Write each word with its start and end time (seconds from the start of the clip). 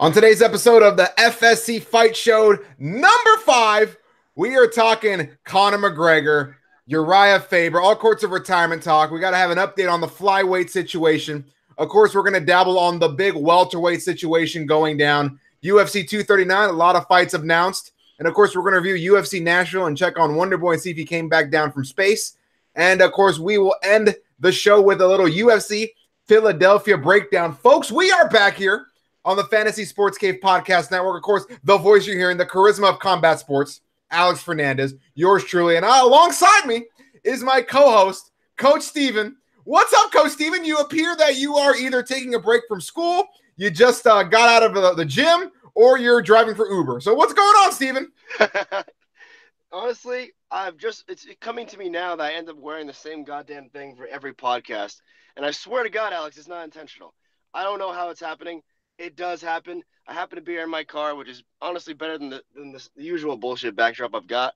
On 0.00 0.12
today's 0.12 0.42
episode 0.42 0.84
of 0.84 0.96
the 0.96 1.12
FSC 1.18 1.82
Fight 1.82 2.16
Show 2.16 2.56
number 2.78 3.36
five, 3.44 3.96
we 4.36 4.54
are 4.54 4.68
talking 4.68 5.28
Conor 5.42 5.78
McGregor, 5.78 6.54
Urijah 6.88 7.42
Faber, 7.42 7.80
all 7.80 8.00
sorts 8.00 8.22
of 8.22 8.30
retirement 8.30 8.80
talk. 8.80 9.10
We 9.10 9.18
got 9.18 9.32
to 9.32 9.36
have 9.36 9.50
an 9.50 9.58
update 9.58 9.92
on 9.92 10.00
the 10.00 10.06
flyweight 10.06 10.70
situation. 10.70 11.44
Of 11.78 11.88
course, 11.88 12.14
we're 12.14 12.22
going 12.22 12.40
to 12.40 12.46
dabble 12.46 12.78
on 12.78 13.00
the 13.00 13.08
big 13.08 13.34
welterweight 13.34 14.00
situation 14.00 14.66
going 14.66 14.98
down. 14.98 15.40
UFC 15.64 16.08
239, 16.08 16.68
a 16.68 16.72
lot 16.72 16.94
of 16.94 17.08
fights 17.08 17.34
announced. 17.34 17.90
And 18.20 18.28
of 18.28 18.34
course, 18.34 18.54
we're 18.54 18.62
going 18.62 18.80
to 18.80 18.88
review 18.88 19.14
UFC 19.14 19.42
Nashville 19.42 19.86
and 19.86 19.98
check 19.98 20.16
on 20.16 20.36
Wonderboy 20.36 20.74
and 20.74 20.80
see 20.80 20.92
if 20.92 20.96
he 20.96 21.04
came 21.04 21.28
back 21.28 21.50
down 21.50 21.72
from 21.72 21.84
space. 21.84 22.36
And 22.76 23.00
of 23.00 23.10
course, 23.10 23.40
we 23.40 23.58
will 23.58 23.74
end 23.82 24.14
the 24.38 24.52
show 24.52 24.80
with 24.80 25.00
a 25.00 25.08
little 25.08 25.26
UFC 25.26 25.88
Philadelphia 26.26 26.96
breakdown. 26.96 27.56
Folks, 27.56 27.90
we 27.90 28.12
are 28.12 28.28
back 28.28 28.54
here 28.54 28.86
on 29.28 29.36
the 29.36 29.44
Fantasy 29.44 29.84
Sports 29.84 30.16
Cave 30.16 30.36
Podcast 30.42 30.90
Network. 30.90 31.16
Of 31.16 31.22
course, 31.22 31.44
the 31.62 31.76
voice 31.76 32.06
you're 32.06 32.16
hearing, 32.16 32.38
the 32.38 32.46
charisma 32.46 32.88
of 32.88 32.98
combat 32.98 33.38
sports, 33.38 33.82
Alex 34.10 34.40
Fernandez, 34.40 34.94
yours 35.14 35.44
truly. 35.44 35.76
And 35.76 35.84
uh, 35.84 36.00
alongside 36.02 36.64
me 36.64 36.86
is 37.24 37.42
my 37.42 37.60
co 37.60 37.90
host, 37.90 38.30
Coach 38.56 38.80
Steven. 38.80 39.36
What's 39.64 39.92
up, 39.92 40.12
Coach 40.12 40.30
Steven? 40.30 40.64
You 40.64 40.78
appear 40.78 41.14
that 41.16 41.36
you 41.36 41.56
are 41.56 41.76
either 41.76 42.02
taking 42.02 42.36
a 42.36 42.38
break 42.38 42.62
from 42.66 42.80
school, 42.80 43.26
you 43.58 43.70
just 43.70 44.06
uh, 44.06 44.22
got 44.22 44.48
out 44.48 44.62
of 44.62 44.72
the, 44.72 44.94
the 44.94 45.04
gym, 45.04 45.50
or 45.74 45.98
you're 45.98 46.22
driving 46.22 46.54
for 46.54 46.66
Uber. 46.66 47.00
So, 47.00 47.12
what's 47.12 47.34
going 47.34 47.46
on, 47.48 47.72
Steven? 47.72 48.10
Honestly, 49.72 50.32
I've 50.50 50.78
just 50.78 51.04
it's 51.06 51.26
coming 51.42 51.66
to 51.66 51.76
me 51.76 51.90
now 51.90 52.16
that 52.16 52.32
I 52.32 52.32
end 52.32 52.48
up 52.48 52.56
wearing 52.56 52.86
the 52.86 52.94
same 52.94 53.24
goddamn 53.24 53.68
thing 53.68 53.94
for 53.94 54.06
every 54.06 54.32
podcast. 54.32 55.02
And 55.36 55.44
I 55.44 55.50
swear 55.50 55.82
to 55.82 55.90
God, 55.90 56.14
Alex, 56.14 56.38
it's 56.38 56.48
not 56.48 56.64
intentional. 56.64 57.12
I 57.52 57.62
don't 57.62 57.78
know 57.78 57.92
how 57.92 58.08
it's 58.08 58.20
happening 58.20 58.62
it 58.98 59.16
does 59.16 59.40
happen. 59.40 59.82
I 60.06 60.12
happen 60.12 60.36
to 60.36 60.42
be 60.42 60.52
here 60.52 60.64
in 60.64 60.70
my 60.70 60.84
car, 60.84 61.14
which 61.14 61.28
is 61.28 61.42
honestly 61.62 61.94
better 61.94 62.18
than 62.18 62.30
the 62.30 62.42
than 62.54 62.72
the, 62.72 62.86
the 62.96 63.04
usual 63.04 63.36
bullshit 63.36 63.76
backdrop 63.76 64.14
I've 64.14 64.26
got. 64.26 64.54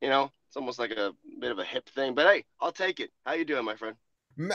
You 0.00 0.08
know, 0.08 0.30
it's 0.48 0.56
almost 0.56 0.78
like 0.78 0.90
a 0.90 1.12
bit 1.40 1.50
of 1.50 1.58
a 1.58 1.64
hip 1.64 1.88
thing, 1.88 2.14
but 2.14 2.26
hey, 2.26 2.44
I'll 2.60 2.72
take 2.72 3.00
it. 3.00 3.10
How 3.24 3.32
you 3.32 3.44
doing, 3.44 3.64
my 3.64 3.76
friend? 3.76 3.96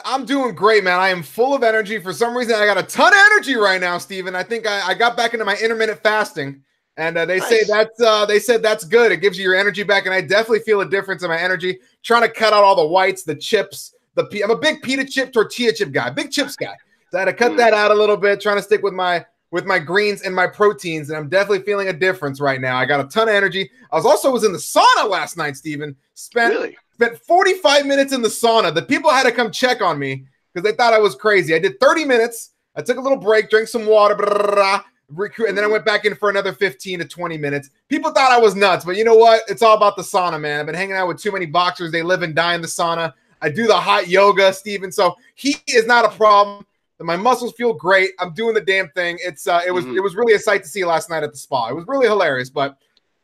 I'm 0.03 0.25
doing 0.25 0.55
great, 0.55 0.83
man. 0.83 0.99
I 0.99 1.07
am 1.07 1.23
full 1.23 1.53
of 1.55 1.63
energy. 1.63 1.99
For 1.99 2.11
some 2.11 2.35
reason, 2.35 2.55
I 2.55 2.65
got 2.65 2.77
a 2.77 2.83
ton 2.83 3.13
of 3.13 3.19
energy 3.31 3.55
right 3.55 3.79
now, 3.79 3.97
Steven. 3.97 4.35
I 4.35 4.43
think 4.43 4.67
I, 4.67 4.89
I 4.89 4.93
got 4.93 5.15
back 5.15 5.33
into 5.33 5.45
my 5.45 5.55
intermittent 5.55 6.03
fasting, 6.03 6.63
and 6.97 7.17
uh, 7.17 7.25
they 7.25 7.39
nice. 7.39 7.49
say 7.49 7.63
that's 7.63 8.01
uh, 8.01 8.25
they 8.25 8.39
said 8.39 8.61
that's 8.61 8.83
good. 8.83 9.11
It 9.11 9.17
gives 9.17 9.37
you 9.37 9.43
your 9.45 9.55
energy 9.55 9.83
back, 9.83 10.05
and 10.05 10.13
I 10.13 10.21
definitely 10.21 10.59
feel 10.59 10.81
a 10.81 10.89
difference 10.89 11.23
in 11.23 11.29
my 11.29 11.39
energy. 11.39 11.79
Trying 12.03 12.23
to 12.23 12.29
cut 12.29 12.53
out 12.53 12.63
all 12.63 12.75
the 12.75 12.87
whites, 12.87 13.23
the 13.23 13.35
chips, 13.35 13.95
the 14.15 14.43
I'm 14.43 14.51
a 14.51 14.57
big 14.57 14.81
pita 14.81 15.05
chip, 15.05 15.31
tortilla 15.31 15.71
chip 15.71 15.91
guy, 15.91 16.09
big 16.09 16.31
chips 16.31 16.57
guy. 16.57 16.75
So 17.11 17.17
I 17.17 17.21
had 17.21 17.25
to 17.25 17.33
cut 17.33 17.57
that 17.57 17.73
out 17.73 17.91
a 17.91 17.95
little 17.95 18.17
bit, 18.17 18.39
trying 18.39 18.57
to 18.57 18.63
stick 18.63 18.83
with 18.83 18.93
my 18.93 19.25
with 19.51 19.65
my 19.65 19.79
greens 19.79 20.21
and 20.21 20.35
my 20.35 20.45
proteins, 20.45 21.09
and 21.09 21.17
I'm 21.17 21.27
definitely 21.27 21.63
feeling 21.63 21.87
a 21.87 21.93
difference 21.93 22.39
right 22.39 22.61
now. 22.61 22.77
I 22.77 22.85
got 22.85 22.99
a 22.99 23.05
ton 23.05 23.27
of 23.27 23.33
energy. 23.33 23.69
I 23.91 23.95
was 23.95 24.05
also 24.05 24.31
was 24.31 24.43
in 24.43 24.51
the 24.51 24.59
sauna 24.59 25.09
last 25.09 25.37
night, 25.37 25.57
Steven. 25.57 25.95
Spent 26.13 26.53
really? 26.53 26.77
spent 26.93 27.17
45 27.17 27.85
minutes 27.87 28.13
in 28.13 28.21
the 28.21 28.29
sauna. 28.29 28.73
The 28.73 28.83
people 28.83 29.09
had 29.09 29.23
to 29.23 29.31
come 29.31 29.51
check 29.51 29.81
on 29.81 29.97
me 29.97 30.25
because 30.53 30.69
they 30.69 30.75
thought 30.75 30.93
I 30.93 30.99
was 30.99 31.15
crazy. 31.15 31.55
I 31.55 31.59
did 31.59 31.79
30 31.79 32.05
minutes. 32.05 32.51
I 32.75 32.81
took 32.81 32.97
a 32.97 33.01
little 33.01 33.17
break, 33.17 33.49
drank 33.49 33.67
some 33.67 33.87
water, 33.87 34.15
blah, 34.15 34.29
blah, 34.29 34.53
blah, 34.53 34.83
and 35.47 35.57
then 35.57 35.63
I 35.63 35.67
went 35.67 35.85
back 35.85 36.05
in 36.05 36.15
for 36.15 36.29
another 36.29 36.53
15 36.53 36.99
to 36.99 37.05
20 37.05 37.37
minutes. 37.37 37.71
People 37.89 38.11
thought 38.11 38.31
I 38.31 38.37
was 38.37 38.55
nuts, 38.55 38.85
but 38.85 38.95
you 38.95 39.03
know 39.03 39.15
what? 39.15 39.41
It's 39.47 39.63
all 39.63 39.75
about 39.75 39.95
the 39.95 40.03
sauna, 40.03 40.39
man. 40.39 40.59
I've 40.59 40.65
been 40.67 40.75
hanging 40.75 40.95
out 40.95 41.07
with 41.07 41.17
too 41.17 41.31
many 41.31 41.47
boxers. 41.47 41.91
They 41.91 42.03
live 42.03 42.21
and 42.21 42.35
die 42.35 42.53
in 42.53 42.61
the 42.61 42.67
sauna. 42.67 43.13
I 43.41 43.49
do 43.49 43.65
the 43.65 43.75
hot 43.75 44.07
yoga, 44.07 44.53
Steven. 44.53 44.91
So 44.91 45.17
he 45.33 45.57
is 45.67 45.87
not 45.87 46.05
a 46.05 46.09
problem. 46.09 46.65
My 47.01 47.15
muscles 47.15 47.53
feel 47.53 47.73
great. 47.73 48.11
I'm 48.19 48.33
doing 48.33 48.53
the 48.53 48.61
damn 48.61 48.89
thing. 48.89 49.17
It's 49.21 49.47
uh, 49.47 49.61
it 49.65 49.71
was 49.71 49.85
mm-hmm. 49.85 49.97
it 49.97 50.03
was 50.03 50.15
really 50.15 50.33
a 50.33 50.39
sight 50.39 50.63
to 50.63 50.69
see 50.69 50.83
last 50.83 51.09
night 51.09 51.23
at 51.23 51.31
the 51.31 51.37
spa. 51.37 51.69
It 51.69 51.75
was 51.75 51.85
really 51.87 52.07
hilarious. 52.07 52.49
But 52.49 52.77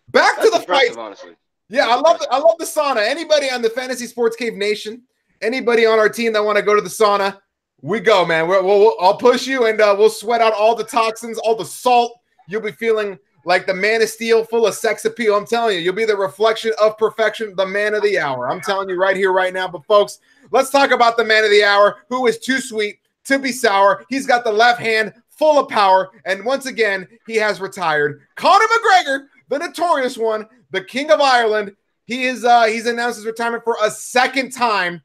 back 0.09 0.37
That's 0.37 0.51
to 0.51 0.59
the 0.59 0.65
fight. 0.65 0.95
Honestly, 0.97 1.35
yeah, 1.67 1.87
I 1.87 1.95
love 1.95 2.19
the, 2.19 2.27
I 2.31 2.37
love 2.37 2.55
the 2.57 2.65
sauna. 2.65 3.05
Anybody 3.05 3.49
on 3.49 3.61
the 3.61 3.69
Fantasy 3.69 4.05
Sports 4.05 4.35
Cave 4.35 4.53
Nation, 4.53 5.01
anybody 5.41 5.85
on 5.85 5.99
our 5.99 6.09
team 6.09 6.31
that 6.33 6.43
want 6.43 6.57
to 6.57 6.63
go 6.63 6.75
to 6.75 6.81
the 6.81 6.89
sauna, 6.89 7.37
we 7.81 7.99
go, 7.99 8.25
man. 8.25 8.47
we 8.47 8.55
will 8.55 8.79
we'll, 8.79 8.95
I'll 8.99 9.17
push 9.17 9.45
you, 9.45 9.65
and 9.65 9.81
uh, 9.81 9.95
we'll 9.97 10.09
sweat 10.09 10.41
out 10.41 10.53
all 10.53 10.75
the 10.75 10.83
toxins, 10.83 11.37
all 11.37 11.55
the 11.55 11.65
salt. 11.65 12.19
You'll 12.47 12.61
be 12.61 12.71
feeling 12.71 13.19
like 13.45 13.67
the 13.67 13.73
man 13.73 14.01
of 14.01 14.09
steel, 14.09 14.43
full 14.43 14.65
of 14.67 14.73
sex 14.73 15.05
appeal. 15.05 15.35
I'm 15.35 15.45
telling 15.45 15.75
you, 15.75 15.81
you'll 15.81 15.93
be 15.93 16.05
the 16.05 16.17
reflection 16.17 16.71
of 16.81 16.97
perfection, 16.97 17.55
the 17.55 17.65
man 17.65 17.93
of 17.93 18.03
the 18.03 18.19
hour. 18.19 18.49
I'm 18.49 18.61
telling 18.61 18.89
you 18.89 18.95
right 18.95 19.17
here, 19.17 19.33
right 19.33 19.53
now. 19.53 19.67
But 19.67 19.85
folks, 19.85 20.19
let's 20.51 20.69
talk 20.69 20.91
about 20.91 21.17
the 21.17 21.25
man 21.25 21.43
of 21.43 21.51
the 21.51 21.63
hour, 21.63 21.97
who 22.09 22.25
is 22.27 22.39
too 22.39 22.59
sweet 22.59 22.99
to 23.25 23.39
be 23.39 23.51
sour. 23.51 24.05
He's 24.09 24.25
got 24.25 24.43
the 24.43 24.51
left 24.51 24.79
hand 24.79 25.13
full 25.29 25.59
of 25.59 25.69
power. 25.69 26.09
And 26.25 26.45
once 26.45 26.65
again, 26.65 27.07
he 27.27 27.35
has 27.35 27.59
retired. 27.59 28.21
Conor 28.35 28.65
McGregor, 28.65 29.27
the 29.49 29.59
notorious 29.59 30.17
one, 30.17 30.47
the 30.71 30.83
King 30.83 31.11
of 31.11 31.21
Ireland. 31.21 31.75
He 32.05 32.25
is 32.25 32.45
uh 32.45 32.65
he's 32.65 32.85
announced 32.85 33.17
his 33.17 33.25
retirement 33.25 33.63
for 33.63 33.77
a 33.81 33.89
second 33.89 34.51
time 34.51 35.01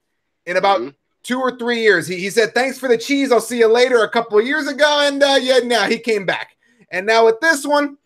in 0.46 0.56
about 0.56 0.80
mm-hmm. 0.80 0.90
two 1.22 1.40
or 1.40 1.56
three 1.56 1.80
years. 1.80 2.06
He, 2.06 2.16
he 2.16 2.30
said, 2.30 2.54
Thanks 2.54 2.78
for 2.78 2.88
the 2.88 2.98
cheese. 2.98 3.32
I'll 3.32 3.40
see 3.40 3.58
you 3.58 3.68
later 3.68 4.02
a 4.02 4.08
couple 4.08 4.38
of 4.38 4.46
years 4.46 4.66
ago. 4.66 5.00
And 5.02 5.22
uh 5.22 5.38
yeah, 5.40 5.60
now 5.60 5.88
he 5.88 5.98
came 5.98 6.26
back. 6.26 6.56
And 6.90 7.06
now 7.06 7.24
with 7.24 7.40
this 7.40 7.64
one, 7.64 7.96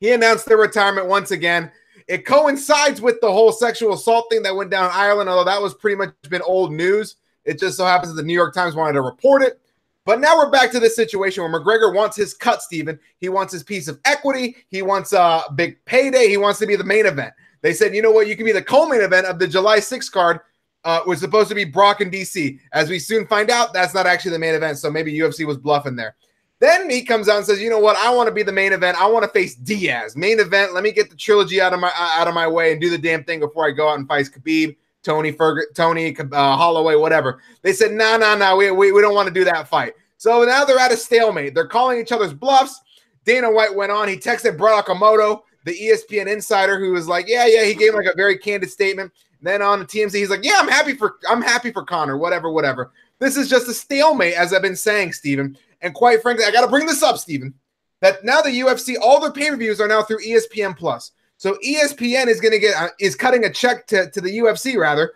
he 0.00 0.12
announced 0.12 0.46
the 0.46 0.56
retirement 0.56 1.06
once 1.06 1.30
again. 1.30 1.70
It 2.08 2.24
coincides 2.24 3.00
with 3.00 3.20
the 3.20 3.30
whole 3.30 3.52
sexual 3.52 3.94
assault 3.94 4.26
thing 4.30 4.42
that 4.44 4.54
went 4.54 4.70
down 4.70 4.86
in 4.86 4.90
Ireland, 4.92 5.28
although 5.28 5.50
that 5.50 5.60
was 5.60 5.74
pretty 5.74 5.96
much 5.96 6.12
been 6.28 6.42
old 6.42 6.72
news. 6.72 7.16
It 7.46 7.58
just 7.58 7.76
so 7.76 7.86
happens 7.86 8.12
that 8.12 8.20
the 8.20 8.26
New 8.26 8.34
York 8.34 8.52
Times 8.52 8.74
wanted 8.74 8.94
to 8.94 9.02
report 9.02 9.42
it. 9.42 9.60
But 10.04 10.20
now 10.20 10.36
we're 10.36 10.50
back 10.50 10.70
to 10.72 10.80
this 10.80 10.94
situation 10.94 11.42
where 11.42 11.52
McGregor 11.52 11.94
wants 11.94 12.16
his 12.16 12.34
cut, 12.34 12.62
Steven. 12.62 12.98
He 13.18 13.28
wants 13.28 13.52
his 13.52 13.62
piece 13.62 13.88
of 13.88 13.98
equity. 14.04 14.56
He 14.68 14.82
wants 14.82 15.12
a 15.12 15.42
big 15.54 15.84
payday. 15.84 16.28
He 16.28 16.36
wants 16.36 16.60
to 16.60 16.66
be 16.66 16.76
the 16.76 16.84
main 16.84 17.06
event. 17.06 17.32
They 17.62 17.72
said, 17.72 17.94
you 17.94 18.02
know 18.02 18.12
what? 18.12 18.28
You 18.28 18.36
can 18.36 18.44
be 18.44 18.52
the 18.52 18.62
co-main 18.62 19.00
event 19.00 19.26
of 19.26 19.38
the 19.38 19.48
July 19.48 19.78
6th 19.78 20.12
card. 20.12 20.40
Uh, 20.84 21.00
was 21.04 21.18
supposed 21.18 21.48
to 21.48 21.54
be 21.56 21.64
Brock 21.64 22.00
and 22.00 22.12
DC. 22.12 22.60
As 22.72 22.88
we 22.88 23.00
soon 23.00 23.26
find 23.26 23.50
out, 23.50 23.74
that's 23.74 23.92
not 23.92 24.06
actually 24.06 24.30
the 24.30 24.38
main 24.38 24.54
event. 24.54 24.78
So 24.78 24.88
maybe 24.88 25.12
UFC 25.18 25.44
was 25.44 25.56
bluffing 25.56 25.96
there. 25.96 26.14
Then 26.60 26.88
he 26.88 27.02
comes 27.02 27.28
out 27.28 27.38
and 27.38 27.44
says, 27.44 27.60
"You 27.60 27.70
know 27.70 27.80
what? 27.80 27.96
I 27.96 28.14
want 28.14 28.28
to 28.28 28.32
be 28.32 28.44
the 28.44 28.52
main 28.52 28.72
event. 28.72 28.96
I 29.00 29.06
want 29.06 29.24
to 29.24 29.30
face 29.30 29.56
Diaz. 29.56 30.16
Main 30.16 30.38
event. 30.38 30.74
Let 30.74 30.84
me 30.84 30.92
get 30.92 31.10
the 31.10 31.16
trilogy 31.16 31.60
out 31.60 31.74
of 31.74 31.80
my 31.80 31.90
out 31.96 32.28
of 32.28 32.34
my 32.34 32.46
way 32.46 32.70
and 32.70 32.80
do 32.80 32.88
the 32.88 32.98
damn 32.98 33.24
thing 33.24 33.40
before 33.40 33.66
I 33.66 33.72
go 33.72 33.88
out 33.88 33.98
and 33.98 34.06
fight 34.08 34.26
Khabib. 34.26 34.76
Tony 35.06 35.32
Ferg- 35.32 35.72
Tony 35.74 36.16
uh, 36.18 36.56
Holloway, 36.56 36.96
whatever. 36.96 37.40
They 37.62 37.72
said, 37.72 37.92
no, 37.92 38.18
no, 38.18 38.36
no, 38.36 38.56
we, 38.56 38.72
we, 38.72 39.00
don't 39.00 39.14
want 39.14 39.28
to 39.28 39.32
do 39.32 39.44
that 39.44 39.68
fight. 39.68 39.94
So 40.16 40.42
now 40.42 40.64
they're 40.64 40.80
at 40.80 40.90
a 40.90 40.96
stalemate. 40.96 41.54
They're 41.54 41.68
calling 41.68 42.00
each 42.00 42.10
other's 42.10 42.34
bluffs. 42.34 42.80
Dana 43.24 43.50
White 43.50 43.74
went 43.74 43.92
on. 43.92 44.08
He 44.08 44.16
texted 44.16 44.58
Brett 44.58 44.84
Okamoto, 44.84 45.42
the 45.64 45.78
ESPN 45.78 46.26
insider, 46.26 46.78
who 46.80 46.90
was 46.92 47.06
like, 47.06 47.26
yeah, 47.28 47.46
yeah. 47.46 47.64
He 47.64 47.74
gave 47.74 47.94
like 47.94 48.06
a 48.06 48.16
very 48.16 48.36
candid 48.36 48.70
statement. 48.70 49.12
Then 49.40 49.62
on 49.62 49.78
the 49.78 49.84
TMZ, 49.84 50.14
he's 50.14 50.30
like, 50.30 50.44
yeah, 50.44 50.56
I'm 50.56 50.68
happy 50.68 50.94
for 50.94 51.16
I'm 51.28 51.42
happy 51.42 51.70
for 51.70 51.84
Conor, 51.84 52.18
whatever, 52.18 52.50
whatever. 52.50 52.90
This 53.20 53.36
is 53.36 53.48
just 53.48 53.68
a 53.68 53.74
stalemate, 53.74 54.34
as 54.34 54.52
I've 54.52 54.62
been 54.62 54.74
saying, 54.74 55.12
Steven. 55.12 55.56
And 55.82 55.94
quite 55.94 56.20
frankly, 56.20 56.44
I 56.44 56.50
got 56.50 56.62
to 56.62 56.70
bring 56.70 56.86
this 56.86 57.02
up, 57.02 57.18
Steven. 57.18 57.54
That 58.00 58.24
now 58.24 58.42
the 58.42 58.50
UFC, 58.50 58.96
all 59.00 59.20
their 59.20 59.30
pay 59.30 59.50
per 59.50 59.56
views 59.56 59.80
are 59.80 59.88
now 59.88 60.02
through 60.02 60.24
ESPN 60.24 60.76
Plus. 60.76 61.12
So 61.36 61.58
ESPN 61.64 62.28
is 62.28 62.40
going 62.40 62.52
to 62.52 62.58
get 62.58 62.76
uh, 62.76 62.88
is 62.98 63.14
cutting 63.14 63.44
a 63.44 63.52
check 63.52 63.86
to, 63.88 64.10
to 64.10 64.20
the 64.20 64.38
UFC 64.38 64.76
rather. 64.76 65.12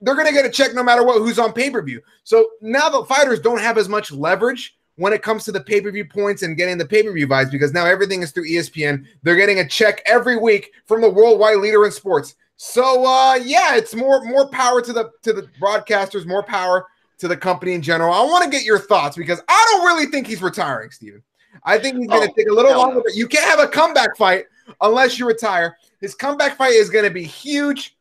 They're 0.00 0.14
going 0.14 0.26
to 0.26 0.32
get 0.32 0.44
a 0.44 0.50
check 0.50 0.74
no 0.74 0.82
matter 0.82 1.04
what 1.04 1.18
who's 1.18 1.38
on 1.38 1.52
pay 1.52 1.70
per 1.70 1.82
view. 1.82 2.02
So 2.24 2.48
now 2.60 2.88
the 2.88 3.04
fighters 3.04 3.40
don't 3.40 3.60
have 3.60 3.78
as 3.78 3.88
much 3.88 4.12
leverage 4.12 4.76
when 4.96 5.12
it 5.12 5.22
comes 5.22 5.44
to 5.44 5.52
the 5.52 5.60
pay 5.60 5.80
per 5.80 5.90
view 5.90 6.04
points 6.04 6.42
and 6.42 6.56
getting 6.56 6.78
the 6.78 6.86
pay 6.86 7.02
per 7.02 7.12
view 7.12 7.28
vibes 7.28 7.50
because 7.50 7.72
now 7.72 7.86
everything 7.86 8.22
is 8.22 8.32
through 8.32 8.48
ESPN. 8.48 9.06
They're 9.22 9.36
getting 9.36 9.60
a 9.60 9.68
check 9.68 10.02
every 10.04 10.36
week 10.36 10.72
from 10.84 11.00
the 11.00 11.10
worldwide 11.10 11.58
leader 11.58 11.84
in 11.84 11.92
sports. 11.92 12.34
So 12.56 13.06
uh, 13.06 13.34
yeah, 13.34 13.76
it's 13.76 13.94
more 13.94 14.24
more 14.24 14.48
power 14.48 14.82
to 14.82 14.92
the 14.92 15.10
to 15.22 15.32
the 15.32 15.48
broadcasters, 15.60 16.26
more 16.26 16.42
power 16.42 16.86
to 17.18 17.28
the 17.28 17.36
company 17.36 17.72
in 17.72 17.82
general. 17.82 18.12
I 18.12 18.22
want 18.24 18.44
to 18.44 18.50
get 18.50 18.64
your 18.64 18.78
thoughts 18.78 19.16
because 19.16 19.40
I 19.48 19.66
don't 19.70 19.86
really 19.86 20.06
think 20.06 20.26
he's 20.26 20.42
retiring, 20.42 20.90
Steven. 20.90 21.22
I 21.64 21.78
think 21.78 21.96
he's 21.96 22.08
going 22.08 22.22
to 22.22 22.30
oh, 22.30 22.34
take 22.36 22.48
a 22.48 22.52
little 22.52 22.76
longer. 22.76 22.96
No. 22.96 23.14
You 23.14 23.26
can't 23.26 23.48
have 23.48 23.60
a 23.60 23.68
comeback 23.70 24.16
fight 24.16 24.44
unless 24.80 25.18
you 25.18 25.26
retire. 25.26 25.76
His 26.00 26.14
comeback 26.14 26.56
fight 26.56 26.72
is 26.72 26.90
going 26.90 27.04
to 27.04 27.10
be 27.10 27.24
huge. 27.24 27.96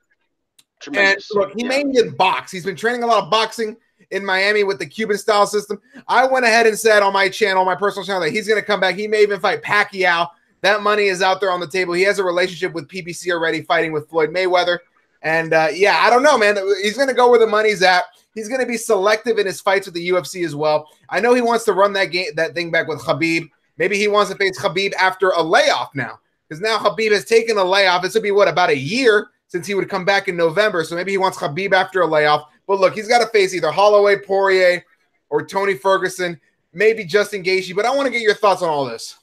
Tremendous. 0.79 1.29
And 1.31 1.39
look, 1.39 1.53
he 1.55 1.63
yeah. 1.63 1.69
may 1.69 1.79
even 1.81 2.15
box. 2.15 2.51
He's 2.51 2.65
been 2.65 2.75
training 2.75 3.03
a 3.03 3.07
lot 3.07 3.23
of 3.23 3.31
boxing 3.31 3.77
in 4.11 4.25
Miami 4.25 4.63
with 4.63 4.79
the 4.79 4.85
Cuban 4.85 5.17
style 5.17 5.47
system. 5.47 5.81
I 6.07 6.27
went 6.27 6.45
ahead 6.45 6.67
and 6.67 6.77
said 6.77 7.01
on 7.01 7.13
my 7.13 7.29
channel, 7.29 7.65
my 7.65 7.75
personal 7.75 8.05
channel, 8.05 8.21
that 8.21 8.31
he's 8.31 8.47
going 8.47 8.59
to 8.59 8.65
come 8.65 8.79
back. 8.79 8.95
He 8.95 9.07
may 9.07 9.23
even 9.23 9.39
fight 9.39 9.61
Pacquiao. 9.63 10.29
That 10.61 10.81
money 10.81 11.05
is 11.05 11.21
out 11.21 11.39
there 11.39 11.51
on 11.51 11.59
the 11.59 11.67
table. 11.67 11.93
He 11.93 12.03
has 12.03 12.19
a 12.19 12.23
relationship 12.23 12.73
with 12.73 12.87
PBC 12.87 13.31
already, 13.31 13.61
fighting 13.61 13.91
with 13.91 14.09
Floyd 14.09 14.29
Mayweather. 14.31 14.79
And 15.21 15.53
uh, 15.53 15.69
yeah, 15.73 16.01
I 16.03 16.09
don't 16.09 16.23
know, 16.23 16.37
man. 16.37 16.57
He's 16.81 16.95
going 16.95 17.07
to 17.07 17.13
go 17.13 17.29
where 17.29 17.39
the 17.39 17.47
money's 17.47 17.81
at. 17.81 18.03
He's 18.33 18.47
going 18.49 18.59
to 18.59 18.67
be 18.67 18.77
selective 18.77 19.37
in 19.37 19.45
his 19.45 19.61
fights 19.61 19.87
with 19.87 19.95
the 19.95 20.09
UFC 20.09 20.45
as 20.45 20.55
well. 20.55 20.89
I 21.09 21.19
know 21.19 21.33
he 21.33 21.41
wants 21.41 21.63
to 21.65 21.73
run 21.73 21.93
that 21.93 22.05
game, 22.05 22.27
that 22.35 22.53
thing 22.53 22.69
back 22.69 22.87
with 22.87 22.99
Khabib. 22.99 23.49
Maybe 23.77 23.97
he 23.97 24.07
wants 24.07 24.31
to 24.31 24.37
face 24.37 24.59
Khabib 24.59 24.93
after 24.95 25.29
a 25.29 25.41
layoff 25.41 25.95
now 25.95 26.19
because 26.47 26.61
now 26.61 26.77
Khabib 26.77 27.11
has 27.11 27.25
taken 27.25 27.57
a 27.57 27.63
layoff. 27.63 28.01
This 28.01 28.13
will 28.13 28.21
be 28.21 28.31
what 28.31 28.47
about 28.47 28.69
a 28.69 28.77
year 28.77 29.27
since 29.47 29.67
he 29.67 29.73
would 29.73 29.89
come 29.89 30.05
back 30.05 30.27
in 30.27 30.35
November. 30.35 30.83
So 30.83 30.95
maybe 30.95 31.11
he 31.11 31.17
wants 31.17 31.37
Khabib 31.37 31.73
after 31.73 32.01
a 32.01 32.07
layoff. 32.07 32.49
But 32.67 32.79
look, 32.79 32.95
he's 32.95 33.07
got 33.07 33.19
to 33.19 33.27
face 33.27 33.53
either 33.53 33.71
Holloway, 33.71 34.17
Poirier, 34.17 34.83
or 35.29 35.45
Tony 35.45 35.75
Ferguson, 35.75 36.39
maybe 36.73 37.05
Justin 37.05 37.43
Gaethje. 37.43 37.75
But 37.75 37.85
I 37.85 37.95
want 37.95 38.07
to 38.07 38.11
get 38.11 38.21
your 38.21 38.33
thoughts 38.35 38.61
on 38.61 38.69
all 38.69 38.85
this. 38.85 39.17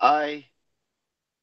I 0.00 0.46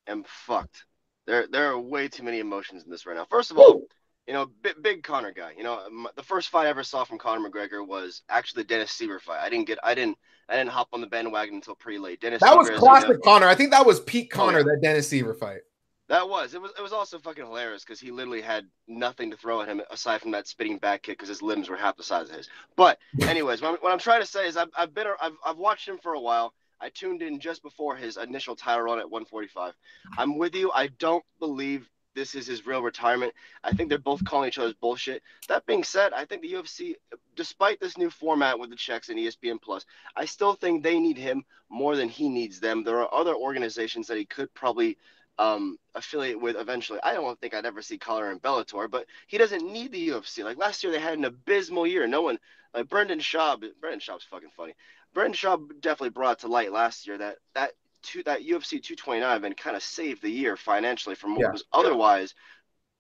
am 0.08 0.24
fucked. 0.28 0.86
There, 1.26 1.48
there 1.48 1.72
are 1.72 1.80
way 1.80 2.08
too 2.08 2.24
many 2.24 2.40
emotions 2.40 2.84
in 2.84 2.92
this 2.92 3.06
right 3.06 3.16
now. 3.16 3.26
First 3.30 3.52
of 3.52 3.58
all, 3.58 3.84
you 4.28 4.34
know, 4.34 4.50
big, 4.62 4.76
big 4.82 5.04
Conor 5.04 5.32
guy. 5.32 5.52
You 5.58 5.64
know, 5.64 5.82
the 6.16 6.24
first 6.24 6.50
fight 6.50 6.66
I 6.66 6.70
ever 6.70 6.84
saw 6.84 7.04
from 7.04 7.18
Conor 7.18 7.50
McGregor 7.50 7.86
was 7.86 8.24
actually 8.30 8.64
the 8.64 8.68
Dennis 8.68 8.98
Siver 8.98 9.20
fight. 9.20 9.42
I 9.42 9.50
didn't 9.50 9.68
get, 9.68 9.80
I 9.84 9.96
didn't, 9.96 10.18
I 10.50 10.58
didn't 10.58 10.72
hop 10.72 10.90
on 10.94 11.02
the 11.02 11.08
bandwagon 11.08 11.56
until 11.56 11.76
pretty 11.76 12.00
late. 12.00 12.20
Dennis. 12.22 12.42
That 12.42 12.54
Siver 12.54 12.58
was 12.58 12.70
classic 12.80 13.10
you 13.10 13.14
know, 13.16 13.20
Conor. 13.22 13.48
I 13.48 13.56
think 13.56 13.72
that 13.72 13.86
was 13.86 14.00
peak 14.02 14.32
Oh, 14.34 14.38
Conor. 14.46 14.60
yeah. 14.60 14.66
That 14.66 14.80
Dennis 14.82 15.10
Siver 15.12 15.38
fight. 15.38 15.62
That 16.10 16.28
was. 16.28 16.54
It 16.54 16.62
was. 16.62 16.72
It 16.78 16.82
was 16.82 16.92
also 16.94 17.18
fucking 17.18 17.46
hilarious 17.46 17.84
because 17.84 18.00
he 18.00 18.12
literally 18.12 18.42
had 18.42 18.68
nothing 18.88 19.32
to 19.32 19.38
throw 19.38 19.62
at 19.62 19.68
him 19.70 19.82
aside 19.90 20.22
from 20.22 20.32
that 20.32 20.48
spinning 20.48 20.78
back 20.78 21.02
kick 21.04 21.18
because 21.18 21.30
his 21.30 21.42
limbs 21.42 21.70
were 21.70 21.78
half 21.78 21.96
the 21.96 22.04
size 22.04 22.30
of 22.30 22.36
his. 22.36 22.50
But 22.76 23.00
anyways, 23.22 23.62
what 23.62 23.70
I'm, 23.70 23.76
what 23.78 23.92
I'm 23.94 24.00
trying 24.00 24.22
to 24.22 24.28
say 24.28 24.48
is 24.48 24.58
I've, 24.58 24.68
I've 24.78 24.94
been 24.94 25.08
I've, 25.22 25.32
I've 25.46 25.58
watched 25.58 25.88
him 25.88 25.98
for 25.98 26.14
a 26.14 26.20
while. 26.20 26.54
I 26.82 26.90
tuned 26.90 27.22
in 27.22 27.40
just 27.40 27.64
before 27.64 27.96
his 27.96 28.18
initial 28.18 28.56
title 28.58 28.84
run 28.84 29.00
at 29.00 29.10
145. 29.10 29.74
I'm 30.18 30.38
with 30.38 30.54
you. 30.54 30.70
I 30.76 30.88
don't 31.00 31.24
believe 31.40 31.90
this 32.16 32.36
is 32.36 32.48
his 32.48 32.66
real 32.66 32.82
retirement. 32.82 33.34
I 33.64 33.74
think 33.74 33.90
they're 33.90 33.98
both 33.98 34.24
calling 34.26 34.48
each 34.48 34.60
other's 34.60 34.74
bullshit. 34.74 35.24
That 35.48 35.66
being 35.66 35.84
said, 35.84 36.14
I 36.14 36.26
think 36.26 36.42
the 36.42 36.54
UFC, 36.54 36.96
despite 37.36 37.80
this 37.80 37.98
new 37.98 38.10
format 38.10 38.60
with 38.60 38.70
the 38.70 38.76
checks 38.76 39.10
and 39.10 39.18
ESPN 39.20 39.62
Plus, 39.62 39.86
I 40.16 40.26
still 40.26 40.54
think 40.54 40.84
they 40.84 41.00
need 41.00 41.18
him 41.18 41.46
more 41.70 41.96
than 41.96 42.10
he 42.10 42.30
needs 42.30 42.60
them. 42.60 42.84
There 42.84 43.00
are 43.00 43.14
other 43.14 43.34
organizations 43.34 44.08
that 44.08 44.18
he 44.18 44.26
could 44.26 44.54
probably 44.54 44.98
um, 45.40 45.78
affiliate 45.96 46.40
with 46.40 46.56
eventually. 46.58 47.00
I 47.04 47.14
don't 47.14 47.40
think 47.40 47.54
I'd 47.54 47.66
ever 47.66 47.82
see 47.82 47.98
Conor 47.98 48.32
in 48.32 48.40
Bellator, 48.40 48.90
but 48.90 49.06
he 49.28 49.38
doesn't 49.38 49.66
need 49.66 49.92
the 49.92 50.10
UFC. 50.10 50.44
Like 50.44 50.58
last 50.58 50.84
year, 50.84 50.92
they 50.92 51.00
had 51.00 51.18
an 51.18 51.26
abysmal 51.26 51.88
year. 51.88 52.08
No 52.08 52.22
one, 52.22 52.38
like 52.74 52.90
Brendan 52.90 53.20
Schaub. 53.20 53.64
Brendan 53.80 54.00
Schaub's 54.00 54.26
fucking 54.26 54.52
funny. 54.56 54.74
Brendan 55.14 55.34
Schaub 55.34 55.82
definitely 55.82 56.10
brought 56.10 56.40
to 56.40 56.48
light 56.48 56.72
last 56.72 57.08
year 57.08 57.18
that 57.18 57.38
that 57.56 57.72
two, 58.04 58.24
that 58.24 58.42
UFC 58.42 58.82
229 58.82 59.36
event 59.38 59.58
kind 59.58 59.76
of 59.76 59.84
saved 59.84 60.22
the 60.22 60.30
year 60.30 60.56
financially 60.58 61.16
from 61.16 61.32
what 61.36 61.42
Yeah. 61.42 61.52
was 61.52 61.66
otherwise 61.74 62.36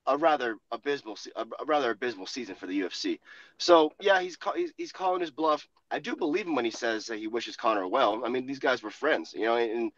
a 0.05 0.17
rather 0.17 0.57
abysmal 0.71 1.17
a, 1.35 1.45
rather 1.65 1.91
abysmal 1.91 2.25
season 2.25 2.55
for 2.55 2.67
the 2.67 2.81
UFC. 2.81 3.19
So 3.57 3.93
yeah, 4.01 4.19
he's, 4.21 4.37
he's 4.55 4.73
he's 4.77 4.91
calling 4.91 5.21
his 5.21 5.31
bluff. 5.31 5.67
I 5.91 5.99
do 5.99 6.15
believe 6.15 6.47
him 6.47 6.55
when 6.55 6.65
he 6.65 6.71
says 6.71 7.05
that 7.07 7.19
he 7.19 7.27
wishes 7.27 7.55
Conor 7.55 7.87
well. 7.87 8.23
I 8.25 8.29
mean, 8.29 8.45
these 8.45 8.59
guys 8.59 8.83
were 8.83 8.89
friends, 8.89 9.33
you 9.33 9.45
know, 9.45 9.55
and 9.57 9.91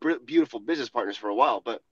br- 0.00 0.18
beautiful 0.24 0.60
business 0.60 0.88
partners 0.90 1.16
for 1.16 1.28
a 1.28 1.34
while, 1.34 1.60
but 1.64 1.82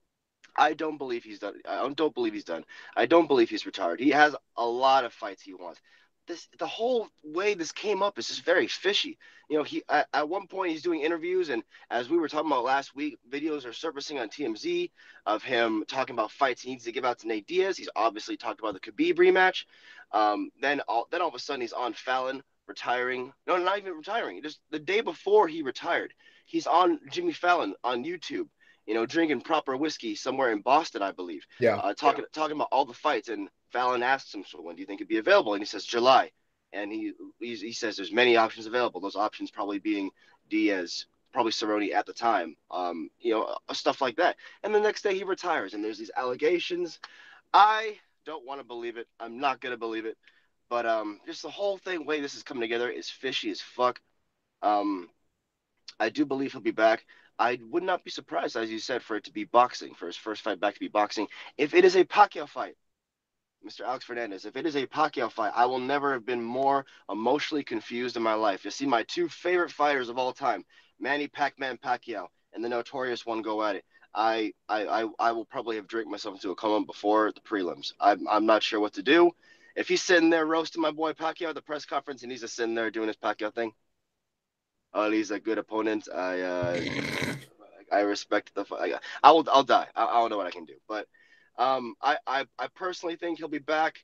I 0.57 0.75
don't 0.75 0.99
believe 0.99 1.25
he's 1.25 1.39
done. 1.39 1.55
I 1.67 1.89
don't 1.89 2.15
believe 2.15 2.33
he's 2.35 2.45
done. 2.45 2.65
I 2.97 3.07
don't 3.07 3.29
believe 3.29 3.49
he's 3.49 3.65
retired. 3.67 4.01
He 4.01 4.11
has 4.11 4.35
a 4.57 4.67
lot 4.67 5.05
of 5.05 5.13
fights 5.13 5.43
he 5.43 5.55
wants. 5.55 5.81
This 6.29 6.47
the 6.59 6.67
whole 6.67 7.09
way 7.25 7.55
this 7.55 7.73
came 7.73 8.03
up 8.03 8.19
is 8.19 8.29
just 8.29 8.45
very 8.45 8.69
fishy. 8.69 9.19
You 9.49 9.57
know, 9.57 9.65
he 9.65 9.83
at, 9.89 10.09
at 10.13 10.29
one 10.29 10.47
point 10.47 10.73
he's 10.73 10.83
doing 10.83 11.01
interviews, 11.01 11.49
and 11.49 11.63
as 11.91 12.09
we 12.11 12.19
were 12.19 12.29
talking 12.29 12.51
about 12.51 12.65
last 12.65 12.95
week, 12.95 13.19
videos 13.31 13.65
are 13.65 13.73
surfacing 13.73 14.19
on 14.19 14.29
TMZ 14.29 14.91
of 15.27 15.43
him 15.43 15.85
talking 15.89 16.15
about 16.15 16.31
fights 16.31 16.63
he 16.63 16.71
needs 16.71 16.85
to 16.85 16.93
give 16.93 17.05
out 17.07 17.19
to 17.21 17.27
Nate 17.27 17.47
Diaz. 17.47 17.79
He's 17.79 17.89
obviously 17.97 18.37
talked 18.37 18.61
about 18.61 18.75
the 18.75 18.81
Khabib 18.81 19.15
rematch. 19.17 19.65
Um, 20.13 20.51
then 20.61 20.81
all 20.87 21.09
then 21.11 21.23
all 21.23 21.29
of 21.29 21.35
a 21.35 21.39
sudden 21.39 21.63
he's 21.63 21.73
on 21.73 21.95
Fallon 21.95 22.43
retiring. 22.67 23.33
No, 23.47 23.57
not 23.57 23.79
even 23.79 23.95
retiring. 23.95 24.43
Just 24.43 24.61
the 24.71 24.79
day 24.79 25.01
before 25.01 25.49
he 25.49 25.63
retired, 25.63 26.13
he's 26.45 26.67
on 26.67 27.01
Jimmy 27.11 27.33
Fallon 27.33 27.75
on 27.83 28.05
YouTube. 28.05 28.49
You 28.87 28.95
know, 28.95 29.05
drinking 29.07 29.43
proper 29.43 29.77
whiskey 29.77 30.15
somewhere 30.15 30.51
in 30.51 30.61
Boston, 30.63 31.03
I 31.03 31.13
believe 31.13 31.45
Yeah. 31.61 31.77
uh, 31.77 31.95
talking 31.95 32.25
talking 32.33 32.57
about 32.57 32.69
all 32.73 32.85
the 32.87 32.95
fights. 32.95 33.29
And 33.29 33.49
Fallon 33.73 34.03
asks 34.03 34.35
him, 34.35 34.45
"So 34.45 34.61
when 34.61 34.77
do 34.77 34.81
you 34.81 34.87
think 34.87 35.01
it'd 35.01 35.09
be 35.09 35.19
available?" 35.19 35.55
And 35.55 35.63
he 35.63 35.67
says, 35.67 35.85
"July." 35.85 36.33
And 36.73 36.93
he 36.93 37.13
he 37.41 37.73
says 37.73 37.97
there's 37.97 38.13
many 38.13 38.37
options 38.37 38.67
available. 38.67 39.01
Those 39.01 39.17
options 39.17 39.51
probably 39.51 39.79
being 39.79 40.11
Diaz, 40.51 41.07
probably 41.33 41.53
Cerrone 41.53 41.95
at 41.95 42.07
the 42.07 42.13
time, 42.13 42.57
um, 42.71 43.11
you 43.21 43.33
know, 43.33 43.57
uh, 43.69 43.75
stuff 43.75 44.01
like 44.01 44.17
that. 44.17 44.37
And 44.63 44.75
the 44.75 44.81
next 44.81 45.03
day 45.03 45.15
he 45.15 45.25
retires, 45.25 45.75
and 45.75 45.83
there's 45.83 45.99
these 45.99 46.11
allegations. 46.17 46.99
I 47.53 47.99
don't 48.27 48.45
want 48.47 48.61
to 48.61 48.67
believe 48.67 48.97
it. 48.99 49.09
I'm 49.19 49.39
not 49.39 49.61
gonna 49.61 49.77
believe 49.79 50.07
it. 50.07 50.19
But 50.69 50.85
um, 50.87 51.21
just 51.27 51.43
the 51.43 51.51
whole 51.51 51.79
thing, 51.79 52.05
way 52.05 52.21
this 52.21 52.35
is 52.35 52.43
coming 52.43 52.61
together, 52.61 52.91
is 52.91 53.09
fishy 53.09 53.51
as 53.51 53.61
fuck. 53.61 54.01
Um, 54.63 55.09
I 55.99 56.11
do 56.11 56.27
believe 56.27 56.53
he'll 56.53 56.61
be 56.61 56.71
back. 56.71 57.05
I 57.39 57.59
would 57.71 57.83
not 57.83 58.05
be 58.05 58.11
surprised, 58.11 58.57
as 58.57 58.71
you 58.71 58.79
said, 58.79 59.03
for 59.03 59.17
it 59.17 59.25
to 59.25 59.33
be 59.33 59.45
boxing, 59.45 59.95
for 59.95 60.07
his 60.07 60.17
first 60.17 60.43
fight 60.43 60.61
back 60.61 60.75
to 60.75 60.81
be 60.81 60.89
boxing. 60.89 61.29
If 61.57 61.73
it 61.75 61.85
is 61.85 61.97
a 61.97 62.05
Pacquiao 62.05 62.49
fight, 62.49 62.77
Mr. 63.67 63.81
Alex 63.81 64.05
Fernandez, 64.05 64.45
if 64.45 64.57
it 64.57 64.67
is 64.67 64.77
a 64.77 64.87
Pacquiao 64.87 65.31
fight, 65.31 65.53
I 65.55 65.67
will 65.67 65.81
never 65.81 66.13
have 66.13 66.25
been 66.25 66.43
more 66.43 66.87
emotionally 67.11 67.65
confused 67.65 68.17
in 68.17 68.23
my 68.23 68.35
life. 68.35 68.65
You 68.65 68.71
see 68.71 68.87
my 68.87 69.03
two 69.03 69.29
favorite 69.29 69.73
fighters 69.73 70.09
of 70.09 70.19
all 70.19 70.33
time, 70.33 70.65
Manny 71.01 71.29
Pac-Man 71.29 71.79
Pacquiao 71.79 72.29
and 72.55 72.65
the 72.65 72.69
notorious 72.69 73.27
one 73.27 73.43
go 73.43 73.63
at 73.63 73.77
it. 73.77 73.85
I, 74.15 74.53
I, 74.69 74.87
I, 74.87 75.09
I 75.19 75.33
will 75.33 75.45
probably 75.45 75.77
have 75.77 75.87
drank 75.87 76.09
myself 76.09 76.37
into 76.37 76.51
a 76.51 76.55
coma 76.55 76.85
before 76.85 77.31
the 77.33 77.41
prelims. 77.41 77.93
I'm, 78.01 78.27
I'm 78.29 78.47
not 78.47 78.63
sure 78.63 78.81
what 78.81 78.95
to 78.95 79.03
do. 79.03 79.33
If 79.77 79.89
he's 79.89 80.03
sitting 80.03 80.31
there 80.31 80.47
roasting 80.47 80.83
my 80.83 80.91
boy 80.91 81.13
Pacquiao 81.13 81.51
at 81.51 81.55
the 81.55 81.63
press 81.63 81.85
conference 81.85 82.23
and 82.23 82.33
he's 82.33 82.41
just 82.41 82.57
sitting 82.57 82.75
there 82.75 82.91
doing 82.91 83.07
his 83.07 83.17
Pacquiao 83.17 83.55
thing, 83.55 83.73
oh, 84.95 85.11
he's 85.11 85.31
a 85.31 85.39
good 85.39 85.59
opponent. 85.59 86.09
I, 86.13 86.41
uh, 86.41 86.81
I 87.93 88.01
respect 88.01 88.55
the. 88.55 88.65
I, 88.73 88.95
I 89.23 89.31
will. 89.31 89.47
I'll 89.51 89.63
die. 89.63 89.87
I, 89.95 90.05
I 90.05 90.15
don't 90.15 90.31
know 90.31 90.37
what 90.37 90.47
I 90.47 90.51
can 90.51 90.65
do, 90.65 90.75
but 90.89 91.07
um, 91.59 91.95
I, 92.03 92.17
I, 92.27 92.45
I 92.59 92.69
personally 92.75 93.17
think 93.17 93.39
he'll 93.39 93.49
be 93.49 93.59
back. 93.59 93.99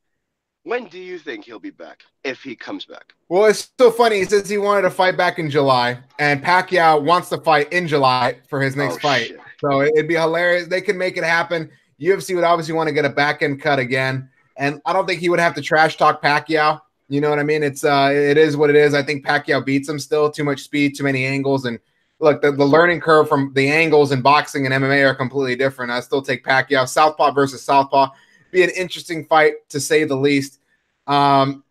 When 0.64 0.86
do 0.86 0.98
you 0.98 1.18
think 1.18 1.44
he'll 1.44 1.58
be 1.58 1.70
back? 1.70 2.02
If 2.24 2.42
he 2.42 2.56
comes 2.56 2.86
back? 2.86 3.12
Well, 3.28 3.44
it's 3.46 3.70
so 3.78 3.90
funny. 3.90 4.16
He 4.18 4.24
says 4.24 4.48
he 4.48 4.56
wanted 4.58 4.82
to 4.82 4.90
fight 4.90 5.16
back 5.16 5.38
in 5.38 5.50
July, 5.50 5.98
and 6.18 6.42
Pacquiao 6.42 7.02
wants 7.02 7.28
to 7.30 7.38
fight 7.38 7.70
in 7.72 7.86
July 7.86 8.38
for 8.48 8.62
his 8.62 8.74
next 8.74 8.96
Oh, 8.96 8.98
fight. 9.00 9.26
shit. 9.28 9.40
So 9.60 9.82
it'd 9.82 10.08
be 10.08 10.14
hilarious. 10.14 10.66
They 10.68 10.80
could 10.80 10.96
make 10.96 11.16
it 11.18 11.24
happen. 11.24 11.70
UFC 12.00 12.34
would 12.34 12.44
obviously 12.44 12.74
want 12.74 12.88
to 12.88 12.94
get 12.94 13.04
a 13.04 13.10
back 13.10 13.42
end 13.42 13.60
cut 13.60 13.78
again, 13.78 14.28
and 14.56 14.80
I 14.86 14.92
don't 14.94 15.06
think 15.06 15.20
he 15.20 15.28
would 15.28 15.38
have 15.38 15.54
to 15.54 15.62
trash 15.62 15.96
talk 15.96 16.22
Pacquiao. 16.22 16.80
You 17.08 17.20
know 17.20 17.28
what 17.28 17.38
I 17.38 17.42
mean? 17.44 17.62
It's 17.62 17.84
uh, 17.84 18.10
it 18.12 18.38
is 18.38 18.56
what 18.56 18.70
it 18.70 18.76
is. 18.76 18.94
I 18.94 19.02
think 19.02 19.24
Pacquiao 19.24 19.64
beats 19.64 19.88
him 19.88 19.98
still. 19.98 20.30
Too 20.30 20.44
much 20.44 20.62
speed, 20.62 20.96
too 20.96 21.04
many 21.04 21.26
angles, 21.26 21.66
and 21.66 21.78
look, 22.20 22.42
the, 22.42 22.52
the 22.52 22.64
learning 22.64 23.00
curve 23.00 23.28
from 23.28 23.52
the 23.54 23.68
angles 23.68 24.12
in 24.12 24.22
boxing 24.22 24.66
and 24.66 24.74
MMA 24.74 25.08
are 25.08 25.14
completely 25.14 25.56
different. 25.56 25.90
I 25.90 26.00
still 26.00 26.22
take 26.22 26.44
Pacquiao. 26.44 26.88
Southpaw 26.88 27.32
versus 27.32 27.62
Southpaw 27.62 28.10
be 28.54 28.62
an 28.62 28.70
interesting 28.70 29.26
fight 29.26 29.68
to 29.68 29.80
say 29.80 30.04
the 30.04 30.16
least. 30.16 30.60
Um, 31.06 31.64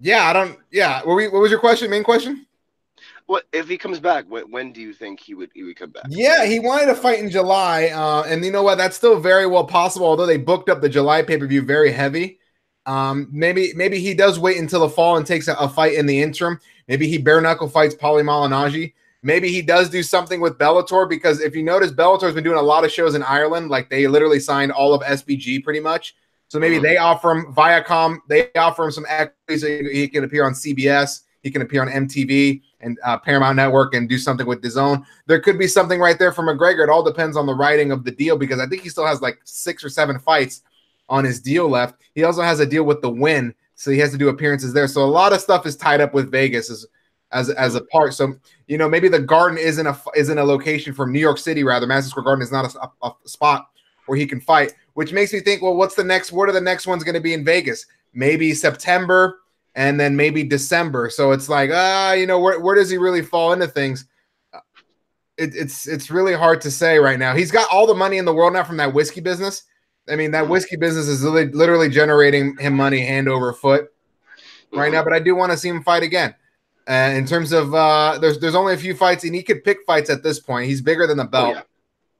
yeah, 0.00 0.24
I 0.24 0.32
don't. 0.34 0.58
Yeah, 0.70 1.00
what, 1.04 1.14
we, 1.14 1.28
what 1.28 1.40
was 1.40 1.50
your 1.50 1.60
question? 1.60 1.90
Main 1.90 2.04
question? 2.04 2.44
What 3.26 3.44
if 3.52 3.68
he 3.68 3.78
comes 3.78 4.00
back? 4.00 4.26
When, 4.28 4.50
when 4.50 4.72
do 4.72 4.80
you 4.80 4.92
think 4.92 5.20
he 5.20 5.34
would 5.34 5.50
he 5.54 5.62
would 5.62 5.76
come 5.76 5.90
back? 5.90 6.04
Yeah, 6.10 6.44
he 6.44 6.60
wanted 6.60 6.86
to 6.86 6.94
fight 6.94 7.20
in 7.20 7.30
July, 7.30 7.86
uh, 7.86 8.24
and 8.26 8.44
you 8.44 8.50
know 8.50 8.62
what? 8.62 8.76
That's 8.76 8.96
still 8.96 9.18
very 9.18 9.46
well 9.46 9.64
possible. 9.64 10.06
Although 10.06 10.26
they 10.26 10.36
booked 10.36 10.68
up 10.68 10.80
the 10.80 10.88
July 10.88 11.22
pay 11.22 11.38
per 11.38 11.46
view 11.46 11.62
very 11.62 11.92
heavy. 11.92 12.38
Um, 12.86 13.28
maybe 13.30 13.72
maybe 13.74 13.98
he 13.98 14.14
does 14.14 14.38
wait 14.38 14.58
until 14.58 14.80
the 14.80 14.88
fall 14.88 15.16
and 15.16 15.26
takes 15.26 15.48
a, 15.48 15.54
a 15.54 15.68
fight 15.68 15.94
in 15.94 16.06
the 16.06 16.20
interim. 16.20 16.58
Maybe 16.86 17.06
he 17.06 17.18
bare 17.18 17.40
knuckle 17.40 17.68
fights 17.68 17.94
Paulie 17.94 18.24
Malignaggi. 18.24 18.94
Maybe 19.22 19.48
he 19.50 19.62
does 19.62 19.90
do 19.90 20.02
something 20.02 20.40
with 20.40 20.58
Bellator 20.58 21.08
because 21.08 21.40
if 21.40 21.56
you 21.56 21.62
notice, 21.62 21.90
Bellator's 21.90 22.34
been 22.34 22.44
doing 22.44 22.58
a 22.58 22.62
lot 22.62 22.84
of 22.84 22.92
shows 22.92 23.14
in 23.14 23.22
Ireland. 23.22 23.68
Like 23.68 23.90
they 23.90 24.06
literally 24.06 24.38
signed 24.40 24.70
all 24.70 24.94
of 24.94 25.02
SBG 25.02 25.62
pretty 25.64 25.80
much. 25.80 26.14
So 26.48 26.58
maybe 26.58 26.78
Mhm. 26.78 26.82
they 26.82 26.96
offer 26.96 27.32
him 27.32 27.52
Viacom. 27.54 28.18
They 28.28 28.50
offer 28.56 28.84
him 28.84 28.90
some 28.92 29.06
equity 29.08 29.58
so 29.58 29.66
he 29.66 30.08
can 30.08 30.24
appear 30.24 30.44
on 30.46 30.54
CBS. 30.54 31.22
He 31.42 31.50
can 31.50 31.62
appear 31.62 31.82
on 31.82 31.88
MTV 31.88 32.62
and 32.80 32.98
uh, 33.04 33.18
Paramount 33.18 33.56
Network 33.56 33.94
and 33.94 34.08
do 34.08 34.18
something 34.18 34.46
with 34.46 34.60
DAZN. 34.62 35.04
There 35.26 35.40
could 35.40 35.58
be 35.58 35.66
something 35.68 36.00
right 36.00 36.18
there 36.18 36.32
for 36.32 36.42
McGregor. 36.42 36.84
It 36.84 36.90
all 36.90 37.02
depends 37.02 37.36
on 37.36 37.46
the 37.46 37.54
writing 37.54 37.90
of 37.92 38.04
the 38.04 38.10
deal 38.10 38.36
because 38.36 38.60
I 38.60 38.66
think 38.66 38.82
he 38.82 38.88
still 38.88 39.06
has 39.06 39.20
like 39.20 39.40
six 39.44 39.84
or 39.84 39.88
seven 39.88 40.18
fights 40.18 40.62
on 41.08 41.24
his 41.24 41.40
deal 41.40 41.68
left. 41.68 41.96
He 42.14 42.24
also 42.24 42.42
has 42.42 42.60
a 42.60 42.66
deal 42.66 42.84
with 42.84 43.02
the 43.02 43.10
Wynn, 43.10 43.54
so 43.74 43.90
he 43.90 43.98
has 43.98 44.10
to 44.12 44.18
do 44.18 44.28
appearances 44.28 44.72
there. 44.72 44.86
So 44.88 45.02
a 45.02 45.06
lot 45.06 45.32
of 45.32 45.40
stuff 45.40 45.64
is 45.66 45.76
tied 45.76 46.00
up 46.00 46.12
with 46.14 46.30
Vegas 46.30 46.70
as 46.70 46.86
as 47.32 47.50
as 47.50 47.74
a 47.74 47.82
part. 47.82 48.14
So 48.14 48.34
you 48.66 48.78
know 48.78 48.88
maybe 48.88 49.08
the 49.08 49.20
Garden 49.20 49.58
isn't 49.58 49.86
a 49.86 49.98
isn't 50.16 50.38
a 50.38 50.44
location 50.44 50.92
from 50.94 51.12
New 51.12 51.20
York 51.20 51.38
City. 51.38 51.64
Rather, 51.64 51.86
Madison 51.86 52.10
Square 52.10 52.24
Garden 52.24 52.42
is 52.42 52.52
not 52.52 52.74
a, 52.74 52.90
a, 53.02 53.08
a 53.08 53.28
spot 53.28 53.68
where 54.06 54.18
he 54.18 54.26
can 54.26 54.40
fight, 54.40 54.74
which 54.94 55.12
makes 55.12 55.32
me 55.32 55.40
think, 55.40 55.62
well, 55.62 55.74
what's 55.74 55.94
the 55.94 56.04
next? 56.04 56.32
What 56.32 56.48
are 56.48 56.52
the 56.52 56.60
next 56.60 56.86
ones 56.86 57.04
going 57.04 57.14
to 57.14 57.20
be 57.20 57.34
in 57.34 57.44
Vegas? 57.44 57.86
Maybe 58.14 58.54
September 58.54 59.38
and 59.78 59.98
then 59.98 60.16
maybe 60.16 60.42
December. 60.42 61.08
So 61.08 61.30
it's 61.30 61.48
like, 61.48 61.70
ah, 61.72 62.12
you 62.12 62.26
know, 62.26 62.40
where, 62.40 62.58
where 62.58 62.74
does 62.74 62.90
he 62.90 62.96
really 62.96 63.22
fall 63.22 63.52
into 63.52 63.68
things? 63.68 64.06
Uh, 64.52 64.58
it, 65.36 65.54
it's 65.54 65.86
it's 65.86 66.10
really 66.10 66.34
hard 66.34 66.60
to 66.62 66.70
say 66.70 66.98
right 66.98 67.18
now. 67.18 67.34
He's 67.34 67.52
got 67.52 67.68
all 67.70 67.86
the 67.86 67.94
money 67.94 68.18
in 68.18 68.24
the 68.24 68.34
world 68.34 68.54
now 68.54 68.64
from 68.64 68.76
that 68.78 68.92
whiskey 68.92 69.20
business. 69.20 69.62
I 70.10 70.16
mean, 70.16 70.32
that 70.32 70.42
mm-hmm. 70.42 70.52
whiskey 70.52 70.76
business 70.76 71.06
is 71.06 71.22
literally, 71.22 71.52
literally 71.52 71.88
generating 71.88 72.56
him 72.56 72.74
money 72.74 73.00
hand 73.00 73.28
over 73.28 73.52
foot 73.52 73.92
right 74.72 74.90
now. 74.90 74.98
Mm-hmm. 74.98 75.10
But 75.10 75.12
I 75.12 75.20
do 75.20 75.36
want 75.36 75.52
to 75.52 75.58
see 75.58 75.68
him 75.68 75.84
fight 75.84 76.02
again. 76.02 76.34
Uh, 76.88 77.12
in 77.14 77.26
terms 77.26 77.52
of 77.52 77.74
uh, 77.74 78.16
there's 78.18 78.38
there's 78.38 78.54
only 78.54 78.72
a 78.74 78.76
few 78.78 78.94
fights, 78.94 79.24
and 79.24 79.34
he 79.34 79.42
could 79.42 79.62
pick 79.62 79.78
fights 79.86 80.08
at 80.08 80.22
this 80.22 80.40
point. 80.40 80.66
He's 80.66 80.80
bigger 80.80 81.06
than 81.06 81.18
the 81.18 81.24
Oh, 81.24 81.28
belt. 81.28 81.54
yeah. 81.56 81.60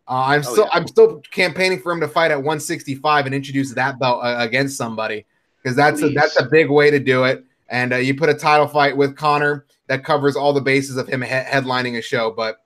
Uh, 0.06 0.24
I'm 0.26 0.40
Oh, 0.40 0.52
still 0.52 0.64
yeah. 0.64 0.70
I'm 0.74 0.86
still 0.86 1.22
campaigning 1.30 1.80
for 1.80 1.92
him 1.92 2.00
to 2.00 2.08
fight 2.08 2.30
at 2.30 2.36
165 2.38 3.26
and 3.26 3.34
introduce 3.34 3.72
that 3.74 3.98
belt 3.98 4.20
uh, 4.22 4.36
against 4.38 4.76
somebody 4.76 5.24
because 5.62 5.74
that's 5.76 6.02
a, 6.02 6.10
that's 6.10 6.38
a 6.38 6.44
big 6.46 6.70
way 6.70 6.90
to 6.90 6.98
do 6.98 7.24
it. 7.24 7.44
And 7.70 7.92
uh, 7.92 7.96
you 7.96 8.14
put 8.14 8.28
a 8.28 8.34
title 8.34 8.66
fight 8.68 8.96
with 8.96 9.16
Conor 9.16 9.64
that 9.86 10.04
covers 10.04 10.36
all 10.36 10.52
the 10.52 10.60
bases 10.60 10.96
of 10.98 11.08
him 11.08 11.22
he- 11.22 11.28
headlining 11.28 11.96
a 11.98 12.02
show. 12.02 12.30
But 12.30 12.58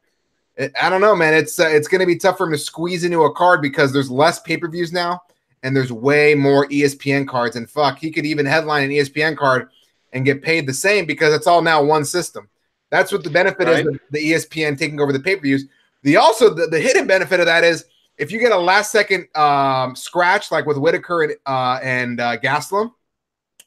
it, 0.57 0.73
I 0.81 0.89
don't 0.91 1.01
know, 1.01 1.15
man. 1.17 1.35
It's 1.35 1.59
uh, 1.61 1.69
it's 1.69 1.87
going 1.89 2.01
to 2.01 2.07
be 2.07 2.17
tough 2.17 2.37
for 2.37 2.47
him 2.47 2.53
to 2.53 2.59
squeeze 2.59 3.05
into 3.05 3.23
a 3.23 3.33
card 3.33 3.63
because 3.63 3.93
there's 3.93 4.11
less 4.11 4.41
pay 4.41 4.57
per 4.57 4.69
views 4.69 4.93
now, 4.93 5.23
and 5.63 5.77
there's 5.77 5.93
way 5.93 6.35
more 6.35 6.67
ESPN 6.69 7.29
cards. 7.29 7.55
And 7.57 7.71
fuck, 7.71 7.99
he 7.99 8.11
could 8.11 8.27
even 8.27 8.45
headline 8.47 8.85
an 8.85 8.91
ESPN 8.91 9.37
card 9.37 9.69
and 10.13 10.25
get 10.25 10.43
paid 10.43 10.67
the 10.67 10.75
same 10.75 11.07
because 11.07 11.35
it's 11.35 11.47
all 11.47 11.63
now 11.63 11.83
one 11.83 12.05
system. 12.05 12.49
That's 12.91 13.11
what 13.11 13.25
the 13.25 13.31
benefit 13.31 13.67
right. 13.67 13.87
is 13.87 13.93
the, 13.93 14.01
the 14.11 14.33
ESPN 14.33 14.79
taking 14.79 15.01
over 15.01 15.13
the 15.13 15.21
pay 15.21 15.37
per 15.37 15.43
views. 15.43 15.67
The 16.03 16.17
also 16.17 16.53
the, 16.53 16.67
the 16.67 16.81
hidden 16.81 17.07
benefit 17.07 17.41
of 17.41 17.47
that 17.47 17.65
is 17.65 17.87
if 18.19 18.31
you 18.31 18.39
get 18.39 18.53
a 18.53 18.59
last 18.59 18.93
second 18.93 19.27
um, 19.37 19.97
scratch 19.97 20.51
like 20.51 20.67
with 20.67 20.77
Whittaker 20.77 21.23
and 21.23 21.35
uh, 21.47 21.79
and 21.83 22.21
uh, 22.21 22.39
Gastelum, 22.39 22.93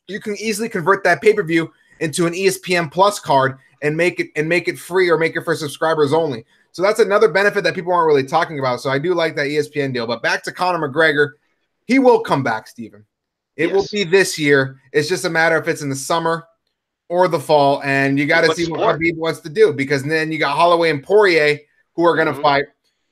you 0.07 0.19
can 0.19 0.35
easily 0.37 0.69
convert 0.69 1.03
that 1.03 1.21
pay 1.21 1.33
per 1.33 1.43
view 1.43 1.71
into 1.99 2.27
an 2.27 2.33
ESPN 2.33 2.91
Plus 2.91 3.19
card 3.19 3.57
and 3.81 3.97
make 3.97 4.19
it 4.19 4.29
and 4.35 4.47
make 4.47 4.67
it 4.67 4.77
free 4.77 5.09
or 5.09 5.17
make 5.17 5.35
it 5.35 5.43
for 5.43 5.55
subscribers 5.55 6.13
only. 6.13 6.45
So 6.71 6.81
that's 6.81 6.99
another 6.99 7.29
benefit 7.29 7.63
that 7.63 7.73
people 7.73 7.93
aren't 7.93 8.07
really 8.07 8.25
talking 8.25 8.59
about. 8.59 8.81
So 8.81 8.89
I 8.89 8.99
do 8.99 9.13
like 9.13 9.35
that 9.37 9.47
ESPN 9.47 9.93
deal. 9.93 10.05
But 10.05 10.21
back 10.21 10.43
to 10.43 10.51
Conor 10.51 10.87
McGregor, 10.87 11.31
he 11.85 11.99
will 11.99 12.19
come 12.19 12.43
back, 12.43 12.67
Steven. 12.67 13.05
It 13.57 13.67
yes. 13.67 13.75
will 13.75 13.87
be 13.91 14.03
this 14.03 14.37
year. 14.37 14.79
It's 14.91 15.07
just 15.07 15.25
a 15.25 15.29
matter 15.29 15.57
if 15.57 15.67
it's 15.67 15.81
in 15.81 15.89
the 15.89 15.95
summer 15.95 16.45
or 17.07 17.27
the 17.27 17.39
fall, 17.39 17.81
and 17.83 18.17
you 18.19 18.25
got 18.25 18.41
to 18.41 18.53
see 18.53 18.65
sport? 18.65 18.79
what 18.79 18.99
Khabib 18.99 19.15
wants 19.15 19.39
to 19.41 19.49
do 19.49 19.73
because 19.73 20.03
then 20.03 20.31
you 20.31 20.39
got 20.39 20.55
Holloway 20.55 20.89
and 20.89 21.03
Poirier 21.03 21.59
who 21.93 22.05
are 22.05 22.15
going 22.15 22.27
to 22.27 22.33
mm-hmm. 22.33 22.41
fight. 22.41 22.65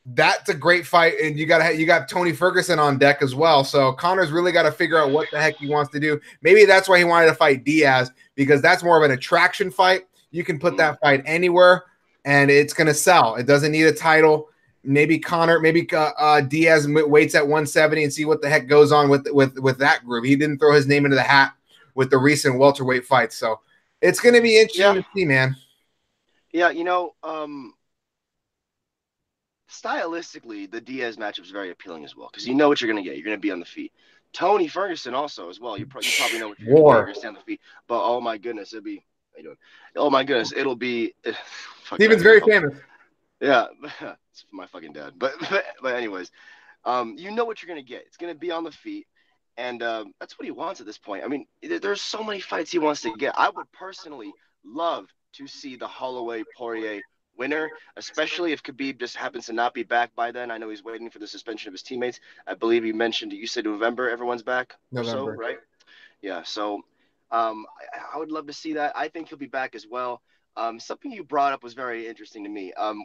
That's 0.06 0.50
a 0.50 0.54
great 0.54 0.86
fight, 0.86 1.14
and 1.22 1.40
you 1.40 1.46
got 1.46 1.78
you 1.78 1.86
got 1.86 2.10
Tony 2.10 2.34
Ferguson 2.34 2.78
on 2.78 2.98
deck 2.98 3.22
as 3.22 3.36
well. 3.36 3.64
So 3.64 3.94
Conor's 3.94 4.32
really 4.32 4.52
got 4.52 4.64
to 4.64 4.72
figure 4.72 4.98
out 4.98 5.12
what 5.12 5.30
the 5.32 5.40
heck 5.40 5.56
he 5.56 5.70
wants 5.70 5.92
to 5.94 6.00
do. 6.00 6.20
Maybe 6.42 6.66
that's 6.66 6.90
why 6.90 6.98
he 6.98 7.06
wanted 7.06 7.28
to 7.28 7.36
fight 7.36 7.64
Diaz 7.64 8.12
because 8.36 8.62
that's 8.62 8.84
more 8.84 8.98
of 8.98 9.10
an 9.10 9.12
attraction 9.12 9.72
fight. 9.72 10.02
You 10.32 10.44
can 10.44 10.60
put 10.60 10.76
that 10.76 11.00
fight 11.00 11.24
anywhere, 11.26 11.84
and 12.26 12.52
it's 12.52 12.74
going 12.74 12.88
to 12.88 12.94
sell. 12.94 13.36
It 13.36 13.46
doesn't 13.46 13.72
need 13.72 13.86
a 13.86 13.94
title. 13.94 14.50
Maybe 14.86 15.18
Conor, 15.18 15.60
maybe 15.60 15.90
uh, 15.94 16.12
uh, 16.18 16.42
Diaz 16.42 16.88
waits 16.90 17.36
at 17.36 17.44
170 17.44 18.04
and 18.04 18.14
see 18.14 18.26
what 18.26 18.42
the 18.42 18.50
heck 18.50 18.68
goes 18.68 18.92
on 18.92 19.10
with 19.10 19.26
with 19.32 19.58
with 19.60 19.78
that 19.78 20.06
group. 20.06 20.26
He 20.26 20.36
didn't 20.36 20.60
throw 20.60 20.74
his 20.74 20.88
name 20.88 21.06
into 21.06 21.16
the 21.16 21.24
hat 21.24 21.54
with 21.96 22.10
the 22.10 22.18
recent 22.18 22.60
welterweight 22.60 23.06
fights, 23.06 23.38
so 23.38 23.62
it's 24.02 24.20
going 24.20 24.36
to 24.36 24.42
be 24.42 24.60
interesting 24.60 24.84
yeah. 24.84 24.94
to 25.02 25.06
see, 25.16 25.26
man. 25.26 25.56
Yeah, 26.52 26.70
you 26.70 26.84
know, 26.84 27.16
um, 27.24 27.74
stylistically, 29.72 30.70
the 30.70 30.82
Diaz 30.82 31.18
matchup 31.18 31.44
is 31.44 31.52
very 31.52 31.72
appealing 31.72 32.04
as 32.04 32.16
well 32.16 32.30
because 32.32 32.48
you 32.48 32.54
know 32.54 32.68
what 32.68 32.82
you're 32.82 32.92
going 32.92 33.02
to 33.02 33.08
get. 33.08 33.18
You're 33.18 33.26
going 33.26 33.38
to 33.38 33.42
be 33.42 33.52
on 33.52 33.60
the 33.60 33.66
feet. 33.66 33.92
Tony 34.34 34.68
Ferguson 34.68 35.14
also 35.14 35.50
as 35.50 35.60
well. 35.60 35.78
You, 35.78 35.86
pro- 35.86 36.02
you 36.02 36.10
probably 36.18 36.40
know 36.40 36.50
what 36.50 36.60
you're 36.60 36.76
going 36.76 37.14
to 37.14 37.28
on 37.28 37.34
the 37.36 37.40
feet. 37.42 37.62
But 37.88 38.04
oh 38.04 38.20
my 38.20 38.38
goodness, 38.38 38.74
it'll 38.74 38.84
be. 38.84 39.06
How 39.32 39.38
you 39.38 39.44
doing? 39.44 39.58
Oh 39.96 40.10
my 40.10 40.24
goodness, 40.24 40.52
it'll 40.52 40.76
be. 40.76 41.14
Steven's 41.94 42.24
very 42.24 42.42
famous. 42.42 42.76
Yeah, 43.44 43.68
it's 44.32 44.46
my 44.52 44.66
fucking 44.68 44.94
dad. 44.94 45.14
But 45.18 45.34
but, 45.50 45.66
but 45.82 45.96
anyways, 45.96 46.32
um, 46.86 47.16
you 47.18 47.30
know 47.30 47.46
what 47.46 47.62
you're 47.62 47.68
going 47.68 47.84
to 47.84 47.88
get. 47.88 48.04
It's 48.08 48.18
going 48.18 48.34
to 48.34 48.40
be 48.40 48.52
on 48.52 48.64
the 48.64 48.72
feet. 48.72 49.06
And 49.56 49.84
um, 49.84 50.14
that's 50.20 50.40
what 50.40 50.46
he 50.46 50.52
wants 50.52 50.80
at 50.80 50.88
this 50.88 50.98
point. 50.98 51.24
I 51.24 51.28
mean, 51.28 51.46
there's 51.62 52.02
so 52.02 52.24
many 52.24 52.40
fights 52.40 52.72
he 52.72 52.80
wants 52.80 53.02
to 53.02 53.16
get. 53.16 53.38
I 53.38 53.52
would 53.52 53.72
personally 53.72 54.34
love 54.66 55.06
to 55.34 55.46
see 55.46 55.76
the 55.76 55.86
Holloway 55.86 56.44
Poirier 56.58 57.02
winner, 57.38 57.70
especially 57.96 58.52
if 58.52 58.64
Khabib 58.64 59.00
just 59.00 59.16
happens 59.16 59.46
to 59.48 59.54
not 59.54 59.76
be 59.76 59.84
back 59.84 60.16
by 60.16 60.32
then. 60.32 60.50
I 60.50 60.58
know 60.58 60.70
he's 60.70 60.84
waiting 60.84 61.08
for 61.12 61.20
the 61.20 61.28
suspension 61.28 61.68
of 61.68 61.74
his 61.74 61.84
teammates. 61.84 62.20
I 62.48 62.56
believe 62.56 62.84
you 62.84 62.96
mentioned 62.96 63.32
you 63.32 63.46
said 63.46 63.66
November 63.66 64.10
everyone's 64.10 64.42
back. 64.42 64.74
November, 64.92 65.36
so, 65.36 65.40
right? 65.40 65.60
Yeah. 66.24 66.42
So 66.42 66.82
um, 67.30 67.68
I, 67.94 68.16
I, 68.16 68.18
would 68.18 68.32
love 68.32 68.48
to 68.48 68.54
see 68.54 68.74
that. 68.74 68.94
I 68.96 69.08
think 69.08 69.30
he'll 69.30 69.38
be 69.38 69.46
back 69.46 69.76
as 69.76 69.86
well. 69.88 70.22
Um, 70.56 70.80
something 70.80 71.12
you 71.12 71.24
brought 71.24 71.54
up 71.54 71.64
was 71.64 71.74
very 71.74 72.08
interesting 72.08 72.44
to 72.44 72.50
me. 72.50 72.74
Um, 72.74 73.04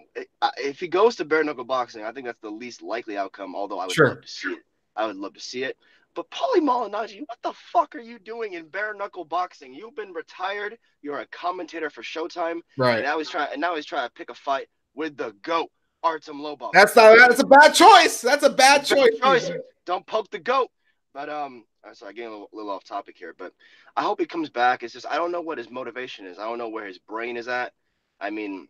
if 0.58 0.80
he 0.80 0.88
goes 0.88 1.16
to 1.16 1.24
bare 1.24 1.42
knuckle 1.42 1.64
boxing, 1.64 2.04
I 2.04 2.12
think 2.12 2.26
that's 2.26 2.40
the 2.40 2.50
least 2.50 2.82
likely 2.82 3.16
outcome. 3.16 3.54
Although 3.54 3.78
I 3.78 3.86
would 3.86 3.94
sure. 3.94 4.08
love 4.08 4.22
to 4.22 4.28
see 4.28 4.52
it. 4.52 4.58
I 4.96 5.06
would 5.06 5.16
love 5.16 5.34
to 5.34 5.40
see 5.40 5.64
it. 5.64 5.76
But 6.14 6.30
Paulie 6.30 6.60
Malignaggi, 6.60 7.20
what 7.20 7.38
the 7.42 7.52
fuck 7.52 7.94
are 7.94 8.00
you 8.00 8.18
doing 8.18 8.54
in 8.54 8.68
bare 8.68 8.92
knuckle 8.92 9.24
boxing? 9.24 9.72
You've 9.72 9.94
been 9.94 10.12
retired. 10.12 10.76
You're 11.00 11.20
a 11.20 11.26
commentator 11.26 11.90
for 11.90 12.02
Showtime. 12.02 12.60
Right. 12.76 12.96
And 12.96 13.04
now 13.04 13.18
he's 13.18 13.30
trying. 13.30 13.52
And 13.52 13.60
now 13.60 13.76
he's 13.76 13.86
trying 13.86 14.08
to 14.08 14.12
pick 14.12 14.28
a 14.28 14.34
fight 14.34 14.68
with 14.94 15.16
the 15.16 15.34
goat, 15.42 15.70
Artem 16.02 16.40
Lobov. 16.40 16.72
That's 16.72 16.96
not. 16.96 17.16
That's 17.16 17.40
a 17.40 17.46
bad 17.46 17.72
choice. 17.72 18.20
That's 18.20 18.42
a 18.42 18.50
bad 18.50 18.84
choice. 18.84 19.18
choice. 19.22 19.50
Don't 19.86 20.06
poke 20.06 20.30
the 20.30 20.38
goat. 20.38 20.70
But 21.14 21.30
um, 21.30 21.64
sorry, 21.94 22.14
getting 22.14 22.28
a 22.28 22.32
little, 22.32 22.50
little, 22.52 22.70
off 22.70 22.84
topic 22.84 23.16
here. 23.18 23.34
But 23.36 23.52
I 23.96 24.02
hope 24.02 24.20
he 24.20 24.26
comes 24.26 24.50
back. 24.50 24.82
It's 24.82 24.92
just 24.92 25.06
I 25.06 25.16
don't 25.16 25.32
know 25.32 25.40
what 25.40 25.58
his 25.58 25.70
motivation 25.70 26.26
is. 26.26 26.38
I 26.38 26.44
don't 26.44 26.58
know 26.58 26.68
where 26.68 26.86
his 26.86 26.98
brain 26.98 27.36
is 27.36 27.48
at. 27.48 27.72
I 28.20 28.30
mean, 28.30 28.68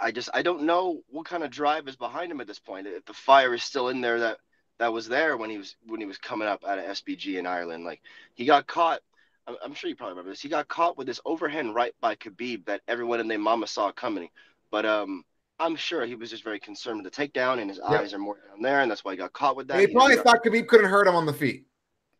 I 0.00 0.12
just 0.12 0.30
I 0.34 0.42
don't 0.42 0.62
know 0.62 1.02
what 1.08 1.26
kind 1.26 1.42
of 1.42 1.50
drive 1.50 1.88
is 1.88 1.96
behind 1.96 2.30
him 2.30 2.40
at 2.40 2.46
this 2.46 2.58
point. 2.58 2.86
If 2.86 3.04
the 3.04 3.14
fire 3.14 3.54
is 3.54 3.62
still 3.62 3.88
in 3.88 4.00
there 4.00 4.20
that 4.20 4.38
that 4.78 4.92
was 4.92 5.08
there 5.08 5.36
when 5.36 5.50
he 5.50 5.58
was 5.58 5.76
when 5.86 6.00
he 6.00 6.06
was 6.06 6.18
coming 6.18 6.48
up 6.48 6.64
out 6.64 6.78
of 6.78 6.84
SBG 6.84 7.38
in 7.38 7.46
Ireland. 7.46 7.84
Like 7.84 8.02
he 8.34 8.44
got 8.44 8.66
caught. 8.66 9.00
I'm, 9.46 9.56
I'm 9.64 9.74
sure 9.74 9.88
you 9.88 9.96
probably 9.96 10.12
remember 10.12 10.30
this. 10.30 10.40
He 10.40 10.48
got 10.48 10.68
caught 10.68 10.98
with 10.98 11.06
this 11.06 11.20
overhand 11.24 11.74
right 11.74 11.94
by 12.00 12.16
Khabib 12.16 12.66
that 12.66 12.82
everyone 12.88 13.20
in 13.20 13.28
their 13.28 13.38
mama 13.38 13.66
saw 13.66 13.92
coming. 13.92 14.28
But 14.70 14.84
um, 14.84 15.24
I'm 15.58 15.76
sure 15.76 16.04
he 16.04 16.14
was 16.14 16.30
just 16.30 16.44
very 16.44 16.60
concerned 16.60 17.02
with 17.02 17.12
the 17.12 17.28
takedown, 17.28 17.60
and 17.60 17.70
his 17.70 17.78
yep. 17.78 18.00
eyes 18.00 18.12
are 18.12 18.18
more 18.18 18.38
down 18.48 18.62
there, 18.62 18.80
and 18.80 18.90
that's 18.90 19.04
why 19.04 19.12
he 19.12 19.16
got 19.16 19.32
caught 19.32 19.56
with 19.56 19.68
that. 19.68 19.80
he 19.80 19.86
probably 19.86 20.16
thought 20.16 20.44
Khabib 20.44 20.66
couldn't 20.66 20.90
hurt 20.90 21.06
him 21.06 21.14
on 21.14 21.26
the 21.26 21.32
feet. 21.32 21.64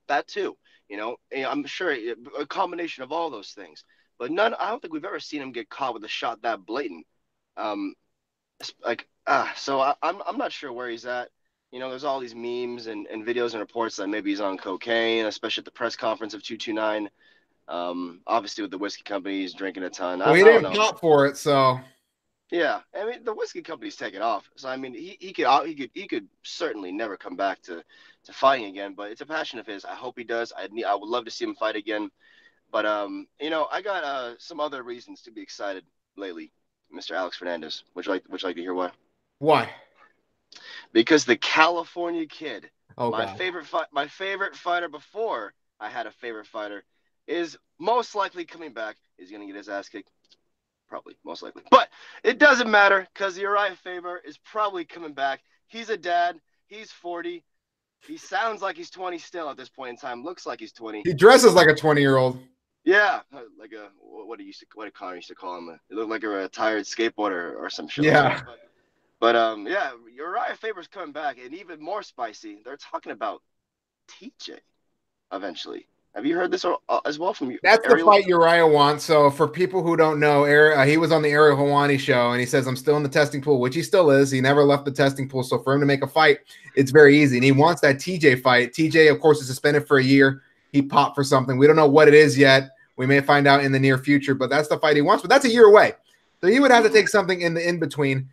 That 0.08 0.28
too, 0.28 0.56
you 0.88 0.96
know. 0.96 1.16
I'm 1.36 1.64
sure 1.64 1.96
a 2.38 2.46
combination 2.46 3.02
of 3.02 3.12
all 3.12 3.30
those 3.30 3.50
things. 3.50 3.84
But 4.18 4.30
none. 4.30 4.54
I 4.54 4.70
don't 4.70 4.80
think 4.80 4.94
we've 4.94 5.04
ever 5.04 5.20
seen 5.20 5.42
him 5.42 5.52
get 5.52 5.68
caught 5.68 5.94
with 5.94 6.04
a 6.04 6.08
shot 6.08 6.42
that 6.42 6.64
blatant. 6.64 7.06
Um, 7.56 7.94
like 8.84 9.08
ah, 9.26 9.52
so 9.56 9.80
I, 9.80 9.94
I'm 10.02 10.22
I'm 10.26 10.38
not 10.38 10.52
sure 10.52 10.72
where 10.72 10.88
he's 10.88 11.04
at 11.06 11.28
you 11.72 11.80
know, 11.80 11.90
there's 11.90 12.04
all 12.04 12.20
these 12.20 12.34
memes 12.34 12.86
and, 12.86 13.06
and 13.08 13.26
videos 13.26 13.52
and 13.52 13.60
reports 13.60 13.96
that 13.96 14.08
maybe 14.08 14.30
he's 14.30 14.40
on 14.40 14.56
cocaine, 14.56 15.26
especially 15.26 15.62
at 15.62 15.64
the 15.66 15.70
press 15.70 15.96
conference 15.96 16.34
of 16.34 16.42
229. 16.42 17.10
Um, 17.68 18.20
obviously, 18.26 18.62
with 18.62 18.70
the 18.70 18.78
whiskey 18.78 19.02
company, 19.02 19.40
he's 19.40 19.54
drinking 19.54 19.82
a 19.82 19.90
ton. 19.90 20.20
Well, 20.20 20.30
I, 20.30 20.38
he 20.38 20.44
didn't 20.44 20.72
pop 20.72 21.00
for 21.00 21.26
it, 21.26 21.36
so. 21.36 21.80
Yeah, 22.50 22.80
I 22.94 23.04
mean 23.04 23.24
the 23.24 23.34
whiskey 23.34 23.62
company's 23.62 23.96
taken 23.96 24.22
off, 24.22 24.48
so 24.56 24.68
I 24.68 24.76
mean 24.76 24.94
he, 24.94 25.16
he 25.18 25.32
could 25.32 25.46
he 25.66 25.74
could 25.74 25.90
he 25.94 26.06
could 26.06 26.28
certainly 26.42 26.92
never 26.92 27.16
come 27.16 27.34
back 27.34 27.60
to, 27.62 27.82
to 28.24 28.32
fighting 28.32 28.66
again. 28.66 28.94
But 28.96 29.10
it's 29.10 29.20
a 29.20 29.26
passion 29.26 29.58
of 29.58 29.66
his. 29.66 29.84
I 29.84 29.94
hope 29.94 30.16
he 30.16 30.24
does. 30.24 30.52
I 30.56 30.68
I 30.86 30.94
would 30.94 31.08
love 31.08 31.24
to 31.24 31.30
see 31.30 31.44
him 31.44 31.56
fight 31.56 31.74
again. 31.74 32.08
But 32.70 32.86
um, 32.86 33.26
you 33.40 33.50
know, 33.50 33.66
I 33.70 33.82
got 33.82 34.04
uh 34.04 34.34
some 34.38 34.60
other 34.60 34.82
reasons 34.84 35.22
to 35.22 35.32
be 35.32 35.42
excited 35.42 35.84
lately, 36.16 36.52
Mr. 36.94 37.16
Alex 37.16 37.36
Fernandez. 37.36 37.82
Would 37.94 38.06
you 38.06 38.12
like 38.12 38.28
Would 38.28 38.42
you 38.42 38.48
like 38.48 38.56
to 38.56 38.62
hear 38.62 38.74
why? 38.74 38.90
Why? 39.38 39.68
because 40.92 41.24
the 41.24 41.36
California 41.36 42.26
Kid, 42.26 42.70
oh, 42.96 43.10
my 43.10 43.26
God. 43.26 43.38
favorite 43.38 43.66
fight, 43.66 43.86
my 43.92 44.06
favorite 44.06 44.56
fighter 44.56 44.88
before 44.88 45.52
I 45.80 45.88
had 45.88 46.06
a 46.06 46.10
favorite 46.10 46.46
fighter, 46.46 46.84
is 47.26 47.58
most 47.78 48.14
likely 48.14 48.44
coming 48.44 48.72
back. 48.72 48.96
He's 49.18 49.30
gonna 49.30 49.46
get 49.46 49.56
his 49.56 49.68
ass 49.68 49.88
kicked, 49.88 50.10
probably, 50.88 51.16
most 51.24 51.42
likely. 51.42 51.62
But 51.70 51.88
it 52.22 52.38
doesn't 52.38 52.70
matter 52.70 53.06
because 53.12 53.38
Urijah 53.38 53.76
Faber 53.76 54.20
is 54.26 54.38
probably 54.38 54.84
coming 54.84 55.12
back. 55.12 55.40
He's 55.66 55.90
a 55.90 55.96
dad. 55.96 56.40
He's 56.66 56.90
40. 56.90 57.44
He 58.06 58.16
sounds 58.16 58.62
like 58.62 58.76
he's 58.76 58.90
20 58.90 59.18
still 59.18 59.50
at 59.50 59.56
this 59.56 59.68
point 59.68 59.90
in 59.90 59.96
time. 59.96 60.24
Looks 60.24 60.46
like 60.46 60.60
he's 60.60 60.72
20. 60.72 61.02
He 61.04 61.14
dresses 61.14 61.54
like 61.54 61.68
a 61.68 61.74
20 61.74 62.00
year 62.00 62.16
old. 62.16 62.38
Yeah, 62.84 63.20
like 63.58 63.72
a 63.72 63.90
what 63.98 64.38
he 64.38 64.46
used 64.46 64.60
to 64.60 64.66
what 64.74 64.84
did 64.84 64.94
Conor 64.94 65.16
used 65.16 65.26
to 65.28 65.34
call 65.34 65.58
him? 65.58 65.76
He 65.88 65.96
looked 65.96 66.10
like 66.10 66.22
a 66.22 66.28
retired 66.28 66.84
skateboarder 66.84 67.56
or 67.56 67.68
some 67.68 67.88
shit. 67.88 68.04
Yeah. 68.04 68.42
Like 68.46 68.58
but 69.18 69.34
um, 69.34 69.66
yeah, 69.66 69.90
Urijah 70.18 70.56
Faber's 70.56 70.86
coming 70.86 71.12
back, 71.12 71.38
and 71.42 71.54
even 71.54 71.82
more 71.82 72.02
spicy. 72.02 72.60
They're 72.64 72.76
talking 72.76 73.12
about 73.12 73.42
TJ 74.08 74.58
eventually. 75.32 75.88
Have 76.16 76.24
you 76.24 76.34
heard 76.34 76.50
this 76.50 76.64
as 77.04 77.18
well 77.18 77.34
from 77.34 77.50
you? 77.50 77.58
That's 77.62 77.84
Ariel? 77.84 78.06
the 78.06 78.10
fight 78.10 78.24
Urijah 78.24 78.72
wants. 78.72 79.04
So 79.04 79.30
for 79.30 79.46
people 79.46 79.82
who 79.82 79.98
don't 79.98 80.18
know, 80.18 80.46
uh, 80.46 80.86
he 80.86 80.96
was 80.96 81.12
on 81.12 81.20
the 81.20 81.28
Ariel 81.28 81.58
Helwani 81.58 82.00
show, 82.00 82.30
and 82.30 82.40
he 82.40 82.46
says, 82.46 82.66
"I'm 82.66 82.74
still 82.74 82.96
in 82.96 83.02
the 83.02 83.08
testing 83.10 83.42
pool," 83.42 83.60
which 83.60 83.74
he 83.74 83.82
still 83.82 84.10
is. 84.10 84.30
He 84.30 84.40
never 84.40 84.64
left 84.64 84.86
the 84.86 84.90
testing 84.90 85.28
pool. 85.28 85.42
So 85.42 85.58
for 85.58 85.74
him 85.74 85.80
to 85.80 85.86
make 85.86 86.02
a 86.02 86.06
fight, 86.06 86.38
it's 86.74 86.90
very 86.90 87.18
easy, 87.20 87.36
and 87.36 87.44
he 87.44 87.52
wants 87.52 87.82
that 87.82 87.96
TJ 87.96 88.36
fight. 88.36 88.72
TJ, 88.72 89.10
of 89.10 89.20
course, 89.20 89.42
is 89.42 89.46
suspended 89.46 89.86
for 89.86 89.98
a 89.98 90.02
year. 90.02 90.40
He 90.72 90.80
popped 90.80 91.16
for 91.16 91.22
something. 91.22 91.58
We 91.58 91.66
don't 91.66 91.76
know 91.76 91.86
what 91.86 92.08
it 92.08 92.14
is 92.14 92.38
yet. 92.38 92.70
We 92.96 93.04
may 93.04 93.20
find 93.20 93.46
out 93.46 93.62
in 93.62 93.70
the 93.70 93.78
near 93.78 93.98
future, 93.98 94.34
but 94.34 94.48
that's 94.48 94.68
the 94.68 94.78
fight 94.78 94.96
he 94.96 95.02
wants. 95.02 95.20
But 95.20 95.28
that's 95.28 95.44
a 95.44 95.50
year 95.50 95.66
away. 95.66 95.92
So 96.40 96.46
he 96.46 96.60
would 96.60 96.70
have 96.70 96.84
to 96.84 96.90
take 96.90 97.08
something 97.08 97.42
in 97.42 97.52
the 97.52 97.68
in 97.68 97.78
between. 97.78 98.30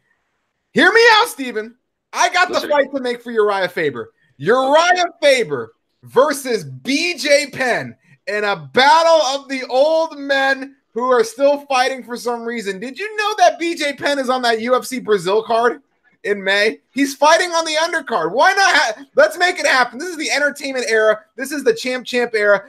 Hear 0.71 0.89
me 0.89 1.01
out, 1.17 1.27
Steven. 1.27 1.75
I 2.13 2.29
got 2.29 2.47
the 2.47 2.61
fight 2.61 2.93
to 2.95 3.01
make 3.01 3.21
for 3.21 3.33
Urijah 3.33 3.71
Faber. 3.71 4.13
Urijah 4.39 5.03
Faber 5.21 5.73
versus 6.03 6.65
BJ 6.65 7.51
Penn 7.51 7.95
in 8.27 8.43
a 8.43 8.55
battle 8.55 9.21
of 9.41 9.49
the 9.49 9.63
old 9.69 10.17
men 10.17 10.75
who 10.93 11.09
are 11.11 11.23
still 11.23 11.65
fighting 11.65 12.03
for 12.03 12.15
some 12.15 12.43
reason. 12.43 12.79
Did 12.79 12.99
you 12.99 13.15
know 13.17 13.35
that 13.39 13.59
BJ 13.59 13.97
Penn 13.97 14.19
is 14.19 14.29
on 14.29 14.41
that 14.43 14.59
UFC 14.59 15.03
Brazil 15.03 15.41
card 15.43 15.81
in 16.23 16.43
May? 16.43 16.79
He's 16.91 17.15
fighting 17.15 17.49
on 17.49 17.65
the 17.65 17.73
undercard. 17.81 18.31
Why 18.31 18.53
not? 18.53 18.73
Ha- 18.75 19.05
Let's 19.15 19.37
make 19.37 19.59
it 19.59 19.65
happen. 19.65 19.97
This 19.97 20.09
is 20.09 20.17
the 20.17 20.29
entertainment 20.29 20.85
era. 20.87 21.19
This 21.35 21.51
is 21.51 21.63
the 21.63 21.73
champ 21.73 22.05
champ 22.05 22.31
era. 22.35 22.63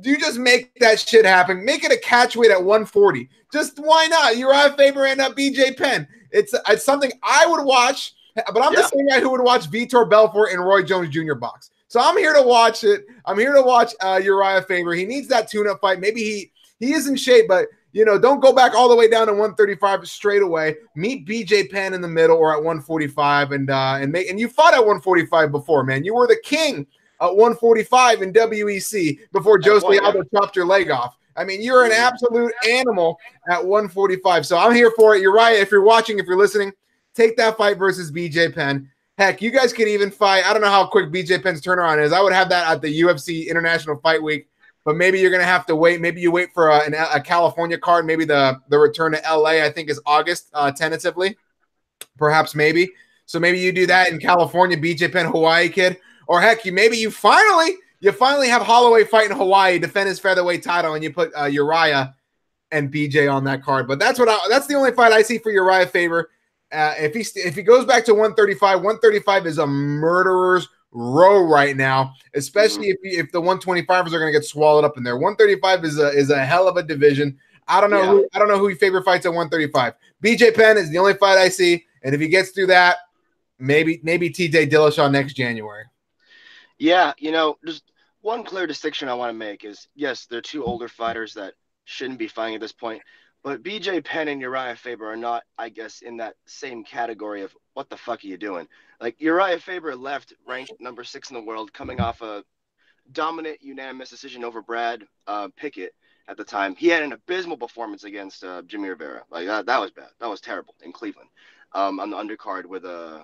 Do 0.00 0.10
you 0.10 0.18
just 0.18 0.38
make 0.38 0.74
that 0.80 0.98
shit 1.00 1.24
happen? 1.26 1.64
Make 1.64 1.84
it 1.84 1.92
a 1.92 1.98
catch 1.98 2.34
weight 2.36 2.50
at 2.50 2.58
140. 2.64 3.28
Just 3.52 3.78
why 3.78 4.06
not? 4.08 4.34
Urijah 4.34 4.76
Faber 4.76 5.06
and 5.06 5.20
up 5.20 5.36
BJ 5.36 5.76
Penn. 5.76 6.08
It's 6.32 6.54
it's 6.68 6.84
something 6.84 7.12
I 7.22 7.46
would 7.46 7.64
watch, 7.64 8.14
but 8.34 8.60
I'm 8.60 8.72
Yeah. 8.72 8.80
the 8.82 8.88
same 8.88 9.06
guy 9.08 9.20
who 9.20 9.30
would 9.30 9.40
watch 9.42 9.70
Vitor 9.70 10.08
Belfort 10.08 10.50
and 10.52 10.64
Roy 10.64 10.82
Jones 10.82 11.10
Jr. 11.10 11.34
box. 11.34 11.70
So 11.88 12.00
I'm 12.00 12.16
here 12.16 12.34
to 12.34 12.42
watch 12.42 12.84
it. 12.84 13.06
I'm 13.24 13.38
here 13.38 13.54
to 13.54 13.62
watch 13.62 13.94
uh, 14.00 14.16
Urijah 14.16 14.66
Faber. 14.66 14.94
He 14.94 15.04
needs 15.04 15.28
that 15.28 15.48
tune-up 15.48 15.80
fight. 15.80 16.00
Maybe 16.00 16.20
he 16.20 16.52
he 16.78 16.92
is 16.92 17.06
in 17.06 17.16
shape, 17.16 17.46
but 17.48 17.68
you 17.92 18.04
know, 18.04 18.18
don't 18.18 18.40
go 18.40 18.52
back 18.52 18.74
all 18.74 18.90
the 18.90 18.96
way 18.96 19.08
down 19.08 19.26
to 19.26 19.32
135 19.32 20.06
straight 20.06 20.42
away. 20.42 20.76
Meet 20.96 21.26
BJ 21.26 21.70
Penn 21.70 21.94
in 21.94 22.02
the 22.02 22.08
middle 22.08 22.36
or 22.36 22.52
at 22.52 22.58
145, 22.58 23.52
and 23.52 23.70
uh, 23.70 23.98
and 24.00 24.12
make 24.12 24.28
and 24.28 24.38
you 24.38 24.48
fought 24.48 24.74
at 24.74 24.80
145 24.80 25.50
before, 25.50 25.82
man. 25.82 26.04
You 26.04 26.14
were 26.14 26.26
the 26.26 26.38
king 26.44 26.86
at 27.20 27.34
145 27.34 28.22
in 28.22 28.32
WEC 28.32 29.18
before 29.32 29.58
Jose. 29.62 29.86
Aldo 29.86 30.22
chopped 30.34 30.56
your 30.56 30.66
leg 30.66 30.90
off. 30.90 31.16
I 31.36 31.44
mean, 31.44 31.62
you're 31.62 31.84
an 31.84 31.92
absolute 31.92 32.52
animal 32.68 33.18
at 33.48 33.64
145. 33.64 34.46
So 34.46 34.58
I'm 34.58 34.74
here 34.74 34.92
for 34.96 35.14
it. 35.14 35.22
Urijah, 35.22 35.60
if 35.60 35.70
you're 35.70 35.82
watching, 35.82 36.18
if 36.18 36.26
you're 36.26 36.38
listening, 36.38 36.72
take 37.14 37.36
that 37.36 37.56
fight 37.56 37.78
versus 37.78 38.10
BJ 38.10 38.54
Penn. 38.54 38.90
Heck, 39.18 39.40
you 39.40 39.50
guys 39.50 39.72
could 39.72 39.88
even 39.88 40.10
fight. 40.10 40.44
I 40.44 40.52
don't 40.52 40.60
know 40.60 40.70
how 40.70 40.86
quick 40.86 41.10
BJ 41.10 41.42
Penn's 41.42 41.62
turnaround 41.62 42.04
is. 42.04 42.12
I 42.12 42.20
would 42.20 42.34
have 42.34 42.50
that 42.50 42.70
at 42.70 42.82
the 42.82 43.00
UFC 43.00 43.48
International 43.48 43.96
Fight 43.96 44.22
Week, 44.22 44.48
but 44.84 44.96
maybe 44.96 45.18
you're 45.18 45.30
gonna 45.30 45.44
have 45.44 45.64
to 45.66 45.76
wait. 45.76 46.02
Maybe 46.02 46.20
you 46.20 46.30
wait 46.30 46.52
for 46.52 46.68
a, 46.68 46.84
an, 46.84 46.94
a 46.94 47.20
California 47.20 47.78
card. 47.78 48.04
Maybe 48.04 48.26
the 48.26 48.60
the 48.68 48.78
return 48.78 49.12
to 49.12 49.22
LA. 49.26 49.64
I 49.64 49.72
think 49.72 49.88
is 49.88 50.00
August 50.04 50.50
uh, 50.52 50.70
tentatively, 50.70 51.36
perhaps 52.18 52.54
maybe. 52.54 52.92
So 53.24 53.40
maybe 53.40 53.58
you 53.58 53.72
do 53.72 53.86
that 53.86 54.10
in 54.10 54.18
California, 54.18 54.76
BJ 54.76 55.10
Penn, 55.10 55.26
Hawaii 55.26 55.70
kid, 55.70 55.96
or 56.28 56.40
heck, 56.42 56.66
you 56.66 56.72
maybe 56.72 56.98
you 56.98 57.10
finally 57.10 57.76
you 58.00 58.12
finally 58.12 58.48
have 58.48 58.60
Holloway 58.60 59.04
fight 59.04 59.30
in 59.30 59.36
Hawaii, 59.36 59.78
defend 59.78 60.10
his 60.10 60.20
featherweight 60.20 60.62
title, 60.62 60.92
and 60.92 61.02
you 61.02 61.10
put 61.10 61.32
uh, 61.34 61.44
Urijah 61.44 62.12
and 62.70 62.92
BJ 62.92 63.32
on 63.32 63.44
that 63.44 63.62
card. 63.62 63.88
But 63.88 63.98
that's 63.98 64.18
what 64.18 64.28
I, 64.28 64.38
that's 64.50 64.66
the 64.66 64.74
only 64.74 64.92
fight 64.92 65.12
I 65.12 65.22
see 65.22 65.38
for 65.38 65.50
Urijah 65.50 65.88
Faber. 65.88 66.28
Uh, 66.72 66.94
if 66.98 67.14
he 67.14 67.22
st- 67.22 67.46
if 67.46 67.54
he 67.54 67.62
goes 67.62 67.84
back 67.84 68.04
to 68.04 68.12
135, 68.12 68.78
135 68.78 69.46
is 69.46 69.58
a 69.58 69.66
murderer's 69.66 70.68
row 70.90 71.42
right 71.42 71.76
now, 71.76 72.12
especially 72.34 72.88
if 72.88 72.96
he, 73.02 73.10
if 73.18 73.30
the 73.30 73.40
125ers 73.40 73.88
are 74.12 74.18
going 74.18 74.32
to 74.32 74.38
get 74.38 74.44
swallowed 74.44 74.84
up 74.84 74.96
in 74.96 75.04
there. 75.04 75.16
135 75.16 75.84
is 75.84 75.98
a 75.98 76.08
is 76.08 76.30
a 76.30 76.44
hell 76.44 76.66
of 76.68 76.76
a 76.76 76.82
division. 76.82 77.38
I 77.68 77.80
don't 77.80 77.90
know 77.90 78.00
Yeah. 78.02 78.06
who 78.10 78.28
I 78.34 78.38
don't 78.38 78.48
know 78.48 78.58
who 78.58 78.68
your 78.68 78.78
favorite 78.78 79.04
fights 79.04 79.26
at 79.26 79.32
135. 79.32 79.94
BJ 80.22 80.54
Penn 80.54 80.76
is 80.76 80.90
the 80.90 80.98
only 80.98 81.14
fight 81.14 81.38
I 81.38 81.48
see, 81.48 81.84
and 82.02 82.14
if 82.14 82.20
he 82.20 82.28
gets 82.28 82.50
through 82.50 82.68
that, 82.68 82.96
maybe 83.58 84.00
maybe 84.02 84.30
TJ 84.30 84.70
Dillashaw 84.70 85.10
next 85.10 85.34
January. 85.34 85.84
Yeah, 86.78 87.12
you 87.18 87.30
know, 87.30 87.56
just 87.64 87.84
one 88.22 88.42
clear 88.44 88.66
distinction 88.66 89.08
I 89.08 89.14
want 89.14 89.30
to 89.30 89.38
make 89.38 89.64
is 89.64 89.86
yes, 89.94 90.26
they're 90.26 90.40
two 90.40 90.64
older 90.64 90.88
fighters 90.88 91.34
that 91.34 91.54
shouldn't 91.84 92.18
be 92.18 92.28
fighting 92.28 92.56
at 92.56 92.60
this 92.60 92.72
point, 92.72 93.02
but 93.46 93.62
BJ 93.62 94.04
Penn 94.04 94.26
and 94.26 94.42
Urijah 94.42 94.76
Faber 94.76 95.08
are 95.08 95.16
not, 95.16 95.44
I 95.56 95.68
guess, 95.68 96.02
in 96.02 96.16
that 96.16 96.34
same 96.46 96.82
category 96.82 97.42
of 97.42 97.56
what 97.74 97.88
the 97.88 97.96
fuck 97.96 98.24
are 98.24 98.26
you 98.26 98.36
doing? 98.36 98.66
Like 99.00 99.16
Urijah 99.20 99.60
Faber 99.60 99.94
left 99.94 100.32
ranked 100.48 100.72
number 100.80 101.04
six 101.04 101.30
in 101.30 101.34
the 101.34 101.42
world, 101.44 101.72
coming 101.72 102.00
off 102.00 102.22
a 102.22 102.42
dominant 103.12 103.58
unanimous 103.62 104.10
decision 104.10 104.42
over 104.42 104.62
Brad 104.62 105.04
uh, 105.28 105.46
Pickett 105.56 105.94
at 106.26 106.36
the 106.36 106.42
time. 106.42 106.74
He 106.74 106.88
had 106.88 107.04
an 107.04 107.12
abysmal 107.12 107.56
performance 107.56 108.02
against 108.02 108.42
uh, 108.42 108.62
Jimmy 108.62 108.88
Rivera. 108.88 109.22
Like 109.30 109.46
that, 109.46 109.66
that 109.66 109.80
was 109.80 109.92
bad. 109.92 110.08
That 110.18 110.28
was 110.28 110.40
terrible 110.40 110.74
in 110.82 110.90
Cleveland 110.90 111.28
um, 111.70 112.00
on 112.00 112.10
the 112.10 112.16
undercard 112.16 112.66
with 112.66 112.84
uh, 112.84 113.22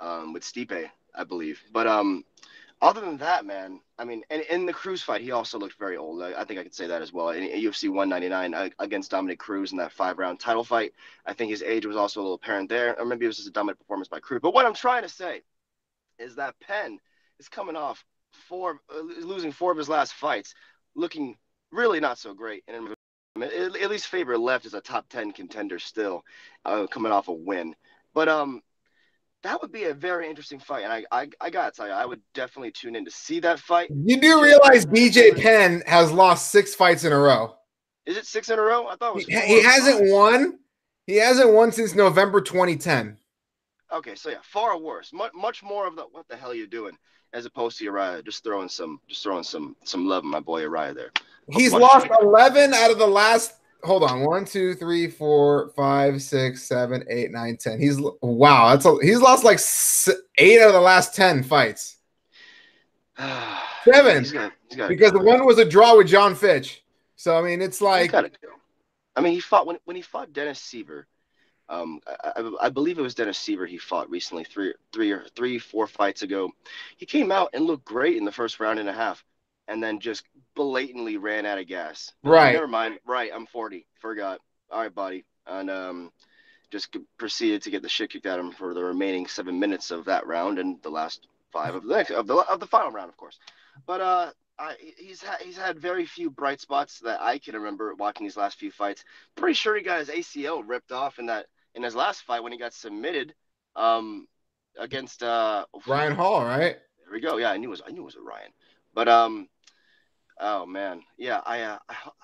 um, 0.00 0.32
with 0.32 0.42
Stipe, 0.42 0.88
I 1.14 1.24
believe. 1.24 1.62
But 1.70 1.86
um, 1.86 2.24
other 2.80 3.00
than 3.00 3.16
that, 3.18 3.44
man, 3.44 3.80
I 3.98 4.04
mean, 4.04 4.22
and 4.30 4.42
in 4.42 4.66
the 4.66 4.72
Cruz 4.72 5.02
fight, 5.02 5.20
he 5.20 5.32
also 5.32 5.58
looked 5.58 5.78
very 5.78 5.96
old. 5.96 6.22
I, 6.22 6.40
I 6.40 6.44
think 6.44 6.60
I 6.60 6.62
could 6.62 6.74
say 6.74 6.86
that 6.86 7.02
as 7.02 7.12
well. 7.12 7.30
In, 7.30 7.42
UFC 7.44 7.88
199 7.88 8.54
uh, 8.54 8.68
against 8.78 9.10
Dominick 9.10 9.38
Cruz 9.38 9.72
in 9.72 9.78
that 9.78 9.92
five 9.92 10.18
round 10.18 10.38
title 10.38 10.64
fight, 10.64 10.92
I 11.26 11.32
think 11.32 11.50
his 11.50 11.62
age 11.62 11.86
was 11.86 11.96
also 11.96 12.20
a 12.20 12.22
little 12.22 12.34
apparent 12.34 12.68
there, 12.68 12.98
or 12.98 13.04
maybe 13.04 13.24
it 13.24 13.28
was 13.28 13.36
just 13.36 13.48
a 13.48 13.52
dominant 13.52 13.78
performance 13.78 14.08
by 14.08 14.20
Cruz. 14.20 14.40
But 14.42 14.54
what 14.54 14.66
I'm 14.66 14.74
trying 14.74 15.02
to 15.02 15.08
say 15.08 15.42
is 16.18 16.36
that 16.36 16.58
Penn 16.60 16.98
is 17.40 17.48
coming 17.48 17.76
off 17.76 18.04
four, 18.32 18.80
uh, 18.94 19.00
losing 19.00 19.52
four 19.52 19.72
of 19.72 19.78
his 19.78 19.88
last 19.88 20.12
fights, 20.14 20.54
looking 20.94 21.36
really 21.72 22.00
not 22.00 22.18
so 22.18 22.32
great. 22.34 22.62
And 22.68 22.94
at, 23.42 23.52
at 23.76 23.90
least 23.90 24.06
Faber 24.06 24.38
left 24.38 24.66
as 24.66 24.74
a 24.74 24.80
top 24.80 25.08
10 25.08 25.32
contender 25.32 25.78
still, 25.78 26.24
uh, 26.64 26.86
coming 26.86 27.12
off 27.12 27.28
a 27.28 27.32
win. 27.32 27.74
But 28.14 28.28
um, 28.28 28.62
that 29.42 29.60
would 29.62 29.72
be 29.72 29.84
a 29.84 29.94
very 29.94 30.28
interesting 30.28 30.58
fight, 30.58 30.84
and 30.84 30.92
I, 30.92 31.04
I, 31.12 31.28
I 31.40 31.50
gotta 31.50 31.70
tell 31.70 31.86
you, 31.86 31.92
I 31.92 32.04
would 32.04 32.20
definitely 32.34 32.72
tune 32.72 32.96
in 32.96 33.04
to 33.04 33.10
see 33.10 33.40
that 33.40 33.60
fight. 33.60 33.88
You 33.90 34.20
do 34.20 34.42
realize 34.42 34.84
BJ 34.84 35.40
Penn 35.40 35.82
has 35.86 36.10
lost 36.10 36.50
six 36.50 36.74
fights 36.74 37.04
in 37.04 37.12
a 37.12 37.18
row. 37.18 37.54
Is 38.06 38.16
it 38.16 38.26
six 38.26 38.48
in 38.48 38.58
a 38.58 38.62
row? 38.62 38.86
I 38.88 38.96
thought 38.96 39.16
it 39.16 39.26
He, 39.28 39.34
was. 39.36 39.44
he 39.44 39.62
four 39.62 39.70
hasn't 39.70 40.10
won. 40.10 40.58
He 41.06 41.16
hasn't 41.16 41.52
won 41.52 41.72
since 41.72 41.94
November 41.94 42.40
2010. 42.40 43.16
Okay, 43.92 44.14
so 44.14 44.28
yeah, 44.30 44.36
far 44.42 44.78
worse. 44.78 45.12
Much, 45.12 45.32
much 45.34 45.62
more 45.62 45.86
of 45.86 45.96
the 45.96 46.02
what 46.12 46.26
the 46.28 46.36
hell 46.36 46.52
you 46.54 46.66
doing, 46.66 46.96
as 47.32 47.46
opposed 47.46 47.78
to 47.78 47.84
Urijah 47.90 48.24
just 48.24 48.42
throwing 48.44 48.68
some, 48.68 49.00
just 49.08 49.22
throwing 49.22 49.42
some, 49.44 49.76
some 49.84 50.06
love 50.06 50.24
my 50.24 50.40
boy 50.40 50.62
Urijah 50.62 50.94
there. 50.94 51.10
He's 51.50 51.72
Much- 51.72 51.80
lost 51.80 52.08
11 52.20 52.74
out 52.74 52.90
of 52.90 52.98
the 52.98 53.06
last. 53.06 53.54
Hold 53.84 54.02
on, 54.02 54.24
one, 54.24 54.44
two, 54.44 54.74
three, 54.74 55.08
four, 55.08 55.70
five, 55.76 56.20
six, 56.20 56.62
seven, 56.64 57.04
eight, 57.08 57.30
nine, 57.30 57.56
ten. 57.56 57.78
He's 57.80 58.00
wow. 58.20 58.70
That's 58.70 58.84
a, 58.84 58.96
he's 59.00 59.20
lost 59.20 59.44
like 59.44 59.60
eight 60.38 60.60
out 60.60 60.68
of 60.68 60.74
the 60.74 60.80
last 60.80 61.14
ten 61.14 61.42
fights 61.42 61.98
Seven. 63.84 64.22
He's 64.22 64.32
gonna, 64.32 64.52
he's 64.68 64.76
gonna 64.76 64.88
because 64.88 65.12
the 65.12 65.18
one 65.18 65.44
was 65.44 65.58
a 65.58 65.64
draw 65.64 65.96
with 65.96 66.06
John 66.06 66.34
Fitch. 66.34 66.84
So 67.16 67.36
I 67.36 67.42
mean, 67.42 67.60
it's 67.60 67.80
like 67.80 68.12
go. 68.12 68.28
I 69.16 69.20
mean, 69.20 69.32
he 69.32 69.40
fought 69.40 69.66
when 69.66 69.78
when 69.84 69.96
he 69.96 70.02
fought 70.02 70.32
Dennis 70.32 70.60
Siver. 70.60 71.04
Um, 71.70 72.00
I, 72.06 72.32
I, 72.36 72.52
I 72.62 72.68
believe 72.70 72.98
it 72.98 73.02
was 73.02 73.14
Dennis 73.14 73.38
Siver 73.38 73.68
he 73.68 73.76
fought 73.76 74.08
recently, 74.08 74.42
three, 74.44 74.72
three 74.90 75.10
or 75.10 75.26
three, 75.36 75.58
four 75.58 75.86
fights 75.86 76.22
ago. 76.22 76.50
He 76.96 77.04
came 77.04 77.30
out 77.30 77.50
and 77.52 77.66
looked 77.66 77.84
great 77.84 78.16
in 78.16 78.24
the 78.24 78.32
first 78.32 78.58
round 78.58 78.78
and 78.78 78.88
a 78.88 78.92
half, 78.92 79.22
and 79.68 79.82
then 79.82 80.00
just 80.00 80.24
blatantly 80.56 81.18
ran 81.18 81.46
out 81.46 81.58
of 81.58 81.68
gas. 81.68 82.12
Right. 82.24 82.52
Never 82.54 82.66
mind. 82.66 82.98
Right. 83.06 83.30
I'm 83.32 83.46
40. 83.46 83.86
Forgot. 84.00 84.40
All 84.70 84.80
right, 84.80 84.94
buddy. 84.94 85.24
And 85.46 85.70
um, 85.70 86.10
just 86.70 86.96
proceeded 87.18 87.62
to 87.62 87.70
get 87.70 87.82
the 87.82 87.88
shit 87.88 88.10
kicked 88.10 88.26
out 88.26 88.38
of 88.38 88.46
him 88.46 88.52
for 88.52 88.74
the 88.74 88.82
remaining 88.82 89.26
seven 89.26 89.60
minutes 89.60 89.90
of 89.90 90.06
that 90.06 90.26
round 90.26 90.58
and 90.58 90.82
the 90.82 90.90
last 90.90 91.28
five 91.52 91.74
of 91.74 91.82
the 91.82 91.94
next 91.94 92.10
of 92.10 92.26
the 92.26 92.34
of 92.34 92.60
the 92.60 92.66
final 92.66 92.90
round, 92.90 93.08
of 93.08 93.16
course. 93.16 93.38
But 93.86 94.00
uh, 94.00 94.30
I, 94.58 94.74
he's 94.96 95.22
had 95.22 95.40
he's 95.40 95.56
had 95.56 95.78
very 95.78 96.04
few 96.04 96.30
bright 96.30 96.60
spots 96.60 96.98
that 97.00 97.20
I 97.22 97.38
can 97.38 97.54
remember 97.54 97.94
watching 97.94 98.26
these 98.26 98.36
last 98.36 98.58
few 98.58 98.70
fights. 98.70 99.04
Pretty 99.36 99.54
sure 99.54 99.76
he 99.76 99.82
got 99.82 100.00
his 100.00 100.08
ACL 100.08 100.62
ripped 100.66 100.92
off 100.92 101.18
in 101.18 101.26
that 101.26 101.46
in 101.74 101.82
his 101.82 101.94
last 101.94 102.22
fight 102.22 102.42
when 102.42 102.52
he 102.52 102.58
got 102.58 102.74
submitted 102.74 103.34
um 103.76 104.26
against 104.78 105.22
uh 105.22 105.64
Ryan 105.86 106.14
Hall, 106.14 106.44
right? 106.44 106.76
there 107.04 107.12
we 107.12 107.20
go. 107.20 107.38
Yeah, 107.38 107.50
I 107.50 107.56
knew 107.56 107.68
it 107.68 107.70
was 107.70 107.82
I 107.86 107.90
knew 107.90 108.02
it 108.02 108.06
was 108.06 108.16
a 108.16 108.20
Ryan. 108.20 108.50
But 108.94 109.08
um 109.08 109.48
oh 110.40 110.66
man. 110.66 111.02
Yeah, 111.16 111.40
I 111.46 111.62
uh 111.62 111.78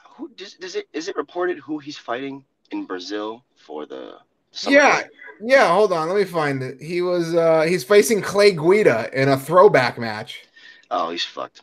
who 0.09 0.31
does, 0.37 0.55
does 0.55 0.77
it 0.77 0.87
is 0.92 1.09
it 1.09 1.16
reported 1.16 1.59
who 1.59 1.79
he's 1.79 1.98
fighting 1.98 2.44
in 2.70 2.85
Brazil 2.85 3.44
for 3.57 3.87
the 3.87 4.16
Yeah, 4.68 5.03
yeah. 5.40 5.72
Hold 5.72 5.92
on, 5.92 6.09
let 6.09 6.16
me 6.16 6.24
find 6.24 6.62
it. 6.62 6.81
He 6.81 7.03
was 7.03 7.35
uh 7.35 7.62
he's 7.62 7.85
facing 7.85 8.22
Clay 8.22 8.53
Guida 8.53 9.11
in 9.12 9.29
a 9.29 9.37
throwback 9.37 9.98
match. 9.98 10.44
Oh, 10.90 11.11
he's 11.11 11.24
fucked. 11.24 11.62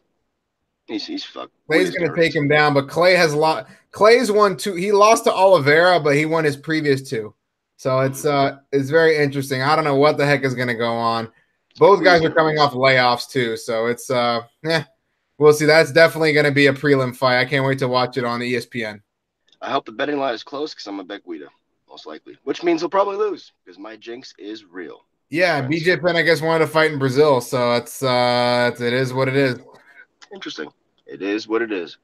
He's 0.88 1.06
he's 1.06 1.24
fucked. 1.24 1.54
Clay's 1.68 1.90
He's 1.90 1.98
gonna 1.98 2.16
take 2.16 2.36
him 2.36 2.48
down, 2.48 2.74
but 2.74 2.90
Clay 2.90 3.16
has 3.16 3.34
lost. 3.34 3.68
Clay's 3.92 4.32
won 4.32 4.58
two. 4.58 4.76
He 4.76 4.92
lost 4.92 5.24
to 5.26 5.34
Oliveira, 5.34 6.00
but 6.00 6.16
he 6.16 6.26
won 6.26 6.44
his 6.44 6.58
previous 6.58 7.08
two. 7.10 7.34
So 7.78 8.02
it's 8.02 8.26
uh 8.26 8.58
it's 8.72 8.90
very 8.90 9.18
interesting. 9.18 9.62
I 9.62 9.76
don't 9.76 9.86
know 9.86 9.96
what 9.96 10.18
the 10.18 10.26
heck 10.26 10.44
is 10.44 10.54
gonna 10.54 10.76
go 10.76 10.92
on. 10.92 11.32
Both 11.78 12.04
guys 12.04 12.24
are 12.24 12.32
coming 12.32 12.60
off 12.60 12.74
layoffs 12.74 13.30
too, 13.30 13.56
so 13.58 13.88
it's 13.88 14.10
uh 14.10 14.42
yeah. 14.64 14.84
We'll 15.42 15.54
see. 15.54 15.66
That's 15.66 15.92
definitely 15.92 16.34
gonna 16.34 16.52
be 16.52 16.68
a 16.68 16.74
prelim 16.74 17.16
fight. 17.16 17.40
I 17.40 17.46
can't 17.46 17.66
wait 17.66 17.80
to 17.80 17.88
watch 17.88 18.16
it 18.16 18.24
on 18.24 18.42
ESPN. 18.42 19.02
I 19.60 19.72
hope 19.72 19.88
the 19.88 19.92
betting 19.92 20.20
line 20.20 20.36
is 20.36 20.44
close 20.44 20.76
because 20.76 20.86
I'm 20.86 21.00
a 21.00 21.04
bet 21.04 21.26
Guida, 21.26 21.48
most 21.90 22.06
likely. 22.06 22.38
Which 22.44 22.62
means 22.62 22.82
he'll 22.82 22.92
probably 22.92 23.18
lose 23.18 23.52
because 23.66 23.80
my 23.80 23.96
jinx 23.96 24.36
is 24.38 24.66
real. 24.66 25.04
Yeah, 25.32 25.66
Friends. 25.66 25.84
BJ 25.84 26.00
Penn, 26.00 26.16
I 26.16 26.22
guess, 26.22 26.42
wanted 26.42 26.66
to 26.66 26.68
fight 26.68 26.92
in 26.92 27.00
Brazil, 27.00 27.42
so 27.42 27.74
it's 27.74 28.04
uh 28.04 28.70
it 28.80 28.94
is 28.94 29.16
what 29.16 29.28
it 29.30 29.36
is. 29.36 29.56
Interesting. 30.32 30.70
It 31.08 31.24
is 31.24 31.48
what 31.48 31.64
it 31.64 31.72
is. 31.72 31.98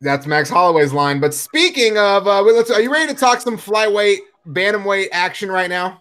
That's 0.00 0.26
Max 0.26 0.48
Holloway's 0.48 0.94
line. 0.94 1.20
But 1.20 1.34
speaking 1.34 1.98
of, 1.98 2.26
uh, 2.26 2.40
let's. 2.40 2.70
Are 2.70 2.80
you 2.80 2.90
ready 2.90 3.12
to 3.12 3.18
talk 3.18 3.42
some 3.42 3.58
flyweight, 3.58 4.20
bantamweight 4.48 5.08
action 5.12 5.50
right 5.50 5.68
now? 5.68 6.00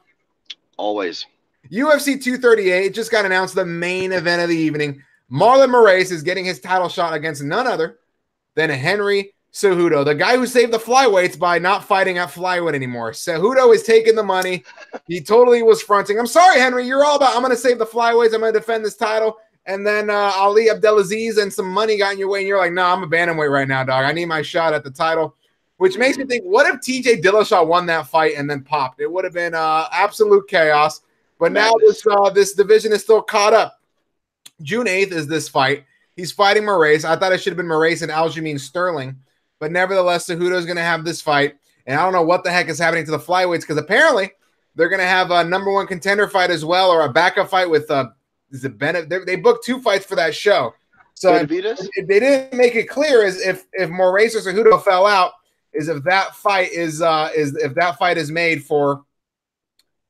Always. 0.77 1.25
UFC 1.69 2.23
238 2.23 2.93
just 2.93 3.11
got 3.11 3.25
announced 3.25 3.55
the 3.55 3.65
main 3.65 4.13
event 4.13 4.41
of 4.41 4.47
the 4.47 4.55
evening. 4.55 5.03
Marlon 5.31 5.69
Moraes 5.69 6.11
is 6.11 6.23
getting 6.23 6.45
his 6.45 6.59
title 6.59 6.89
shot 6.89 7.13
against 7.13 7.43
none 7.43 7.67
other 7.67 7.99
than 8.55 8.69
Henry 8.69 9.33
Cejudo, 9.51 10.03
the 10.03 10.15
guy 10.15 10.35
who 10.35 10.47
saved 10.47 10.73
the 10.73 10.79
flyweights 10.79 11.37
by 11.37 11.59
not 11.59 11.83
fighting 11.83 12.17
at 12.17 12.29
flyweight 12.29 12.73
anymore. 12.73 13.11
Cejudo 13.11 13.73
is 13.73 13.83
taking 13.83 14.15
the 14.15 14.23
money. 14.23 14.63
He 15.07 15.21
totally 15.21 15.61
was 15.63 15.81
fronting. 15.81 16.19
I'm 16.19 16.27
sorry, 16.27 16.59
Henry. 16.59 16.87
You're 16.87 17.03
all 17.03 17.17
about. 17.17 17.35
I'm 17.35 17.41
going 17.41 17.51
to 17.51 17.57
save 17.57 17.77
the 17.77 17.85
flyweights. 17.85 18.33
I'm 18.33 18.41
going 18.41 18.53
to 18.53 18.59
defend 18.59 18.83
this 18.83 18.97
title. 18.97 19.37
And 19.65 19.85
then 19.85 20.09
uh, 20.09 20.33
Ali 20.35 20.69
Abdelaziz 20.69 21.37
and 21.37 21.53
some 21.53 21.69
money 21.69 21.97
got 21.97 22.13
in 22.13 22.19
your 22.19 22.29
way, 22.29 22.39
and 22.39 22.47
you're 22.47 22.57
like, 22.57 22.73
"No, 22.73 22.83
I'm 22.83 23.03
a 23.03 23.07
bantamweight 23.07 23.49
right 23.49 23.67
now, 23.67 23.83
dog. 23.85 24.03
I 24.03 24.11
need 24.11 24.25
my 24.25 24.41
shot 24.41 24.73
at 24.73 24.83
the 24.83 24.91
title." 24.91 25.37
which 25.77 25.97
makes 25.97 26.17
me 26.17 26.23
think, 26.23 26.43
what 26.45 26.65
if 26.65 26.79
TJ 26.79 27.21
Dillashaw 27.21 27.67
won 27.67 27.85
that 27.87 28.07
fight 28.07 28.35
and 28.37 28.49
then 28.49 28.63
popped? 28.63 29.01
It 29.01 29.11
would 29.11 29.25
have 29.25 29.33
been 29.33 29.53
uh, 29.53 29.87
absolute 29.91 30.47
chaos. 30.47 31.01
But 31.39 31.51
now 31.51 31.73
this 31.81 32.07
uh, 32.09 32.29
this 32.29 32.53
division 32.53 32.93
is 32.93 33.01
still 33.01 33.21
caught 33.21 33.53
up. 33.53 33.81
June 34.63 34.87
8th 34.87 35.11
is 35.11 35.27
this 35.27 35.47
fight. 35.47 35.85
He's 36.15 36.31
fighting 36.31 36.63
Moraes. 36.63 37.05
I 37.05 37.15
thought 37.15 37.33
it 37.33 37.39
should 37.39 37.51
have 37.51 37.57
been 37.57 37.67
Moraes 37.67 38.01
and 38.01 38.11
Aljamain 38.11 38.59
Sterling. 38.59 39.17
But 39.59 39.71
nevertheless, 39.71 40.27
Cejudo 40.27 40.55
is 40.55 40.65
going 40.65 40.77
to 40.77 40.83
have 40.83 41.05
this 41.05 41.21
fight. 41.21 41.55
And 41.85 41.99
I 41.99 42.03
don't 42.03 42.13
know 42.13 42.23
what 42.23 42.43
the 42.43 42.51
heck 42.51 42.69
is 42.69 42.79
happening 42.79 43.05
to 43.05 43.11
the 43.11 43.19
flyweights 43.19 43.61
because 43.61 43.77
apparently 43.77 44.31
they're 44.75 44.89
going 44.89 44.99
to 44.99 45.05
have 45.05 45.31
a 45.31 45.43
number 45.43 45.71
one 45.71 45.87
contender 45.87 46.27
fight 46.27 46.49
as 46.49 46.65
well 46.65 46.89
or 46.89 47.01
a 47.05 47.11
backup 47.11 47.49
fight 47.49 47.69
with 47.69 47.89
uh, 47.91 48.09
is 48.51 48.63
it 48.63 48.77
Bennett? 48.77 49.09
They 49.25 49.35
booked 49.35 49.65
two 49.65 49.81
fights 49.81 50.05
for 50.05 50.15
that 50.15 50.35
show. 50.35 50.73
So 51.15 51.35
if, 51.35 51.49
if 51.51 52.07
they 52.07 52.19
didn't 52.19 52.57
make 52.57 52.75
it 52.75 52.89
clear 52.89 53.23
is 53.23 53.39
if 53.39 53.65
if 53.73 53.89
Moraes 53.89 54.35
or 54.35 54.39
Cejudo 54.39 54.81
fell 54.83 55.05
out, 55.05 55.33
is 55.73 55.87
if 55.87 56.03
that 56.03 56.35
fight 56.35 56.71
is 56.71 57.01
uh 57.01 57.29
is 57.35 57.55
if 57.55 57.73
that 57.75 57.97
fight 57.97 58.17
is 58.17 58.31
made 58.31 58.63
for 58.63 59.03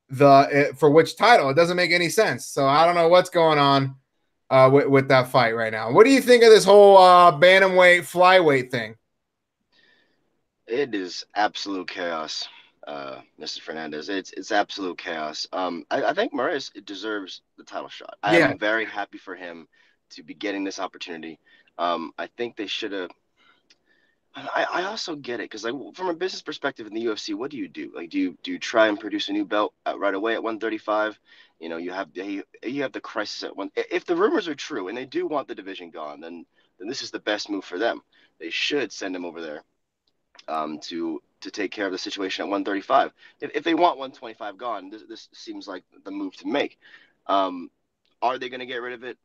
the 0.09 0.47
eh, 0.51 0.71
for 0.77 0.89
which 0.89 1.17
title. 1.17 1.49
It 1.49 1.55
doesn't 1.55 1.77
make 1.77 1.91
any 1.91 2.09
sense. 2.09 2.47
So 2.47 2.65
I 2.65 2.85
don't 2.85 2.95
know 2.95 3.09
what's 3.09 3.29
going 3.29 3.59
on 3.59 3.95
uh 4.53 4.69
with, 4.69 4.87
with 4.87 5.07
that 5.07 5.29
fight 5.29 5.55
right 5.55 5.71
now. 5.71 5.91
What 5.91 6.05
do 6.05 6.11
you 6.11 6.21
think 6.21 6.43
of 6.43 6.51
this 6.51 6.63
whole 6.63 6.97
uh 6.97 7.31
bantamweight 7.31 8.01
flyweight 8.01 8.69
thing? 8.69 8.95
It 10.67 10.95
is 10.95 11.25
absolute 11.35 11.89
chaos, 11.89 12.47
uh, 12.87 13.17
Mr. 13.39 13.59
Fernandez. 13.59 14.09
It's 14.09 14.31
it's 14.31 14.51
absolute 14.51 14.97
chaos. 14.97 15.47
Um, 15.51 15.85
I, 15.91 16.03
I 16.03 16.13
think 16.13 16.33
Moraes 16.33 16.71
deserves 16.85 17.41
the 17.57 17.63
title 17.63 17.89
shot. 17.89 18.15
I 18.23 18.37
yeah. 18.37 18.49
am 18.49 18.57
very 18.57 18.85
happy 18.85 19.17
for 19.17 19.35
him 19.35 19.67
to 20.11 20.23
be 20.23 20.33
getting 20.33 20.63
this 20.63 20.79
opportunity. 20.79 21.39
Um, 21.77 22.11
I 22.17 22.27
think 22.27 22.55
they 22.55 22.67
should 22.67 22.91
have. 22.93 23.11
I, 24.35 24.65
I 24.71 24.83
also 24.85 25.15
get 25.15 25.39
it 25.39 25.43
because 25.43 25.63
like 25.63 25.75
from 25.95 26.09
a 26.09 26.13
business 26.13 26.41
perspective 26.41 26.87
in 26.87 26.93
the 26.93 27.05
UFC, 27.05 27.35
what 27.35 27.51
do 27.51 27.57
you 27.57 27.67
do? 27.67 27.91
Like, 27.93 28.09
do 28.09 28.17
you 28.17 28.37
do 28.41 28.51
you 28.51 28.59
try 28.59 28.87
and 28.87 28.99
produce 28.99 29.29
a 29.29 29.33
new 29.33 29.45
belt 29.45 29.73
right 29.85 30.15
away 30.15 30.33
at 30.33 30.41
135? 30.41 31.19
You 31.59 31.69
know, 31.69 31.77
you 31.77 31.91
have 31.91 32.09
you, 32.13 32.43
you 32.63 32.81
have 32.81 32.91
the 32.91 33.01
crisis 33.01 33.43
at 33.43 33.55
one. 33.55 33.71
If 33.75 34.05
the 34.05 34.15
rumors 34.15 34.47
are 34.47 34.55
true 34.55 34.87
and 34.87 34.97
they 34.97 35.05
do 35.05 35.27
want 35.27 35.47
the 35.47 35.55
division 35.55 35.89
gone, 35.91 36.19
then 36.19 36.45
then 36.79 36.87
this 36.87 37.01
is 37.01 37.11
the 37.11 37.19
best 37.19 37.49
move 37.49 37.65
for 37.65 37.79
them. 37.79 38.01
They 38.39 38.49
should 38.49 38.91
send 38.91 39.15
him 39.15 39.25
over 39.25 39.41
there 39.41 39.63
um, 40.47 40.79
to 40.83 41.21
to 41.41 41.51
take 41.51 41.71
care 41.71 41.85
of 41.85 41.91
the 41.91 41.97
situation 41.97 42.43
at 42.43 42.49
135. 42.49 43.11
If, 43.41 43.51
if 43.53 43.63
they 43.63 43.73
want 43.73 43.97
125 43.97 44.57
gone, 44.57 44.89
this, 44.89 45.03
this 45.07 45.29
seems 45.33 45.67
like 45.67 45.83
the 46.05 46.11
move 46.11 46.35
to 46.37 46.47
make. 46.47 46.79
Um, 47.27 47.69
are 48.21 48.37
they 48.37 48.49
going 48.49 48.61
to 48.61 48.65
get 48.65 48.81
rid 48.81 48.93
of 48.93 49.03
it? 49.03 49.17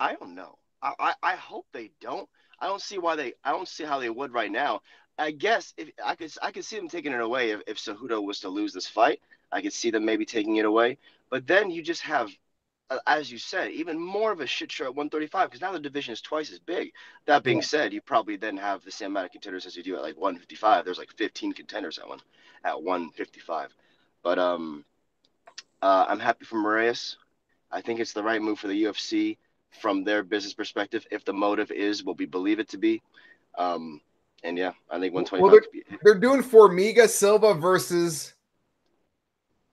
I 0.00 0.14
don't 0.14 0.34
know. 0.34 0.58
I, 0.82 0.94
I, 0.98 1.14
I 1.22 1.36
hope 1.36 1.66
they 1.72 1.90
don't. 2.00 2.28
I 2.58 2.66
don't 2.66 2.80
see 2.80 2.98
why 2.98 3.16
they. 3.16 3.34
I 3.44 3.52
don't 3.52 3.68
see 3.68 3.84
how 3.84 3.98
they 3.98 4.10
would 4.10 4.32
right 4.32 4.50
now. 4.50 4.80
I 5.18 5.30
guess 5.30 5.74
if 5.76 5.90
I 6.02 6.14
could, 6.14 6.32
I 6.42 6.52
could 6.52 6.64
see 6.64 6.76
them 6.76 6.88
taking 6.88 7.12
it 7.12 7.20
away 7.20 7.50
if, 7.50 7.60
if 7.66 7.78
Cejudo 7.78 8.24
was 8.24 8.40
to 8.40 8.48
lose 8.48 8.72
this 8.72 8.86
fight. 8.86 9.20
I 9.52 9.60
could 9.60 9.72
see 9.72 9.90
them 9.90 10.04
maybe 10.04 10.24
taking 10.24 10.56
it 10.56 10.64
away. 10.64 10.98
But 11.30 11.46
then 11.46 11.70
you 11.70 11.82
just 11.82 12.02
have 12.02 12.30
uh, 12.92 12.98
as 13.06 13.32
you 13.32 13.38
said, 13.38 13.70
even 13.70 13.98
more 13.98 14.32
of 14.32 14.40
a 14.40 14.46
shit 14.46 14.70
show 14.70 14.84
at 14.84 14.94
135 14.94 15.48
because 15.48 15.62
now 15.62 15.72
the 15.72 15.80
division 15.80 16.12
is 16.12 16.20
twice 16.20 16.52
as 16.52 16.58
big. 16.58 16.92
That 17.24 17.42
being 17.42 17.58
yeah. 17.58 17.64
said, 17.64 17.92
you 17.92 18.02
probably 18.02 18.36
then 18.36 18.56
have 18.58 18.84
the 18.84 18.90
same 18.90 19.12
amount 19.12 19.26
of 19.26 19.32
contenders 19.32 19.64
as 19.64 19.76
you 19.76 19.82
do 19.82 19.96
at 19.96 20.02
like 20.02 20.16
155. 20.16 20.84
There's 20.84 20.98
like 20.98 21.12
15 21.16 21.54
contenders 21.54 21.98
at 21.98 22.06
one 22.06 22.20
at 22.64 22.82
155. 22.82 23.74
But 24.22 24.38
um, 24.38 24.84
uh, 25.80 26.04
I'm 26.06 26.18
happy 26.18 26.44
for 26.44 26.56
Moraes. 26.56 27.16
I 27.70 27.80
think 27.80 27.98
it's 27.98 28.12
the 28.12 28.22
right 28.22 28.42
move 28.42 28.58
for 28.58 28.68
the 28.68 28.84
UFC 28.84 29.38
from 29.80 30.04
their 30.04 30.22
business 30.22 30.52
perspective. 30.52 31.06
If 31.10 31.24
the 31.24 31.32
motive 31.32 31.70
is 31.70 32.04
what 32.04 32.18
we 32.18 32.26
believe 32.26 32.58
it 32.58 32.68
to 32.70 32.78
be, 32.78 33.00
um, 33.56 34.02
and 34.44 34.58
yeah, 34.58 34.72
I 34.90 35.00
think 35.00 35.14
125. 35.14 35.40
Well, 35.40 35.50
they're, 35.50 35.98
they're 36.02 36.20
doing 36.20 36.42
Formiga 36.42 37.08
Silva 37.08 37.54
versus 37.54 38.34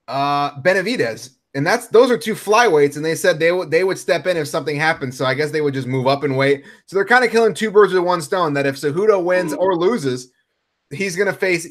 uh 0.10 0.60
Benavidez 0.62 1.36
and 1.56 1.66
that's 1.66 1.88
those 1.88 2.12
are 2.12 2.18
two 2.18 2.36
flyweights, 2.36 2.96
and 2.96 3.04
they 3.04 3.16
said 3.16 3.40
they 3.40 3.52
would 3.52 3.72
they 3.72 3.84
would 3.84 3.98
step 3.98 4.28
in 4.28 4.38
if 4.38 4.48
something 4.48 4.76
happened. 4.76 5.16
So 5.16 5.26
I 5.26 5.34
guess 5.34 5.52
they 5.52 5.62
would 5.62 5.74
just 5.74 5.88
move 5.88 6.08
up 6.08 6.24
and 6.24 6.38
wait. 6.38 6.64
So 6.86 6.96
they're 6.96 7.06
kind 7.06 7.26
of 7.26 7.32
killing 7.32 7.54
two 7.54 7.72
birds 7.72 7.92
with 7.92 8.04
one 8.04 8.22
stone. 8.22 8.54
That 8.54 8.68
if 8.68 8.76
Cejudo 8.76 9.24
wins 9.24 9.54
or 9.54 9.76
loses, 9.76 10.32
he's 10.92 11.16
gonna 11.16 11.34
face 11.34 11.68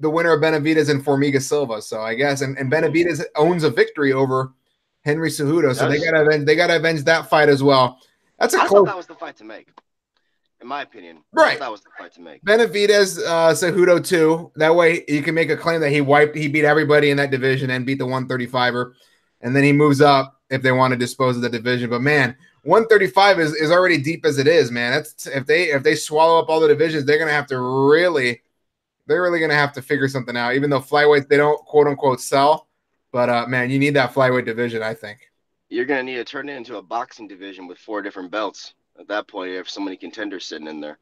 the 0.00 0.10
winner 0.10 0.32
of 0.32 0.42
Benavidez 0.42 0.90
and 0.90 1.04
Formiga 1.04 1.40
Silva. 1.40 1.80
So 1.80 2.00
I 2.00 2.14
guess 2.14 2.40
and, 2.40 2.58
and 2.58 2.72
Benavidez 2.72 3.22
owns 3.36 3.62
a 3.62 3.70
victory 3.70 4.12
over 4.12 4.52
Henry 5.04 5.30
Cejudo. 5.30 5.76
So 5.76 5.88
they 5.88 6.00
gotta 6.00 6.22
avenge, 6.22 6.44
they 6.44 6.56
gotta 6.56 6.76
avenge 6.76 7.04
that 7.04 7.30
fight 7.30 7.48
as 7.48 7.62
well. 7.62 8.00
That's 8.40 8.54
a 8.54 8.62
I 8.62 8.66
close. 8.66 8.82
I 8.82 8.86
thought 8.86 8.86
that 8.86 8.96
was 8.96 9.06
the 9.06 9.14
fight 9.14 9.36
to 9.36 9.44
make, 9.44 9.68
in 10.60 10.68
my 10.68 10.82
opinion. 10.82 11.18
Right, 11.32 11.58
that 11.58 11.70
was 11.70 11.80
the 11.80 11.90
fight 11.98 12.12
to 12.14 12.20
make. 12.20 12.44
Benavidez, 12.44 13.18
uh, 13.26 13.52
Cejudo 13.52 14.04
too. 14.04 14.52
That 14.56 14.74
way 14.74 15.04
you 15.08 15.22
can 15.22 15.34
make 15.34 15.50
a 15.50 15.56
claim 15.56 15.80
that 15.80 15.90
he 15.90 16.00
wiped, 16.00 16.36
he 16.36 16.48
beat 16.48 16.64
everybody 16.64 17.10
in 17.10 17.16
that 17.16 17.30
division 17.30 17.70
and 17.70 17.86
beat 17.86 17.98
the 17.98 18.06
135er 18.06 18.92
and 19.40 19.54
then 19.54 19.64
he 19.64 19.72
moves 19.72 20.00
up 20.00 20.40
if 20.50 20.62
they 20.62 20.72
want 20.72 20.92
to 20.92 20.98
dispose 20.98 21.36
of 21.36 21.42
the 21.42 21.48
division. 21.48 21.90
But 21.90 22.02
man, 22.02 22.36
135 22.62 23.40
is, 23.40 23.54
is 23.54 23.70
already 23.70 23.98
deep 23.98 24.26
as 24.26 24.38
it 24.38 24.46
is, 24.46 24.70
man. 24.70 24.92
That's 24.92 25.26
if 25.26 25.46
they 25.46 25.70
if 25.70 25.82
they 25.82 25.94
swallow 25.94 26.38
up 26.38 26.48
all 26.48 26.60
the 26.60 26.68
divisions, 26.68 27.04
they're 27.04 27.18
gonna 27.18 27.30
have 27.30 27.46
to 27.48 27.58
really 27.58 28.42
they're 29.06 29.22
really 29.22 29.40
gonna 29.40 29.54
have 29.54 29.72
to 29.74 29.82
figure 29.82 30.08
something 30.08 30.36
out. 30.36 30.54
Even 30.54 30.70
though 30.70 30.80
flyweights 30.80 31.28
they 31.28 31.36
don't 31.36 31.64
quote 31.64 31.86
unquote 31.86 32.20
sell, 32.20 32.68
but 33.12 33.28
uh 33.28 33.46
man, 33.46 33.70
you 33.70 33.78
need 33.78 33.94
that 33.94 34.12
flyweight 34.12 34.44
division, 34.44 34.82
I 34.82 34.94
think. 34.94 35.18
You're 35.68 35.86
gonna 35.86 36.02
need 36.02 36.16
to 36.16 36.24
turn 36.24 36.48
it 36.48 36.56
into 36.56 36.76
a 36.76 36.82
boxing 36.82 37.28
division 37.28 37.66
with 37.66 37.78
four 37.78 38.02
different 38.02 38.30
belts. 38.30 38.74
At 39.00 39.08
that 39.08 39.26
point, 39.26 39.50
you 39.50 39.56
have 39.56 39.68
so 39.68 39.80
many 39.80 39.96
contenders 39.96 40.44
sitting 40.44 40.68
in 40.68 40.80
there. 40.80 40.98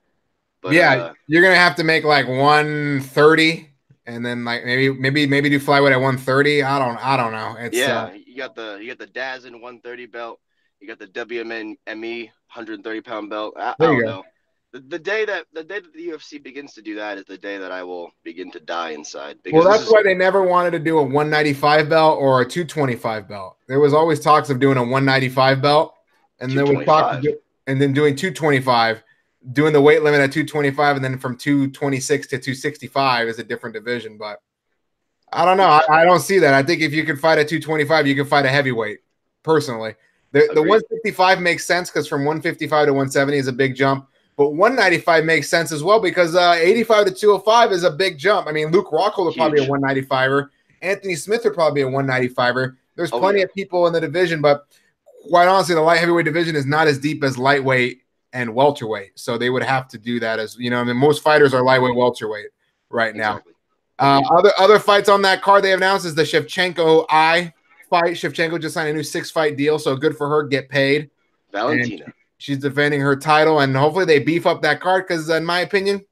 But 0.63 0.73
yeah, 0.73 0.93
uh, 0.93 1.13
you're 1.27 1.43
gonna 1.43 1.57
have 1.57 1.77
to 1.77 1.85
make 1.85 2.05
like 2.05 2.29
130 2.29 3.69
and 4.09 4.25
then 4.25 4.45
like 4.45 4.65
maybe 4.65 4.91
maybe 4.91 5.27
maybe 5.27 5.51
do 5.51 5.61
flyweight 5.61 5.93
at 5.93 6.01
130. 6.01 6.63
I 6.63 6.79
don't 6.79 7.05
I 7.05 7.17
don't 7.17 7.33
know. 7.33 7.57
It's 7.59 7.77
yeah, 7.77 8.05
uh, 8.05 8.13
you 8.13 8.37
got 8.37 8.55
the 8.55 8.79
you 8.81 8.89
got 8.89 8.99
the 8.99 9.07
DAZN 9.07 9.53
130 9.53 10.07
belt. 10.07 10.41
You 10.81 10.89
got 10.89 10.99
the 10.99 11.07
WME 11.09 11.77
130 11.87 13.01
pound 13.03 13.31
belt. 13.31 13.55
I, 13.57 13.75
I 13.79 13.85
don't 13.85 14.05
know. 14.05 14.25
The, 14.73 14.81
the, 14.81 14.99
day 14.99 15.25
that 15.25 15.47
the 15.53 15.65
day 15.65 15.81
that 15.81 15.93
the 15.95 16.09
UFC 16.09 16.43
begins 16.43 16.75
to 16.75 16.83
do 16.83 16.95
that 16.97 17.17
is 17.19 17.25
the 17.25 17.39
day 17.39 17.57
that 17.57 17.73
I 17.73 17.83
will 17.83 18.11
begin 18.23 18.51
to 18.53 18.61
die 18.61 18.91
inside. 18.91 19.39
Well, 19.51 19.65
that's 19.65 19.85
is, 19.85 19.93
why 19.93 20.03
they 20.03 20.15
never 20.15 20.43
wanted 20.43 20.73
to 20.73 20.79
do 20.79 20.99
a 20.99 21.03
195 21.03 21.89
belt 21.89 22.19
or 22.21 22.43
a 22.43 22.45
225 22.45 23.29
belt. 23.29 23.57
There 23.67 23.81
was 23.81 23.95
always 23.95 24.21
talks 24.21 24.51
of 24.51 24.61
doing 24.61 24.77
a 24.77 24.83
195 24.83 25.63
belt, 25.63 25.95
and 26.39 26.53
then 26.53 26.69
we 26.69 26.85
talked, 26.85 27.27
and 27.69 27.81
then 27.81 27.93
doing 27.93 28.17
225 28.17 29.05
doing 29.53 29.73
the 29.73 29.81
weight 29.81 30.03
limit 30.03 30.21
at 30.21 30.33
225 30.33 30.97
and 30.97 31.05
then 31.05 31.19
from 31.19 31.37
226 31.37 32.27
to 32.27 32.39
265 32.39 33.29
is 33.29 33.39
a 33.39 33.45
different 33.45 33.75
division. 33.75 34.19
But 34.19 34.43
I 35.33 35.45
don't 35.45 35.57
know. 35.57 35.69
I, 35.69 35.83
I 35.89 36.05
don't 36.05 36.21
see 36.21 36.39
that. 36.39 36.55
I 36.55 36.63
think 36.63 36.83
if 36.83 36.93
you 36.93 37.05
can 37.05 37.17
fight 37.17 37.39
at 37.39 37.49
225, 37.49 38.07
you 38.07 38.15
can 38.15 38.27
fight 38.27 38.45
a 38.45 38.49
heavyweight. 38.49 38.99
Personally, 39.43 39.95
the, 40.33 40.51
the 40.55 40.61
155 40.61 41.41
makes 41.41 41.65
sense 41.65 41.89
because 41.89 42.09
from 42.09 42.25
155 42.25 42.87
to 42.87 42.93
170 42.93 43.39
is 43.39 43.47
a 43.47 43.53
big 43.53 43.75
jump. 43.75 44.09
But 44.37 44.51
195 44.51 45.25
makes 45.25 45.49
sense 45.49 45.73
as 45.73 45.83
well 45.83 46.01
because 46.01 46.37
uh, 46.37 46.55
85 46.57 47.07
to 47.07 47.13
205 47.13 47.73
is 47.73 47.85
a 47.85 47.91
big 47.91 48.19
jump. 48.19 48.47
I 48.47 48.53
mean, 48.53 48.71
Luke 48.71 48.91
Rockhold 48.91 49.31
is 49.31 49.37
probably 49.37 49.65
a 49.65 49.69
195er. 49.69 50.49
Anthony 50.81 51.17
Smith 51.17 51.43
would 51.45 51.55
probably 51.55 51.83
be 51.83 51.89
a 51.89 51.91
195er. 51.91 52.77
There's 52.95 53.13
oh, 53.13 53.19
plenty 53.19 53.41
yeah. 53.41 53.47
of 53.47 53.55
people 53.55 53.87
in 53.89 53.93
the 53.93 54.01
division, 54.01 54.41
but 54.41 54.67
quite 55.29 55.49
honestly, 55.49 55.75
the 55.75 55.81
light 55.81 55.99
heavyweight 55.99 56.25
division 56.25 56.57
is 56.57 56.67
not 56.67 56.89
as 56.89 56.99
deep 56.99 57.25
as 57.25 57.39
lightweight 57.39 58.03
and 58.33 58.55
welterweight. 58.55 59.19
So 59.19 59.39
they 59.39 59.51
would 59.51 59.63
have 59.63 59.89
to 59.89 59.99
do 59.99 60.21
that 60.21 60.39
as 60.39 60.57
you 60.59 60.71
know. 60.71 60.81
I 60.81 60.85
mean, 60.85 60.97
most 60.97 61.23
fighters 61.23 61.55
are 61.55 61.63
lightweight, 61.63 61.95
welterweight 61.95 62.49
right 62.91 63.15
now. 63.15 63.37
Exactly. 63.37 63.53
Uh, 63.99 64.23
other 64.31 64.53
other 64.59 64.79
fights 64.79 65.09
on 65.09 65.23
that 65.23 65.43
card 65.43 65.65
they 65.65 65.71
have 65.71 65.81
announced 65.81 66.07
is 66.07 66.15
the 66.15 66.23
Shevchenko 66.23 67.07
Eye 67.11 67.53
fight. 67.91 68.15
Shevchenko 68.15 68.61
just 68.61 68.75
signed 68.75 68.89
a 68.89 68.93
new 68.93 69.03
six 69.03 69.31
fight 69.31 69.57
deal, 69.57 69.79
so 69.79 69.97
good 69.97 70.17
for 70.17 70.29
her. 70.29 70.45
Get 70.45 70.69
paid. 70.69 71.11
Valentina. 71.53 72.05
And 72.05 72.15
she's 72.37 72.59
defending 72.59 73.01
her 73.01 73.17
title, 73.17 73.61
and 73.61 73.77
hopefully 73.77 74.05
they 74.05 74.19
beef 74.19 74.47
up 74.47 74.63
that 74.63 74.81
card 74.81 75.07
because, 75.09 75.29
in 75.31 75.45
my 75.45 75.61
opinion, 75.61 76.05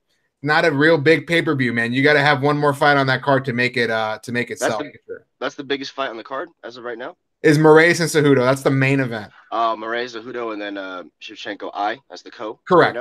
not 0.42 0.64
a 0.64 0.71
real 0.71 0.99
big 0.99 1.27
pay 1.27 1.42
per 1.42 1.55
view. 1.55 1.73
Man, 1.73 1.92
you 1.92 2.03
got 2.03 2.14
to 2.14 2.23
have 2.23 2.42
one 2.42 2.59
more 2.59 2.75
fight 2.75 2.97
on 2.97 3.07
that 3.07 3.23
card 3.23 3.45
to 3.45 3.53
make 3.53 3.77
it 3.77 3.90
uh 3.90 4.19
to 4.23 4.33
make 4.33 4.51
it 4.51 4.59
that's 4.59 4.73
sell. 4.73 4.83
The, 4.83 5.19
that's 5.38 5.55
the 5.55 5.64
biggest 5.64 5.92
fight 5.92 6.11
on 6.11 6.16
the 6.16 6.25
card 6.25 6.49
as 6.64 6.77
of 6.77 6.85
right 6.85 6.99
now 6.99 7.16
is 7.46 7.59
Moraes 7.59 8.00
and 8.00 8.11
Cejudo. 8.11 8.40
That's 8.40 8.62
the 8.62 8.70
main 8.70 9.00
event. 9.00 9.32
Uh, 9.52 9.76
Moraes, 9.76 10.16
Cejudo, 10.16 10.52
and 10.52 10.61
then 10.61 10.76
uh, 10.76 11.04
Shevchenko 11.20 11.70
Eye. 11.72 11.98
That's 12.11 12.22
the 12.22 12.30
co. 12.30 12.59
Correct. 12.66 12.98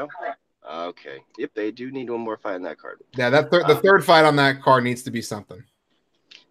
Okay. 0.67 1.19
Yep, 1.37 1.51
they 1.53 1.71
do 1.71 1.91
need 1.91 2.09
one 2.09 2.21
more 2.21 2.37
fight 2.37 2.55
on 2.55 2.63
that 2.63 2.77
card. 2.77 2.99
Yeah, 3.15 3.29
that 3.29 3.51
thir- 3.51 3.63
the 3.63 3.75
um, 3.75 3.81
third 3.81 4.03
fight 4.03 4.25
on 4.25 4.35
that 4.37 4.61
card 4.61 4.83
needs 4.83 5.03
to 5.03 5.11
be 5.11 5.21
something. 5.21 5.63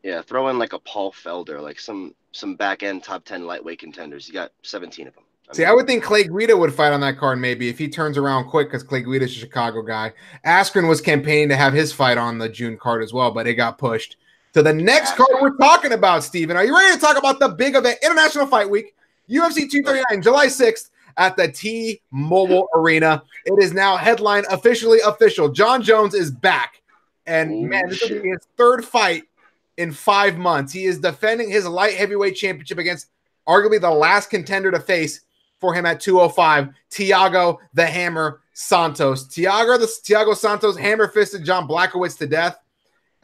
Yeah, 0.03 0.23
throw 0.23 0.49
in 0.49 0.59
like 0.59 0.73
a 0.73 0.79
Paul 0.79 1.13
Felder, 1.13 1.63
like 1.63 1.81
some 1.81 2.15
some 2.33 2.57
back 2.57 2.83
end 2.83 3.03
top 3.03 3.25
ten 3.25 3.47
lightweight 3.47 3.79
contenders. 3.79 4.29
You 4.29 4.35
got 4.35 4.53
seventeen 4.63 5.09
of 5.09 5.15
them. 5.15 5.25
I 5.49 5.55
See, 5.55 5.63
mean, 5.63 5.71
I 5.71 5.75
would 5.75 5.87
think 5.87 6.05
Clay 6.05 6.25
Guida 6.25 6.57
would 6.57 6.73
fight 6.73 6.93
on 6.93 7.01
that 7.01 7.19
card 7.19 7.39
maybe 7.39 7.69
if 7.69 7.79
he 7.79 7.89
turns 7.89 8.17
around 8.17 8.49
quick 8.49 8.69
because 8.69 8.83
Clay 8.83 9.03
Guida's 9.03 9.33
a 9.33 9.41
Chicago 9.41 9.83
guy. 9.83 10.13
Askren 10.47 10.89
was 10.89 11.01
campaigning 11.01 11.49
to 11.51 11.57
have 11.57 11.73
his 11.73 11.93
fight 11.93 12.19
on 12.19 12.39
the 12.39 12.49
June 12.49 12.79
card 12.79 13.03
as 13.03 13.13
well, 13.13 13.31
but 13.31 13.47
it 13.47 13.55
got 13.55 13.79
pushed 13.79 14.17
to 14.55 14.63
the 14.63 14.73
next 14.73 15.17
card 15.17 15.29
we're 15.41 15.57
talking 15.57 15.93
about, 15.93 16.25
Steven. 16.25 16.57
Are 16.57 16.65
you 16.65 16.75
ready 16.77 16.95
to 16.95 17.01
talk 17.01 17.19
about 17.19 17.41
the 17.41 17.49
big 17.49 17.75
event, 17.75 17.99
International 18.03 18.47
Fight 18.47 18.71
Week, 18.71 18.95
UFC 19.29 19.69
239, 19.69 20.23
July 20.23 20.47
6th 20.47 20.91
at 21.17 21.37
the 21.37 21.49
T-Mobile 21.49 22.69
Arena. 22.75 23.23
It 23.45 23.63
is 23.63 23.73
now 23.73 23.97
headline 23.97 24.45
officially 24.51 25.01
official. 25.01 25.49
Jon 25.49 25.83
Jones 25.83 26.15
is 26.15 26.31
back, 26.31 26.83
and 27.27 27.53
Oh, 27.53 27.63
man, 27.63 27.89
this 27.89 28.09
will 28.09 28.23
be 28.23 28.31
his 28.31 28.47
third 28.57 28.85
fight 28.85 29.25
in 29.77 29.93
five 29.93 30.39
months. 30.39 30.73
He 30.73 30.85
is 30.85 30.99
defending 30.99 31.51
his 31.51 31.67
light 31.67 31.95
heavyweight 31.95 32.37
championship 32.37 32.79
against 32.79 33.09
arguably 33.49 33.81
the 33.81 33.91
last 33.91 34.31
contender 34.31 34.71
to 34.71 34.81
face 34.81 35.21
for 35.59 35.75
him 35.75 35.87
at 35.87 36.01
205, 36.01 36.69
Thiago 36.91 37.59
the 37.75 37.87
Hammer 37.87 38.41
Santos. 38.53 39.27
Thiago 39.29 39.79
the 39.79 39.87
Thiago 39.87 40.37
Santos 40.37 40.77
hammer 40.77 41.09
fisted 41.09 41.45
John 41.45 41.67
Blachowicz 41.67 42.19
to 42.19 42.27
death 42.27 42.59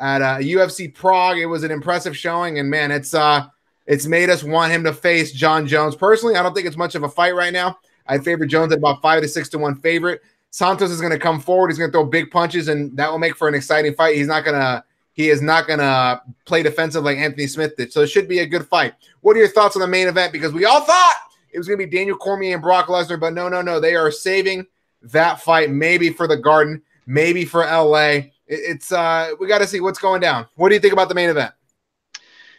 at 0.00 0.22
uh, 0.22 0.38
UFC 0.38 0.92
Prague. 0.92 1.38
It 1.38 1.46
was 1.46 1.62
an 1.62 1.70
impressive 1.70 2.16
showing, 2.16 2.58
and 2.58 2.68
man, 2.68 2.90
it's 2.90 3.14
uh, 3.14 3.46
it's 3.86 4.06
made 4.06 4.30
us 4.30 4.42
want 4.42 4.72
him 4.72 4.82
to 4.84 4.92
face 4.92 5.32
Jon 5.32 5.66
Jones. 5.66 5.94
Personally, 5.94 6.36
I 6.36 6.42
don't 6.42 6.54
think 6.54 6.66
it's 6.66 6.76
much 6.76 6.94
of 6.94 7.02
a 7.02 7.08
fight 7.08 7.34
right 7.34 7.52
now. 7.52 7.78
I 8.06 8.18
favor 8.18 8.46
Jones 8.46 8.72
at 8.72 8.78
about 8.78 9.02
five 9.02 9.22
to 9.22 9.28
six 9.28 9.48
to 9.50 9.58
one 9.58 9.76
favorite. 9.76 10.20
Santos 10.50 10.90
is 10.90 11.00
going 11.00 11.12
to 11.12 11.18
come 11.18 11.38
forward. 11.38 11.68
He's 11.68 11.78
going 11.78 11.90
to 11.90 11.92
throw 11.92 12.04
big 12.04 12.30
punches, 12.30 12.68
and 12.68 12.96
that 12.96 13.10
will 13.10 13.18
make 13.18 13.36
for 13.36 13.46
an 13.46 13.54
exciting 13.54 13.94
fight. 13.94 14.16
He's 14.16 14.26
not 14.26 14.44
going 14.44 14.58
to 14.58 14.82
he 15.12 15.28
is 15.28 15.42
not 15.42 15.66
going 15.66 15.80
to 15.80 16.22
play 16.46 16.62
defensive 16.62 17.04
like 17.04 17.18
Anthony 17.18 17.46
Smith 17.46 17.76
did. 17.76 17.92
So 17.92 18.00
it 18.00 18.06
should 18.06 18.28
be 18.28 18.38
a 18.38 18.46
good 18.46 18.66
fight. 18.66 18.94
What 19.20 19.36
are 19.36 19.40
your 19.40 19.48
thoughts 19.48 19.76
on 19.76 19.82
the 19.82 19.88
main 19.88 20.08
event? 20.08 20.32
Because 20.32 20.52
we 20.52 20.64
all 20.64 20.80
thought 20.80 21.14
it 21.52 21.58
was 21.58 21.66
going 21.66 21.78
to 21.78 21.86
be 21.86 21.90
Daniel 21.90 22.16
Cormier 22.16 22.54
and 22.54 22.62
Brock 22.62 22.86
Lesnar, 22.86 23.20
but 23.20 23.34
no, 23.34 23.48
no, 23.48 23.60
no. 23.60 23.80
They 23.80 23.96
are 23.96 24.10
saving 24.10 24.66
that 25.02 25.40
fight 25.40 25.70
maybe 25.70 26.10
for 26.10 26.26
the 26.26 26.36
Garden, 26.36 26.80
maybe 27.06 27.44
for 27.44 27.64
LA. 27.64 28.20
It- 28.50 28.60
It's 28.70 28.92
uh 28.92 29.32
we 29.38 29.46
got 29.46 29.58
to 29.58 29.66
see 29.66 29.80
what's 29.80 29.98
going 29.98 30.20
down. 30.20 30.46
What 30.56 30.68
do 30.68 30.74
you 30.74 30.80
think 30.80 30.92
about 30.92 31.08
the 31.08 31.14
main 31.14 31.30
event? 31.30 31.52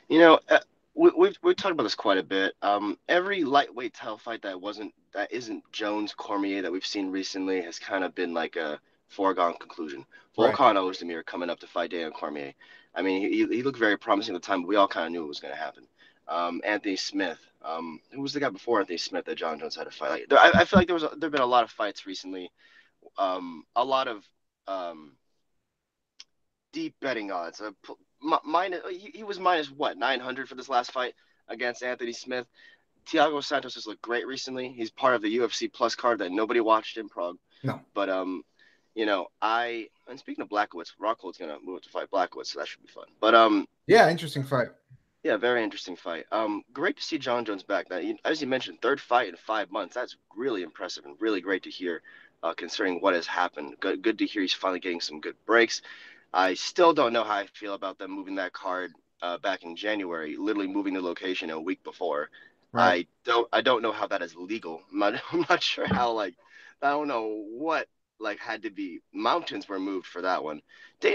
You 0.10 0.20
know, 0.20 0.40
uh, 0.50 0.60
we, 0.96 1.12
we've 1.18 1.38
we've 1.44 1.56
talked 1.56 1.74
about 1.74 1.84
this 1.84 1.96
quite 1.96 2.18
a 2.18 2.24
bit. 2.24 2.54
Um, 2.62 2.98
every 3.08 3.44
lightweight 3.44 3.94
title 3.94 4.18
fight 4.18 4.42
that 4.42 4.60
wasn't 4.60 4.94
that 5.14 5.32
isn't 5.32 5.64
Jones 5.72 6.14
Cormier 6.14 6.62
that 6.62 6.72
we've 6.72 6.86
seen 6.86 7.12
recently 7.12 7.62
has 7.62 7.78
kind 7.78 8.04
of 8.04 8.16
been 8.16 8.34
like 8.34 8.56
a 8.56 8.80
foregone 9.10 9.56
conclusion. 9.60 10.06
Right. 10.38 10.54
Volkan 10.56 10.76
Ozdemir 10.76 11.26
coming 11.26 11.50
up 11.50 11.60
to 11.60 11.68
fight 11.68 11.92
Daniel 11.92 12.12
Cormier. 12.12 12.54
I 12.96 13.02
mean, 13.02 13.22
he, 13.22 13.46
he 13.48 13.64
looked 13.64 13.80
very 13.80 13.98
promising 13.98 14.36
at 14.36 14.42
the 14.42 14.46
time, 14.48 14.62
but 14.62 14.68
we 14.70 14.78
all 14.78 14.88
kind 14.88 15.06
of 15.06 15.12
knew 15.12 15.24
it 15.24 15.28
was 15.28 15.40
going 15.42 15.54
to 15.54 15.60
happen. 15.60 15.84
Um, 16.28 16.62
Anthony 16.64 16.96
Smith, 16.96 17.40
um, 17.64 18.00
who 18.14 18.22
was 18.22 18.32
the 18.34 18.40
guy 18.40 18.50
before 18.50 18.80
Anthony 18.80 18.98
Smith 18.98 19.26
that 19.26 19.36
Jon 19.38 19.60
Jones 19.60 19.76
had 19.76 19.86
to 19.86 19.92
fight? 19.92 20.10
Like, 20.12 20.30
there, 20.30 20.40
I, 20.40 20.52
I 20.54 20.66
feel 20.66 20.80
like 20.80 20.88
there 20.88 20.94
was 20.94 21.04
a, 21.04 21.12
there've 21.18 21.32
been 21.32 21.42
a 21.42 21.46
lot 21.46 21.64
of 21.66 21.72
fights 21.72 22.06
recently, 22.06 22.50
um, 23.18 23.64
a 23.76 23.84
lot 23.84 24.08
of 24.08 24.24
um, 24.68 25.14
deep 26.74 26.96
betting 27.02 27.32
odds. 27.32 27.62
Uh, 27.62 27.72
minus, 28.44 28.82
he, 28.90 29.12
he 29.14 29.24
was 29.24 29.40
minus 29.40 29.70
what 29.72 29.98
900 29.98 30.48
for 30.48 30.56
this 30.56 30.70
last 30.70 30.92
fight 30.92 31.14
against 31.48 31.84
Anthony 31.84 32.14
Smith. 32.14 32.48
Thiago 33.08 33.44
Santos 33.44 33.76
has 33.76 33.88
looked 33.88 34.02
great 34.02 34.28
recently. 34.28 34.70
He's 34.70 34.92
part 34.92 35.16
of 35.16 35.22
the 35.22 35.38
UFC 35.38 35.72
Plus 35.72 35.96
card 35.96 36.20
that 36.20 36.32
nobody 36.32 36.60
watched 36.60 36.98
in 36.98 37.10
Prague. 37.10 37.38
No. 37.64 37.80
But 37.94 38.10
um, 38.10 38.44
you 38.94 39.06
know, 39.06 39.28
I 39.42 39.88
and 40.08 40.20
speaking 40.20 40.44
of 40.44 40.50
Blachowicz, 40.50 40.92
Rockhold's 41.00 41.38
gonna 41.38 41.58
move 41.64 41.78
up 41.78 41.82
to 41.84 41.90
fight 41.90 42.12
Blachowicz, 42.12 42.48
so 42.48 42.60
that 42.60 42.68
should 42.68 42.82
be 42.82 42.88
fun. 42.90 43.06
But 43.20 43.34
um, 43.34 43.68
Yeah, 43.88 44.10
interesting 44.10 44.44
fight. 44.44 44.68
yeah, 45.24 45.38
very 45.38 45.64
interesting 45.64 45.96
fight. 45.96 46.26
Um, 46.32 46.62
great 46.74 46.98
to 46.98 47.04
see 47.04 47.18
Jon 47.18 47.44
Jones 47.44 47.64
back. 47.64 47.90
That 47.90 48.04
as 48.24 48.40
you 48.42 48.48
mentioned, 48.48 48.82
third 48.82 49.02
fight 49.02 49.30
in 49.30 49.36
five 49.36 49.72
months. 49.72 49.96
That's 49.96 50.18
really 50.36 50.62
impressive 50.62 51.06
and 51.06 51.16
really 51.20 51.42
great 51.42 51.64
to 51.64 51.70
hear, 51.72 52.04
uh, 52.44 52.54
considering 52.54 53.00
what 53.02 53.16
has 53.16 53.26
happened. 53.26 53.76
Good, 53.80 54.04
good 54.04 54.20
to 54.20 54.26
hear 54.28 54.44
he's 54.44 54.54
finally 54.54 54.80
getting 54.80 55.02
some 55.02 55.20
good 55.22 55.36
breaks. 55.46 55.82
I 56.34 56.54
still 56.54 56.94
don't 56.94 57.14
know 57.14 57.24
how 57.24 57.36
I 57.36 57.48
feel 57.48 57.74
about 57.74 57.98
them 57.98 58.12
moving 58.12 58.36
that 58.36 58.54
card 58.54 58.94
uh, 59.22 59.38
back 59.38 59.64
in 59.64 59.76
January, 59.76 60.36
literally 60.38 60.68
moving 60.68 60.94
the 60.94 61.02
location 61.02 61.50
a 61.50 61.60
week 61.60 61.84
before. 61.84 62.30
Right. 62.72 63.08
I 63.26 63.30
don't, 63.30 63.48
I 63.52 63.62
don't 63.62 63.82
know 63.82 63.92
how 63.92 64.08
that 64.08 64.22
is 64.22 64.36
legal. 64.36 64.82
I'm 64.92 65.00
not, 65.00 65.22
I'm 65.32 65.46
not 65.50 65.64
sure 65.64 65.86
how 65.86 66.12
like, 66.14 66.36
I 66.82 66.90
don't 66.92 67.08
know 67.08 67.44
what 67.50 67.88
like 68.20 68.40
had 68.40 68.64
to 68.64 68.70
be 68.70 69.02
mountains 69.14 69.68
were 69.68 69.80
moved 69.80 70.08
for 70.08 70.22
that 70.22 70.44
one. 70.44 70.62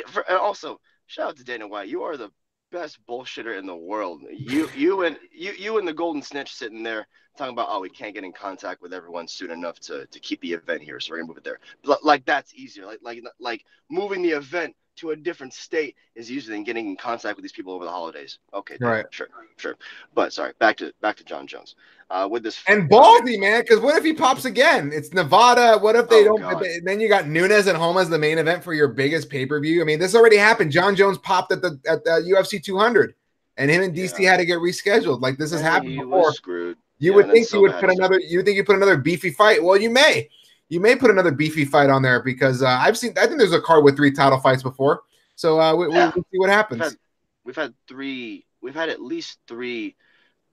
For, 0.07 0.23
and 0.29 0.39
also, 0.39 0.81
shout 1.07 1.31
out 1.31 1.37
to 1.37 1.45
Dana 1.45 1.67
White. 1.67 1.89
You 1.89 2.03
are 2.03 2.17
the 2.17 2.31
best 2.73 2.99
bullshitter 3.09 3.59
in 3.59 3.67
the 3.67 3.77
world. 3.77 4.23
You 4.31 4.69
you 4.77 5.05
and 5.05 5.17
you 5.33 5.53
you 5.53 5.79
and 5.79 5.87
the 5.87 5.93
Golden 5.93 6.23
Snitch 6.23 6.55
sitting 6.55 6.83
there 6.83 7.07
talking 7.39 7.53
about 7.53 7.69
oh 7.71 7.81
we 7.81 7.91
can't 7.91 8.15
get 8.15 8.25
in 8.25 8.33
contact 8.33 8.83
with 8.83 8.93
everyone 8.93 9.29
soon 9.29 9.51
enough 9.51 9.79
to, 9.81 10.07
to 10.07 10.21
keep 10.21 10.41
the 10.41 10.53
event 10.53 10.83
here, 10.83 11.01
so 11.01 11.13
we're 11.13 11.19
gonna 11.19 11.29
move 11.29 11.39
it 11.39 11.45
there. 11.45 11.61
L- 11.87 11.99
like 12.03 12.25
that's 12.25 12.55
easier. 12.55 12.87
Like 12.87 13.01
like 13.03 13.23
like 13.39 13.65
moving 13.91 14.23
the 14.23 14.31
event 14.31 14.75
to 14.97 15.11
a 15.11 15.17
different 15.17 15.53
state 15.53 15.97
is 16.15 16.31
easier 16.31 16.53
than 16.55 16.65
getting 16.65 16.87
in 16.89 16.97
contact 16.97 17.37
with 17.37 17.43
these 17.43 17.53
people 17.53 17.73
over 17.73 17.85
the 17.85 17.91
holidays. 17.91 18.39
Okay, 18.55 18.77
Right. 18.81 19.05
sure, 19.11 19.29
sure. 19.57 19.77
But 20.15 20.33
sorry, 20.33 20.53
back 20.59 20.77
to 20.79 20.93
back 21.01 21.17
to 21.17 21.25
Jon 21.25 21.47
Jones. 21.47 21.75
Uh, 22.11 22.29
with 22.31 22.43
this 22.43 22.63
And 22.69 22.89
ballsy, 22.89 23.39
man, 23.39 23.63
because 23.63 23.81
what 23.81 23.97
if 23.97 24.05
he 24.05 24.13
pops 24.13 24.45
again? 24.45 24.91
It's 24.93 25.13
Nevada. 25.13 25.79
What 25.79 25.97
if 25.97 26.09
they 26.09 26.25
Oh, 26.25 26.39
don't? 26.39 26.65
Then 26.85 27.01
you 27.01 27.09
got 27.09 27.27
Nunes 27.27 27.67
and 27.67 27.77
Holm 27.77 27.97
as 27.97 28.09
the 28.09 28.19
main 28.19 28.39
event 28.39 28.63
for 28.63 28.75
your 28.75 28.89
biggest 28.89 29.29
pay 29.29 29.45
per 29.47 29.61
view. 29.61 29.81
I 29.83 29.85
mean, 29.85 29.99
this 29.99 30.15
already 30.15 30.37
happened. 30.37 30.71
Jon 30.73 30.95
Jones 30.97 31.19
popped 31.19 31.53
at 31.53 31.63
the 31.63 31.79
at 31.89 32.05
the 32.05 32.23
UFC 32.29 32.63
200, 32.63 33.15
and 33.57 33.71
him 33.71 33.83
and 33.83 33.95
DC 33.95 34.23
Yeah. 34.23 34.31
had 34.31 34.37
to 34.39 34.47
get 34.47 34.59
rescheduled. 34.59 35.21
Like 35.21 35.37
this 35.37 35.51
has 35.51 35.61
And 35.61 35.69
happened 35.69 35.97
before. 35.97 36.33
screwed. 36.33 36.79
You 36.99 37.11
Yeah, 37.11 37.17
would 37.17 37.31
think 37.31 37.53
you 37.53 37.61
would 37.61 37.73
put 37.73 37.91
another. 37.91 38.21
You 38.21 38.43
think 38.43 38.57
you 38.57 38.65
put 38.65 38.77
another 38.77 38.97
beefy 38.97 39.31
fight? 39.31 39.63
Well, 39.63 39.77
you 39.77 39.91
may. 39.91 40.29
You 40.69 40.81
may 40.81 40.97
put 40.97 41.11
another 41.11 41.31
beefy 41.31 41.65
fight 41.65 41.91
on 41.91 42.03
there 42.03 42.23
because 42.23 42.63
uh, 42.63 42.67
I've 42.69 42.99
seen. 42.99 43.15
I 43.19 43.27
think 43.27 43.39
there's 43.39 43.53
a 43.53 43.61
card 43.61 43.85
with 43.85 43.97
three 43.97 44.11
title 44.11 44.39
fights 44.41 44.63
before. 44.63 45.03
So 45.37 45.61
uh, 45.61 45.75
we, 45.77 45.89
we, 45.89 45.95
Yeah. 45.95 46.07
will 46.15 46.27
see 46.33 46.39
what 46.39 46.51
happens. 46.51 46.81
We've 46.81 46.91
had, 46.91 46.99
we've 47.45 47.57
had 47.57 47.75
three. 47.89 48.47
We've 48.63 48.75
had 48.75 48.89
at 48.89 49.01
least 49.01 49.39
three 49.47 49.95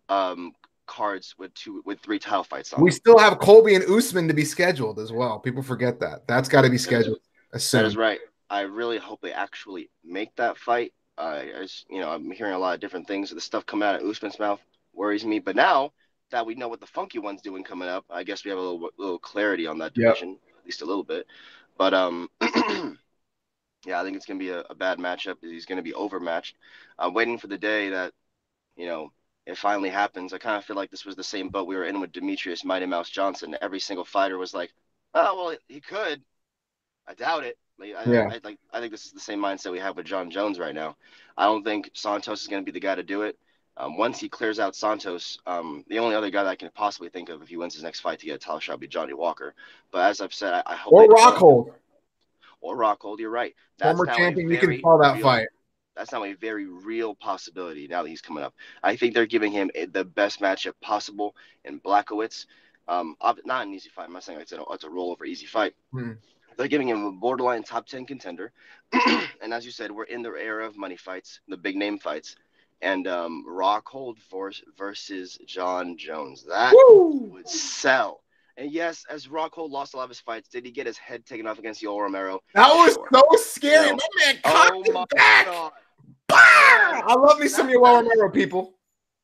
um, 0.09 0.51
cards 0.85 1.33
with 1.37 1.53
two 1.55 1.81
with 1.85 1.99
three 2.01 2.19
title 2.19 2.43
fights 2.43 2.73
on. 2.73 2.81
we 2.81 2.89
them. 2.91 2.95
still 2.95 3.17
have 3.17 3.39
Colby 3.39 3.73
and 3.75 3.83
Usman 3.89 4.27
to 4.27 4.33
be 4.33 4.45
scheduled 4.45 4.99
as 4.99 5.11
well. 5.11 5.39
People 5.39 5.63
forget 5.63 5.99
that. 6.01 6.27
That's 6.27 6.49
got 6.49 6.61
to 6.61 6.69
be 6.69 6.77
scheduled 6.77 7.19
as 7.53 7.61
That 7.61 7.77
soon. 7.79 7.85
is 7.85 7.97
right. 7.97 8.19
I 8.49 8.61
really 8.61 8.99
hope 8.99 9.21
they 9.21 9.31
actually 9.33 9.89
make 10.03 10.35
that 10.35 10.57
fight. 10.57 10.93
Uh, 11.17 11.41
as 11.59 11.85
you 11.89 11.99
know, 12.01 12.09
I'm 12.09 12.29
hearing 12.29 12.53
a 12.53 12.59
lot 12.59 12.75
of 12.75 12.79
different 12.81 13.07
things. 13.07 13.31
The 13.31 13.41
stuff 13.41 13.65
coming 13.65 13.87
out 13.87 13.95
of 14.01 14.07
Usman's 14.07 14.37
mouth 14.37 14.59
worries 14.93 15.25
me. 15.25 15.39
But 15.39 15.55
now 15.55 15.93
that 16.33 16.45
we 16.47 16.55
know 16.55 16.69
what 16.69 16.81
the 16.81 16.87
funky 16.87 17.19
one's 17.19 17.43
doing 17.43 17.63
coming 17.65 17.89
up, 17.89 18.05
I 18.11 18.25
guess 18.25 18.45
we 18.45 18.51
have 18.51 18.59
a 18.59 18.63
little 18.63 18.91
little 18.99 19.19
clarity 19.19 19.67
on 19.67 19.79
that 19.79 19.93
Yep. 19.95 20.17
at 20.19 20.65
least 20.65 20.83
a 20.83 20.87
little 20.87 21.05
bit. 21.05 21.27
But 21.77 21.95
um, 21.95 22.29
yeah, 23.85 23.99
I 23.99 24.03
think 24.03 24.15
it's 24.15 24.25
gonna 24.25 24.39
be 24.39 24.49
a, 24.49 24.61
a 24.69 24.75
bad 24.75 24.99
matchup. 24.99 25.37
He's 25.41 25.65
gonna 25.65 25.81
be 25.81 25.93
overmatched. 25.93 26.55
I'm 26.99 27.13
waiting 27.13 27.37
for 27.37 27.47
the 27.47 27.57
day 27.57 27.89
that, 27.89 28.13
you 28.77 28.87
know, 28.87 29.11
it 29.47 29.57
finally 29.57 29.89
happens. 29.89 30.33
I 30.33 30.39
kind 30.39 30.57
of 30.57 30.65
feel 30.65 30.77
like 30.77 30.91
this 30.91 31.05
was 31.05 31.15
the 31.17 31.23
same 31.25 31.49
boat 31.49 31.67
we 31.67 31.75
were 31.77 31.85
in 31.85 32.01
with 32.01 32.13
Demetrious 32.13 32.65
Mighty 32.65 32.87
Mouse 32.87 33.09
Johnson. 33.09 33.57
Every 33.61 33.79
single 33.81 34.05
fighter 34.05 34.37
was 34.39 34.53
like, 34.55 34.73
"Oh 35.15 35.35
well, 35.47 35.57
he 35.69 35.81
could." 35.81 36.23
I 37.07 37.13
doubt 37.15 37.43
it. 37.43 37.57
Like, 37.79 37.95
I, 37.95 38.03
Yeah. 38.11 38.29
I, 38.29 38.39
like 38.43 38.59
I 38.71 38.79
think 38.79 38.91
this 38.91 39.05
is 39.05 39.11
the 39.13 39.19
same 39.19 39.39
mindset 39.39 39.71
we 39.71 39.79
have 39.79 39.97
with 39.97 40.05
Jon 40.05 40.29
Jones 40.31 40.59
right 40.59 40.75
now. 40.75 40.95
I 41.37 41.45
don't 41.45 41.63
think 41.63 41.89
Santos 41.93 42.41
is 42.41 42.47
going 42.47 42.61
to 42.63 42.65
be 42.65 42.71
the 42.77 42.85
guy 42.85 42.95
to 42.95 43.03
do 43.03 43.23
it. 43.23 43.37
Um, 43.77 43.97
once 43.97 44.19
he 44.19 44.29
clears 44.29 44.59
out 44.59 44.75
Santos, 44.75 45.39
um, 45.47 45.83
the 45.87 45.97
only 45.99 46.15
other 46.15 46.29
guy 46.29 46.43
that 46.43 46.49
I 46.49 46.55
can 46.55 46.69
possibly 46.75 47.09
think 47.09 47.29
of 47.29 47.41
if 47.41 47.47
he 47.49 47.57
wins 47.57 47.73
his 47.73 47.83
next 47.83 48.01
fight 48.01 48.19
to 48.19 48.25
get 48.25 48.35
a 48.35 48.37
title 48.37 48.59
shot 48.59 48.73
would 48.73 48.81
be 48.81 48.87
Johnny 48.87 49.13
Walker. 49.13 49.55
But 49.91 50.09
as 50.09 50.21
I've 50.21 50.33
said, 50.33 50.53
I, 50.53 50.63
I 50.67 50.75
hope 50.75 50.93
Or 50.93 51.07
Rockhold, 51.07 51.73
or 52.61 52.77
Rockhold. 52.77 53.19
You're 53.19 53.31
right. 53.31 53.55
former 53.81 54.05
champion. 54.05 54.49
You 54.49 54.57
can 54.59 54.81
call 54.81 54.99
that 54.99 55.15
real- 55.15 55.23
fight. 55.23 55.47
That's 55.95 56.11
now 56.11 56.23
a 56.23 56.33
very 56.33 56.65
real 56.65 57.13
possibility 57.13 57.87
now 57.87 58.01
that 58.01 58.09
he's 58.09 58.21
coming 58.21 58.43
up. 58.43 58.55
I 58.81 58.95
think 58.95 59.13
they're 59.13 59.27
giving 59.27 59.51
him 59.51 59.69
a, 59.75 59.85
the 59.85 60.03
best 60.03 60.39
matchup 60.39 60.73
possible 60.81 61.35
in 61.65 61.79
Blachowicz. 61.79 62.47
Um, 62.87 63.15
not 63.45 63.67
an 63.67 63.73
easy 63.73 63.89
fight. 63.89 64.05
I'm 64.05 64.13
not 64.13 64.23
saying 64.23 64.39
it's 64.41 64.51
a, 64.53 64.63
it's 64.71 64.83
a 64.85 64.89
rollover 64.89 65.27
easy 65.27 65.45
fight. 65.45 65.73
Hmm. 65.91 66.13
They're 66.57 66.67
giving 66.67 66.87
him 66.89 67.05
a 67.05 67.11
borderline 67.11 67.63
top 67.63 67.85
10 67.85 68.05
contender. 68.05 68.51
and 69.41 69.53
as 69.53 69.65
you 69.65 69.71
said, 69.71 69.91
we're 69.91 70.03
in 70.05 70.21
the 70.23 70.31
era 70.31 70.65
of 70.65 70.77
money 70.77 70.97
fights, 70.97 71.39
the 71.47 71.57
big 71.57 71.75
name 71.75 71.97
fights. 71.99 72.35
And 72.83 73.07
um, 73.07 73.45
Rockhold 73.49 74.17
versus, 74.77 75.39
Jon 75.47 75.97
Jones. 75.97 76.43
That 76.43 76.73
Woo! 76.75 77.29
would 77.31 77.47
sell. 77.47 78.21
And 78.57 78.69
yes, 78.71 79.05
as 79.09 79.27
Rockhold 79.27 79.71
lost 79.71 79.93
a 79.93 79.97
lot 79.97 80.03
of 80.03 80.09
his 80.09 80.19
fights, 80.19 80.49
did 80.49 80.65
he 80.65 80.71
get 80.71 80.85
his 80.85 80.97
head 80.97 81.25
taken 81.25 81.47
off 81.47 81.59
against 81.59 81.81
Yoel 81.81 82.01
Romero? 82.01 82.41
That 82.53 82.67
was 82.73 82.93
Sure. 82.93 83.07
so 83.13 83.23
scary. 83.37 83.91
My 83.91 83.97
man 84.19 84.35
Oh 84.43 84.83
cocked 84.83 84.89
my 84.89 85.03
it 85.03 85.09
back. 85.15 85.45
God. 85.45 85.71
Bah! 86.27 86.35
I 86.37 87.15
love 87.17 87.39
me 87.39 87.47
some 87.47 87.69
Yoel 87.69 88.01
Romero 88.01 88.29
people. 88.29 88.75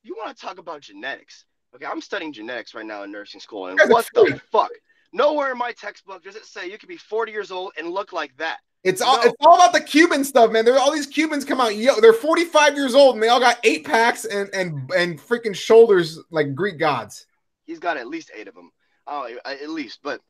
you 0.03 0.15
want 0.17 0.35
to 0.35 0.41
talk 0.41 0.57
about 0.57 0.79
genetics? 0.81 1.43
Okay, 1.75 1.85
I'm 1.85 2.01
studying 2.01 2.31
genetics 2.33 2.73
right 2.73 2.85
now 2.85 3.03
in 3.03 3.11
nursing 3.11 3.41
school, 3.41 3.67
and 3.67 3.79
what 3.89 4.07
the 4.15 4.39
fuck? 4.51 4.71
Nowhere 5.11 5.51
in 5.51 5.57
my 5.57 5.73
textbook 5.73 6.23
does 6.23 6.35
it 6.37 6.45
say 6.45 6.71
you 6.71 6.77
could 6.77 6.89
be 6.89 6.97
40 6.97 7.31
years 7.31 7.51
old 7.51 7.73
and 7.77 7.89
look 7.89 8.13
like 8.13 8.35
that. 8.37 8.59
It's 8.83 9.01
all 9.01 9.17
No. 9.17 9.23
it's 9.23 9.35
all 9.41 9.55
about 9.55 9.73
the 9.73 9.81
Cuban 9.81 10.23
stuff, 10.23 10.51
man. 10.51 10.63
There 10.63 10.77
all 10.79 10.91
these 10.91 11.07
Cubans 11.07 11.43
come 11.43 11.59
out. 11.59 11.75
Yo, 11.75 11.99
they're 11.99 12.13
45 12.13 12.75
years 12.75 12.95
old 12.95 13.15
and 13.15 13.23
they 13.23 13.27
all 13.27 13.39
got 13.39 13.59
eight 13.63 13.85
packs 13.85 14.25
and 14.25 14.49
and 14.53 14.89
and 14.95 15.19
freaking 15.19 15.55
shoulders 15.55 16.19
like 16.31 16.55
Greek 16.55 16.79
gods. 16.79 17.25
He's 17.65 17.79
got 17.79 17.97
at 17.97 18.07
least 18.07 18.31
eight 18.35 18.47
of 18.47 18.55
them, 18.55 18.71
oh, 19.05 19.29
at 19.45 19.69
least. 19.69 19.99
But 20.01 20.21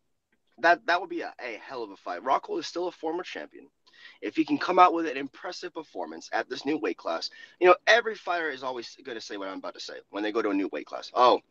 that 0.59 0.85
that 0.87 0.99
would 0.99 1.09
be 1.09 1.21
a, 1.21 1.33
a 1.39 1.59
hell 1.61 1.83
of 1.83 1.91
a 1.91 1.95
fight. 1.95 2.23
Rockhold 2.23 2.59
is 2.59 2.67
still 2.67 2.87
a 2.87 2.91
former 2.91 3.23
champion. 3.23 3.67
If 4.21 4.35
he 4.35 4.45
can 4.45 4.57
come 4.57 4.79
out 4.79 4.93
with 4.93 5.05
an 5.05 5.17
impressive 5.17 5.73
performance 5.73 6.29
at 6.33 6.49
this 6.49 6.65
new 6.65 6.77
weight 6.77 6.97
class, 6.97 7.29
you 7.59 7.67
know 7.67 7.75
every 7.85 8.15
fighter 8.15 8.49
is 8.49 8.63
always 8.63 8.97
going 9.05 9.17
to 9.17 9.21
say 9.21 9.37
what 9.37 9.47
I'm 9.47 9.59
about 9.59 9.75
to 9.75 9.79
say 9.79 9.95
when 10.09 10.23
they 10.23 10.31
go 10.31 10.41
to 10.41 10.49
a 10.49 10.53
new 10.53 10.69
weight 10.71 10.85
class. 10.87 11.11
Oh, 11.13 11.41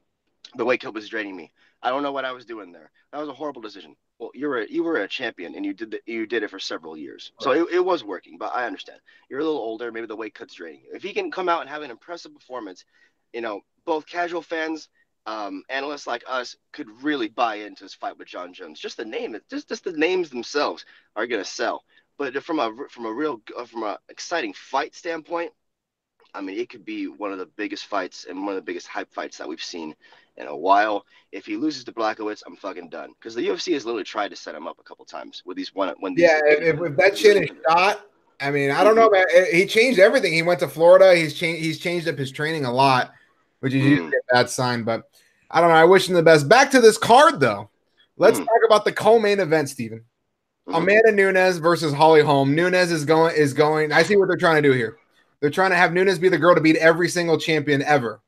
the 0.57 0.65
weight 0.65 0.81
cut 0.81 0.95
was 0.95 1.09
draining 1.09 1.37
me. 1.37 1.53
I 1.83 1.91
don't 1.91 2.03
know 2.03 2.13
what 2.13 2.25
I 2.25 2.33
was 2.33 2.45
doing 2.45 2.73
there. 2.73 2.91
That 3.13 3.21
was 3.21 3.29
a 3.29 3.35
horrible 3.35 3.63
decision. 3.63 3.95
Well, 4.19 4.31
you 4.35 4.49
were 4.49 4.59
a, 4.59 4.67
you 4.69 4.83
were 4.83 4.97
a 4.97 5.09
champion 5.09 5.55
and 5.55 5.65
you 5.65 5.73
did 5.73 5.93
the, 5.93 6.01
you 6.07 6.27
did 6.27 6.43
it 6.43 6.51
for 6.51 6.59
several 6.59 6.97
years, 6.97 7.33
so 7.41 7.53
it, 7.53 7.75
it 7.75 7.85
was 7.85 8.03
working. 8.03 8.37
But 8.37 8.55
I 8.55 8.67
understand 8.67 9.01
you're 9.29 9.41
a 9.41 9.45
little 9.45 9.61
older. 9.61 9.93
Maybe 9.93 10.07
the 10.07 10.17
weight 10.17 10.35
cut's 10.35 10.55
draining 10.55 10.83
you. 10.83 10.91
If 10.95 11.03
he 11.03 11.13
can 11.13 11.31
come 11.31 11.49
out 11.49 11.61
and 11.61 11.71
have 11.71 11.83
an 11.83 11.91
impressive 11.91 12.35
performance, 12.35 12.85
you 13.33 13.41
know, 13.41 13.61
both 13.85 14.07
casual 14.07 14.43
fans, 14.43 14.89
um, 15.27 15.63
analysts 15.69 16.07
like 16.07 16.25
us 16.27 16.57
could 16.73 16.89
really 17.03 17.29
buy 17.29 17.57
into 17.57 17.85
his 17.85 17.95
fight 17.95 18.19
with 18.19 18.29
Jon 18.29 18.53
Jones. 18.53 18.81
Just 18.81 18.97
the 18.97 19.05
name, 19.05 19.37
just 19.49 19.69
just 19.69 19.85
the 19.85 19.93
names 19.93 20.31
themselves 20.31 20.85
are 21.15 21.27
gonna 21.27 21.45
sell. 21.45 21.85
But 22.17 22.43
from 22.43 22.59
a 22.59 22.75
from 22.91 23.07
a 23.07 23.13
real 23.13 23.41
from 23.67 23.85
a 23.85 23.99
exciting 24.09 24.53
fight 24.53 24.97
standpoint, 24.97 25.53
I 26.35 26.41
mean, 26.41 26.59
it 26.59 26.69
could 26.69 26.85
be 26.85 27.07
one 27.07 27.33
of 27.33 27.39
the 27.39 27.47
biggest 27.47 27.87
fights 27.87 28.27
and 28.29 28.41
one 28.41 28.51
of 28.51 28.57
the 28.57 28.63
biggest 28.63 28.89
hype 28.89 29.13
fights 29.13 29.39
that 29.39 29.49
we've 29.49 29.63
seen 29.63 29.95
in 30.39 30.47
a 30.47 30.57
while. 30.57 31.05
If 31.33 31.45
he 31.45 31.57
loses 31.57 31.85
to 31.85 31.93
Blachowicz, 31.93 32.43
I'm 32.47 32.57
fucking 32.57 32.89
done. 32.89 33.13
Because 33.19 33.35
the 33.35 33.47
UFC 33.47 33.75
has 33.75 33.85
literally 33.85 34.05
tried 34.05 34.31
to 34.31 34.37
set 34.37 34.55
him 34.55 34.67
up 34.67 34.79
a 34.81 34.83
couple 34.83 35.05
times 35.05 35.43
with 35.45 35.57
these 35.57 35.75
one 35.75 35.95
when 36.01 36.15
these. 36.15 36.25
Yeah, 36.25 36.41
if, 36.45 36.81
if 36.81 36.97
that 36.97 37.19
shit 37.19 37.37
is 37.37 37.51
shot, 37.69 38.01
I 38.41 38.51
mean, 38.51 38.71
I 38.71 38.85
don't 38.85 38.97
know, 38.97 39.11
man. 39.11 39.27
He 39.53 39.67
changed 39.67 39.99
everything. 39.99 40.33
He 40.33 40.43
went 40.43 40.61
to 40.61 40.69
Florida. 40.69 41.15
He's 41.15 41.35
changed. 41.35 41.63
He's 41.63 41.79
changed 41.79 42.09
up 42.09 42.17
his 42.17 42.31
training 42.31 42.65
a 42.65 42.73
lot, 42.73 43.13
which 43.61 43.75
is 43.75 43.99
mm. 43.99 44.09
a 44.09 44.35
bad 44.35 44.49
sign. 44.49 44.85
But 44.85 45.03
I 45.51 45.61
don't 45.61 45.71
know. 45.71 45.77
I 45.77 45.85
wish 45.85 46.09
him 46.09 46.15
the 46.15 46.23
best. 46.23 46.49
Back 46.49 46.71
to 46.71 46.81
this 46.81 46.99
card 46.99 47.41
though. 47.41 47.71
Let's 48.17 48.39
mm. 48.39 48.45
talk 48.45 48.61
about 48.67 48.85
the 48.85 48.93
co-main 48.93 49.41
event, 49.41 49.69
Steven. 49.69 50.05
Mm. 50.69 50.77
Amanda 50.77 51.13
Nunes 51.13 51.59
versus 51.59 51.93
Holly 51.93 52.23
Holm. 52.23 52.55
Nunes 52.55 52.93
is 52.93 53.05
going 53.05 53.35
is 53.35 53.53
going. 53.53 53.93
I 53.93 54.03
see 54.03 54.17
what 54.17 54.29
they're 54.29 54.37
trying 54.37 54.63
to 54.63 54.69
do 54.69 54.75
here. 54.75 54.99
They're 55.41 55.51
trying 55.51 55.71
to 55.71 55.77
have 55.77 55.93
Nunes 55.93 56.19
be 56.19 56.29
the 56.29 56.39
girl 56.39 56.55
to 56.55 56.61
beat 56.61 56.77
every 56.77 57.09
single 57.09 57.39
champion 57.39 57.83
ever, 57.83 58.21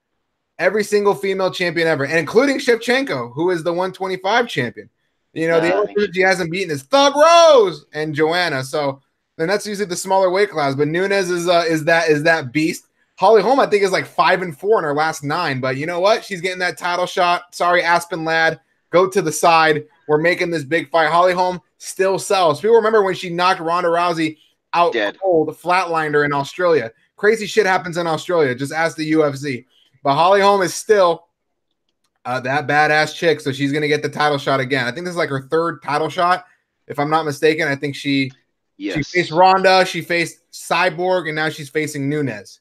every 0.61 0.85
single 0.85 1.15
female 1.15 1.51
champion 1.51 1.89
ever, 1.89 2.05
and 2.05 2.19
including 2.19 2.59
Shevchenko, 2.59 3.33
who 3.35 3.51
is 3.51 3.65
the 3.65 3.73
125 3.73 4.47
champion. 4.47 4.89
You 5.33 5.49
know, 5.49 5.61
the 5.61 5.75
only 5.75 5.95
person 5.95 6.13
she 6.13 6.21
hasn't 6.21 6.51
beaten 6.51 6.71
is 6.71 6.83
Thug 6.83 7.15
Rose 7.17 7.87
and 7.93 8.15
Joanna. 8.15 8.63
So 8.63 9.01
then 9.37 9.49
that's 9.49 9.67
usually 9.67 9.87
the 9.87 9.97
smaller 9.97 10.31
weight 10.31 10.51
class. 10.51 10.75
But 10.75 10.89
Nunes 10.89 11.31
is 11.31 11.49
uh, 11.49 11.65
is 11.69 11.85
that 11.85 12.09
is 12.09 12.23
that 12.25 12.53
beast. 12.53 12.87
Holly 13.17 13.43
Holm, 13.43 13.61
I 13.61 13.67
think, 13.67 13.83
is 13.83 13.93
like 13.93 14.07
five 14.07 14.43
and 14.43 14.57
four 14.57 14.79
in 14.79 14.85
her 14.85 14.95
last 14.95 15.23
nine. 15.23 15.61
But 15.61 15.77
you 15.77 15.87
know 15.87 16.01
what? 16.01 16.25
She's 16.25 16.41
getting 16.41 16.59
that 16.61 16.79
title 16.79 17.07
shot. 17.07 17.55
Sorry, 17.55 17.83
Aspen 17.83 18.25
Ladd. 18.25 18.61
Go 18.91 19.09
to 19.09 19.23
the 19.23 19.31
side. 19.31 19.85
We're 20.09 20.19
making 20.19 20.51
this 20.51 20.65
big 20.65 20.91
fight. 20.91 21.11
Holly 21.11 21.33
Holm 21.33 21.61
still 21.79 22.19
sells. 22.19 22.61
People 22.61 22.77
remember 22.77 23.03
when 23.03 23.15
she 23.15 23.31
knocked 23.31 23.61
Ronda 23.61 23.89
Rousey 23.89 24.39
out 24.73 24.93
Dead. 24.93 25.17
cold, 25.23 25.49
flatlined 25.51 26.15
her 26.15 26.25
in 26.25 26.33
Australia. 26.33 26.91
Crazy 27.17 27.47
shit 27.47 27.67
happens 27.67 27.99
in 27.99 28.07
Australia. 28.07 28.55
Just 28.55 28.73
ask 28.73 28.97
the 28.97 29.13
UFC. 29.13 29.67
But 30.03 30.15
Holly 30.15 30.41
Holm 30.41 30.63
is 30.63 30.75
still 30.75 31.27
uh, 32.25 32.41
that 32.41 32.67
badass 32.67 33.15
chick, 33.15 33.41
so 33.41 33.53
she's 33.53 33.73
gonna 33.73 33.89
get 33.89 34.03
the 34.03 34.09
title 34.09 34.39
shot 34.39 34.61
again. 34.61 34.87
I 34.87 34.93
think 34.93 35.05
this 35.07 35.13
is 35.13 35.19
like 35.19 35.31
her 35.31 35.43
third 35.49 35.83
title 35.83 36.09
shot, 36.09 36.45
if 36.87 36.99
I'm 36.99 37.11
not 37.11 37.25
mistaken. 37.25 37.69
I 37.69 37.77
think 37.77 37.95
she 37.95 38.31
yes. 38.77 38.97
she 38.97 39.03
faced 39.03 39.33
Ronda, 39.33 39.85
she 39.85 40.01
faced 40.03 40.51
Cyborg, 40.53 41.27
and 41.27 41.37
now 41.37 41.49
she's 41.49 41.69
facing 41.69 42.09
Nunes. 42.09 42.61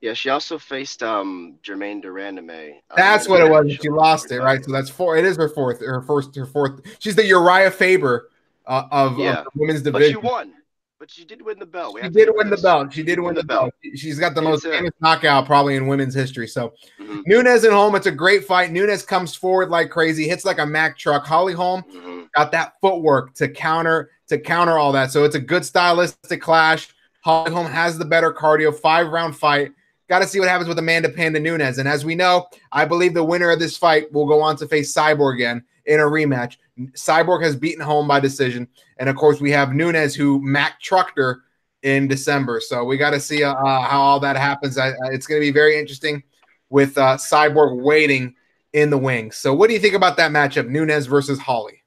Yeah, 0.00 0.14
she 0.14 0.30
also 0.30 0.58
faced 0.58 1.02
um 1.02 1.58
Germaine 1.62 2.00
de 2.00 2.08
Randamie. 2.08 2.72
Um, 2.72 2.96
that's 2.96 3.28
what 3.28 3.40
it 3.40 3.50
was. 3.50 3.72
She 3.80 3.88
lost 3.88 4.32
it, 4.32 4.40
right? 4.40 4.64
So 4.64 4.72
that's 4.72 4.90
four. 4.90 5.16
It 5.16 5.24
is 5.24 5.36
her 5.36 5.48
fourth, 5.48 5.80
her 5.80 6.02
first, 6.02 6.34
her 6.34 6.46
fourth. 6.46 6.80
She's 6.98 7.14
the 7.14 7.22
Urijah 7.22 7.72
Faber 7.72 8.30
uh, 8.66 8.84
of, 8.90 9.18
yeah. 9.18 9.38
of, 9.38 9.44
the 9.44 9.50
women's 9.54 9.82
division. 9.82 10.14
But 10.14 10.20
she 10.20 10.26
won. 10.26 10.54
But 11.02 11.10
she 11.10 11.24
did 11.24 11.42
win 11.42 11.58
the 11.58 11.66
belt. 11.66 11.98
she 12.00 12.08
did 12.10 12.28
win 12.32 12.48
the 12.48 12.56
belt. 12.56 12.92
She 12.92 13.02
did 13.02 13.18
win, 13.18 13.26
win 13.26 13.34
the, 13.34 13.42
belt. 13.42 13.74
belt. 13.82 13.96
She's 13.98 14.20
got 14.20 14.36
the 14.36 14.40
it's 14.40 14.48
most 14.48 14.64
a, 14.66 14.70
famous 14.70 14.92
knockout 15.00 15.46
probably 15.46 15.74
in 15.74 15.88
women's 15.88 16.14
history. 16.14 16.46
So 16.46 16.74
mm-hmm. 17.00 17.22
Nunes 17.26 17.64
at 17.64 17.72
home, 17.72 17.96
it's 17.96 18.06
a 18.06 18.12
great 18.12 18.44
fight. 18.44 18.70
Nunes 18.70 19.02
comes 19.02 19.34
forward 19.34 19.68
like 19.68 19.90
crazy, 19.90 20.28
hits 20.28 20.44
like 20.44 20.60
a 20.60 20.64
Mack 20.64 20.96
truck. 20.96 21.26
Holly 21.26 21.54
Holm 21.54 21.82
mm-hmm. 21.92 22.26
got 22.36 22.52
that 22.52 22.74
footwork 22.80 23.34
to 23.34 23.48
counter 23.48 24.10
to 24.28 24.38
counter 24.38 24.78
all 24.78 24.92
that. 24.92 25.10
So 25.10 25.24
it's 25.24 25.34
a 25.34 25.40
good 25.40 25.64
stylistic 25.64 26.40
clash. 26.40 26.90
Holly 27.24 27.50
Holm 27.50 27.66
has 27.66 27.98
the 27.98 28.04
better 28.04 28.32
cardio, 28.32 28.72
five 28.72 29.08
round 29.08 29.36
fight. 29.36 29.72
Got 30.08 30.20
to 30.20 30.28
see 30.28 30.38
what 30.38 30.48
happens 30.48 30.68
with 30.68 30.78
Amanda 30.78 31.08
Panda 31.08 31.40
Nunes. 31.40 31.78
And 31.78 31.88
as 31.88 32.04
we 32.04 32.14
know, 32.14 32.46
I 32.70 32.84
believe 32.84 33.12
the 33.12 33.24
winner 33.24 33.50
of 33.50 33.58
this 33.58 33.76
fight 33.76 34.12
will 34.12 34.28
go 34.28 34.40
on 34.40 34.54
to 34.58 34.68
face 34.68 34.94
Cyborg 34.94 35.34
again 35.34 35.64
in 35.86 35.98
a 35.98 36.04
rematch. 36.04 36.58
Cyborg 36.78 37.42
has 37.42 37.56
beaten 37.56 37.82
Holm 37.82 38.08
by 38.08 38.20
decision. 38.20 38.68
And 38.98 39.08
of 39.08 39.16
course, 39.16 39.40
we 39.40 39.50
have 39.50 39.74
Nunes, 39.74 40.14
who 40.14 40.40
Mack 40.42 40.80
trucked 40.80 41.18
her 41.18 41.42
in 41.82 42.08
December. 42.08 42.60
So 42.60 42.84
we 42.84 42.96
got 42.96 43.10
to 43.10 43.20
see 43.20 43.42
uh, 43.42 43.54
how 43.54 44.00
all 44.00 44.20
that 44.20 44.36
happens. 44.36 44.78
I, 44.78 44.92
it's 45.10 45.26
going 45.26 45.40
to 45.40 45.46
be 45.46 45.52
very 45.52 45.78
interesting 45.78 46.22
with 46.70 46.96
uh, 46.96 47.16
Cyborg 47.16 47.82
waiting 47.82 48.34
in 48.72 48.90
the 48.90 48.98
wings. 48.98 49.36
So, 49.36 49.52
what 49.52 49.68
do 49.68 49.74
you 49.74 49.80
think 49.80 49.94
about 49.94 50.16
that 50.16 50.30
matchup, 50.30 50.68
Nunes 50.68 51.06
versus 51.06 51.38
Holly? 51.38 51.82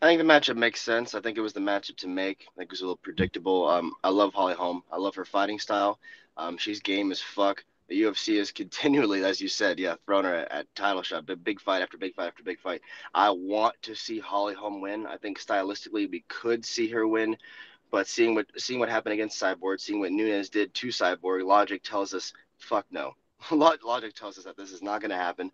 I 0.00 0.06
think 0.06 0.18
the 0.18 0.24
matchup 0.24 0.56
makes 0.56 0.80
sense. 0.80 1.14
I 1.14 1.20
think 1.20 1.38
it 1.38 1.40
was 1.40 1.52
the 1.52 1.60
matchup 1.60 1.96
to 1.98 2.08
make. 2.08 2.46
I 2.48 2.52
think 2.56 2.68
it 2.68 2.72
was 2.72 2.82
a 2.82 2.84
little 2.84 2.98
predictable. 2.98 3.66
Um, 3.66 3.94
I 4.04 4.10
love 4.10 4.34
Holly 4.34 4.54
Holm. 4.54 4.82
I 4.92 4.96
love 4.96 5.14
her 5.14 5.24
fighting 5.24 5.58
style. 5.58 5.98
Um, 6.36 6.56
she's 6.56 6.80
game 6.80 7.10
as 7.10 7.20
fuck 7.20 7.64
the 7.88 8.02
UFC 8.02 8.38
is 8.38 8.52
continually, 8.52 9.24
as 9.24 9.40
you 9.40 9.48
said, 9.48 9.78
yeah, 9.78 9.94
thrown 10.06 10.24
her 10.24 10.34
at, 10.34 10.52
at 10.52 10.74
title 10.74 11.02
shot, 11.02 11.26
but 11.26 11.42
big 11.42 11.60
fight 11.60 11.82
after 11.82 11.96
big 11.96 12.14
fight 12.14 12.28
after 12.28 12.42
big 12.42 12.60
fight. 12.60 12.82
I 13.14 13.30
want 13.30 13.74
to 13.82 13.94
see 13.94 14.18
Holly 14.18 14.54
Holm 14.54 14.80
win. 14.80 15.06
I 15.06 15.16
think 15.16 15.40
stylistically 15.40 16.10
we 16.10 16.24
could 16.28 16.64
see 16.64 16.88
her 16.88 17.06
win, 17.06 17.36
but 17.90 18.06
seeing 18.06 18.34
what 18.34 18.46
seeing 18.56 18.78
what 18.78 18.90
happened 18.90 19.14
against 19.14 19.40
Cyborg, 19.40 19.80
seeing 19.80 20.00
what 20.00 20.12
Nunes 20.12 20.50
did 20.50 20.74
to 20.74 20.88
Cyborg, 20.88 21.44
logic 21.44 21.82
tells 21.82 22.14
us 22.14 22.32
fuck 22.58 22.86
no. 22.90 23.14
logic 23.50 24.14
tells 24.14 24.36
us 24.36 24.44
that 24.44 24.56
this 24.56 24.72
is 24.72 24.82
not 24.82 25.00
going 25.00 25.10
to 25.10 25.16
happen. 25.16 25.50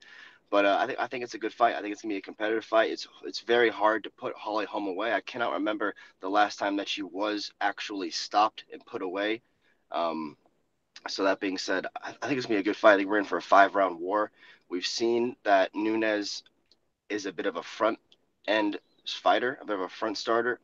But 0.51 0.67
uh, 0.67 0.77
I 0.81 0.87
think 0.87 0.99
I 1.01 1.07
think 1.07 1.25
it's 1.25 1.35
a 1.35 1.39
good 1.39 1.53
fight. 1.53 1.75
I 1.75 1.81
think 1.81 1.93
it's 1.93 2.03
gonna 2.03 2.15
be 2.15 2.19
a 2.19 2.23
competitive 2.23 2.65
fight. 2.65 2.91
It's 2.93 3.09
it's 3.25 3.41
very 3.41 3.71
hard 3.71 4.05
to 4.05 4.11
put 4.11 4.37
Holly 4.37 4.67
Holm 4.67 4.87
away. 4.87 5.13
I 5.13 5.21
cannot 5.21 5.53
remember 5.53 5.95
the 6.21 6.29
last 6.29 6.59
time 6.59 6.77
that 6.77 6.89
she 6.89 7.03
was 7.03 7.51
actually 7.61 8.11
stopped 8.11 8.65
and 8.73 8.85
put 8.87 9.03
away. 9.03 9.43
Um, 9.91 10.37
so 11.09 11.25
that 11.25 11.41
being 11.41 11.59
said, 11.59 11.87
I, 12.03 12.13
think 12.13 12.39
it's 12.39 12.47
gonna 12.47 12.57
be 12.57 12.61
a 12.61 12.65
good 12.65 12.77
fight. 12.77 12.95
I 12.95 12.97
think 12.97 13.09
we're 13.09 13.19
in 13.19 13.25
for 13.25 13.39
a 13.39 13.43
five 13.43 13.75
round 13.75 14.01
war. 14.01 14.31
We've 14.69 14.87
seen 14.87 15.37
that 15.45 15.75
Nunes 15.75 16.43
is 17.09 17.27
a 17.27 17.33
bit 17.33 17.47
of 17.47 17.57
a 17.57 17.63
front 17.63 17.99
end 18.47 18.79
fighter, 19.07 19.59
a 19.61 19.65
bit 19.65 19.77
of 19.77 19.83
a 19.83 19.89
front 19.89 20.19
starter. 20.19 20.61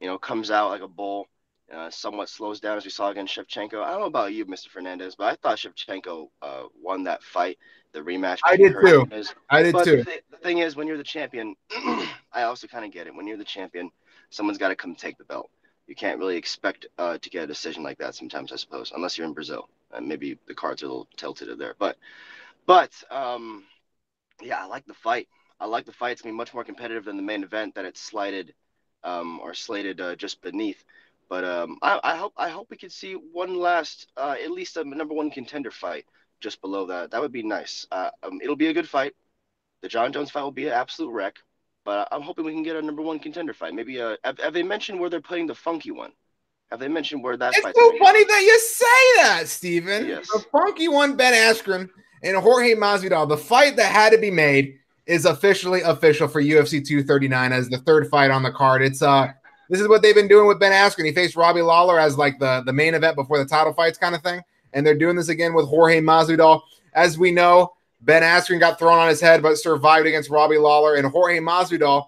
You 0.00 0.08
know, 0.08 0.18
comes 0.18 0.50
out 0.50 0.70
like 0.70 0.82
a 0.82 0.88
bull, 0.88 1.28
uh, 1.72 1.90
somewhat 1.90 2.28
slows 2.28 2.60
down 2.60 2.76
as 2.76 2.84
we 2.84 2.90
saw 2.90 3.10
against 3.10 3.36
Shevchenko. 3.36 3.82
I 3.82 3.90
don't 3.90 4.00
know 4.00 4.06
about 4.06 4.32
you, 4.32 4.44
Mr. 4.46 4.68
Fernandez, 4.68 5.14
but 5.14 5.26
I 5.26 5.36
thought 5.36 5.58
Shevchenko 5.58 6.28
uh, 6.42 6.62
won 6.80 7.04
that 7.04 7.22
fight, 7.22 7.58
the 7.92 8.00
rematch. 8.00 8.40
I 8.44 8.56
did 8.56 8.72
too. 8.72 9.06
I 9.48 9.62
did 9.62 9.72
but 9.72 9.84
too. 9.84 9.98
The, 9.98 10.04
th- 10.04 10.24
the, 10.30 10.36
thing 10.38 10.58
is, 10.58 10.76
when 10.76 10.86
you're 10.86 10.96
the 10.98 11.04
champion, 11.04 11.54
I 12.32 12.42
also 12.42 12.66
kind 12.66 12.84
of 12.84 12.90
get 12.90 13.06
it. 13.06 13.14
When 13.14 13.26
you're 13.26 13.38
the 13.38 13.44
champion, 13.44 13.90
someone's 14.30 14.58
got 14.58 14.68
to 14.68 14.76
come 14.76 14.94
take 14.94 15.16
the 15.16 15.24
belt. 15.24 15.50
You 15.86 15.94
can't 15.94 16.18
really 16.18 16.36
expect 16.36 16.86
uh, 16.98 17.18
to 17.18 17.30
get 17.30 17.44
a 17.44 17.46
decision 17.46 17.82
like 17.82 17.98
that 17.98 18.14
sometimes, 18.14 18.52
I 18.52 18.56
suppose, 18.56 18.92
unless 18.94 19.18
you're 19.18 19.26
in 19.26 19.34
Brazil 19.34 19.68
and 19.92 20.08
maybe 20.08 20.38
the 20.46 20.54
cards 20.54 20.82
are 20.82 20.86
a 20.86 20.88
little 20.88 21.08
tilted 21.16 21.56
there. 21.58 21.74
But, 21.78 21.96
but 22.66 22.90
um, 23.10 23.64
yeah, 24.42 24.62
I 24.62 24.66
like 24.66 24.86
the 24.86 24.94
fight. 24.94 25.28
I 25.60 25.66
like 25.66 25.86
the 25.86 25.92
fight. 25.92 26.12
It's 26.12 26.22
gonna 26.22 26.32
be 26.32 26.38
much 26.38 26.54
more 26.54 26.64
competitive 26.64 27.04
than 27.04 27.16
the 27.16 27.22
main 27.22 27.44
event 27.44 27.74
that 27.74 27.84
it's 27.84 28.00
slided 28.00 28.54
um, 29.04 29.40
or 29.40 29.54
slated 29.54 30.00
uh, 30.00 30.16
just 30.16 30.42
beneath. 30.42 30.84
But 31.28 31.44
um, 31.44 31.78
I, 31.82 32.00
I, 32.02 32.16
hope 32.16 32.32
I 32.36 32.48
hope 32.48 32.68
we 32.70 32.76
can 32.76 32.90
see 32.90 33.14
one 33.14 33.56
last, 33.56 34.08
uh, 34.16 34.36
at 34.42 34.50
least 34.50 34.76
a 34.76 34.84
number 34.84 35.14
one 35.14 35.30
contender 35.30 35.70
fight 35.70 36.04
just 36.40 36.60
below 36.60 36.86
that. 36.86 37.10
That 37.10 37.20
would 37.20 37.32
be 37.32 37.42
nice. 37.42 37.86
Uh, 37.90 38.10
um, 38.22 38.40
it'll 38.42 38.56
be 38.56 38.68
a 38.68 38.74
good 38.74 38.88
fight. 38.88 39.14
The 39.80 39.88
Jon 39.88 40.12
Jones 40.12 40.30
fight 40.30 40.42
will 40.42 40.50
be 40.50 40.66
an 40.66 40.72
absolute 40.72 41.10
wreck. 41.10 41.36
But 41.84 42.08
I'm 42.10 42.22
hoping 42.22 42.44
we 42.44 42.52
can 42.52 42.62
get 42.62 42.76
a 42.76 42.82
number 42.82 43.02
one 43.02 43.18
contender 43.18 43.52
fight. 43.52 43.74
Maybe 43.74 44.00
uh, 44.00 44.16
have, 44.24 44.38
have 44.38 44.54
they 44.54 44.62
mentioned 44.62 44.98
where 44.98 45.10
they're 45.10 45.20
putting 45.20 45.46
the 45.46 45.54
funky 45.54 45.90
one? 45.90 46.12
Have 46.70 46.80
they 46.80 46.88
mentioned 46.88 47.22
where 47.22 47.36
that? 47.36 47.54
Fight 47.54 47.58
is? 47.58 47.74
It's 47.76 47.78
so 47.78 47.98
funny 47.98 48.24
that 48.24 48.42
you 48.42 48.58
say 48.58 49.22
that, 49.22 49.48
Steven. 49.48 50.06
Yes. 50.06 50.26
The 50.28 50.44
funky 50.50 50.88
one, 50.88 51.16
Ben 51.16 51.34
Askren 51.34 51.90
and 52.22 52.36
Jorge 52.36 52.74
Masvidal. 52.74 53.28
The 53.28 53.36
fight 53.36 53.76
that 53.76 53.92
had 53.92 54.10
to 54.12 54.18
be 54.18 54.30
made 54.30 54.78
is 55.06 55.26
officially 55.26 55.82
official 55.82 56.26
for 56.26 56.42
UFC 56.42 56.84
239 56.84 57.52
as 57.52 57.68
the 57.68 57.78
third 57.78 58.08
fight 58.08 58.30
on 58.30 58.42
the 58.42 58.50
card. 58.50 58.82
It's 58.82 59.02
uh, 59.02 59.28
this 59.68 59.80
is 59.80 59.88
what 59.88 60.02
they've 60.02 60.14
been 60.14 60.28
doing 60.28 60.46
with 60.48 60.58
Ben 60.58 60.72
Askren. 60.72 61.04
He 61.04 61.12
faced 61.12 61.36
Robbie 61.36 61.62
Lawler 61.62 62.00
as 62.00 62.16
like 62.16 62.38
the 62.38 62.62
the 62.64 62.72
main 62.72 62.94
event 62.94 63.16
before 63.16 63.38
the 63.38 63.44
title 63.44 63.74
fights, 63.74 63.98
kind 63.98 64.14
of 64.14 64.22
thing, 64.22 64.40
and 64.72 64.86
they're 64.86 64.98
doing 64.98 65.16
this 65.16 65.28
again 65.28 65.54
with 65.54 65.66
Jorge 65.66 66.00
Masvidal. 66.00 66.62
As 66.94 67.18
we 67.18 67.30
know, 67.30 67.73
Ben 68.04 68.22
Askren 68.22 68.60
got 68.60 68.78
thrown 68.78 68.98
on 68.98 69.08
his 69.08 69.20
head 69.20 69.42
but 69.42 69.56
survived 69.56 70.06
against 70.06 70.30
Robbie 70.30 70.58
Lawler, 70.58 70.96
and 70.96 71.06
Jorge 71.06 71.38
Masvidal 71.38 72.06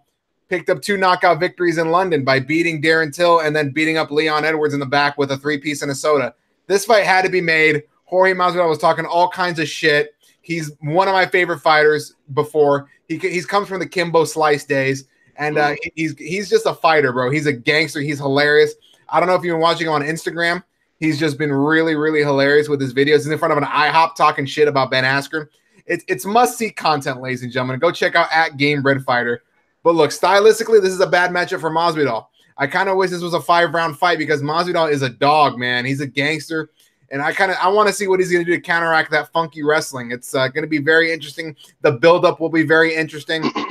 picked 0.49 0.70
up 0.70 0.80
two 0.80 0.97
knockout 0.97 1.40
victories 1.40 1.78
in 1.78 1.90
London 1.90 2.24
by 2.24 2.38
beating 2.38 2.80
Darren 2.80 3.12
Till 3.12 3.40
and 3.40 3.55
then 3.57 3.70
beating 3.70 3.97
up 3.97 4.11
Leon 4.11 4.44
Edwards 4.44 4.74
in 4.74 4.80
the 4.80 4.86
back 4.86 5.18
with 5.18 5.32
a 5.32 5.36
three 5.36 5.59
piece 5.59 5.82
and 5.82 5.90
a 5.90 5.94
soda. 5.94 6.34
This 6.66 6.84
fight 6.84 7.05
had 7.05 7.24
to 7.24 7.30
be 7.30 7.40
made. 7.40 7.82
Jorge 8.05 8.34
Masvidal 8.34 8.68
was 8.68 8.78
talking 8.78 9.05
all 9.05 9.28
kinds 9.28 9.59
of 9.59 9.68
shit. 9.68 10.14
He's 10.42 10.72
one 10.80 11.09
of 11.09 11.14
my 11.14 11.26
favorite 11.26 11.61
fighters 11.61 12.14
before. 12.34 12.88
He 13.09 13.18
he's 13.18 13.47
comes 13.47 13.68
from 13.68 13.80
the 13.80 13.86
Kimbo 13.86 14.24
Slice 14.24 14.64
days, 14.64 15.07
and 15.36 15.59
uh, 15.59 15.74
he's 15.94 16.16
he's 16.18 16.49
just 16.49 16.66
a 16.66 16.74
fighter, 16.74 17.12
bro. 17.12 17.30
He's 17.30 17.47
a 17.47 17.53
gangster. 17.53 18.01
He's 18.01 18.18
hilarious. 18.18 18.74
I 19.09 19.18
don't 19.18 19.28
know 19.28 19.34
if 19.34 19.44
you've 19.44 19.55
been 19.55 19.61
watching 19.61 19.86
him 19.86 19.92
on 19.92 20.03
Instagram. 20.03 20.62
He's 20.99 21.18
just 21.18 21.36
been 21.36 21.53
really, 21.53 21.94
really 21.94 22.20
hilarious 22.20 22.68
with 22.68 22.80
his 22.80 22.94
videos. 22.94 23.18
He's 23.18 23.28
in 23.28 23.38
front 23.38 23.53
of 23.53 23.59
an 23.59 23.64
IHOP 23.64 24.14
talking 24.14 24.47
shit 24.47 24.66
about 24.66 24.90
Ben 24.90 25.05
Askren. 25.05 25.49
It's 25.87 26.05
it's 26.09 26.24
must 26.24 26.59
see 26.59 26.70
content, 26.70 27.20
ladies 27.20 27.43
and 27.43 27.53
gentlemen. 27.53 27.78
Go 27.78 27.91
check 27.91 28.14
out 28.14 28.28
at 28.32 28.57
Gamebred 28.57 29.05
Fighter. 29.05 29.43
But 29.82 29.95
look, 29.95 30.11
stylistically, 30.11 30.82
this 30.82 30.93
is 30.93 31.01
a 31.01 31.07
bad 31.07 31.30
matchup 31.30 31.61
for 31.61 31.70
Masvidal. 31.70 32.26
I 32.59 32.66
kind 32.66 32.89
of 32.89 32.97
wish 32.97 33.11
this 33.11 33.22
was 33.22 33.34
a 33.34 33.41
five 33.41 33.72
round 33.72 33.99
fight 33.99 34.18
because 34.18 34.43
Masvidal 34.43 34.91
is 34.91 35.03
a 35.03 35.11
dog, 35.11 35.59
man. 35.59 35.84
He's 35.84 36.01
a 36.01 36.07
gangster, 36.07 36.70
and 37.11 37.22
I 37.22 37.32
kind 37.32 37.51
of 37.51 37.59
I 37.61 37.68
want 37.68 37.89
to 37.89 37.95
see 37.95 38.09
what 38.09 38.18
he's 38.18 38.32
going 38.32 38.45
to 38.45 38.51
do 38.51 38.57
to 38.57 38.62
counteract 38.62 39.11
that 39.12 39.32
funky 39.32 39.62
wrestling. 39.62 40.11
It's 40.11 40.34
uh, 40.34 40.49
going 40.49 40.62
to 40.62 40.68
be 40.68 40.78
very 40.78 41.12
interesting. 41.12 41.55
The 41.82 41.93
build 41.93 42.24
up 42.24 42.41
will 42.41 42.49
be 42.49 42.64
very 42.64 42.95
interesting. 42.95 43.51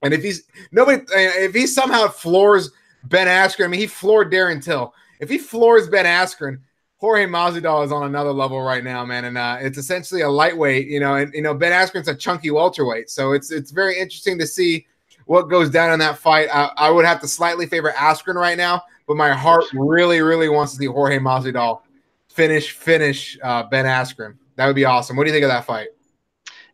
And 0.00 0.14
if 0.14 0.22
he's 0.22 0.44
nobody, 0.70 1.02
if 1.10 1.52
he 1.52 1.66
somehow 1.66 2.06
floors 2.06 2.70
Ben 3.02 3.26
Askren, 3.26 3.64
I 3.64 3.68
mean, 3.68 3.80
he 3.80 3.88
floored 3.88 4.32
Darren 4.32 4.62
Till. 4.62 4.94
If 5.18 5.28
he 5.28 5.38
floors 5.38 5.88
Ben 5.88 6.04
Askren, 6.04 6.60
Jorge 6.98 7.26
Masvidal 7.26 7.84
is 7.84 7.92
on 7.92 8.04
another 8.04 8.32
level 8.32 8.60
right 8.60 8.82
now, 8.82 9.04
man. 9.04 9.24
And 9.24 9.38
uh, 9.38 9.58
it's 9.60 9.78
essentially 9.78 10.22
a 10.22 10.28
lightweight, 10.28 10.88
you 10.88 11.00
know. 11.00 11.14
And 11.14 11.32
you 11.32 11.42
know, 11.42 11.54
Ben 11.54 11.72
Askren's 11.72 12.08
a 12.08 12.14
chunky 12.14 12.50
welterweight, 12.50 13.08
so 13.08 13.32
it's 13.32 13.50
it's 13.50 13.70
very 13.70 13.98
interesting 13.98 14.38
to 14.38 14.46
see 14.46 14.86
what 15.26 15.42
goes 15.42 15.70
down 15.70 15.92
in 15.92 15.98
that 16.00 16.18
fight. 16.18 16.48
I, 16.52 16.70
I 16.76 16.90
would 16.90 17.04
have 17.04 17.20
to 17.20 17.28
slightly 17.28 17.66
favor 17.66 17.92
Askren 17.96 18.34
right 18.34 18.56
now, 18.56 18.82
but 19.06 19.16
my 19.16 19.32
heart 19.32 19.64
really, 19.74 20.20
really 20.20 20.48
wants 20.48 20.72
to 20.72 20.78
see 20.78 20.86
Jorge 20.86 21.18
Masvidal 21.18 21.82
finish 22.28 22.72
finish 22.72 23.38
uh, 23.42 23.62
Ben 23.64 23.84
Askren. 23.84 24.36
That 24.56 24.66
would 24.66 24.76
be 24.76 24.84
awesome. 24.84 25.16
What 25.16 25.24
do 25.24 25.30
you 25.30 25.34
think 25.34 25.44
of 25.44 25.50
that 25.50 25.64
fight? 25.64 25.88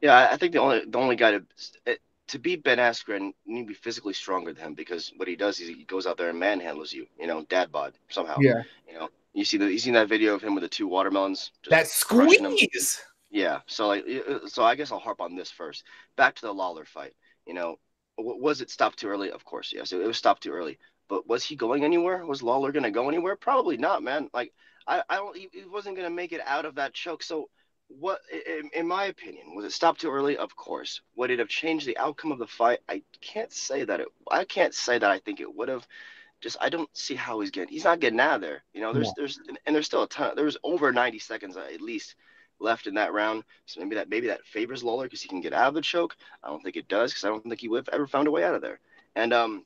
Yeah, 0.01 0.29
I 0.31 0.37
think 0.37 0.53
the 0.53 0.59
only 0.59 0.85
the 0.87 0.99
only 0.99 1.16
guy 1.16 1.33
to 1.33 1.99
to 2.29 2.39
beat 2.39 2.64
Ben 2.64 2.79
Askren, 2.79 3.33
you 3.45 3.55
need 3.55 3.62
to 3.62 3.68
be 3.68 3.75
physically 3.75 4.14
stronger 4.14 4.53
than 4.53 4.64
him 4.64 4.75
because 4.75 5.12
what 5.16 5.29
he 5.29 5.37
does 5.37 5.61
is 5.61 5.68
he 5.68 5.85
goes 5.85 6.07
out 6.07 6.16
there 6.16 6.31
and 6.31 6.41
manhandles 6.41 6.93
you, 6.93 7.07
you 7.20 7.27
know, 7.27 7.45
dad 7.49 7.70
bod 7.70 7.93
somehow. 8.09 8.37
Yeah. 8.41 8.62
You 8.89 8.95
know, 8.95 9.09
you 9.35 9.45
see 9.45 9.59
the 9.59 9.70
you 9.70 9.78
seen 9.78 9.95
that 9.95 10.09
video 10.09 10.35
of 10.35 10.43
him 10.43 10.55
with 10.55 10.62
the 10.62 10.68
two 10.68 10.89
watermelons. 10.89 11.51
That 11.68 11.89
squeeze. 11.89 13.03
Yeah. 13.30 13.61
So 13.66 13.89
like, 13.89 14.07
so 14.47 14.64
I 14.64 14.76
guess 14.76 14.93
I'll 14.93 15.01
harp 15.01 15.20
on 15.20 15.35
this 15.35 15.51
first. 15.51 15.82
Back 16.16 16.37
to 16.37 16.43
the 16.43 16.55
Lawler 16.55 16.85
fight. 16.85 17.14
You 17.47 17.55
know, 17.55 17.76
was 18.16 18.61
it 18.61 18.70
stopped 18.70 19.01
too 19.01 19.09
early? 19.09 19.30
Of 19.30 19.45
course, 19.45 19.72
yes. 19.74 19.93
It 19.93 20.07
was 20.07 20.16
stopped 20.16 20.45
too 20.45 20.53
early. 20.53 20.78
But 21.09 21.28
was 21.28 21.45
he 21.45 21.57
going 21.57 21.85
anywhere? 21.85 22.24
Was 22.24 22.43
Lawler 22.43 22.72
going 22.72 22.85
to 22.85 22.91
go 22.91 23.09
anywhere? 23.09 23.37
Probably 23.37 23.76
not, 23.76 24.03
man. 24.03 24.30
Like, 24.32 24.53
I, 24.87 25.03
I 25.11 25.16
don't. 25.16 25.37
He, 25.37 25.49
he 25.53 25.64
wasn't 25.64 25.97
going 25.97 26.09
to 26.09 26.14
make 26.14 26.32
it 26.32 26.41
out 26.47 26.64
of 26.64 26.76
that 26.76 26.95
choke. 26.95 27.22
So 27.22 27.51
what 27.89 28.20
in, 28.32 28.70
in, 28.72 28.89
my 28.89 29.07
opinion 29.07 29.55
was 29.55 29.64
it 29.64 29.72
stopped 29.72 30.01
too 30.01 30.11
early 30.11 30.37
of 30.39 30.57
course 30.57 31.03
would 31.16 31.30
it 31.30 31.39
have 31.39 31.49
changed 31.49 31.87
the 31.87 31.99
outcome 31.99 32.32
of 32.32 32.39
the 32.39 32.47
fight 32.47 32.78
i 32.89 33.03
can't 33.20 33.53
say 33.53 33.85
that 33.85 34.01
it 34.01 34.09
i 34.30 34.43
can't 34.43 34.74
say 34.74 34.99
that 34.99 35.11
i 35.11 35.18
think 35.18 35.39
it 35.39 35.55
would 35.55 35.68
have 35.68 35.87
just 36.45 36.57
i 36.61 36.68
don't 36.68 36.95
see 36.97 37.14
how 37.14 37.40
he's 37.40 37.51
getting 37.51 37.72
he's 37.72 37.84
not 37.84 38.01
getting 38.01 38.20
out 38.20 38.36
of 38.36 38.40
there 38.42 38.62
you 38.74 38.80
know 38.80 38.92
there's 38.92 39.09
yeah. 39.09 39.12
there's 39.16 39.40
and 39.66 39.74
there's 39.74 39.86
still 39.86 40.03
a 40.03 40.09
ton 40.09 40.36
there 40.36 40.45
was 40.45 40.59
over 40.62 40.92
90 40.92 41.18
seconds 41.18 41.57
at 41.57 41.80
least 41.80 42.14
left 42.61 42.86
in 42.86 42.95
that 42.95 43.12
round 43.12 43.42
so 43.66 43.80
maybe 43.80 43.97
that 43.97 44.09
maybe 44.09 44.28
that 44.28 44.45
favors 44.45 44.84
lawler 44.84 45.07
because 45.07 45.22
he 45.22 45.28
can 45.28 45.40
get 45.40 45.53
out 45.53 45.68
of 45.68 45.74
the 45.74 45.80
choke 45.80 46.14
i 46.45 46.49
don't 46.49 46.62
think 46.62 46.76
it 46.76 46.86
does 46.86 47.11
because 47.11 47.24
i 47.24 47.28
don't 47.28 47.42
think 47.42 47.61
he 47.61 47.68
would 47.68 47.78
have 47.78 47.95
ever 47.95 48.07
found 48.07 48.28
a 48.28 48.30
way 48.30 48.45
out 48.45 48.55
of 48.55 48.62
there 48.62 48.78
and 49.16 49.32
um 49.32 49.64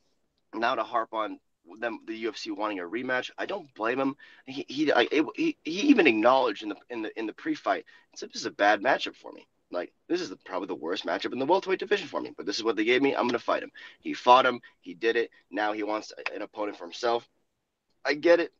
now 0.54 0.74
to 0.74 0.82
harp 0.82 1.12
on 1.12 1.38
them 1.80 2.00
the 2.06 2.24
UFC 2.24 2.56
wanting 2.56 2.80
a 2.80 2.82
rematch. 2.82 3.30
I 3.36 3.44
don't 3.44 3.72
blame 3.74 4.00
him. 4.00 4.16
He 4.46 4.64
he 4.68 4.90
he, 5.36 5.56
he 5.64 5.80
even 5.82 6.06
acknowledged 6.06 6.62
in 6.62 6.70
the 6.70 6.76
in 6.88 7.02
the 7.02 7.18
in 7.18 7.26
the 7.26 7.32
pre-fight, 7.32 7.84
it's 8.12 8.22
this 8.22 8.36
is 8.36 8.46
a 8.46 8.50
bad 8.50 8.80
matchup 8.80 9.16
for 9.16 9.32
me. 9.32 9.46
Like 9.70 9.92
this 10.08 10.20
is 10.20 10.30
the, 10.30 10.36
probably 10.36 10.68
the 10.68 10.74
worst 10.74 11.04
matchup 11.04 11.32
in 11.32 11.38
the 11.38 11.46
welterweight 11.46 11.78
division 11.78 12.08
for 12.08 12.20
me. 12.20 12.32
But 12.36 12.46
this 12.46 12.56
is 12.56 12.64
what 12.64 12.76
they 12.76 12.84
gave 12.84 13.02
me. 13.02 13.14
I'm 13.14 13.26
gonna 13.26 13.38
fight 13.38 13.62
him. 13.62 13.72
He 14.00 14.14
fought 14.14 14.46
him. 14.46 14.60
He 14.80 14.94
did 14.94 15.16
it. 15.16 15.30
Now 15.50 15.72
he 15.72 15.82
wants 15.82 16.12
an 16.34 16.42
opponent 16.42 16.78
for 16.78 16.84
himself. 16.84 17.28
I 18.04 18.14
get 18.14 18.40
it. 18.40 18.52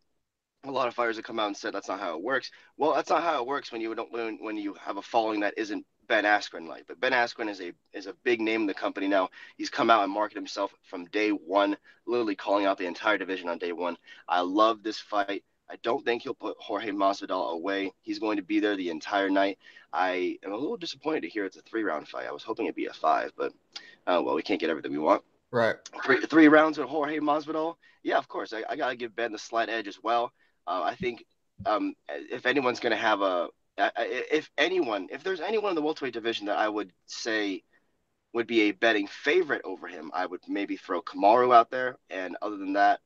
A 0.64 0.70
lot 0.70 0.88
of 0.88 0.94
fighters 0.94 1.16
have 1.16 1.24
come 1.24 1.38
out 1.38 1.46
and 1.46 1.56
said 1.56 1.72
that's 1.72 1.88
not 1.88 2.00
how 2.00 2.16
it 2.16 2.22
works. 2.22 2.50
Well, 2.76 2.94
that's 2.94 3.10
not 3.10 3.22
how 3.22 3.40
it 3.40 3.46
works 3.46 3.70
when 3.70 3.80
you 3.80 3.94
don't 3.94 4.12
when, 4.12 4.38
when 4.40 4.56
you 4.56 4.74
have 4.74 4.96
a 4.96 5.02
following 5.02 5.40
that 5.40 5.54
isn't 5.56 5.86
Ben 6.08 6.24
Askren 6.24 6.66
like. 6.66 6.86
But 6.86 7.00
Ben 7.00 7.12
Askren 7.12 7.48
is 7.48 7.60
a 7.60 7.72
is 7.92 8.06
a 8.06 8.14
big 8.24 8.40
name 8.40 8.62
in 8.62 8.66
the 8.66 8.74
company 8.74 9.06
now. 9.08 9.28
He's 9.56 9.70
come 9.70 9.90
out 9.90 10.02
and 10.02 10.12
marketed 10.12 10.38
himself 10.38 10.74
from 10.82 11.04
day 11.06 11.30
one, 11.30 11.76
literally 12.06 12.34
calling 12.34 12.66
out 12.66 12.78
the 12.78 12.86
entire 12.86 13.18
division 13.18 13.48
on 13.48 13.58
day 13.58 13.72
one. 13.72 13.96
I 14.28 14.40
love 14.40 14.82
this 14.82 14.98
fight. 14.98 15.44
I 15.70 15.76
don't 15.82 16.04
think 16.04 16.22
he'll 16.22 16.34
put 16.34 16.56
Jorge 16.58 16.90
Masvidal 16.90 17.52
away. 17.52 17.92
He's 18.02 18.18
going 18.18 18.36
to 18.36 18.42
be 18.42 18.60
there 18.60 18.76
the 18.76 18.90
entire 18.90 19.28
night. 19.28 19.58
I 19.92 20.38
am 20.44 20.52
a 20.52 20.56
little 20.56 20.76
disappointed 20.76 21.22
to 21.22 21.28
hear 21.28 21.44
it's 21.44 21.56
a 21.56 21.62
three 21.62 21.82
round 21.82 22.08
fight. 22.08 22.26
I 22.26 22.32
was 22.32 22.42
hoping 22.42 22.66
it'd 22.66 22.76
be 22.76 22.86
a 22.86 22.92
five, 22.92 23.32
but 23.36 23.52
uh, 24.06 24.22
well, 24.24 24.34
we 24.34 24.42
can't 24.42 24.60
get 24.60 24.70
everything 24.70 24.92
we 24.92 24.98
want. 24.98 25.22
Right. 25.50 25.76
Three, 26.04 26.20
three 26.20 26.48
rounds 26.48 26.78
with 26.78 26.88
Jorge 26.88 27.18
Masvidal. 27.20 27.76
Yeah, 28.02 28.18
of 28.18 28.28
course. 28.28 28.52
I, 28.52 28.64
I 28.68 28.76
got 28.76 28.90
to 28.90 28.96
give 28.96 29.16
Ben 29.16 29.32
the 29.32 29.38
slight 29.38 29.68
edge 29.68 29.88
as 29.88 29.98
well. 30.02 30.32
Uh, 30.66 30.82
I 30.84 30.94
think 30.94 31.24
um, 31.66 31.94
if 32.08 32.46
anyone's 32.46 32.80
going 32.80 32.92
to 32.92 32.96
have 32.96 33.22
a, 33.22 33.48
if 33.78 34.50
anyone, 34.58 35.08
if 35.10 35.22
there's 35.22 35.40
anyone 35.40 35.70
in 35.70 35.76
the 35.76 35.82
welterweight 35.82 36.12
division 36.12 36.46
that 36.46 36.58
I 36.58 36.68
would 36.68 36.92
say 37.06 37.62
would 38.34 38.46
be 38.46 38.62
a 38.62 38.72
betting 38.72 39.06
favorite 39.06 39.62
over 39.64 39.86
him, 39.86 40.10
I 40.12 40.26
would 40.26 40.40
maybe 40.48 40.76
throw 40.76 41.00
Kamaru 41.00 41.54
out 41.54 41.70
there, 41.70 41.96
and 42.10 42.36
other 42.42 42.56
than 42.56 42.74
that, 42.74 43.00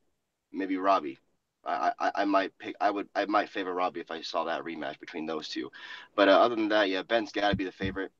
maybe 0.51 0.77
Robbie. 0.77 1.19
I, 1.65 1.91
I, 1.99 2.11
I 2.15 2.25
might 2.25 2.57
pick. 2.57 2.75
I 2.81 2.91
would. 2.91 3.07
I 3.15 3.25
might 3.25 3.49
favor 3.49 3.73
Robbie 3.73 4.01
if 4.01 4.11
I 4.11 4.21
saw 4.21 4.43
that 4.45 4.63
rematch 4.63 4.99
between 4.99 5.25
those 5.25 5.47
two. 5.47 5.71
But 6.15 6.29
uh, 6.29 6.39
other 6.39 6.55
than 6.55 6.69
that, 6.69 6.89
yeah, 6.89 7.03
Ben's 7.03 7.31
got 7.31 7.49
to 7.49 7.55
be 7.55 7.63
the 7.63 7.71
favorite. 7.71 8.11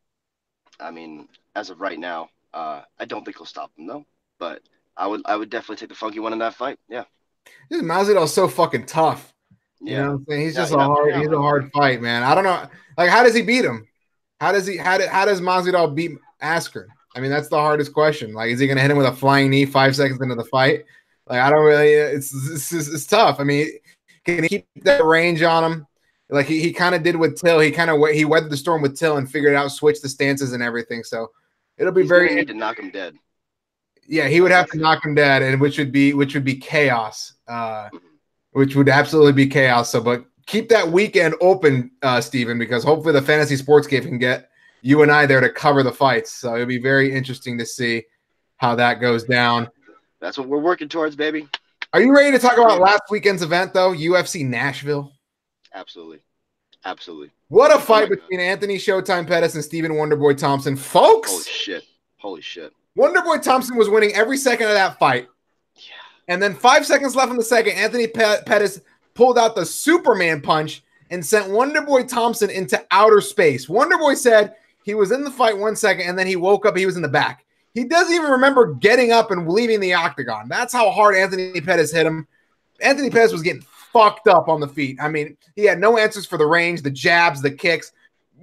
I 0.79 0.91
mean, 0.91 1.27
as 1.55 1.69
of 1.69 1.81
right 1.81 1.99
now, 1.99 2.29
uh, 2.53 2.81
I 2.99 3.05
don't 3.05 3.23
think 3.23 3.37
he'll 3.37 3.45
stop 3.45 3.71
him 3.77 3.87
though. 3.87 4.05
But 4.39 4.61
I 4.95 5.07
would. 5.07 5.21
I 5.25 5.35
would 5.35 5.49
definitely 5.49 5.77
take 5.77 5.89
the 5.89 5.95
funky 5.95 6.19
one 6.19 6.33
in 6.33 6.39
that 6.39 6.55
fight. 6.55 6.79
Yeah. 6.87 7.03
This 7.69 7.81
Masvidal's 7.81 8.33
so 8.33 8.47
fucking 8.47 8.85
tough. 8.85 9.33
You 9.81 9.97
know 9.97 10.03
what 10.03 10.09
I'm 10.11 10.25
saying? 10.29 10.41
He's 10.41 10.55
yeah, 10.55 10.61
just 10.61 10.73
a 10.73 10.79
hard 10.79 11.15
he's 11.15 11.27
a 11.27 11.37
hard 11.37 11.69
fight, 11.73 12.01
man. 12.01 12.23
I 12.23 12.33
don't 12.35 12.45
know. 12.45 12.67
Like, 12.97 13.09
how 13.09 13.23
does 13.23 13.35
he 13.35 13.41
beat 13.41 13.65
him? 13.65 13.85
How 14.39 14.51
does 14.51 14.65
he 14.65 14.77
how, 14.77 14.97
did, 14.97 15.09
how 15.09 15.25
does 15.25 15.41
Masvidal 15.41 15.93
beat 15.93 16.11
Askren? 16.41 16.87
I 17.15 17.19
mean, 17.19 17.29
that's 17.29 17.49
the 17.49 17.57
hardest 17.57 17.93
question. 17.93 18.33
Like, 18.33 18.51
is 18.51 18.59
he 18.59 18.67
gonna 18.67 18.81
hit 18.81 18.91
him 18.91 18.97
with 18.97 19.05
a 19.05 19.11
flying 19.11 19.49
knee 19.49 19.65
five 19.65 19.95
seconds 19.95 20.21
into 20.21 20.35
the 20.35 20.45
fight? 20.45 20.85
Like, 21.27 21.39
I 21.39 21.49
don't 21.49 21.63
really 21.63 21.93
it's 21.93 22.33
it's, 22.33 22.71
it's, 22.71 22.87
it's 22.87 23.05
tough. 23.05 23.39
I 23.39 23.43
mean, 23.43 23.67
can 24.25 24.43
he 24.43 24.49
keep 24.49 24.67
that 24.83 25.03
range 25.03 25.41
on 25.41 25.63
him? 25.63 25.87
Like 26.29 26.47
he, 26.47 26.61
he 26.61 26.73
kind 26.73 26.95
of 26.95 27.03
did 27.03 27.15
with 27.15 27.39
Till. 27.39 27.59
He 27.59 27.71
kind 27.71 27.89
of 27.89 27.99
he 28.09 28.25
weathered 28.25 28.51
the 28.51 28.57
storm 28.57 28.81
with 28.81 28.97
Till 28.97 29.17
and 29.17 29.29
figured 29.29 29.55
out 29.55 29.71
switch 29.71 30.01
the 30.01 30.09
stances 30.09 30.53
and 30.53 30.63
everything. 30.63 31.03
So 31.03 31.31
it'll 31.77 31.93
be 31.93 32.01
He's 32.01 32.09
very 32.09 32.33
need 32.33 32.47
to 32.47 32.53
knock 32.53 32.79
him 32.79 32.89
dead. 32.89 33.15
Yeah, 34.07 34.27
he 34.27 34.41
would 34.41 34.51
have 34.51 34.69
to 34.71 34.77
knock 34.77 35.05
him 35.05 35.15
dead, 35.15 35.43
and 35.43 35.61
which 35.61 35.77
would 35.77 35.91
be 35.91 36.13
which 36.13 36.33
would 36.33 36.43
be 36.43 36.55
chaos. 36.55 37.33
Uh, 37.47 37.85
mm-hmm 37.85 37.97
which 38.53 38.75
would 38.75 38.89
absolutely 38.89 39.33
be 39.33 39.47
chaos. 39.47 39.91
So, 39.91 40.01
but 40.01 40.25
keep 40.45 40.69
that 40.69 40.87
weekend 40.87 41.35
open, 41.41 41.91
uh, 42.01 42.21
Steven, 42.21 42.57
because 42.57 42.83
hopefully 42.83 43.13
the 43.13 43.21
fantasy 43.21 43.55
sports 43.55 43.87
game 43.87 44.03
can 44.03 44.17
get 44.17 44.49
you 44.81 45.01
and 45.01 45.11
I 45.11 45.25
there 45.25 45.41
to 45.41 45.49
cover 45.49 45.83
the 45.83 45.91
fights. 45.91 46.31
So 46.31 46.55
it'll 46.55 46.65
be 46.67 46.79
very 46.79 47.13
interesting 47.13 47.57
to 47.57 47.65
see 47.65 48.03
how 48.57 48.75
that 48.75 49.01
goes 49.01 49.23
down. 49.23 49.69
That's 50.23 50.37
what 50.37 50.47
we're 50.47 50.59
working 50.59 50.87
towards, 50.87 51.17
baby. 51.17 51.49
Are 51.91 52.01
you 52.01 52.15
ready 52.15 52.31
to 52.31 52.39
talk 52.39 52.57
about 52.57 52.79
last 52.79 53.03
weekend's 53.09 53.41
event, 53.41 53.73
though? 53.73 53.91
UFC 53.91 54.45
Nashville. 54.45 55.11
Absolutely. 55.73 56.19
Absolutely. 56.85 57.29
What 57.49 57.71
a 57.71 57.73
oh 57.73 57.79
fight 57.79 58.05
oh 58.05 58.15
between 58.15 58.39
God. 58.39 58.45
Anthony 58.45 58.77
Showtime 58.77 59.27
Pettis 59.27 59.55
and 59.55 59.63
Stephen 59.63 59.91
Wonderboy 59.91 60.37
Thompson. 60.37 60.77
Folks. 60.77 61.29
Holy 61.29 61.43
shit. 61.43 61.83
Holy 62.19 62.41
shit. 62.41 62.71
Wonderboy 62.97 63.41
Thompson 63.41 63.75
was 63.75 63.89
winning 63.89 64.13
every 64.13 64.37
second 64.37 64.67
of 64.67 64.75
that 64.75 64.97
fight. 64.97 65.27
Yeah. 65.75 65.81
And 66.29 66.41
then 66.41 66.55
five 66.55 66.85
seconds 66.85 67.17
left 67.17 67.31
in 67.31 67.35
the 67.35 67.43
second, 67.43 67.73
Anthony 67.73 68.07
Pettis 68.07 68.79
pulled 69.15 69.37
out 69.37 69.55
the 69.55 69.65
Superman 69.65 70.39
punch 70.39 70.83
and 71.09 71.25
sent 71.25 71.47
Wonderboy 71.47 72.07
Thompson 72.07 72.49
into 72.49 72.81
outer 72.91 73.19
space. 73.19 73.67
Wonderboy 73.67 74.15
said 74.15 74.55
he 74.85 74.93
was 74.93 75.11
in 75.11 75.25
the 75.25 75.31
fight 75.31 75.57
one 75.57 75.75
second 75.75 76.07
and 76.07 76.17
then 76.17 76.27
he 76.27 76.37
woke 76.37 76.65
up, 76.65 76.77
he 76.77 76.85
was 76.85 76.95
in 76.95 77.01
the 77.01 77.09
back. 77.09 77.43
He 77.73 77.85
doesn't 77.85 78.13
even 78.13 78.31
remember 78.31 78.73
getting 78.75 79.11
up 79.11 79.31
and 79.31 79.49
leaving 79.49 79.79
the 79.79 79.93
octagon. 79.93 80.47
That's 80.47 80.73
how 80.73 80.91
hard 80.91 81.15
Anthony 81.15 81.59
Pettis 81.59 81.91
hit 81.91 82.05
him. 82.05 82.27
Anthony 82.81 83.09
Pettis 83.09 83.31
was 83.31 83.41
getting 83.41 83.63
fucked 83.91 84.27
up 84.27 84.47
on 84.47 84.59
the 84.59 84.67
feet. 84.67 84.97
I 85.01 85.07
mean, 85.07 85.37
he 85.55 85.63
had 85.65 85.79
no 85.79 85.97
answers 85.97 86.25
for 86.25 86.37
the 86.37 86.45
range, 86.45 86.81
the 86.81 86.91
jabs, 86.91 87.41
the 87.41 87.51
kicks. 87.51 87.91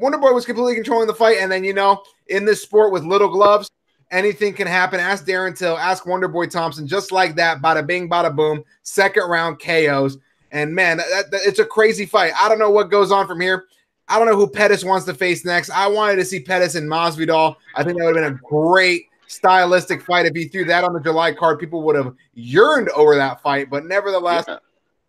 Wonderboy 0.00 0.34
was 0.34 0.46
completely 0.46 0.74
controlling 0.74 1.06
the 1.06 1.14
fight. 1.14 1.38
And 1.40 1.50
then, 1.50 1.64
you 1.64 1.74
know, 1.74 2.02
in 2.28 2.44
this 2.44 2.62
sport 2.62 2.92
with 2.92 3.04
little 3.04 3.28
gloves, 3.28 3.70
anything 4.10 4.54
can 4.54 4.66
happen. 4.66 4.98
Ask 4.98 5.26
Darren 5.26 5.56
Till, 5.56 5.76
ask 5.76 6.04
Wonderboy 6.04 6.50
Thompson, 6.50 6.86
just 6.86 7.12
like 7.12 7.36
that. 7.36 7.60
Bada 7.60 7.86
bing, 7.86 8.08
bada 8.08 8.34
boom. 8.34 8.64
Second 8.82 9.28
round 9.28 9.60
KOs. 9.60 10.18
And 10.52 10.74
man, 10.74 10.96
that, 10.96 11.30
that, 11.30 11.40
it's 11.44 11.58
a 11.60 11.64
crazy 11.64 12.06
fight. 12.06 12.32
I 12.36 12.48
don't 12.48 12.58
know 12.58 12.70
what 12.70 12.90
goes 12.90 13.12
on 13.12 13.26
from 13.26 13.40
here. 13.40 13.66
I 14.08 14.18
don't 14.18 14.26
know 14.26 14.36
who 14.36 14.48
Pettis 14.48 14.84
wants 14.84 15.06
to 15.06 15.14
face 15.14 15.44
next. 15.44 15.70
I 15.70 15.86
wanted 15.86 16.16
to 16.16 16.24
see 16.24 16.40
Pettis 16.40 16.74
and 16.74 16.90
Masvidal. 16.90 17.54
I 17.76 17.84
think 17.84 17.96
that 17.96 18.04
would 18.04 18.16
have 18.16 18.24
been 18.24 18.34
a 18.34 18.48
great 18.48 19.04
stylistic 19.30 20.02
fight. 20.02 20.26
If 20.26 20.34
he 20.34 20.48
threw 20.48 20.64
that 20.66 20.84
on 20.84 20.92
the 20.92 21.00
July 21.00 21.32
card, 21.32 21.58
people 21.58 21.82
would 21.82 21.96
have 21.96 22.14
yearned 22.34 22.88
over 22.90 23.14
that 23.14 23.40
fight. 23.40 23.70
But 23.70 23.86
nevertheless, 23.86 24.44
yeah. 24.48 24.58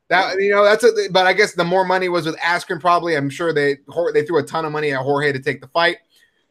that 0.09 0.39
you 0.39 0.51
know 0.51 0.63
that's 0.63 0.83
a. 0.83 0.91
But 1.11 1.25
I 1.25 1.33
guess 1.33 1.53
the 1.53 1.65
more 1.65 1.83
money 1.83 2.07
was 2.07 2.25
with 2.25 2.37
Askren. 2.37 2.79
Probably, 2.79 3.15
I'm 3.15 3.29
sure 3.29 3.51
they 3.51 3.77
they 4.13 4.23
threw 4.23 4.37
a 4.37 4.43
ton 4.43 4.65
of 4.65 4.71
money 4.71 4.91
at 4.91 5.01
Jorge 5.01 5.31
to 5.31 5.39
take 5.39 5.61
the 5.61 5.67
fight. 5.67 5.97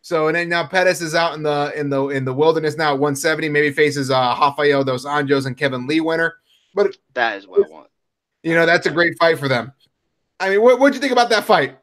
So 0.03 0.29
and 0.29 0.37
then 0.37 0.49
now 0.49 0.66
Pettis 0.66 1.01
is 1.01 1.14
out 1.14 1.35
in 1.35 1.43
the 1.43 1.73
in 1.77 1.91
the 1.91 2.09
in 2.09 2.25
the 2.25 2.33
wilderness 2.33 2.77
now 2.77 2.95
at 2.95 2.99
170. 2.99 3.49
Maybe 3.49 3.71
faces 3.71 4.11
uh 4.11 4.37
Rafael 4.41 4.83
dos 4.83 5.05
Anjos 5.05 5.47
and 5.47 5.57
Kevin 5.57 5.87
Lee 5.87 6.01
winner. 6.01 6.37
But 6.75 6.97
that 7.14 7.39
is 7.39 7.47
what 7.47 7.66
I 7.66 7.71
want. 7.71 7.89
You 8.43 8.55
know, 8.55 8.64
that's 8.64 8.87
a 8.87 8.91
great 8.91 9.18
fight 9.18 9.39
for 9.39 9.49
them. 9.49 9.73
I 10.39 10.49
mean, 10.49 10.62
what 10.62 10.81
what'd 10.81 10.95
you 10.95 11.01
think 11.01 11.12
about 11.12 11.29
that 11.31 11.45
fight? 11.45 11.79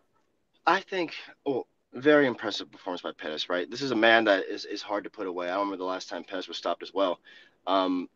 I 0.66 0.82
think 0.82 1.14
well, 1.46 1.68
Very 1.94 2.28
impressive 2.28 2.72
performance 2.72 3.02
by 3.02 3.12
Pettis, 3.12 3.50
right? 3.50 3.70
This 3.70 3.82
is 3.82 3.92
a 3.92 3.96
man 3.96 4.26
that 4.26 4.46
is, 4.46 4.66
is 4.66 4.82
hard 4.82 5.04
to 5.06 5.10
put 5.10 5.26
away. 5.26 5.50
I 5.50 5.56
remember 5.56 5.78
the 5.78 5.86
last 5.86 6.10
time 6.10 6.24
Pettis 6.24 6.48
was 6.48 6.58
stopped 6.58 6.84
as 6.84 6.94
well. 6.94 7.20
Um, 7.66 8.10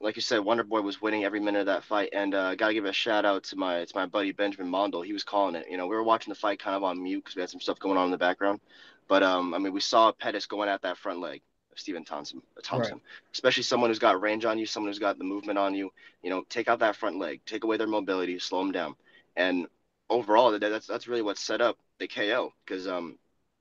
like 0.00 0.16
you 0.16 0.22
said, 0.22 0.40
Wonder 0.40 0.64
Boy 0.64 0.80
was 0.80 1.02
winning 1.02 1.24
every 1.24 1.40
minute 1.40 1.60
of 1.60 1.66
that 1.66 1.84
fight, 1.84 2.10
and 2.12 2.34
uh, 2.34 2.54
got 2.54 2.68
to 2.68 2.74
give 2.74 2.84
a 2.84 2.92
shout 2.92 3.24
out 3.24 3.44
to 3.44 3.56
my 3.56 3.84
to 3.84 3.92
my 3.94 4.06
buddy 4.06 4.32
Benjamin 4.32 4.68
Mondel. 4.68 5.02
He 5.02 5.12
was 5.12 5.24
calling 5.24 5.54
it. 5.54 5.66
You 5.70 5.76
know, 5.76 5.86
we 5.86 5.96
were 5.96 6.02
watching 6.02 6.30
the 6.30 6.38
fight 6.38 6.58
kind 6.58 6.76
of 6.76 6.82
on 6.82 7.02
mute 7.02 7.22
because 7.24 7.36
we 7.36 7.42
had 7.42 7.50
some 7.50 7.60
stuff 7.60 7.78
going 7.78 7.98
on 7.98 8.06
in 8.06 8.10
the 8.10 8.18
background, 8.18 8.60
but 9.08 9.22
um, 9.22 9.54
I 9.54 9.58
mean, 9.58 9.72
we 9.72 9.80
saw 9.80 10.12
Pettis 10.12 10.46
going 10.46 10.68
at 10.68 10.82
that 10.82 10.96
front 10.96 11.20
leg 11.20 11.42
of 11.72 11.78
Stephen 11.78 12.04
Thompson, 12.04 12.42
Thompson, 12.62 12.94
right. 12.94 13.02
especially 13.32 13.62
someone 13.62 13.90
who's 13.90 13.98
got 13.98 14.20
range 14.20 14.44
on 14.44 14.58
you, 14.58 14.66
someone 14.66 14.90
who's 14.90 14.98
got 14.98 15.18
the 15.18 15.24
movement 15.24 15.58
on 15.58 15.74
you. 15.74 15.92
You 16.22 16.30
know, 16.30 16.44
take 16.48 16.68
out 16.68 16.80
that 16.80 16.96
front 16.96 17.18
leg, 17.18 17.40
take 17.46 17.64
away 17.64 17.76
their 17.76 17.86
mobility, 17.86 18.38
slow 18.38 18.60
them 18.60 18.72
down, 18.72 18.94
and 19.36 19.66
overall, 20.12 20.58
that's 20.58 20.86
that's 20.86 21.08
really 21.08 21.22
what 21.22 21.38
set 21.38 21.60
up 21.60 21.78
the 21.98 22.06
KO 22.06 22.52
because 22.64 22.86
um, 22.86 23.18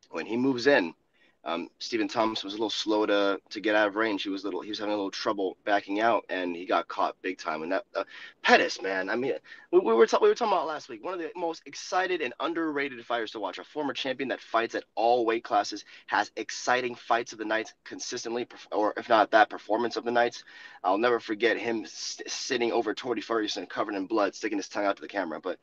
when 0.10 0.26
he 0.26 0.38
moves 0.38 0.68
in, 0.68 0.94
um, 1.44 1.70
Stephen 1.80 2.08
Thompson 2.08 2.46
was 2.46 2.54
a 2.54 2.58
little 2.58 2.70
slow 2.70 3.06
to 3.08 3.40
to 3.50 3.60
get 3.60 3.76
out 3.76 3.88
of 3.88 3.96
range. 3.96 4.24
He 4.24 4.30
was 4.30 4.44
little 4.44 4.62
he 4.62 4.70
was 4.70 4.78
having 4.78 4.94
a 4.94 4.96
little 4.96 5.10
trouble 5.10 5.58
backing 5.66 6.00
out, 6.00 6.24
and 6.30 6.56
he 6.56 6.66
got 6.66 6.88
caught 6.88 7.20
big 7.24 7.40
time. 7.40 7.64
And 7.64 7.72
that 7.72 7.86
uh, 7.96 8.04
Pettis, 8.44 8.80
man, 8.80 9.10
I 9.10 9.16
mean, 9.16 9.34
we, 9.72 9.80
we 9.80 9.94
were 9.94 10.06
ta- 10.06 10.20
we 10.22 10.30
were 10.30 10.36
talking 10.36 10.54
about 10.54 10.68
last 10.68 10.88
week. 10.88 11.04
One 11.04 11.16
of 11.16 11.20
the 11.20 11.32
most 11.36 11.64
excited 11.66 12.22
and 12.22 12.34
underrated 12.40 13.04
fighters 13.04 13.32
to 13.32 13.40
watch. 13.40 13.58
A 13.58 13.64
former 13.64 13.94
champion 13.94 14.30
that 14.30 14.40
fights 14.40 14.76
at 14.76 14.84
all 14.94 15.26
weight 15.26 15.44
classes, 15.44 15.84
has 16.06 16.32
exciting 16.36 16.94
fights 16.94 17.34
of 17.34 17.40
the 17.40 17.46
nights 17.46 17.74
consistently, 17.86 18.48
or 18.72 18.94
if 18.96 19.10
not 19.10 19.32
that 19.32 19.50
performance 19.50 19.96
of 19.96 20.06
the 20.06 20.12
nights. 20.12 20.44
I'll 20.84 21.00
never 21.00 21.20
forget 21.20 21.58
him 21.58 21.86
st- 21.88 22.30
sitting 22.30 22.72
over 22.72 22.94
Tony 22.94 23.22
Ferguson, 23.22 23.66
covered 23.66 23.96
in 23.96 24.06
blood, 24.06 24.36
sticking 24.36 24.60
his 24.60 24.70
tongue 24.70 24.86
out 24.86 24.98
to 24.98 25.02
the 25.02 25.08
camera. 25.08 25.40
But 25.42 25.58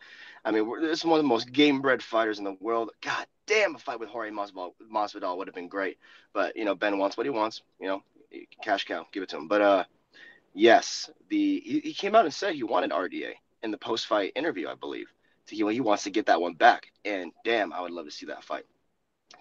I 0.45 0.51
mean, 0.51 0.69
this 0.81 0.99
is 0.99 1.05
one 1.05 1.21
of 1.21 1.25
the 1.25 1.29
most 1.29 1.53
game 1.53 1.81
bred 1.81 2.03
fighters 2.03 2.39
in 2.39 2.45
the 2.45 2.57
world. 2.61 2.91
God 3.01 3.27
damn, 3.49 3.75
a 3.75 3.79
fight 3.79 3.99
with 3.99 4.11
Jorge 4.11 4.31
Masvidal, 4.31 4.75
Masvidal 4.93 5.37
would 5.37 5.49
have 5.49 5.55
been 5.55 5.69
great. 5.69 5.99
But 6.33 6.57
you 6.57 6.65
know, 6.65 6.77
Ben 6.77 6.99
wants 6.99 7.17
what 7.17 7.27
he 7.27 7.31
wants. 7.31 7.63
You 7.81 7.89
know, 7.89 8.03
cash 8.63 8.85
cow, 8.85 9.07
give 9.13 9.25
it 9.25 9.31
to 9.31 9.39
him. 9.39 9.49
But 9.49 9.63
uh, 9.63 9.85
yes, 10.55 11.11
the 11.29 11.61
he, 11.65 11.81
he 11.81 11.95
came 11.95 12.15
out 12.15 12.25
and 12.25 12.35
said 12.35 12.55
he 12.55 12.63
wanted 12.63 12.93
RDA 12.93 13.33
in 13.63 13.71
the 13.71 13.79
post 13.79 14.07
fight 14.07 14.33
interview, 14.37 14.69
I 14.69 14.75
believe. 14.75 15.09
So 15.47 15.57
he, 15.57 15.73
he 15.75 15.81
wants 15.81 16.05
to 16.05 16.11
get 16.11 16.27
that 16.27 16.41
one 16.41 16.55
back. 16.55 16.93
And 17.05 17.33
damn, 17.45 17.73
I 17.73 17.81
would 17.81 17.91
love 17.91 18.05
to 18.05 18.11
see 18.13 18.27
that 18.27 18.45
fight. 18.45 18.65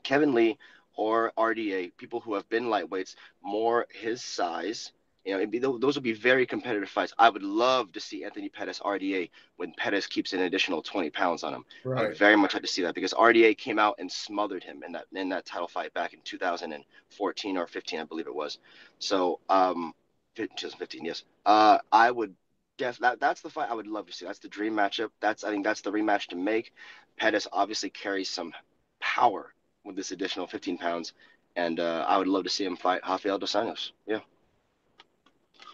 Kevin 0.03 0.33
Lee 0.33 0.57
or 0.95 1.31
RDA, 1.37 1.91
people 1.97 2.19
who 2.21 2.33
have 2.33 2.49
been 2.49 2.65
lightweights, 2.65 3.15
more 3.43 3.85
his 3.91 4.23
size, 4.23 4.91
you 5.27 5.37
know, 5.37 5.45
be, 5.45 5.59
those 5.59 5.95
would 5.95 6.03
be 6.03 6.13
very 6.13 6.45
competitive 6.45 6.87
fights. 6.87 7.13
I 7.19 7.29
would 7.29 7.43
love 7.43 7.91
to 7.91 7.99
see 7.99 8.23
Anthony 8.23 8.47
Pettis 8.47 8.79
RDA 8.79 9.29
when 9.57 9.73
Pettis 9.73 10.07
keeps 10.07 10.31
an 10.31 10.39
additional 10.39 10.81
20 10.81 11.09
pounds 11.09 11.43
on 11.43 11.53
him. 11.53 11.65
Right. 11.83 11.99
I 11.99 12.07
would 12.07 12.17
very 12.17 12.37
much 12.37 12.53
like 12.53 12.63
to 12.63 12.67
see 12.67 12.81
that 12.83 12.95
because 12.95 13.13
RDA 13.13 13.57
came 13.57 13.77
out 13.77 13.95
and 13.99 14.09
smothered 14.09 14.63
him 14.63 14.83
in 14.83 14.93
that 14.93 15.05
in 15.13 15.27
that 15.29 15.45
title 15.45 15.67
fight 15.67 15.93
back 15.93 16.13
in 16.13 16.21
2014 16.23 17.57
or 17.57 17.67
15, 17.67 17.99
I 17.99 18.03
believe 18.05 18.27
it 18.27 18.33
was. 18.33 18.59
So, 18.99 19.41
um, 19.49 19.93
2015, 20.35 21.03
yes. 21.03 21.25
Uh, 21.45 21.79
I 21.91 22.09
would 22.09 22.33
guess 22.77 22.97
that 22.99 23.19
that's 23.19 23.41
the 23.41 23.49
fight 23.49 23.69
I 23.69 23.73
would 23.73 23.87
love 23.87 24.07
to 24.07 24.13
see. 24.13 24.25
That's 24.25 24.39
the 24.39 24.47
dream 24.47 24.75
matchup. 24.75 25.09
That's 25.19 25.43
I 25.43 25.49
think 25.49 25.65
that's 25.65 25.81
the 25.81 25.91
rematch 25.91 26.27
to 26.27 26.37
make. 26.37 26.73
Pettis 27.17 27.47
obviously 27.51 27.89
carries 27.89 28.29
some 28.29 28.53
power 29.01 29.53
with 29.83 29.97
this 29.97 30.11
additional 30.11 30.47
15 30.47 30.77
pounds, 30.77 31.11
and 31.57 31.81
uh, 31.81 32.05
I 32.07 32.17
would 32.17 32.27
love 32.27 32.45
to 32.45 32.49
see 32.49 32.63
him 32.63 32.77
fight 32.77 33.01
Rafael 33.05 33.39
dos 33.39 33.51
Anjos. 33.51 33.91
Yeah. 34.05 34.19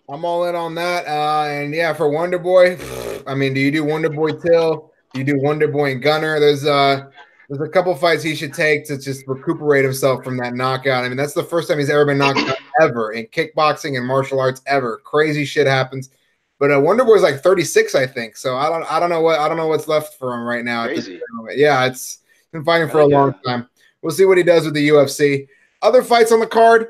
I'm 0.10 0.26
all 0.26 0.46
in 0.46 0.56
on 0.56 0.76
that. 0.76 1.08
Uh, 1.08 1.50
and 1.50 1.74
yeah, 1.74 1.94
for 1.94 2.10
Wonder 2.10 2.40
Boy, 2.40 2.78
I 3.28 3.36
mean, 3.36 3.54
do 3.54 3.60
you 3.60 3.72
do 3.72 3.84
Wonder 3.84 4.10
Boy 4.10 4.32
Till? 4.32 4.92
Do 5.14 5.20
you 5.20 5.26
do 5.26 5.40
Wonder 5.40 5.68
Boy 5.68 5.92
and 5.92 6.02
Gunnar. 6.02 6.40
There's 6.40 6.66
uh 6.66 7.06
there's 7.50 7.62
a 7.62 7.72
couple 7.72 7.94
fights 7.96 8.24
he 8.24 8.36
should 8.36 8.54
take 8.54 8.86
to 8.86 8.98
just 8.98 9.28
recuperate 9.28 9.84
himself 9.84 10.24
from 10.24 10.38
that 10.38 10.56
knockout. 10.56 11.04
I 11.04 11.08
mean, 11.08 11.18
that's 11.18 11.34
the 11.34 11.44
first 11.44 11.68
time 11.68 11.78
he's 11.78 11.90
ever 11.90 12.06
been 12.06 12.18
knocked 12.18 12.40
out 12.40 12.58
ever 12.82 13.12
in 13.12 13.26
kickboxing 13.28 13.98
and 13.98 14.08
martial 14.08 14.40
arts 14.40 14.62
ever. 14.66 15.02
Crazy 15.04 15.46
shit 15.46 15.68
happens. 15.68 16.10
But 16.60 16.72
uh, 16.72 16.80
Wonder 16.80 17.04
Boy's 17.04 17.22
like 17.22 17.42
36, 17.42 17.94
I 17.96 18.08
think. 18.08 18.38
So 18.38 18.56
I 18.56 18.70
don't 18.70 18.90
I 18.92 19.00
don't 19.00 19.10
know 19.10 19.22
what 19.22 19.40
I 19.40 19.48
don't 19.48 19.58
know 19.58 19.68
what's 19.68 19.88
left 19.88 20.18
for 20.18 20.34
him 20.34 20.46
right 20.46 20.66
now. 20.66 20.86
Crazy. 20.86 21.20
Yeah, 21.56 21.86
it's 21.86 22.20
been 22.52 22.64
fighting 22.64 22.90
for 22.90 23.00
a 23.00 23.06
long 23.06 23.36
time. 23.46 23.70
We'll 24.02 24.12
see 24.12 24.26
what 24.26 24.38
he 24.38 24.44
does 24.44 24.66
with 24.66 24.74
the 24.74 24.90
UFC. 24.90 25.48
Other 25.82 26.02
fights 26.02 26.32
on 26.32 26.40
the 26.40 26.48
card 26.48 26.88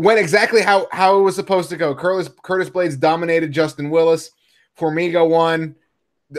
went 0.00 0.18
exactly 0.18 0.62
how 0.62 0.88
how 0.92 1.18
it 1.18 1.22
was 1.22 1.34
supposed 1.34 1.70
to 1.70 1.76
go. 1.76 1.94
Curtis 1.94 2.32
Curtis 2.42 2.70
Blaydes 2.70 2.98
dominated 2.98 3.52
Justin 3.52 3.90
Willis. 3.90 4.30
Formiga 4.78 5.28
won. 5.28 5.76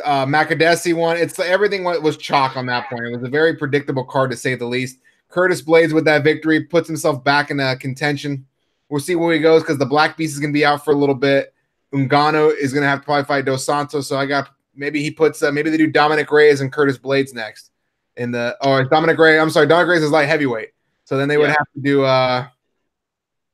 Uh, 0.04 0.26
Makdessi 0.26 0.94
won. 0.94 1.18
It's 1.18 1.38
everything 1.40 1.84
was 1.84 2.18
chalk 2.18 2.56
on 2.56 2.66
that 2.68 2.90
point. 2.90 3.06
It 3.06 3.16
was 3.18 3.28
a 3.28 3.30
very 3.30 3.56
predictable 3.56 4.06
card 4.06 4.32
to 4.32 4.38
say 4.38 4.56
the 4.56 4.66
least. 4.66 5.00
Curtis 5.30 5.62
Blaydes 5.62 5.94
with 5.94 6.06
that 6.06 6.24
victory 6.24 6.64
puts 6.64 6.88
himself 6.88 7.24
back 7.24 7.52
in 7.52 7.60
a 7.60 7.76
contention. 7.76 8.46
We'll 8.90 9.00
see 9.00 9.16
where 9.16 9.34
he 9.34 9.40
goes 9.40 9.62
because 9.62 9.78
the 9.78 9.86
Black 9.86 10.18
Beast 10.18 10.34
is 10.34 10.40
going 10.40 10.52
to 10.52 10.58
be 10.58 10.66
out 10.66 10.84
for 10.84 10.92
a 10.92 10.98
little 10.98 11.16
bit. 11.16 11.54
Ngannou 11.94 12.56
is 12.58 12.74
going 12.74 12.84
to 12.84 12.90
have 12.90 13.00
to 13.00 13.06
probably 13.06 13.26
fight 13.26 13.46
Dos 13.46 13.66
Santos. 13.66 14.08
So 14.08 14.18
I 14.18 14.26
got 14.26 14.50
maybe 14.76 15.02
he 15.02 15.12
puts 15.12 15.44
uh, 15.44 15.52
maybe 15.52 15.70
they 15.70 15.78
do 15.78 15.88
Dominick 15.88 16.32
Reyes 16.32 16.62
and 16.62 16.72
Curtis 16.72 16.98
Blaydes 16.98 17.34
next 17.34 17.72
in 18.18 18.32
the 18.32 18.58
or 18.62 18.86
Dominic 18.86 19.18
Ray. 19.18 19.40
I'm 19.40 19.50
sorry, 19.50 19.68
Dominick 19.68 19.90
Reyes 19.90 20.04
is 20.04 20.12
light 20.12 20.28
heavyweight. 20.28 20.70
So 21.04 21.18
then 21.18 21.28
they 21.28 21.36
yeah. 21.36 21.42
would 21.42 21.50
have 21.50 21.68
to 21.76 21.82
do 21.82 22.04
uh 22.04 22.48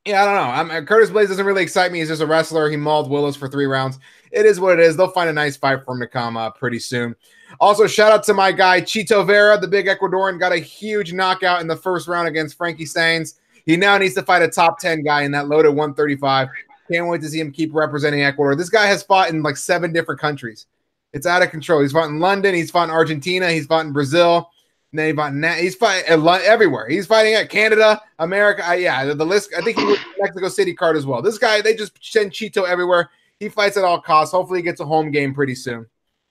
yeah, 0.08 0.22
I 0.22 0.24
don't 0.24 0.34
know. 0.34 0.74
I'm, 0.74 0.82
uh, 0.82 0.86
Curtis 0.86 1.10
Blaydes 1.10 1.28
doesn't 1.28 1.44
really 1.44 1.62
excite 1.62 1.92
me. 1.92 1.98
He's 1.98 2.08
just 2.08 2.22
a 2.22 2.26
wrestler. 2.26 2.70
He 2.70 2.76
mauled 2.76 3.10
Willis 3.10 3.36
for 3.36 3.48
three 3.48 3.66
rounds. 3.66 3.98
It 4.32 4.46
is 4.46 4.58
what 4.58 4.78
it 4.78 4.80
is. 4.80 4.96
They'll 4.96 5.10
find 5.10 5.28
a 5.28 5.32
nice 5.32 5.56
fight 5.56 5.84
for 5.84 5.94
him 5.94 6.00
to 6.00 6.06
come 6.06 6.36
uh, 6.36 6.50
pretty 6.50 6.78
soon. 6.78 7.14
Also, 7.60 7.86
shout 7.86 8.12
out 8.12 8.22
to 8.24 8.34
my 8.34 8.52
guy 8.52 8.80
Chito 8.80 9.26
Vera, 9.26 9.58
the 9.58 9.68
big 9.68 9.86
Ecuadorian, 9.86 10.38
got 10.38 10.52
a 10.52 10.58
huge 10.58 11.12
knockout 11.12 11.60
in 11.60 11.66
the 11.66 11.76
first 11.76 12.08
round 12.08 12.28
against 12.28 12.56
Frankie 12.56 12.84
Saenz. 12.84 13.34
He 13.66 13.76
now 13.76 13.98
needs 13.98 14.14
to 14.14 14.22
fight 14.22 14.42
a 14.42 14.48
top 14.48 14.78
10 14.80 15.02
guy 15.02 15.22
in 15.22 15.32
that 15.32 15.48
loaded 15.48 15.70
135. 15.70 16.48
Can't 16.90 17.06
wait 17.06 17.20
to 17.20 17.28
see 17.28 17.40
him 17.40 17.52
keep 17.52 17.74
representing 17.74 18.22
Ecuador. 18.22 18.56
This 18.56 18.70
guy 18.70 18.86
has 18.86 19.02
fought 19.02 19.28
in 19.28 19.42
like 19.42 19.58
seven 19.58 19.92
different 19.92 20.20
countries. 20.20 20.66
It's 21.12 21.26
out 21.26 21.42
of 21.42 21.50
control. 21.50 21.82
He's 21.82 21.92
fought 21.92 22.08
in 22.08 22.18
London. 22.18 22.54
He's 22.54 22.70
fought 22.70 22.88
in 22.88 22.94
Argentina. 22.94 23.50
He's 23.50 23.66
fought 23.66 23.84
in 23.84 23.92
Brazil. 23.92 24.50
Then 24.92 25.08
he 25.08 25.14
fought, 25.14 25.58
he's 25.58 25.74
fighting 25.74 26.06
everywhere. 26.08 26.88
He's 26.88 27.06
fighting 27.06 27.34
at 27.34 27.50
Canada, 27.50 28.00
America. 28.18 28.68
Uh, 28.68 28.72
yeah, 28.72 29.04
the, 29.04 29.14
the, 29.14 29.26
list. 29.26 29.52
I 29.56 29.60
think 29.60 29.78
he 29.78 29.84
was 29.84 29.98
Mexico 30.18 30.48
City 30.48 30.74
card 30.74 30.96
as 30.96 31.04
well. 31.04 31.20
This 31.20 31.36
guy, 31.36 31.60
they 31.60 31.74
just 31.74 31.92
send 32.00 32.32
Chito 32.32 32.66
everywhere. 32.66 33.10
He 33.38 33.48
fights 33.48 33.76
at 33.76 33.84
all 33.84 34.00
costs. 34.00 34.32
Hopefully, 34.32 34.60
he 34.60 34.62
gets 34.62 34.80
a 34.80 34.86
home 34.86 35.10
game 35.10 35.34
pretty 35.34 35.54
soon. 35.54 35.86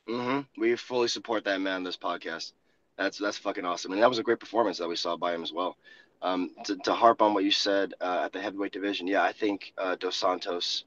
Mm-hmm. 0.10 0.62
We 0.62 0.76
fully 0.76 1.08
support 1.08 1.44
that 1.46 1.62
man. 1.62 1.84
This 1.84 1.98
podcast. 1.98 2.54
That's 2.98 3.20
that's 3.20 3.38
fucking 3.38 3.64
awesome, 3.64 3.92
and 3.92 4.02
that 4.02 4.10
was 4.10 4.18
a 4.18 4.24
great 4.24 4.40
performance 4.40 4.80
that 4.80 4.88
we 4.88 4.96
saw 4.96 5.16
by 5.16 5.36
him 5.36 5.44
as 5.44 5.54
well. 5.54 5.78
Um, 6.24 6.50
to, 6.66 6.76
to 6.78 6.94
harp 6.94 7.22
on 7.22 7.36
what 7.36 7.44
you 7.44 7.52
said 7.52 7.94
uh, 8.02 8.24
at 8.26 8.34
the 8.34 8.42
heavyweight 8.42 8.72
division, 8.72 9.06
yeah, 9.06 9.22
I 9.22 9.32
think 9.32 9.72
uh, 9.78 9.96
Dos 9.96 10.16
Santos 10.16 10.86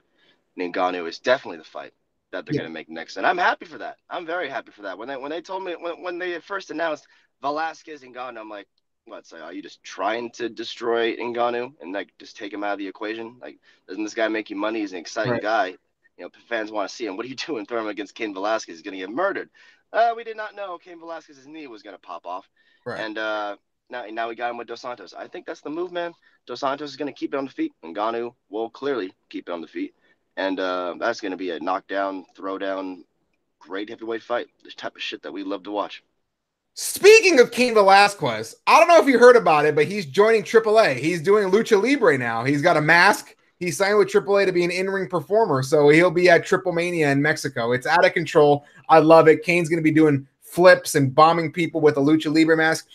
Ngannou 0.59 1.09
is 1.09 1.21
definitely 1.21 1.59
the 1.59 1.65
fight 1.65 1.93
that 2.33 2.45
they're 2.45 2.55
yeah. 2.55 2.63
going 2.63 2.71
to 2.71 2.75
make 2.75 2.89
next, 2.89 3.17
and 3.17 3.25
I'm 3.25 3.39
happy 3.39 3.65
for 3.65 3.79
that. 3.79 3.99
I'm 4.09 4.27
very 4.27 4.49
happy 4.49 4.73
for 4.73 4.83
that. 4.83 4.99
When 4.99 5.07
they 5.07 5.17
when 5.17 5.31
they 5.31 5.41
told 5.41 5.63
me 5.63 5.77
when, 5.79 6.03
when 6.03 6.19
they 6.19 6.41
first 6.41 6.73
announced 6.73 7.07
Velasquez 7.43 8.03
and 8.03 8.15
Ngannou, 8.15 8.41
I'm 8.41 8.49
like, 8.49 8.67
what? 9.07 9.27
So 9.27 9.39
are 9.39 9.53
you 9.53 9.63
just 9.63 9.83
trying 9.83 10.31
to 10.33 10.49
destroy 10.49 11.17
Ngannou 11.17 11.73
and 11.81 11.93
like 11.93 12.13
just 12.19 12.37
take 12.37 12.53
him 12.53 12.65
out 12.65 12.75
of 12.75 12.79
the 12.79 12.89
equation? 12.89 13.37
Like, 13.41 13.59
doesn't 13.89 14.05
this 14.05 14.15
guy 14.15 14.29
make 14.29 14.51
you 14.51 14.57
money? 14.57 14.81
He's 14.81 14.93
an 14.93 14.99
exciting 14.99 15.33
right. 15.33 15.43
guy. 15.43 15.67
You 16.17 16.25
know, 16.25 16.31
fans 16.49 16.71
want 16.71 16.89
to 16.89 16.95
see 16.95 17.07
him. 17.07 17.17
What 17.17 17.27
are 17.27 17.29
you 17.29 17.35
doing? 17.47 17.67
Throw 17.67 17.81
him 17.81 17.89
against 17.89 18.15
Cain 18.15 18.35
Velasquez. 18.35 18.77
He's 18.77 18.83
going 18.83 18.99
to 18.99 19.01
get 19.01 19.11
murdered. 19.11 19.51
Uh, 19.93 20.13
we 20.17 20.23
did 20.23 20.37
not 20.37 20.55
know 20.55 20.79
Cain 20.79 21.01
Velasquez's 21.01 21.47
knee 21.47 21.67
was 21.67 21.83
going 21.83 21.97
to 21.97 22.01
pop 22.01 22.27
off. 22.27 22.49
Right. 22.87 23.01
And 23.01 23.19
uh, 23.19 23.57
now, 23.91 24.05
now 24.11 24.29
we 24.29 24.37
got 24.37 24.51
him 24.51 24.57
with 24.57 24.69
Dos 24.69 24.83
Santos. 24.83 25.15
I 25.15 25.27
think 25.27 25.47
that's 25.47 25.63
the 25.63 25.71
move, 25.71 25.91
man. 25.91 26.13
Dos 26.47 26.61
Santos 26.61 26.91
is 26.91 26.97
going 26.97 27.13
to 27.13 27.19
keep 27.19 27.35
it 27.35 27.37
on 27.37 27.47
the 27.47 27.51
feet. 27.51 27.73
and 27.83 27.97
Ngannou 27.97 28.35
will 28.49 28.71
clearly 28.71 29.13
keep 29.29 29.49
it 29.49 29.53
on 29.53 29.61
the 29.61 29.67
feet. 29.67 29.95
And 30.37 30.61
uh, 30.61 30.95
that's 30.99 31.21
going 31.21 31.33
to 31.33 31.37
be 31.37 31.51
a 31.51 31.61
knockdown, 31.61 32.25
throwdown, 32.39 33.03
great 33.59 33.89
heavyweight 33.89 34.23
fight. 34.23 34.47
The 34.63 34.71
type 34.71 34.95
of 34.95 35.03
shit 35.03 35.23
that 35.23 35.33
we 35.33 35.43
love 35.43 35.65
to 35.65 35.71
watch. 35.71 36.03
Speaking 36.83 37.41
of 37.41 37.51
Cain 37.51 37.75
Velasquez, 37.75 38.57
I 38.67 38.79
don't 38.79 38.89
know 38.89 38.99
if 39.03 39.07
you 39.07 39.19
heard 39.19 39.37
about 39.37 39.67
it, 39.67 39.75
but 39.75 39.85
he's 39.85 40.07
joining 40.07 40.43
AAA. 40.43 40.97
He's 40.97 41.21
doing 41.21 41.51
lucha 41.51 41.81
libre 41.81 42.17
now. 42.17 42.43
He's 42.43 42.63
got 42.63 42.79
a 42.79 42.81
mask. 42.81 43.37
He 43.59 43.71
signed 43.71 43.99
with 43.99 44.09
AAA 44.09 44.47
to 44.47 44.53
be 44.53 44.65
an 44.65 44.71
in-ring 44.71 45.07
performer, 45.07 45.63
so 45.63 45.91
he'll 45.91 46.11
be 46.11 46.31
at 46.31 46.47
Triplemania 46.47 47.13
in 47.13 47.21
Mexico. 47.21 47.73
It's 47.73 47.87
out 47.87 48.07
of 48.07 48.15
control. 48.15 48.65
I 48.89 49.01
love 49.01 49.29
it. 49.29 49.43
Cain's 49.43 49.69
going 49.69 49.77
to 49.77 49.83
be 49.83 49.91
doing 49.91 50.27
flips 50.41 50.95
and 50.95 51.15
bombing 51.15 51.53
people 51.53 51.83
with 51.83 51.99
a 51.99 52.01
lucha 52.01 52.35
libre 52.35 52.57
mask. 52.57 52.89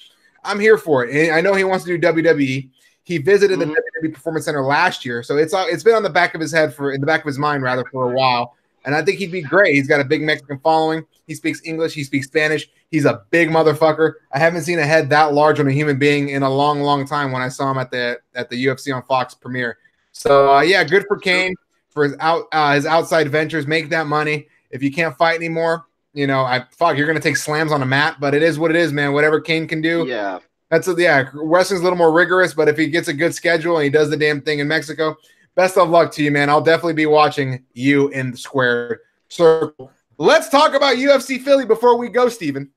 I'm 0.44 0.60
here 0.60 0.80
for 0.80 1.06
it. 1.06 1.16
And 1.16 1.36
I 1.36 1.42
know 1.42 1.54
he 1.54 1.64
wants 1.64 1.86
to 1.86 1.96
do 1.96 2.08
WWE. 2.12 2.68
He 3.04 3.18
visited 3.20 3.60
mm-hmm. 3.60 3.70
the 3.70 4.10
WWE 4.10 4.16
Performance 4.16 4.46
Center 4.46 4.64
last 4.64 5.06
year, 5.06 5.22
so 5.22 5.38
it's 5.38 5.54
it's 5.56 5.84
been 5.84 5.94
on 5.94 6.02
the 6.02 6.10
back 6.10 6.34
of 6.34 6.42
his 6.42 6.52
head 6.52 6.74
for 6.74 6.92
in 6.92 7.02
the 7.02 7.08
back 7.08 7.22
of 7.22 7.28
his 7.28 7.38
mind 7.38 7.62
rather 7.62 7.86
for 7.92 8.12
a 8.12 8.16
while. 8.16 8.56
And 8.86 8.96
I 8.96 9.04
think 9.04 9.18
he'd 9.20 9.32
be 9.32 9.42
great. 9.42 9.74
He's 9.74 9.88
got 9.88 10.00
a 10.00 10.04
big 10.04 10.22
Mexican 10.22 10.60
following. 10.60 11.06
He 11.26 11.34
speaks 11.34 11.60
English. 11.66 11.94
He 11.94 12.04
speaks 12.04 12.28
Spanish. 12.28 12.70
He's 12.92 13.06
a 13.06 13.24
big 13.32 13.50
motherfucker. 13.50 14.14
I 14.32 14.40
haven't 14.40 14.62
seen 14.62 14.80
a 14.80 14.86
head 14.86 15.10
that 15.10 15.34
large 15.34 15.60
on 15.60 15.68
a 15.68 15.72
human 15.72 15.98
being 15.98 16.30
in 16.30 16.44
a 16.44 16.50
long, 16.50 16.82
long 16.82 17.08
time. 17.08 17.32
When 17.32 17.42
I 17.42 17.50
saw 17.50 17.72
him 17.72 17.80
at 17.80 17.92
the 17.92 18.20
at 18.36 18.50
the 18.50 18.66
UFC 18.66 18.96
on 18.96 19.04
Fox 19.04 19.34
premiere. 19.34 19.78
So 20.12 20.56
uh, 20.56 20.62
yeah, 20.62 20.84
good 20.84 21.06
for 21.08 21.18
Cain 21.18 21.56
for 21.90 22.04
his 22.04 22.16
out 22.20 22.46
uh, 22.52 22.76
his 22.76 22.86
outside 22.86 23.30
ventures. 23.30 23.66
Make 23.66 23.90
that 23.90 24.06
money. 24.06 24.48
If 24.70 24.84
you 24.84 24.92
can't 24.92 25.18
fight 25.18 25.36
anymore, 25.36 25.88
you 26.14 26.28
know, 26.28 26.42
I 26.42 26.66
fuck, 26.72 26.96
you're 26.96 27.08
gonna 27.08 27.20
take 27.20 27.38
slams 27.38 27.72
on 27.72 27.82
a 27.82 27.86
mat. 27.88 28.18
But 28.20 28.36
it 28.36 28.44
is 28.44 28.60
what 28.60 28.70
it 28.70 28.78
is, 28.78 28.94
man. 28.94 29.14
Whatever 29.14 29.42
Cain 29.42 29.68
can 29.68 29.82
do. 29.82 30.06
Yeah. 30.08 30.40
That's 30.70 30.88
a, 30.88 30.96
yeah. 30.98 31.30
Wrestling's 31.34 31.82
a 31.82 31.84
little 31.84 31.98
more 31.98 32.12
rigorous, 32.12 32.54
but 32.54 32.68
if 32.68 32.78
he 32.78 32.88
gets 32.88 33.08
a 33.08 33.14
good 33.14 33.36
schedule 33.36 33.78
and 33.78 33.84
he 33.84 33.90
does 33.90 34.10
the 34.10 34.18
damn 34.18 34.42
thing 34.42 34.60
in 34.60 34.68
Mexico, 34.68 35.16
best 35.56 35.78
of 35.78 35.90
luck 35.90 36.12
to 36.14 36.24
you, 36.24 36.32
man. 36.32 36.50
I'll 36.50 36.62
definitely 36.62 36.94
be 36.94 37.06
watching 37.06 37.66
you 37.74 38.10
in 38.10 38.32
the 38.32 38.38
square 38.38 39.02
circle. 39.30 39.92
Let's 40.18 40.50
talk 40.50 40.74
about 40.74 40.98
UFC 40.98 41.42
Philly 41.42 41.66
before 41.66 41.98
we 41.98 42.10
go, 42.10 42.30
Steven. 42.30 42.70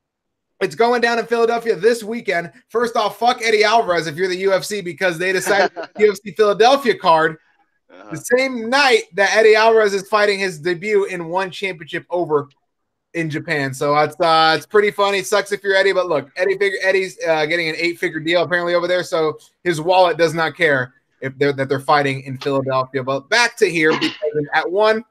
It's 0.61 0.75
going 0.75 1.01
down 1.01 1.21
in 1.21 1.27
Philadelphia 1.27 1.77
this 1.77 2.03
weekend. 2.03 2.51
First 2.69 2.97
off, 2.97 3.19
fuck 3.19 3.43
Eddie 3.43 3.63
Alvarez 3.63 4.09
if 4.09 4.17
you're 4.17 4.29
the 4.29 4.45
UFC 4.45 4.83
because 4.83 5.19
they 5.19 5.33
decided 5.33 5.73
UFC 5.97 6.35
Philadelphia 6.37 6.97
card 6.97 7.37
uh-huh. 7.91 8.11
the 8.11 8.17
same 8.17 8.69
night 8.69 9.03
that 9.15 9.37
Eddie 9.37 9.55
Alvarez 9.55 9.95
is 9.95 10.09
fighting 10.09 10.41
his 10.41 10.59
debut 10.59 11.05
in 11.05 11.27
one 11.27 11.51
championship 11.51 12.07
over 12.11 12.49
in 13.15 13.31
Japan. 13.31 13.73
So 13.73 13.97
it's 13.99 14.19
uh, 14.21 14.55
it's 14.57 14.67
pretty 14.67 14.91
funny. 14.91 15.19
It 15.19 15.27
sucks 15.29 15.53
if 15.53 15.63
you're 15.63 15.77
Eddie, 15.77 15.93
but 15.93 16.09
look, 16.09 16.29
Eddie 16.37 16.59
figure, 16.59 16.79
Eddie's 16.83 17.19
uh, 17.27 17.47
getting 17.47 17.69
an 17.69 17.77
eight 17.79 17.99
figure 17.99 18.21
deal 18.21 18.43
apparently 18.43 18.75
over 18.75 18.89
there, 18.89 19.05
so 19.05 19.39
his 19.63 19.81
wallet 19.81 20.19
does 20.19 20.35
not 20.35 20.57
care 20.57 20.95
if 21.21 21.37
they're 21.39 21.53
that 21.53 21.69
they're 21.69 21.81
fighting 21.81 22.23
in 22.23 22.39
Philadelphia. 22.39 23.03
But 23.03 23.29
back 23.29 23.57
to 23.59 23.71
here 23.71 23.93
because 23.99 24.47
at 24.55 24.71
one 24.71 25.05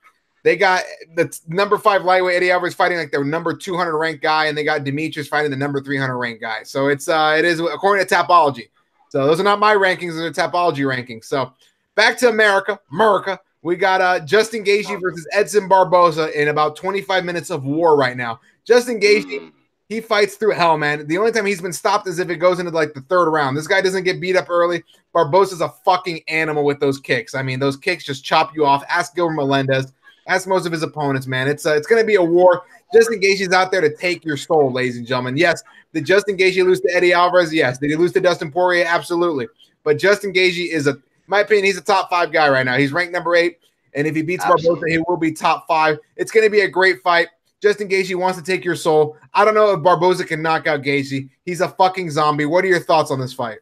they 0.43 0.55
got 0.55 0.83
the 1.15 1.37
number 1.47 1.77
five 1.77 2.03
lightweight 2.03 2.37
Eddie 2.37 2.51
Alvarez 2.51 2.73
fighting 2.73 2.97
like 2.97 3.11
their 3.11 3.23
number 3.23 3.53
200 3.53 3.97
ranked 3.97 4.21
guy, 4.21 4.45
and 4.45 4.57
they 4.57 4.63
got 4.63 4.85
Demetrious 4.85 5.27
fighting 5.27 5.51
the 5.51 5.57
number 5.57 5.81
300 5.81 6.17
ranked 6.17 6.41
guy. 6.41 6.63
So 6.63 6.87
it's 6.87 7.09
uh 7.09 7.35
it 7.37 7.45
is 7.45 7.59
according 7.59 8.05
to 8.05 8.13
Tapology. 8.13 8.69
So 9.09 9.25
those 9.25 9.39
are 9.39 9.43
not 9.43 9.59
my 9.59 9.75
rankings; 9.75 10.13
those 10.15 10.21
are 10.21 10.31
Tapology 10.31 10.85
rankings. 10.85 11.25
So 11.25 11.53
back 11.95 12.17
to 12.19 12.29
America, 12.29 12.79
America. 12.91 13.39
We 13.63 13.75
got 13.75 13.99
uh, 13.99 14.19
Justin 14.21 14.63
Gaethje 14.63 15.01
versus 15.01 15.27
Edson 15.33 15.67
Barboza 15.67 16.39
in 16.39 16.47
about 16.47 16.77
25 16.77 17.25
minutes 17.25 17.49
of 17.49 17.65
war 17.65 17.97
right 17.97 18.15
now. 18.15 18.39
Justin 18.63 18.99
Gaethje. 18.99 19.51
He 19.89 20.01
fights 20.01 20.35
through 20.35 20.51
hell, 20.51 20.77
man. 20.77 21.07
The 21.07 21.17
only 21.17 21.31
time 21.31 21.45
he's 21.45 21.61
been 21.61 21.73
stopped 21.73 22.07
is 22.07 22.19
if 22.19 22.29
it 22.29 22.37
goes 22.37 22.59
into 22.59 22.71
like 22.71 22.93
the 22.93 23.01
third 23.01 23.29
round. 23.29 23.55
This 23.55 23.67
guy 23.67 23.81
doesn't 23.81 24.03
get 24.03 24.19
beat 24.19 24.35
up 24.35 24.49
early. 24.49 24.83
Barboza's 25.13 25.61
a 25.61 25.69
fucking 25.69 26.21
animal 26.27 26.65
with 26.65 26.79
those 26.79 26.99
kicks. 26.99 27.35
I 27.35 27.41
mean, 27.41 27.59
those 27.59 27.77
kicks 27.77 28.03
just 28.03 28.23
chop 28.23 28.55
you 28.55 28.65
off. 28.65 28.83
Ask 28.89 29.15
Gilbert 29.15 29.35
Melendez. 29.35 29.93
Ask 30.27 30.47
most 30.47 30.65
of 30.65 30.73
his 30.73 30.83
opponents, 30.83 31.25
man. 31.25 31.47
It's 31.47 31.65
uh, 31.65 31.75
it's 31.75 31.87
going 31.87 32.01
to 32.01 32.05
be 32.05 32.15
a 32.15 32.23
war. 32.23 32.63
Justin 32.93 33.19
Gaethje's 33.19 33.53
out 33.53 33.71
there 33.71 33.81
to 33.81 33.95
take 33.95 34.25
your 34.25 34.35
soul, 34.35 34.71
ladies 34.71 34.97
and 34.97 35.07
gentlemen. 35.07 35.37
Yes, 35.37 35.63
did 35.93 36.05
Justin 36.05 36.35
Gaethje 36.37 36.65
lose 36.65 36.81
to 36.81 36.93
Eddie 36.93 37.13
Alvarez? 37.13 37.53
Yes. 37.53 37.77
Did 37.77 37.89
he 37.89 37.95
lose 37.95 38.11
to 38.13 38.19
Dustin 38.19 38.51
Poirier? 38.51 38.85
Absolutely. 38.85 39.47
But 39.83 39.97
Justin 39.97 40.33
Gaethje 40.33 40.69
is 40.69 40.87
a 40.87 40.97
my 41.27 41.41
opinion, 41.41 41.65
he's 41.65 41.77
a 41.77 41.81
top 41.81 42.09
five 42.09 42.31
guy 42.31 42.49
right 42.49 42.65
now. 42.65 42.77
He's 42.77 42.91
ranked 42.91 43.13
number 43.13 43.35
eight. 43.35 43.59
And 43.93 44.05
if 44.07 44.15
he 44.15 44.21
beats 44.21 44.43
Absolutely. 44.43 44.79
Barboza, 44.81 44.91
he 44.91 45.03
will 45.07 45.17
be 45.17 45.31
top 45.31 45.67
five. 45.67 45.97
It's 46.15 46.31
going 46.31 46.45
to 46.45 46.49
be 46.49 46.61
a 46.61 46.67
great 46.67 47.01
fight. 47.01 47.27
Justin 47.61 47.89
Gaethje 47.89 48.15
wants 48.15 48.37
to 48.37 48.43
take 48.43 48.63
your 48.63 48.75
soul. 48.75 49.17
I 49.33 49.43
don't 49.43 49.55
know 49.55 49.71
if 49.71 49.81
Barboza 49.81 50.25
can 50.25 50.41
knock 50.41 50.67
out 50.67 50.83
Gaethje. 50.83 51.29
He's 51.43 51.61
a 51.61 51.69
fucking 51.69 52.11
zombie. 52.11 52.45
What 52.45 52.63
are 52.63 52.67
your 52.67 52.79
thoughts 52.79 53.09
on 53.09 53.19
this 53.19 53.33
fight? 53.33 53.59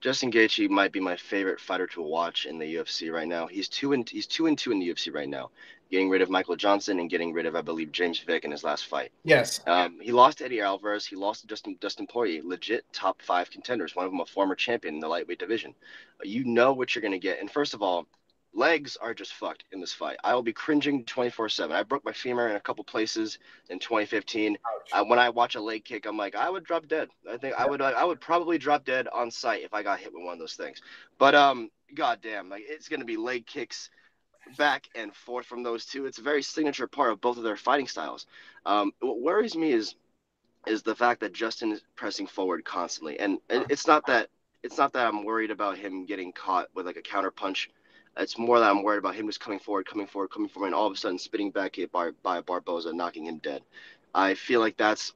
Justin 0.00 0.30
Gaethje 0.30 0.70
might 0.70 0.92
be 0.92 1.00
my 1.00 1.16
favorite 1.16 1.60
fighter 1.60 1.88
to 1.88 2.02
watch 2.02 2.46
in 2.46 2.58
the 2.58 2.76
UFC 2.76 3.12
right 3.12 3.26
now. 3.26 3.48
He's 3.48 3.68
two 3.68 3.92
and 3.92 4.08
he's 4.08 4.28
two 4.28 4.46
and 4.46 4.56
two 4.56 4.70
in 4.70 4.78
the 4.78 4.88
UFC 4.88 5.12
right 5.12 5.28
now, 5.28 5.50
getting 5.90 6.08
rid 6.08 6.22
of 6.22 6.30
Michael 6.30 6.54
Johnson 6.54 7.00
and 7.00 7.10
getting 7.10 7.32
rid 7.32 7.46
of 7.46 7.56
I 7.56 7.62
believe 7.62 7.90
James 7.90 8.20
Vick 8.20 8.44
in 8.44 8.52
his 8.52 8.62
last 8.62 8.86
fight. 8.86 9.10
Yes. 9.24 9.60
Um, 9.66 9.98
he 10.00 10.12
lost 10.12 10.38
to 10.38 10.44
Eddie 10.44 10.60
Alvarez. 10.60 11.04
He 11.04 11.16
lost 11.16 11.40
to 11.40 11.46
Dustin 11.48 11.76
Dustin 11.80 12.06
Poirier, 12.06 12.42
legit 12.44 12.84
top 12.92 13.20
five 13.22 13.50
contenders. 13.50 13.96
One 13.96 14.06
of 14.06 14.12
them 14.12 14.20
a 14.20 14.26
former 14.26 14.54
champion 14.54 14.94
in 14.94 15.00
the 15.00 15.08
lightweight 15.08 15.40
division. 15.40 15.74
You 16.22 16.44
know 16.44 16.72
what 16.72 16.94
you're 16.94 17.02
gonna 17.02 17.18
get. 17.18 17.40
And 17.40 17.50
first 17.50 17.74
of 17.74 17.82
all, 17.82 18.06
legs 18.54 18.96
are 18.96 19.14
just 19.14 19.34
fucked 19.34 19.64
in 19.72 19.80
this 19.80 19.92
fight. 19.92 20.16
I 20.24 20.34
will 20.34 20.42
be 20.42 20.52
cringing 20.52 21.04
24 21.04 21.48
7. 21.48 21.74
I 21.74 21.82
broke 21.82 22.04
my 22.04 22.12
femur 22.12 22.48
in 22.48 22.56
a 22.56 22.60
couple 22.60 22.84
places 22.84 23.38
in 23.68 23.78
2015. 23.78 24.58
Uh, 24.92 25.04
when 25.04 25.18
I 25.18 25.28
watch 25.30 25.54
a 25.54 25.60
leg 25.60 25.84
kick, 25.84 26.06
I'm 26.06 26.16
like, 26.16 26.34
I 26.34 26.50
would 26.50 26.64
drop 26.64 26.86
dead. 26.88 27.08
I 27.28 27.36
think 27.36 27.54
yeah. 27.56 27.64
I 27.64 27.68
would. 27.68 27.80
I 27.80 28.04
would 28.04 28.20
probably 28.20 28.58
drop 28.58 28.84
dead 28.84 29.08
on 29.08 29.30
sight 29.30 29.62
if 29.62 29.74
I 29.74 29.82
got 29.82 30.00
hit 30.00 30.12
with 30.12 30.24
one 30.24 30.32
of 30.32 30.38
those 30.38 30.54
things. 30.54 30.80
But 31.18 31.34
um, 31.34 31.70
goddamn, 31.94 32.48
like 32.48 32.64
it's 32.66 32.88
gonna 32.88 33.04
be 33.04 33.16
leg 33.16 33.46
kicks 33.46 33.90
back 34.56 34.88
and 34.94 35.14
forth 35.14 35.46
from 35.46 35.62
those 35.62 35.84
two. 35.84 36.06
It's 36.06 36.18
a 36.18 36.22
very 36.22 36.42
signature 36.42 36.86
part 36.86 37.12
of 37.12 37.20
both 37.20 37.36
of 37.36 37.42
their 37.42 37.56
fighting 37.56 37.88
styles. 37.88 38.26
Um, 38.64 38.92
what 39.00 39.20
worries 39.20 39.56
me 39.56 39.72
is 39.72 39.94
is 40.66 40.82
the 40.82 40.94
fact 40.94 41.20
that 41.20 41.32
Justin 41.32 41.72
is 41.72 41.82
pressing 41.96 42.26
forward 42.26 42.64
constantly, 42.64 43.18
and 43.20 43.38
it's 43.48 43.86
not 43.86 44.06
that 44.06 44.28
it's 44.62 44.78
not 44.78 44.92
that 44.92 45.06
I'm 45.06 45.24
worried 45.24 45.50
about 45.50 45.78
him 45.78 46.04
getting 46.04 46.32
caught 46.32 46.68
with 46.74 46.86
like 46.86 46.96
a 46.96 47.02
counter 47.02 47.30
punch 47.30 47.70
it's 48.18 48.38
more 48.38 48.58
that 48.58 48.70
I'm 48.70 48.82
worried 48.82 48.98
about 48.98 49.14
him 49.14 49.26
just 49.26 49.40
coming 49.40 49.58
forward, 49.58 49.86
coming 49.86 50.06
forward, 50.06 50.28
coming 50.28 50.48
forward, 50.48 50.68
and 50.68 50.74
all 50.74 50.86
of 50.86 50.92
a 50.92 50.96
sudden 50.96 51.18
spitting 51.18 51.50
back 51.50 51.76
hit 51.76 51.92
by, 51.92 52.10
by 52.22 52.40
Barboza, 52.40 52.92
knocking 52.92 53.26
him 53.26 53.38
dead. 53.38 53.62
I 54.14 54.34
feel 54.34 54.60
like 54.60 54.76
that's 54.76 55.12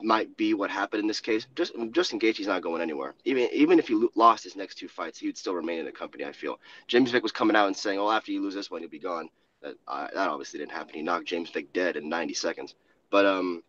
might 0.00 0.34
be 0.36 0.54
what 0.54 0.70
happened 0.70 1.02
in 1.02 1.06
this 1.06 1.20
case. 1.20 1.46
Just 1.54 1.74
Justin 1.90 2.18
Gaethje's 2.18 2.46
not 2.46 2.62
going 2.62 2.80
anywhere. 2.80 3.14
Even 3.24 3.48
even 3.52 3.78
if 3.78 3.88
he 3.88 4.08
lost 4.14 4.44
his 4.44 4.56
next 4.56 4.76
two 4.76 4.88
fights, 4.88 5.18
he 5.18 5.26
would 5.26 5.36
still 5.36 5.54
remain 5.54 5.78
in 5.78 5.84
the 5.84 5.92
company. 5.92 6.24
I 6.24 6.32
feel 6.32 6.58
James 6.86 7.10
Vick 7.10 7.22
was 7.22 7.32
coming 7.32 7.56
out 7.56 7.66
and 7.66 7.76
saying, 7.76 7.98
"Oh, 7.98 8.10
after 8.10 8.32
you 8.32 8.40
lose 8.40 8.54
this 8.54 8.70
one, 8.70 8.80
you'll 8.80 8.90
be 8.90 8.98
gone." 8.98 9.28
That 9.62 9.74
uh, 9.86 10.08
that 10.14 10.28
obviously 10.28 10.58
didn't 10.58 10.72
happen. 10.72 10.94
He 10.94 11.02
knocked 11.02 11.26
James 11.26 11.50
Vick 11.50 11.72
dead 11.72 11.96
in 11.96 12.08
90 12.08 12.34
seconds. 12.34 12.74
But 13.10 13.26
um, 13.26 13.62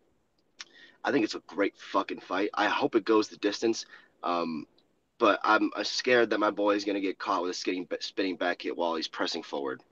I 1.04 1.12
think 1.12 1.24
it's 1.24 1.34
a 1.34 1.42
great 1.46 1.76
fucking 1.76 2.20
fight. 2.20 2.50
I 2.54 2.66
hope 2.66 2.94
it 2.94 3.04
goes 3.04 3.28
the 3.28 3.36
distance. 3.36 3.86
Um, 4.22 4.66
but 5.20 5.38
I'm 5.44 5.70
scared 5.84 6.30
that 6.30 6.40
my 6.40 6.50
boy 6.50 6.74
is 6.74 6.84
going 6.84 6.94
to 6.94 7.00
get 7.00 7.18
caught 7.18 7.42
with 7.42 7.50
a 7.52 7.54
spinning, 7.54 7.86
spinning 8.00 8.36
back 8.36 8.62
hit 8.62 8.76
while 8.76 8.96
he's 8.96 9.06
pressing 9.06 9.42
forward, 9.42 9.82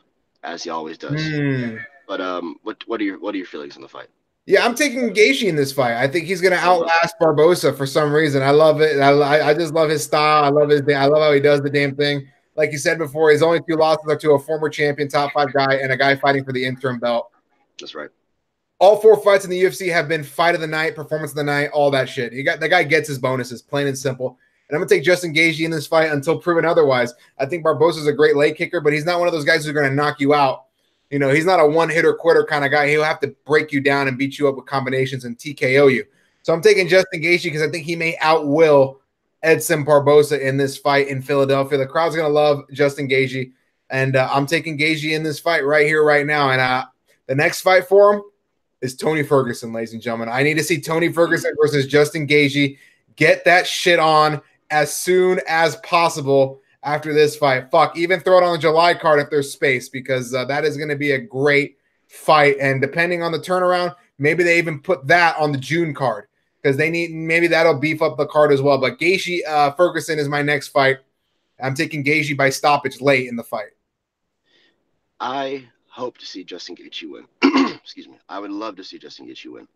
as 0.42 0.64
he 0.64 0.70
always 0.70 0.98
does. 0.98 1.22
Mm. 1.22 1.78
But 2.08 2.20
um, 2.22 2.56
what 2.62 2.82
what 2.88 3.00
are 3.00 3.04
your 3.04 3.20
what 3.20 3.34
are 3.34 3.38
your 3.38 3.46
feelings 3.46 3.76
on 3.76 3.82
the 3.82 3.88
fight? 3.88 4.08
Yeah, 4.46 4.64
I'm 4.64 4.74
taking 4.74 5.10
Gaethje 5.10 5.46
in 5.46 5.56
this 5.56 5.72
fight. 5.72 5.92
I 5.92 6.08
think 6.08 6.24
he's 6.24 6.40
going 6.40 6.54
to 6.54 6.58
outlast 6.58 7.14
Barboza 7.20 7.74
for 7.74 7.84
some 7.84 8.10
reason. 8.10 8.42
I 8.42 8.50
love 8.50 8.80
it. 8.80 8.98
I, 8.98 9.50
I 9.50 9.52
just 9.52 9.74
love 9.74 9.90
his 9.90 10.02
style. 10.02 10.44
I 10.44 10.48
love 10.48 10.70
his. 10.70 10.80
I 10.88 11.04
love 11.04 11.22
how 11.22 11.32
he 11.32 11.40
does 11.40 11.60
the 11.60 11.68
damn 11.68 11.94
thing. 11.94 12.26
Like 12.56 12.72
you 12.72 12.78
said 12.78 12.96
before, 12.96 13.30
his 13.30 13.42
only 13.42 13.60
two 13.68 13.76
losses 13.76 14.06
are 14.08 14.16
to 14.16 14.32
a 14.32 14.38
former 14.38 14.70
champion, 14.70 15.08
top 15.08 15.32
five 15.34 15.52
guy, 15.52 15.74
and 15.74 15.92
a 15.92 15.96
guy 15.98 16.16
fighting 16.16 16.44
for 16.44 16.52
the 16.52 16.64
interim 16.64 16.98
belt. 16.98 17.30
That's 17.78 17.94
right. 17.94 18.08
All 18.80 18.96
four 18.96 19.22
fights 19.22 19.44
in 19.44 19.50
the 19.50 19.62
UFC 19.62 19.92
have 19.92 20.08
been 20.08 20.24
fight 20.24 20.54
of 20.54 20.62
the 20.62 20.66
night, 20.66 20.96
performance 20.96 21.32
of 21.32 21.36
the 21.36 21.44
night, 21.44 21.68
all 21.74 21.90
that 21.90 22.08
shit. 22.08 22.32
He 22.32 22.42
got 22.42 22.58
the 22.58 22.68
guy 22.70 22.84
gets 22.84 23.06
his 23.06 23.18
bonuses, 23.18 23.60
plain 23.60 23.86
and 23.86 23.98
simple. 23.98 24.38
And 24.68 24.76
I'm 24.76 24.80
gonna 24.80 24.88
take 24.88 25.02
Justin 25.02 25.32
Gaethje 25.32 25.64
in 25.64 25.70
this 25.70 25.86
fight 25.86 26.12
until 26.12 26.38
proven 26.38 26.64
otherwise. 26.64 27.14
I 27.38 27.46
think 27.46 27.64
Barboza's 27.64 28.06
a 28.06 28.12
great 28.12 28.36
leg 28.36 28.56
kicker, 28.56 28.80
but 28.80 28.92
he's 28.92 29.06
not 29.06 29.18
one 29.18 29.26
of 29.26 29.32
those 29.32 29.44
guys 29.44 29.64
who's 29.64 29.74
gonna 29.74 29.90
knock 29.90 30.20
you 30.20 30.34
out. 30.34 30.64
You 31.10 31.18
know, 31.18 31.30
he's 31.30 31.46
not 31.46 31.60
a 31.60 31.66
one 31.66 31.88
hitter 31.88 32.12
quitter 32.12 32.44
kind 32.44 32.64
of 32.64 32.70
guy. 32.70 32.88
He'll 32.88 33.02
have 33.02 33.20
to 33.20 33.34
break 33.46 33.72
you 33.72 33.80
down 33.80 34.08
and 34.08 34.18
beat 34.18 34.38
you 34.38 34.46
up 34.46 34.56
with 34.56 34.66
combinations 34.66 35.24
and 35.24 35.38
TKO 35.38 35.92
you. 35.92 36.04
So 36.42 36.52
I'm 36.52 36.60
taking 36.60 36.86
Justin 36.86 37.22
Gaethje 37.22 37.44
because 37.44 37.62
I 37.62 37.70
think 37.70 37.86
he 37.86 37.96
may 37.96 38.16
outwill 38.16 38.96
Edson 39.42 39.84
Barboza 39.84 40.46
in 40.46 40.58
this 40.58 40.76
fight 40.76 41.08
in 41.08 41.22
Philadelphia. 41.22 41.78
The 41.78 41.86
crowd's 41.86 42.14
gonna 42.14 42.28
love 42.28 42.64
Justin 42.70 43.08
Gaethje, 43.08 43.52
and 43.88 44.16
uh, 44.16 44.28
I'm 44.30 44.46
taking 44.46 44.76
Gaethje 44.76 45.12
in 45.12 45.22
this 45.22 45.40
fight 45.40 45.64
right 45.64 45.86
here, 45.86 46.04
right 46.04 46.26
now. 46.26 46.50
And 46.50 46.60
uh, 46.60 46.84
the 47.26 47.34
next 47.34 47.62
fight 47.62 47.86
for 47.86 48.14
him 48.14 48.22
is 48.82 48.94
Tony 48.94 49.22
Ferguson, 49.22 49.72
ladies 49.72 49.94
and 49.94 50.02
gentlemen. 50.02 50.28
I 50.28 50.42
need 50.42 50.54
to 50.54 50.64
see 50.64 50.78
Tony 50.78 51.10
Ferguson 51.10 51.54
versus 51.58 51.86
Justin 51.86 52.26
Gaethje. 52.26 52.76
Get 53.16 53.44
that 53.46 53.66
shit 53.66 53.98
on 53.98 54.40
as 54.70 54.94
soon 54.94 55.40
as 55.48 55.76
possible 55.76 56.60
after 56.82 57.12
this 57.12 57.36
fight. 57.36 57.70
Fuck, 57.70 57.96
even 57.96 58.20
throw 58.20 58.38
it 58.38 58.44
on 58.44 58.52
the 58.52 58.58
July 58.58 58.94
card 58.94 59.20
if 59.20 59.30
there's 59.30 59.52
space 59.52 59.88
because 59.88 60.34
uh, 60.34 60.44
that 60.46 60.64
is 60.64 60.76
going 60.76 60.88
to 60.88 60.96
be 60.96 61.12
a 61.12 61.18
great 61.18 61.78
fight. 62.06 62.56
And 62.60 62.80
depending 62.80 63.22
on 63.22 63.32
the 63.32 63.38
turnaround, 63.38 63.94
maybe 64.18 64.42
they 64.42 64.58
even 64.58 64.80
put 64.80 65.06
that 65.06 65.36
on 65.36 65.52
the 65.52 65.58
June 65.58 65.94
card 65.94 66.28
because 66.62 66.76
they 66.76 66.90
need 66.90 67.12
maybe 67.12 67.46
that'll 67.46 67.78
beef 67.78 68.02
up 68.02 68.16
the 68.16 68.26
card 68.26 68.52
as 68.52 68.62
well. 68.62 68.78
But 68.78 68.98
Gaethje 68.98 69.40
uh, 69.46 69.72
Ferguson 69.72 70.18
is 70.18 70.28
my 70.28 70.42
next 70.42 70.68
fight. 70.68 70.98
I'm 71.60 71.74
taking 71.74 72.04
Gaethje 72.04 72.36
by 72.36 72.50
stoppage 72.50 73.00
late 73.00 73.28
in 73.28 73.36
the 73.36 73.42
fight. 73.42 73.70
I 75.20 75.66
hope 75.88 76.18
to 76.18 76.26
see 76.26 76.44
Justin 76.44 76.76
Gaethje 76.76 77.10
win. 77.10 77.26
Excuse 77.82 78.06
me. 78.06 78.18
I 78.28 78.38
would 78.38 78.52
love 78.52 78.76
to 78.76 78.84
see 78.84 78.98
Justin 78.98 79.26
Gaethje 79.26 79.50
win. 79.50 79.68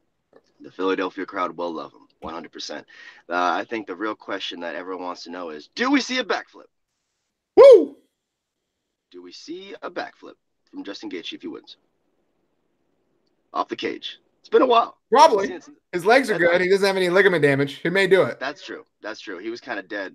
The 0.61 0.71
Philadelphia 0.71 1.27
crowd 1.27 1.57
will 1.57 1.73
love 1.73 1.93
him. 1.93 2.07
100%. 2.23 2.79
Uh, 2.81 2.83
I 3.29 3.65
think 3.65 3.87
the 3.87 3.97
real 3.97 4.15
question 4.15 4.61
that 4.61 4.75
everyone 4.75 5.05
wants 5.05 5.25
to 5.25 5.31
know 5.31 5.51
is 5.51 5.69
do 5.75 5.91
we 5.91 6.01
see 6.01 6.19
a 6.19 6.25
backflip? 6.25 6.67
Woo! 7.57 7.97
Do 9.11 9.23
we 9.23 9.33
see 9.33 9.75
a 9.83 9.91
backflip 9.91 10.35
from 10.71 10.85
Justin 10.85 11.11
Gaethje 11.11 11.35
if 11.35 11.43
he 11.43 11.49
wins? 11.49 11.77
Off 13.53 13.69
the 13.69 13.77
cage. 13.77 14.19
It's 14.41 14.49
been 14.49 14.63
a 14.63 14.67
while. 14.67 14.97
Probably. 15.11 15.49
His 15.93 16.07
legs 16.07 16.31
are 16.31 16.39
good. 16.39 16.61
He 16.61 16.69
doesn't 16.69 16.87
have 16.87 16.97
any 16.97 17.11
ligament 17.11 17.43
damage. 17.43 17.75
He 17.75 17.91
may 17.91 18.07
do 18.07 18.23
it. 18.23 18.41
That's 18.41 18.65
true. 18.65 18.87
That's 19.03 19.21
true. 19.21 19.39
He 19.39 19.51
was 19.51 19.61
kind 19.61 19.79
of 19.79 19.87
dead. 19.89 20.15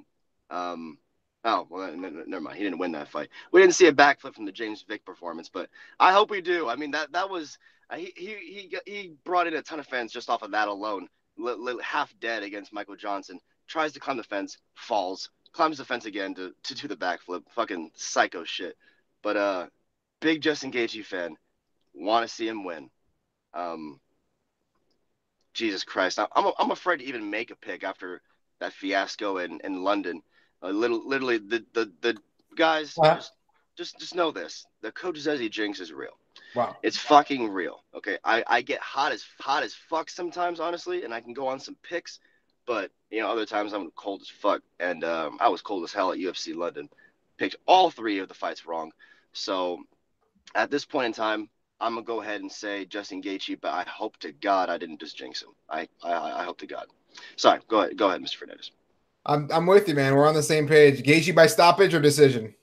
Um, 0.50 0.98
oh, 1.46 1.68
well, 1.70 1.96
never 1.96 2.42
mind. 2.42 2.58
He 2.58 2.64
didn't 2.64 2.80
win 2.80 2.92
that 2.94 3.08
fight. 3.08 3.30
We 3.52 3.62
didn't 3.62 3.76
see 3.76 3.88
a 3.88 3.94
backflip 3.94 4.34
from 4.34 4.46
the 4.46 4.52
James 4.52 4.84
Vick 4.88 5.06
performance, 5.06 5.50
but 5.50 5.70
I 6.00 6.12
hope 6.12 6.32
we 6.32 6.42
do. 6.42 6.68
I 6.68 6.76
mean, 6.76 6.92
that 6.92 7.12
that 7.12 7.30
was 7.30 7.58
he 7.96 8.12
he 8.16 8.36
he, 8.36 8.78
he 8.86 9.14
brought 9.24 9.48
in 9.48 9.54
a 9.54 9.62
ton 9.62 9.80
of 9.80 9.88
fans 9.88 10.12
just 10.12 10.30
off 10.30 10.42
of 10.42 10.52
that 10.52 10.68
alone 10.68 10.78
li- 10.88 11.04
li- 11.04 11.17
half 11.84 12.14
dead 12.20 12.44
against 12.44 12.74
Michael 12.74 12.96
Johnson. 12.96 13.40
Tries 13.68 13.94
to 13.94 14.00
climb 14.00 14.18
the 14.18 14.24
fence, 14.24 14.58
falls, 14.76 15.30
climbs 15.52 15.78
the 15.78 15.86
fence 15.86 16.06
again 16.06 16.34
to, 16.36 16.54
to 16.64 16.76
do 16.76 16.88
the 16.88 16.96
backflip. 16.96 17.44
Fucking 17.50 17.92
psycho 17.96 18.44
shit. 18.44 18.78
But 19.22 19.38
uh, 19.38 19.68
big 20.22 20.42
Justin 20.42 20.72
Gaethje 20.72 21.06
fan. 21.06 21.36
Want 21.94 22.28
to 22.28 22.34
see 22.34 22.48
him 22.48 22.64
win. 22.64 22.90
Um, 23.54 24.00
Jesus 25.54 25.84
Christ, 25.84 26.20
I'm 26.20 26.52
I'm 26.60 26.72
afraid 26.72 26.98
to 26.98 27.06
even 27.06 27.32
make 27.32 27.50
a 27.50 27.56
pick 27.56 27.84
after 27.84 28.22
that 28.60 28.74
fiasco 28.74 29.38
in, 29.38 29.60
in 29.64 29.84
London. 29.84 30.22
Uh, 30.62 30.70
little, 30.70 31.08
literally, 31.08 31.40
the 31.40 31.66
the 31.74 31.92
the 32.02 32.18
guys 32.56 32.94
just, 33.04 33.34
just 33.76 34.00
just 34.00 34.16
know 34.16 34.30
this: 34.32 34.68
the 34.82 34.92
Coach 34.92 35.16
Zezy 35.16 35.50
jinx 35.50 35.80
is 35.80 35.92
real. 35.92 36.20
Wow. 36.58 36.76
It's 36.82 36.98
fucking 36.98 37.50
real. 37.50 37.84
Okay, 37.94 38.18
I 38.24 38.44
I 38.48 38.62
get 38.64 38.80
hot 38.80 39.12
as 39.12 39.24
hot 39.40 39.62
as 39.62 39.76
fuck 39.76 40.10
sometimes, 40.10 40.60
honestly, 40.60 41.04
and 41.04 41.14
I 41.14 41.22
can 41.22 41.34
go 41.34 41.48
on 41.48 41.60
some 41.60 41.78
picks, 41.84 42.20
but 42.66 42.90
you 43.12 43.22
know 43.22 43.30
other 43.30 43.46
times 43.46 43.74
I'm 43.74 43.92
cold 43.92 44.22
as 44.22 44.30
fuck, 44.30 44.64
and 44.80 45.04
um, 45.04 45.38
I 45.40 45.50
was 45.50 45.62
cold 45.62 45.84
as 45.84 45.94
hell 45.94 46.12
at 46.12 46.18
UFC 46.18 46.56
London. 46.56 46.90
Picked 47.38 47.58
all 47.68 47.92
three 47.92 48.18
of 48.18 48.28
the 48.28 48.34
fights 48.34 48.66
wrong, 48.66 48.92
so 49.34 49.84
at 50.56 50.72
this 50.72 50.84
point 50.84 51.06
in 51.06 51.14
time, 51.14 51.48
I'm 51.80 51.94
gonna 51.94 52.04
go 52.04 52.22
ahead 52.22 52.42
and 52.42 52.52
say 52.52 52.86
Justin 52.86 53.22
Gaethje, 53.22 53.62
but 53.62 53.74
I 53.74 53.84
hope 53.88 54.18
to 54.18 54.32
God 54.32 54.72
I 54.72 54.80
didn't 54.80 55.00
just 55.00 55.16
jinx 55.16 55.44
him. 55.44 55.50
I 55.70 55.88
I, 56.04 56.42
I 56.42 56.44
hope 56.44 56.58
to 56.60 56.68
God. 56.68 56.88
Sorry, 57.36 57.60
go 57.68 57.82
ahead, 57.82 57.98
go 57.98 58.08
ahead, 58.10 58.22
Mr. 58.22 58.38
Fernandez. 58.38 58.72
I'm 59.28 59.48
I'm 59.52 59.68
with 59.68 59.88
you, 59.88 59.94
man. 59.94 60.16
We're 60.16 60.28
on 60.28 60.34
the 60.34 60.42
same 60.42 60.68
page. 60.68 61.04
Gaethje 61.04 61.36
by 61.36 61.46
stoppage 61.46 61.94
or 61.94 62.02
decision? 62.02 62.56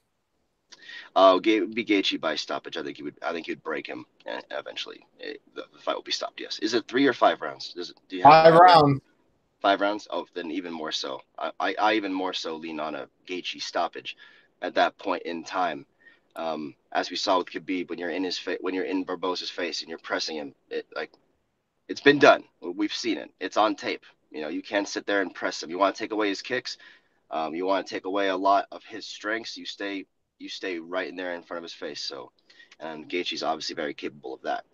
Uh, 1.16 1.38
be 1.38 1.84
Gaethje 1.84 2.20
by 2.20 2.34
stoppage. 2.34 2.76
I 2.76 2.82
think 2.82 2.96
he 2.96 3.04
would. 3.04 3.14
I 3.22 3.32
think 3.32 3.46
he 3.46 3.52
would 3.52 3.62
break 3.62 3.86
him 3.86 4.04
uh, 4.28 4.40
eventually. 4.50 5.06
Uh, 5.20 5.34
the, 5.54 5.64
the 5.72 5.78
fight 5.78 5.94
will 5.94 6.02
be 6.02 6.10
stopped. 6.12 6.40
Yes. 6.40 6.58
Is 6.58 6.74
it 6.74 6.88
three 6.88 7.06
or 7.06 7.12
five 7.12 7.40
rounds? 7.40 7.72
It, 7.76 7.92
do 8.08 8.16
you 8.16 8.22
have 8.24 8.32
Five 8.32 8.54
rounds. 8.54 9.00
Five 9.60 9.80
rounds. 9.80 10.08
Oh, 10.10 10.26
then 10.34 10.50
even 10.50 10.72
more 10.72 10.92
so. 10.92 11.20
I, 11.38 11.52
I, 11.60 11.74
I 11.80 11.94
even 11.94 12.12
more 12.12 12.32
so 12.32 12.56
lean 12.56 12.80
on 12.80 12.96
a 12.96 13.08
Gaethje 13.28 13.62
stoppage 13.62 14.16
at 14.60 14.74
that 14.74 14.98
point 14.98 15.22
in 15.22 15.44
time. 15.44 15.86
Um, 16.36 16.74
as 16.90 17.10
we 17.10 17.16
saw 17.16 17.38
with 17.38 17.46
Khabib, 17.46 17.90
when 17.90 17.98
you're 17.98 18.10
in 18.10 18.24
his 18.24 18.36
face, 18.36 18.58
when 18.60 18.74
you're 18.74 18.84
in 18.84 19.04
Barboza's 19.04 19.50
face 19.50 19.82
and 19.82 19.88
you're 19.88 19.98
pressing 19.98 20.36
him, 20.36 20.54
it 20.68 20.86
like 20.96 21.12
it's 21.88 22.00
been 22.00 22.18
done. 22.18 22.42
We've 22.60 22.92
seen 22.92 23.18
it. 23.18 23.30
It's 23.38 23.56
on 23.56 23.76
tape. 23.76 24.02
You 24.32 24.40
know, 24.40 24.48
you 24.48 24.62
can't 24.62 24.88
sit 24.88 25.06
there 25.06 25.22
and 25.22 25.32
press 25.32 25.62
him. 25.62 25.70
You 25.70 25.78
want 25.78 25.94
to 25.94 26.02
take 26.02 26.10
away 26.10 26.28
his 26.28 26.42
kicks. 26.42 26.76
Um, 27.30 27.54
you 27.54 27.66
want 27.66 27.86
to 27.86 27.94
take 27.94 28.04
away 28.04 28.28
a 28.28 28.36
lot 28.36 28.66
of 28.72 28.82
his 28.82 29.06
strengths. 29.06 29.56
You 29.56 29.64
stay 29.64 30.06
you 30.38 30.48
stay 30.48 30.78
right 30.78 31.08
in 31.08 31.16
there 31.16 31.34
in 31.34 31.42
front 31.42 31.58
of 31.58 31.62
his 31.62 31.72
face. 31.72 32.00
So, 32.00 32.32
and 32.80 33.08
Gaethje's 33.08 33.42
obviously 33.42 33.74
very 33.74 33.94
capable 33.94 34.34
of 34.34 34.42
that. 34.42 34.64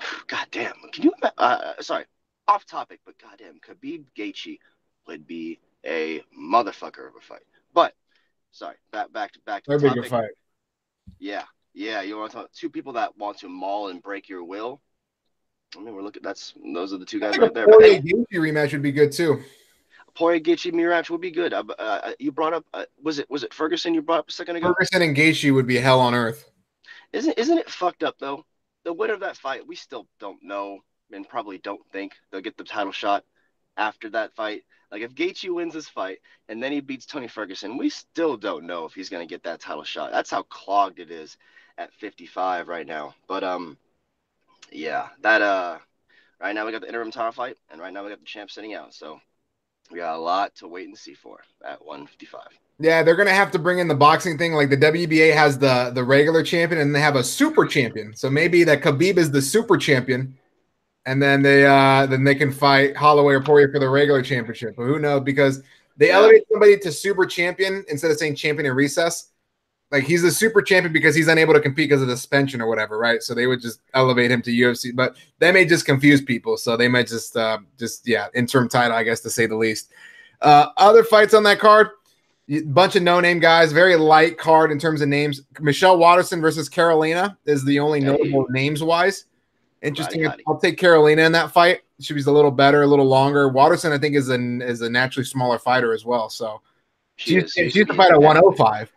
God 0.26 0.46
damn. 0.50 0.74
Can 0.92 1.04
you? 1.04 1.12
Uh, 1.38 1.74
sorry, 1.80 2.04
off 2.48 2.64
topic, 2.66 3.00
but 3.04 3.14
goddamn, 3.18 3.58
Khabib 3.60 4.04
Gaethje 4.16 4.58
would 5.06 5.26
be 5.26 5.60
a 5.84 6.22
motherfucker 6.38 7.06
of 7.06 7.14
a 7.16 7.20
fight. 7.20 7.42
But 7.72 7.94
sorry, 8.52 8.76
back 8.92 9.12
back 9.12 9.32
to 9.32 9.40
back 9.40 9.64
to 9.64 9.72
the 9.72 9.78
That'd 9.78 9.94
be 9.94 10.08
topic. 10.08 10.10
fight. 10.10 10.30
Yeah, 11.18 11.44
yeah. 11.74 12.02
You 12.02 12.18
want 12.18 12.32
to 12.32 12.38
talk 12.38 12.52
two 12.52 12.70
people 12.70 12.94
that 12.94 13.16
want 13.18 13.38
to 13.38 13.48
maul 13.48 13.88
and 13.88 14.02
break 14.02 14.28
your 14.28 14.44
will. 14.44 14.80
I 15.76 15.80
mean, 15.80 15.94
we're 15.94 16.02
looking. 16.02 16.22
That's 16.22 16.54
those 16.74 16.92
are 16.92 16.98
the 16.98 17.04
two 17.04 17.20
guys 17.20 17.36
right 17.36 17.52
there. 17.52 17.66
But 17.66 17.82
hey, 17.82 18.00
Gaethje 18.00 18.26
rematch 18.32 18.72
would 18.72 18.82
be 18.82 18.92
good 18.92 19.12
too. 19.12 19.42
Poirier 20.14 20.40
Gaethje 20.40 20.72
Mirage 20.72 21.10
would 21.10 21.20
be 21.20 21.30
good. 21.30 21.52
Uh, 21.52 21.64
uh, 21.78 22.12
you 22.18 22.30
brought 22.30 22.54
up 22.54 22.64
uh, 22.72 22.84
was 23.02 23.18
it 23.18 23.28
was 23.28 23.42
it 23.42 23.52
Ferguson 23.52 23.94
you 23.94 24.02
brought 24.02 24.20
up 24.20 24.28
a 24.28 24.32
second 24.32 24.56
ago? 24.56 24.68
Ferguson 24.68 25.02
and 25.02 25.16
Gaethje 25.16 25.52
would 25.52 25.66
be 25.66 25.76
hell 25.76 26.00
on 26.00 26.14
earth. 26.14 26.50
Isn't 27.12 27.38
isn't 27.38 27.58
it 27.58 27.70
fucked 27.70 28.02
up 28.02 28.16
though? 28.18 28.44
The 28.84 28.92
winner 28.92 29.14
of 29.14 29.20
that 29.20 29.36
fight, 29.36 29.66
we 29.66 29.76
still 29.76 30.06
don't 30.20 30.42
know 30.42 30.80
and 31.12 31.28
probably 31.28 31.58
don't 31.58 31.80
think 31.92 32.12
they'll 32.30 32.40
get 32.40 32.56
the 32.56 32.64
title 32.64 32.92
shot 32.92 33.24
after 33.76 34.10
that 34.10 34.34
fight. 34.34 34.62
Like 34.90 35.02
if 35.02 35.14
Gaethje 35.14 35.52
wins 35.52 35.74
this 35.74 35.88
fight 35.88 36.18
and 36.48 36.62
then 36.62 36.70
he 36.70 36.80
beats 36.80 37.06
Tony 37.06 37.28
Ferguson, 37.28 37.76
we 37.76 37.90
still 37.90 38.36
don't 38.36 38.66
know 38.66 38.84
if 38.84 38.94
he's 38.94 39.08
gonna 39.08 39.26
get 39.26 39.42
that 39.44 39.60
title 39.60 39.84
shot. 39.84 40.12
That's 40.12 40.30
how 40.30 40.42
clogged 40.44 41.00
it 41.00 41.10
is 41.10 41.36
at 41.78 41.92
55 41.94 42.68
right 42.68 42.86
now. 42.86 43.14
But 43.26 43.42
um, 43.42 43.76
yeah, 44.70 45.08
that 45.22 45.42
uh, 45.42 45.78
right 46.40 46.54
now 46.54 46.66
we 46.66 46.72
got 46.72 46.82
the 46.82 46.88
interim 46.88 47.10
title 47.10 47.32
fight, 47.32 47.56
and 47.70 47.80
right 47.80 47.92
now 47.92 48.04
we 48.04 48.10
got 48.10 48.20
the 48.20 48.26
champ 48.26 48.50
sitting 48.50 48.74
out. 48.74 48.94
So 48.94 49.20
we 49.90 49.98
got 49.98 50.16
a 50.16 50.18
lot 50.18 50.54
to 50.56 50.68
wait 50.68 50.86
and 50.88 50.96
see 50.96 51.14
for 51.14 51.40
at 51.64 51.84
155. 51.84 52.40
Yeah, 52.80 53.02
they're 53.02 53.14
gonna 53.14 53.30
have 53.30 53.52
to 53.52 53.58
bring 53.58 53.78
in 53.78 53.86
the 53.86 53.94
boxing 53.94 54.36
thing. 54.36 54.52
Like 54.52 54.68
the 54.68 54.76
WBA 54.76 55.32
has 55.32 55.58
the 55.58 55.90
the 55.94 56.02
regular 56.02 56.42
champion, 56.42 56.80
and 56.80 56.94
they 56.94 57.00
have 57.00 57.16
a 57.16 57.22
super 57.22 57.66
champion. 57.66 58.14
So 58.16 58.28
maybe 58.28 58.64
that 58.64 58.82
Khabib 58.82 59.16
is 59.16 59.30
the 59.30 59.40
super 59.40 59.76
champion, 59.76 60.36
and 61.06 61.22
then 61.22 61.40
they 61.42 61.64
uh 61.64 62.06
then 62.06 62.24
they 62.24 62.34
can 62.34 62.50
fight 62.50 62.96
Holloway 62.96 63.34
or 63.34 63.40
Poirier 63.40 63.70
for 63.70 63.78
the 63.78 63.88
regular 63.88 64.22
championship. 64.22 64.74
But 64.76 64.86
who 64.86 64.98
knows? 64.98 65.22
Because 65.22 65.62
they 65.96 66.08
Yeah. 66.08 66.16
elevate 66.16 66.42
somebody 66.50 66.76
to 66.78 66.90
super 66.90 67.26
champion 67.26 67.84
instead 67.88 68.10
of 68.10 68.16
saying 68.18 68.34
champion 68.34 68.66
in 68.66 68.74
recess 68.74 69.30
like 69.90 70.04
he's 70.04 70.24
a 70.24 70.30
super 70.30 70.60
champion 70.60 70.92
because 70.92 71.14
he's 71.14 71.28
unable 71.28 71.54
to 71.54 71.60
compete 71.60 71.88
because 71.88 72.02
of 72.02 72.10
suspension 72.10 72.60
or 72.60 72.66
whatever, 72.68 72.98
right? 72.98 73.22
So 73.22 73.34
they 73.34 73.46
would 73.46 73.60
just 73.60 73.80
elevate 73.94 74.30
him 74.30 74.42
to 74.42 74.50
UFC, 74.50 74.94
but 74.94 75.16
that 75.38 75.54
may 75.54 75.64
just 75.64 75.86
confuse 75.86 76.20
people. 76.20 76.56
So 76.56 76.76
they 76.76 76.88
might 76.88 77.06
just, 77.06 77.36
uh, 77.36 77.58
just 77.78 78.06
yeah, 78.06 78.26
interim 78.34 78.68
title, 78.68 78.96
I 78.96 79.04
guess, 79.04 79.20
to 79.20 79.30
say 79.30 79.46
the 79.46 79.56
least. 79.56 79.92
Uh, 80.40 80.68
other 80.76 81.04
fights 81.04 81.32
on 81.32 81.42
that 81.44 81.58
card, 81.58 81.90
bunch 82.66 82.96
of 82.96 83.02
no 83.02 83.20
name 83.20 83.38
guys, 83.38 83.72
very 83.72 83.96
light 83.96 84.36
card 84.36 84.72
in 84.72 84.78
terms 84.78 85.00
of 85.00 85.08
names. 85.08 85.42
Michelle 85.60 85.98
Waterson 85.98 86.40
versus 86.40 86.68
Karolina 86.68 87.36
is 87.46 87.64
the 87.64 87.78
only 87.78 88.00
notable 88.00 88.46
hey. 88.48 88.52
names 88.52 88.82
wise. 88.82 89.26
Interesting. 89.80 90.24
Body, 90.24 90.30
body. 90.30 90.44
I'll 90.48 90.58
take 90.58 90.78
Karolina 90.78 91.26
in 91.26 91.32
that 91.32 91.52
fight. 91.52 91.82
She 92.00 92.14
was 92.14 92.26
a 92.26 92.32
little 92.32 92.50
better, 92.50 92.82
a 92.82 92.86
little 92.86 93.06
longer. 93.06 93.48
Waterson, 93.48 93.92
I 93.92 93.98
think, 93.98 94.16
is 94.16 94.28
an 94.28 94.62
is 94.62 94.80
a 94.80 94.90
naturally 94.90 95.24
smaller 95.24 95.58
fighter 95.58 95.92
as 95.92 96.04
well. 96.04 96.28
So 96.28 96.60
she, 97.16 97.34
she's, 97.34 97.56
used, 97.56 97.72
she 97.72 97.78
used 97.80 97.90
to 97.90 97.94
fight 97.94 98.10
at 98.10 98.20
105. 98.20 98.90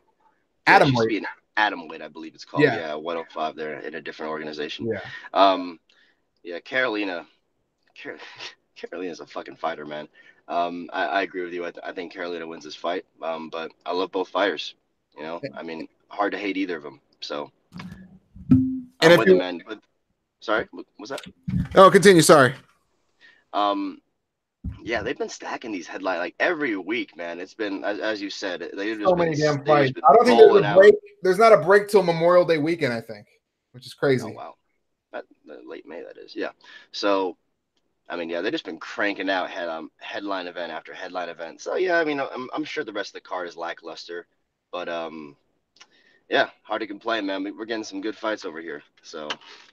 Adam 0.67 0.93
yeah, 1.09 1.21
Atomweight, 1.57 2.01
I 2.01 2.07
believe 2.07 2.35
it's 2.35 2.45
called. 2.45 2.63
Yeah. 2.63 2.75
yeah, 2.75 2.93
105 2.93 3.55
there 3.55 3.79
in 3.79 3.95
a 3.95 4.01
different 4.01 4.29
organization. 4.29 4.87
Yeah. 4.87 4.99
Um, 5.33 5.79
yeah, 6.43 6.59
Karolina. 6.59 7.25
Car- 8.01 8.17
Karolina's 8.77 9.19
a 9.21 9.25
fucking 9.25 9.55
fighter, 9.55 9.85
man. 9.85 10.07
Um, 10.47 10.89
I, 10.93 11.05
I 11.05 11.21
agree 11.23 11.43
with 11.43 11.53
you. 11.53 11.65
I, 11.65 11.71
th- 11.71 11.83
I 11.83 11.91
think 11.91 12.13
Karolina 12.13 12.47
wins 12.47 12.63
this 12.63 12.75
fight. 12.75 13.05
Um, 13.23 13.49
but 13.49 13.71
I 13.85 13.91
love 13.91 14.11
both 14.11 14.29
fighters. 14.29 14.75
You 15.17 15.23
know, 15.23 15.41
I 15.55 15.63
mean, 15.63 15.87
hard 16.09 16.31
to 16.33 16.37
hate 16.37 16.57
either 16.57 16.77
of 16.77 16.83
them. 16.83 17.01
So. 17.21 17.51
And 18.51 19.13
I'm 19.13 19.19
if 19.19 19.27
you, 19.27 19.37
man. 19.37 19.61
Sorry, 20.39 20.67
was 20.99 21.09
that? 21.09 21.21
Oh, 21.75 21.89
continue. 21.89 22.21
Sorry. 22.21 22.53
Um, 23.53 23.99
yeah, 24.81 25.01
they've 25.01 25.17
been 25.17 25.29
stacking 25.29 25.71
these 25.71 25.87
headline 25.87 26.19
like 26.19 26.35
every 26.39 26.75
week, 26.77 27.15
man. 27.17 27.39
It's 27.39 27.53
been 27.53 27.83
as, 27.83 27.99
as 27.99 28.21
you 28.21 28.29
said, 28.29 28.61
they've 28.61 28.97
just 28.97 29.09
So 29.09 29.15
been, 29.15 29.25
many 29.25 29.35
damn 29.35 29.63
fights. 29.65 29.93
I 30.07 30.13
don't 30.13 30.25
think 30.25 30.39
there's 30.39 30.63
a 30.63 30.65
out. 30.65 30.77
break. 30.77 30.95
There's 31.23 31.37
not 31.37 31.53
a 31.53 31.57
break 31.57 31.87
till 31.87 32.03
Memorial 32.03 32.45
Day 32.45 32.57
weekend, 32.57 32.93
I 32.93 33.01
think, 33.01 33.27
which 33.71 33.85
is 33.85 33.93
crazy. 33.93 34.25
Oh 34.27 34.31
wow, 34.31 34.55
that, 35.11 35.25
late 35.65 35.85
May 35.87 36.01
that 36.03 36.17
is. 36.17 36.35
Yeah. 36.35 36.51
So, 36.91 37.37
I 38.09 38.15
mean, 38.15 38.29
yeah, 38.29 38.41
they've 38.41 38.51
just 38.51 38.65
been 38.65 38.79
cranking 38.79 39.29
out 39.29 39.49
head 39.49 39.67
um, 39.67 39.91
headline 39.97 40.47
event 40.47 40.71
after 40.71 40.93
headline 40.93 41.29
event. 41.29 41.61
So 41.61 41.75
yeah, 41.75 41.99
I 41.99 42.03
mean, 42.03 42.19
I'm 42.19 42.49
I'm 42.53 42.63
sure 42.63 42.83
the 42.83 42.93
rest 42.93 43.09
of 43.09 43.21
the 43.21 43.27
card 43.27 43.47
is 43.47 43.57
lackluster, 43.57 44.27
but 44.71 44.87
um, 44.87 45.35
yeah, 46.29 46.49
hard 46.63 46.81
to 46.81 46.87
complain, 46.87 47.25
man. 47.25 47.43
We- 47.43 47.51
We're 47.51 47.65
getting 47.65 47.83
some 47.83 48.01
good 48.01 48.15
fights 48.15 48.45
over 48.45 48.61
here. 48.61 48.83
So 49.01 49.27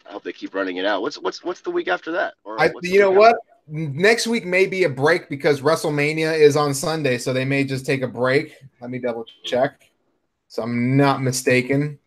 I 0.08 0.12
hope 0.12 0.24
they 0.24 0.32
keep 0.32 0.54
running 0.54 0.76
it 0.76 0.86
out. 0.86 1.02
What's 1.02 1.18
what's 1.18 1.44
what's 1.44 1.60
the 1.60 1.70
week 1.70 1.88
after 1.88 2.12
that? 2.12 2.34
Or 2.44 2.60
I, 2.60 2.72
you 2.82 3.00
know 3.00 3.10
what? 3.10 3.36
Next 3.66 4.26
week 4.26 4.44
may 4.44 4.66
be 4.66 4.84
a 4.84 4.88
break 4.88 5.28
because 5.28 5.62
WrestleMania 5.62 6.38
is 6.38 6.56
on 6.56 6.74
Sunday, 6.74 7.16
so 7.16 7.32
they 7.32 7.46
may 7.46 7.64
just 7.64 7.86
take 7.86 8.02
a 8.02 8.08
break. 8.08 8.56
Let 8.80 8.90
me 8.90 8.98
double 8.98 9.24
check. 9.44 9.90
So 10.48 10.62
I'm 10.62 10.96
not 10.96 11.22
mistaken 11.22 11.98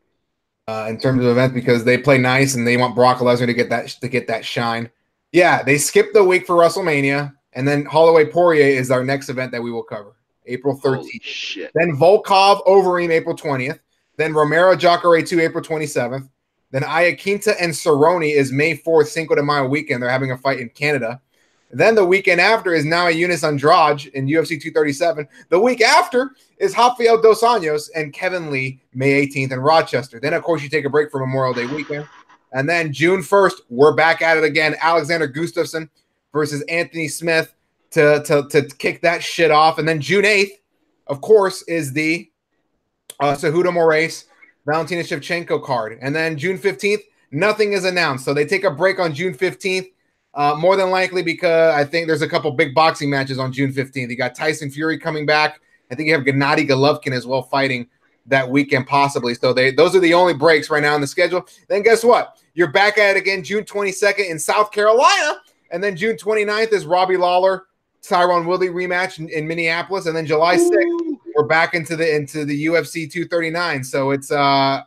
uh, 0.67 0.85
in 0.87 0.99
terms 0.99 1.21
of 1.21 1.31
events 1.31 1.55
because 1.55 1.83
they 1.83 1.97
play 1.97 2.19
nice 2.19 2.55
and 2.55 2.67
they 2.67 2.77
want 2.77 2.95
Brock 2.95 3.19
Lesnar 3.19 3.47
to 3.47 3.53
get 3.53 3.69
that 3.69 3.87
to 3.87 4.07
get 4.07 4.27
that 4.27 4.45
shine. 4.45 4.89
Yeah, 5.31 5.63
they 5.63 5.77
skipped 5.77 6.13
the 6.13 6.23
week 6.23 6.45
for 6.45 6.55
WrestleMania, 6.55 7.33
and 7.53 7.67
then 7.67 7.85
Holloway 7.85 8.25
Poirier 8.25 8.79
is 8.79 8.91
our 8.91 9.03
next 9.03 9.29
event 9.29 9.51
that 9.51 9.61
we 9.61 9.71
will 9.71 9.83
cover, 9.83 10.15
April 10.45 10.75
13th. 10.75 10.95
Holy 10.95 11.21
shit. 11.23 11.71
Then 11.73 11.97
Volkov 11.97 12.63
Overeem 12.65 13.09
April 13.09 13.35
20th. 13.35 13.79
Then 14.17 14.33
Romero 14.33 14.75
Jacare 14.75 15.21
2 15.21 15.39
April 15.39 15.63
27th. 15.63 16.29
Then 16.71 16.83
Iaquinta 16.83 17.55
and 17.59 17.71
Cerrone 17.71 18.31
is 18.33 18.51
May 18.51 18.75
4th, 18.75 19.07
Cinco 19.07 19.35
de 19.35 19.43
Mayo 19.43 19.67
weekend. 19.67 20.01
They're 20.01 20.09
having 20.09 20.31
a 20.31 20.37
fight 20.37 20.59
in 20.59 20.69
Canada. 20.69 21.21
Then 21.71 21.95
the 21.95 22.05
weekend 22.05 22.39
after 22.39 22.73
is 22.73 22.85
Namajunas 22.85 23.45
Andrade 23.45 24.07
in 24.13 24.27
UFC 24.27 24.61
237. 24.61 25.27
The 25.49 25.59
week 25.59 25.81
after 25.81 26.31
is 26.57 26.77
Rafael 26.77 27.21
Dos 27.21 27.41
Anjos 27.41 27.89
and 27.93 28.13
Kevin 28.13 28.49
Lee 28.51 28.79
May 28.93 29.27
18th 29.27 29.51
in 29.51 29.59
Rochester. 29.59 30.19
Then, 30.19 30.33
of 30.33 30.43
course, 30.43 30.63
you 30.63 30.69
take 30.69 30.85
a 30.85 30.89
break 30.89 31.11
for 31.11 31.19
Memorial 31.19 31.53
Day 31.53 31.65
weekend. 31.65 32.07
And 32.53 32.69
then 32.69 32.93
June 32.93 33.21
1st, 33.21 33.53
we're 33.69 33.93
back 33.93 34.21
at 34.21 34.37
it 34.37 34.43
again. 34.43 34.75
Alexander 34.81 35.27
Gustafsson 35.27 35.89
versus 36.31 36.63
Anthony 36.69 37.09
Smith 37.09 37.53
to, 37.91 38.23
to, 38.25 38.47
to 38.49 38.63
kick 38.77 39.01
that 39.01 39.21
shit 39.21 39.51
off. 39.51 39.77
And 39.77 39.87
then 39.87 39.99
June 39.99 40.23
8th, 40.23 40.51
of 41.07 41.19
course, 41.19 41.63
is 41.63 41.91
the 41.91 42.29
uh, 43.19 43.33
Cejudo 43.33 43.65
Moraes, 43.65 44.25
Valentina 44.65 45.01
Shevchenko 45.01 45.63
card. 45.63 45.97
And 46.01 46.15
then 46.15 46.37
June 46.37 46.57
15th, 46.57 47.01
nothing 47.31 47.73
is 47.73 47.83
announced. 47.83 48.23
So 48.23 48.33
they 48.33 48.45
take 48.45 48.63
a 48.63 48.71
break 48.71 48.99
on 48.99 49.13
June 49.13 49.33
15th. 49.33 49.91
Uh, 50.37 50.55
more 50.55 50.75
than 50.75 50.91
likely 50.91 51.23
because 51.23 51.73
I 51.73 51.83
think 51.83 52.05
there's 52.05 52.21
a 52.21 52.29
couple 52.29 52.51
big 52.51 52.75
boxing 52.75 53.09
matches 53.09 53.39
on 53.39 53.51
June 53.51 53.73
15th. 53.73 54.07
You 54.07 54.15
got 54.15 54.35
Tyson 54.35 54.69
Fury 54.69 54.99
coming 54.99 55.25
back. 55.25 55.59
I 55.89 55.95
think 55.95 56.07
you 56.07 56.13
have 56.13 56.23
Gennady 56.25 56.69
Golovkin 56.69 57.11
as 57.11 57.25
well 57.25 57.41
fighting 57.41 57.87
that 58.27 58.47
weekend 58.47 58.85
possibly. 58.85 59.33
So 59.33 59.51
they 59.51 59.71
those 59.71 59.95
are 59.95 59.99
the 59.99 60.13
only 60.13 60.35
breaks 60.35 60.69
right 60.69 60.83
now 60.83 60.93
in 60.93 61.01
the 61.01 61.07
schedule. 61.07 61.43
Then 61.69 61.81
guess 61.81 62.03
what? 62.03 62.37
You're 62.53 62.71
back 62.71 62.99
at 62.99 63.15
it 63.15 63.19
again 63.19 63.43
June 63.43 63.63
22nd 63.63 64.29
in 64.29 64.37
South 64.37 64.71
Carolina. 64.71 65.37
And 65.71 65.83
then 65.83 65.95
June 65.95 66.15
29th 66.15 66.71
is 66.71 66.85
Robbie 66.85 67.17
Lawler 67.17 67.63
Tyron 68.03 68.45
Woodley 68.45 68.69
rematch 68.69 69.17
in, 69.17 69.29
in 69.29 69.47
Minneapolis, 69.47 70.05
and 70.05 70.15
then 70.15 70.25
July 70.25 70.55
6th, 70.55 71.17
we're 71.35 71.47
back 71.47 71.73
into 71.73 71.95
the 71.95 72.15
into 72.15 72.45
the 72.45 72.65
UFC 72.67 73.11
239. 73.11 73.83
So 73.83 74.11
it's 74.11 74.31
uh 74.31 74.83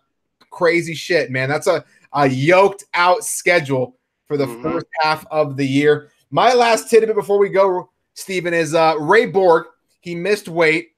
crazy 0.50 0.94
shit, 0.94 1.30
man. 1.32 1.48
That's 1.48 1.66
a, 1.66 1.84
a 2.12 2.28
yoked 2.28 2.84
out 2.94 3.24
schedule 3.24 3.96
for 4.30 4.36
the 4.36 4.46
mm-hmm. 4.46 4.62
first 4.62 4.86
half 5.00 5.26
of 5.32 5.56
the 5.56 5.66
year. 5.66 6.12
My 6.30 6.54
last 6.54 6.88
tidbit 6.88 7.16
before 7.16 7.36
we 7.36 7.48
go, 7.48 7.90
Steven, 8.14 8.54
is 8.54 8.74
uh 8.74 8.94
Ray 9.00 9.26
Borg. 9.26 9.66
He 9.98 10.14
missed 10.14 10.46
weight 10.46 10.90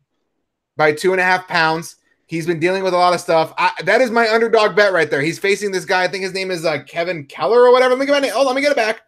by 0.76 0.92
two 0.92 1.12
and 1.12 1.20
a 1.20 1.24
half 1.24 1.48
pounds. 1.48 1.96
He's 2.26 2.46
been 2.46 2.60
dealing 2.60 2.84
with 2.84 2.92
a 2.92 2.98
lot 2.98 3.14
of 3.14 3.20
stuff. 3.20 3.54
I, 3.56 3.72
that 3.84 4.02
is 4.02 4.10
my 4.10 4.30
underdog 4.30 4.76
bet 4.76 4.92
right 4.92 5.10
there. 5.10 5.22
He's 5.22 5.38
facing 5.38 5.72
this 5.72 5.86
guy. 5.86 6.04
I 6.04 6.08
think 6.08 6.24
his 6.24 6.34
name 6.34 6.50
is 6.50 6.66
uh, 6.66 6.82
Kevin 6.82 7.24
Keller 7.24 7.62
or 7.62 7.72
whatever. 7.72 7.94
Let 7.94 8.00
me 8.00 8.06
get 8.06 8.12
my 8.12 8.20
name. 8.20 8.32
Oh, 8.34 8.44
let 8.44 8.54
me 8.54 8.60
get 8.60 8.72
it 8.72 8.76
back. 8.76 9.00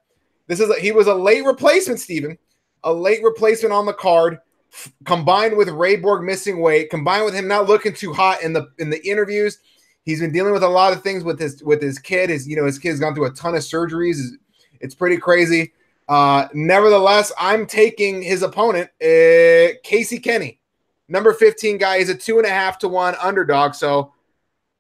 This 0.47 0.59
is 0.59 0.71
a, 0.71 0.81
he 0.81 0.91
was 0.91 1.07
a 1.07 1.15
late 1.15 1.45
replacement, 1.45 2.01
Steven. 2.01 2.39
A 2.85 2.93
late 2.93 3.23
replacement 3.23 3.75
on 3.75 3.85
the 3.85 3.93
card, 3.93 4.39
f- 4.73 4.91
combined 5.05 5.55
with 5.55 5.69
Ray 5.69 5.97
Borg 5.97 6.25
missing 6.25 6.61
weight, 6.61 6.89
combined 6.89 7.27
with 7.27 7.35
him 7.35 7.47
not 7.47 7.67
looking 7.67 7.93
too 7.93 8.15
hot 8.15 8.43
in 8.43 8.55
the 8.55 8.69
in 8.79 8.89
the 8.89 9.07
interviews. 9.07 9.59
He's 10.05 10.21
been 10.21 10.33
dealing 10.33 10.53
with 10.53 10.63
a 10.63 10.69
lot 10.69 10.93
of 10.93 11.03
things 11.03 11.25
with 11.25 11.41
his 11.41 11.63
with 11.63 11.81
his 11.81 11.99
kid. 11.99 12.31
His 12.31 12.47
you 12.47 12.57
know 12.57 12.67
his 12.67 12.79
kid's 12.79 13.01
gone 13.01 13.15
through 13.15 13.27
a 13.27 13.33
ton 13.33 13.55
of 13.55 13.63
surgeries. 13.63 14.19
It's, 14.19 14.37
it's 14.81 14.95
pretty 14.95 15.17
crazy. 15.17 15.73
Uh, 16.09 16.49
nevertheless, 16.53 17.33
I'm 17.39 17.67
taking 17.67 18.21
his 18.21 18.43
opponent, 18.43 18.91
uh, 19.03 19.79
Casey 19.83 20.19
Kenny. 20.19 20.61
Number 21.09 21.33
15 21.33 21.79
guy 21.79 21.97
is 21.97 22.09
a 22.09 22.15
two 22.15 22.39
and 22.39 22.47
a 22.47 22.51
half 22.51 22.79
to 22.81 22.89
one 22.89 23.15
underdog. 23.23 23.75
So 23.75 24.13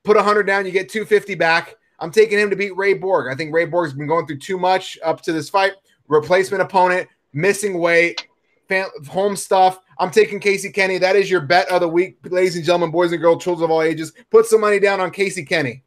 put 0.04 0.16
a 0.16 0.20
100 0.20 0.44
down, 0.44 0.66
you 0.66 0.72
get 0.72 0.88
250 0.88 1.34
back. 1.34 1.76
I'm 1.98 2.10
taking 2.10 2.38
him 2.38 2.50
to 2.50 2.56
beat 2.56 2.76
Ray 2.76 2.94
Borg. 2.94 3.32
I 3.32 3.36
think 3.36 3.54
Ray 3.54 3.66
Borg's 3.66 3.94
been 3.94 4.06
going 4.06 4.26
through 4.26 4.38
too 4.38 4.58
much 4.58 4.98
up 5.02 5.22
to 5.22 5.32
this 5.32 5.48
fight. 5.48 5.72
Replacement 6.08 6.62
opponent, 6.62 7.08
missing 7.32 7.78
weight, 7.78 8.26
fam- 8.68 8.90
home 9.08 9.36
stuff. 9.36 9.80
I'm 9.98 10.10
taking 10.10 10.40
Casey 10.40 10.70
Kenny. 10.70 10.98
That 10.98 11.16
is 11.16 11.30
your 11.30 11.40
bet 11.40 11.70
of 11.70 11.80
the 11.80 11.88
week, 11.88 12.18
ladies 12.24 12.56
and 12.56 12.64
gentlemen, 12.64 12.90
boys 12.90 13.12
and 13.12 13.20
girls, 13.20 13.42
children 13.42 13.64
of 13.64 13.70
all 13.70 13.82
ages. 13.82 14.12
Put 14.30 14.46
some 14.46 14.60
money 14.60 14.78
down 14.80 15.00
on 15.00 15.10
Casey 15.10 15.44
Kenny. 15.44 15.82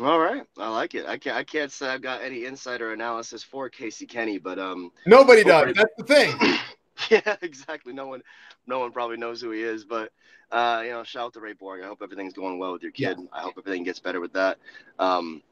All 0.00 0.18
right, 0.18 0.42
I 0.58 0.68
like 0.68 0.94
it. 0.94 1.06
I 1.06 1.16
can't. 1.16 1.36
I 1.36 1.44
can't 1.44 1.72
say 1.72 1.88
I've 1.88 2.02
got 2.02 2.20
any 2.20 2.44
insider 2.44 2.92
analysis 2.92 3.42
for 3.42 3.70
Casey 3.70 4.06
Kenny, 4.06 4.36
but 4.36 4.58
um, 4.58 4.92
nobody 5.06 5.42
does. 5.42 5.74
That's 5.74 5.94
the 5.96 6.04
thing. 6.04 6.58
yeah, 7.10 7.36
exactly. 7.40 7.94
No 7.94 8.06
one, 8.06 8.22
no 8.66 8.78
one 8.78 8.92
probably 8.92 9.16
knows 9.16 9.40
who 9.40 9.52
he 9.52 9.62
is. 9.62 9.84
But 9.84 10.12
uh, 10.52 10.82
you 10.84 10.90
know, 10.90 11.02
shout 11.02 11.26
out 11.26 11.32
to 11.34 11.40
Ray 11.40 11.54
Borg. 11.54 11.82
I 11.82 11.86
hope 11.86 12.00
everything's 12.02 12.34
going 12.34 12.58
well 12.58 12.72
with 12.72 12.82
your 12.82 12.92
kid. 12.92 13.16
Yeah. 13.18 13.24
I 13.32 13.40
hope 13.40 13.54
everything 13.56 13.84
gets 13.84 13.98
better 13.98 14.20
with 14.20 14.34
that. 14.34 14.58
Um, 14.98 15.42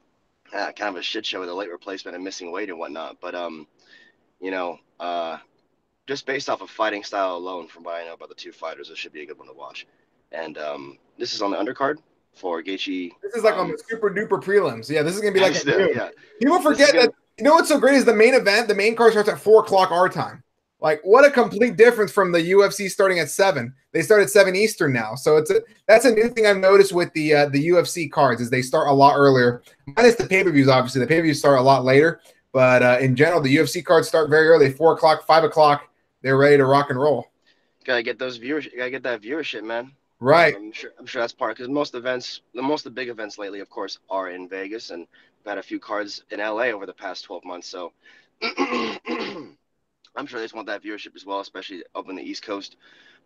uh, 0.55 0.72
kind 0.72 0.94
of 0.94 0.96
a 0.96 1.02
shit 1.02 1.24
show 1.24 1.40
with 1.40 1.48
a 1.48 1.55
late 1.55 1.70
replacement 1.70 2.14
and 2.14 2.22
missing 2.22 2.52
weight 2.52 2.68
and 2.68 2.78
whatnot. 2.78 3.16
But 3.22 3.34
um, 3.34 3.66
you 4.40 4.50
know, 4.50 4.78
uh, 5.01 5.38
just 6.07 6.26
based 6.26 6.49
off 6.49 6.61
of 6.61 6.70
fighting 6.70 7.03
style 7.03 7.36
alone, 7.36 7.68
from 7.68 7.84
what 7.84 7.95
I 8.01 8.05
know 8.05 8.14
about 8.14 8.28
the 8.28 8.34
two 8.34 8.53
fighters, 8.53 8.90
it 8.90 8.97
should 8.97 9.12
be 9.12 9.22
a 9.22 9.26
good 9.26 9.38
one 9.38 9.49
to 9.49 9.55
watch. 9.55 9.86
And 10.32 10.59
um, 10.59 10.99
this 11.18 11.32
is 11.32 11.42
on 11.42 11.51
the 11.51 11.57
undercard 11.57 11.99
for 12.34 12.62
Gaethje. 12.62 13.12
This 13.22 13.34
is 13.34 13.45
like 13.45 13.55
um, 13.55 13.61
on 13.61 13.70
the 13.70 13.82
super 13.88 14.11
duper 14.11 14.42
prelims. 14.42 14.88
Yeah, 14.88 15.03
this 15.03 15.14
is 15.14 15.20
gonna 15.20 15.32
be 15.32 15.40
like 15.40 15.64
yeah. 15.64 16.11
People 16.40 16.61
forget 16.61 16.92
that. 16.92 17.12
You 17.38 17.45
know 17.45 17.55
what's 17.55 17.68
so 17.68 17.80
great 17.80 17.95
is 17.95 18.05
the 18.05 18.14
main 18.14 18.34
event. 18.34 18.68
The 18.68 18.74
main 18.74 18.95
card 18.95 19.12
starts 19.12 19.28
at 19.28 19.40
four 19.40 19.62
o'clock 19.62 19.90
our 19.90 20.09
time. 20.09 20.42
Like 20.80 21.01
what 21.03 21.24
a 21.24 21.30
complete 21.30 21.76
difference 21.76 22.12
from 22.12 22.30
the 22.30 22.51
UFC 22.51 22.90
starting 22.90 23.18
at 23.18 23.30
seven. 23.30 23.74
They 23.92 24.03
start 24.03 24.22
at 24.22 24.30
seven 24.30 24.55
Eastern 24.55 24.92
now, 24.92 25.14
so 25.14 25.36
it's 25.36 25.51
a 25.51 25.62
that's 25.88 26.05
a 26.05 26.11
new 26.11 26.28
thing 26.28 26.47
I've 26.47 26.59
noticed 26.59 26.92
with 26.92 27.12
the 27.14 27.34
uh, 27.34 27.49
the 27.49 27.68
UFC 27.68 28.11
cards 28.11 28.40
is 28.40 28.51
they 28.51 28.62
start 28.62 28.88
a 28.88 28.92
lot 28.92 29.14
earlier. 29.16 29.62
Minus 29.97 30.16
the 30.16 30.26
pay 30.26 30.45
per 30.45 30.51
views, 30.51 30.68
obviously 30.68 31.01
the 31.01 31.07
pay 31.07 31.18
per 31.18 31.22
views 31.22 31.38
start 31.38 31.59
a 31.59 31.62
lot 31.62 31.84
later, 31.84 32.20
but 32.55 32.82
uh, 32.82 32.98
in 33.00 33.16
general 33.16 33.42
the 33.42 33.55
UFC 33.55 33.84
cards 33.84 34.09
start 34.09 34.30
very 34.30 34.46
early, 34.46 34.70
four 34.70 34.94
o'clock, 34.94 35.26
five 35.26 35.42
o'clock. 35.44 35.90
They're 36.22 36.38
ready 36.38 36.57
to 36.57 36.64
rock 36.64 36.88
and 36.88 36.98
roll. 36.98 37.26
Gotta 37.84 38.02
get 38.02 38.18
those 38.18 38.38
viewers. 38.38 38.66
Gotta 38.74 38.90
get 38.90 39.02
that 39.02 39.20
viewership, 39.20 39.64
man. 39.64 39.92
Right. 40.20 40.55
I'm 40.57 40.72
sure. 40.72 40.92
I'm 40.98 41.05
sure 41.05 41.20
that's 41.20 41.34
part 41.34 41.57
because 41.57 41.68
most 41.68 41.94
events, 41.94 42.42
the 42.55 42.62
most 42.62 42.86
of 42.86 42.94
the 42.94 42.98
big 42.98 43.09
events 43.09 43.36
lately, 43.38 43.61
of 43.61 43.68
course, 43.68 43.98
are 44.09 44.30
in 44.30 44.48
Vegas, 44.48 44.90
and 44.90 45.00
we've 45.00 45.50
had 45.50 45.59
a 45.59 45.62
few 45.62 45.80
cards 45.80 46.22
in 46.30 46.38
LA 46.38 46.68
over 46.68 46.86
the 46.86 46.94
past 46.94 47.24
12 47.24 47.44
months. 47.44 47.68
So. 47.68 47.92
I'm 50.16 50.26
sure 50.26 50.38
they 50.38 50.44
just 50.44 50.55
want 50.55 50.68
that 50.68 50.82
viewership 50.82 51.16
as 51.16 51.26
well, 51.26 51.40
especially 51.40 51.82
up 51.94 52.09
in 52.09 52.14
the 52.14 52.22
East 52.22 52.44
Coast. 52.44 52.76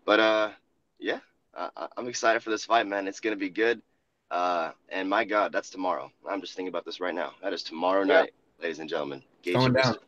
But 0.07 0.21
uh, 0.21 0.51
yeah, 0.99 1.21
I, 1.55 1.89
am 1.99 2.09
excited 2.09 2.43
for 2.43 2.51
this 2.51 2.65
fight, 2.65 2.87
man. 2.87 3.07
It's 3.07 3.21
gonna 3.21 3.37
be 3.37 3.51
good. 3.51 3.83
Uh, 4.31 4.73
and 4.89 5.09
my 5.09 5.25
God, 5.25 5.53
that's 5.53 5.71
tomorrow. 5.71 6.11
I'm 6.29 6.41
just 6.41 6.55
thinking 6.55 6.69
about 6.69 6.85
this 6.85 7.01
right 7.01 7.15
now. 7.15 7.33
That 7.43 7.53
is 7.53 7.63
tomorrow 7.63 8.05
yeah. 8.05 8.21
night, 8.21 8.35
ladies 8.61 8.79
and 8.79 8.89
gentlemen. 8.89 9.23
Gaethje 9.45 9.73
versus, 9.73 9.99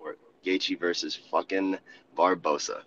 Gaethje 0.45 0.79
versus 0.79 1.19
fucking 1.31 1.79
Barboza. 2.17 2.83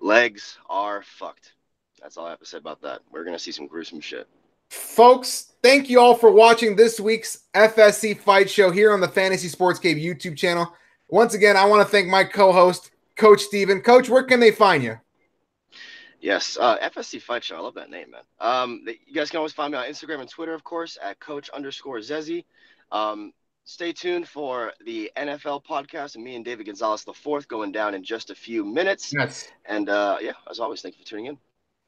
Legs 0.00 0.58
are 0.68 1.02
fucked. 1.02 1.54
That's 2.02 2.16
all 2.16 2.26
I 2.26 2.30
have 2.30 2.40
to 2.40 2.46
say 2.46 2.58
about 2.58 2.82
that. 2.82 3.00
We're 3.10 3.24
gonna 3.24 3.38
see 3.38 3.52
some 3.52 3.66
gruesome 3.66 4.00
shit. 4.00 4.28
Folks, 4.68 5.52
thank 5.62 5.88
you 5.88 6.00
all 6.00 6.14
for 6.14 6.30
watching 6.30 6.76
this 6.76 6.98
week's 6.98 7.44
FSC 7.54 8.18
Fight 8.18 8.50
Show 8.50 8.70
here 8.70 8.92
on 8.92 9.00
the 9.00 9.08
Fantasy 9.08 9.48
Sports 9.48 9.78
Cave 9.78 9.96
YouTube 9.96 10.36
channel. 10.36 10.74
Once 11.08 11.34
again, 11.34 11.56
I 11.56 11.64
want 11.64 11.86
to 11.86 11.90
thank 11.90 12.08
my 12.08 12.24
co-host 12.24 12.90
Coach 13.16 13.40
Steven. 13.40 13.80
Coach, 13.80 14.08
where 14.08 14.24
can 14.24 14.40
they 14.40 14.50
find 14.50 14.82
you? 14.82 14.98
Yes, 16.20 16.56
uh, 16.58 16.78
FSC 16.78 17.20
Fight 17.20 17.44
Show. 17.44 17.56
I 17.56 17.60
love 17.60 17.74
that 17.74 17.90
name, 17.90 18.10
man. 18.10 18.22
Um, 18.40 18.84
you 19.06 19.14
guys 19.14 19.30
can 19.30 19.38
always 19.38 19.52
find 19.52 19.72
me 19.72 19.78
on 19.78 19.84
Instagram 19.84 20.20
and 20.20 20.28
Twitter, 20.28 20.54
of 20.54 20.64
course, 20.64 20.98
at 21.02 21.20
Coach 21.20 21.50
underscore 21.50 21.98
Zezy. 21.98 22.44
Um, 22.90 23.32
stay 23.64 23.92
tuned 23.92 24.28
for 24.28 24.72
the 24.84 25.10
NFL 25.16 25.64
podcast 25.64 26.14
and 26.14 26.24
me 26.24 26.36
and 26.36 26.44
David 26.44 26.66
Gonzalez 26.66 27.04
the 27.04 27.14
fourth 27.14 27.48
going 27.48 27.72
down 27.72 27.94
in 27.94 28.04
just 28.04 28.30
a 28.30 28.34
few 28.34 28.64
minutes. 28.64 29.12
Yes. 29.12 29.48
And 29.64 29.88
uh, 29.88 30.18
yeah, 30.20 30.32
as 30.50 30.60
always, 30.60 30.82
thank 30.82 30.96
you 30.96 31.04
for 31.04 31.08
tuning 31.08 31.26
in. 31.26 31.38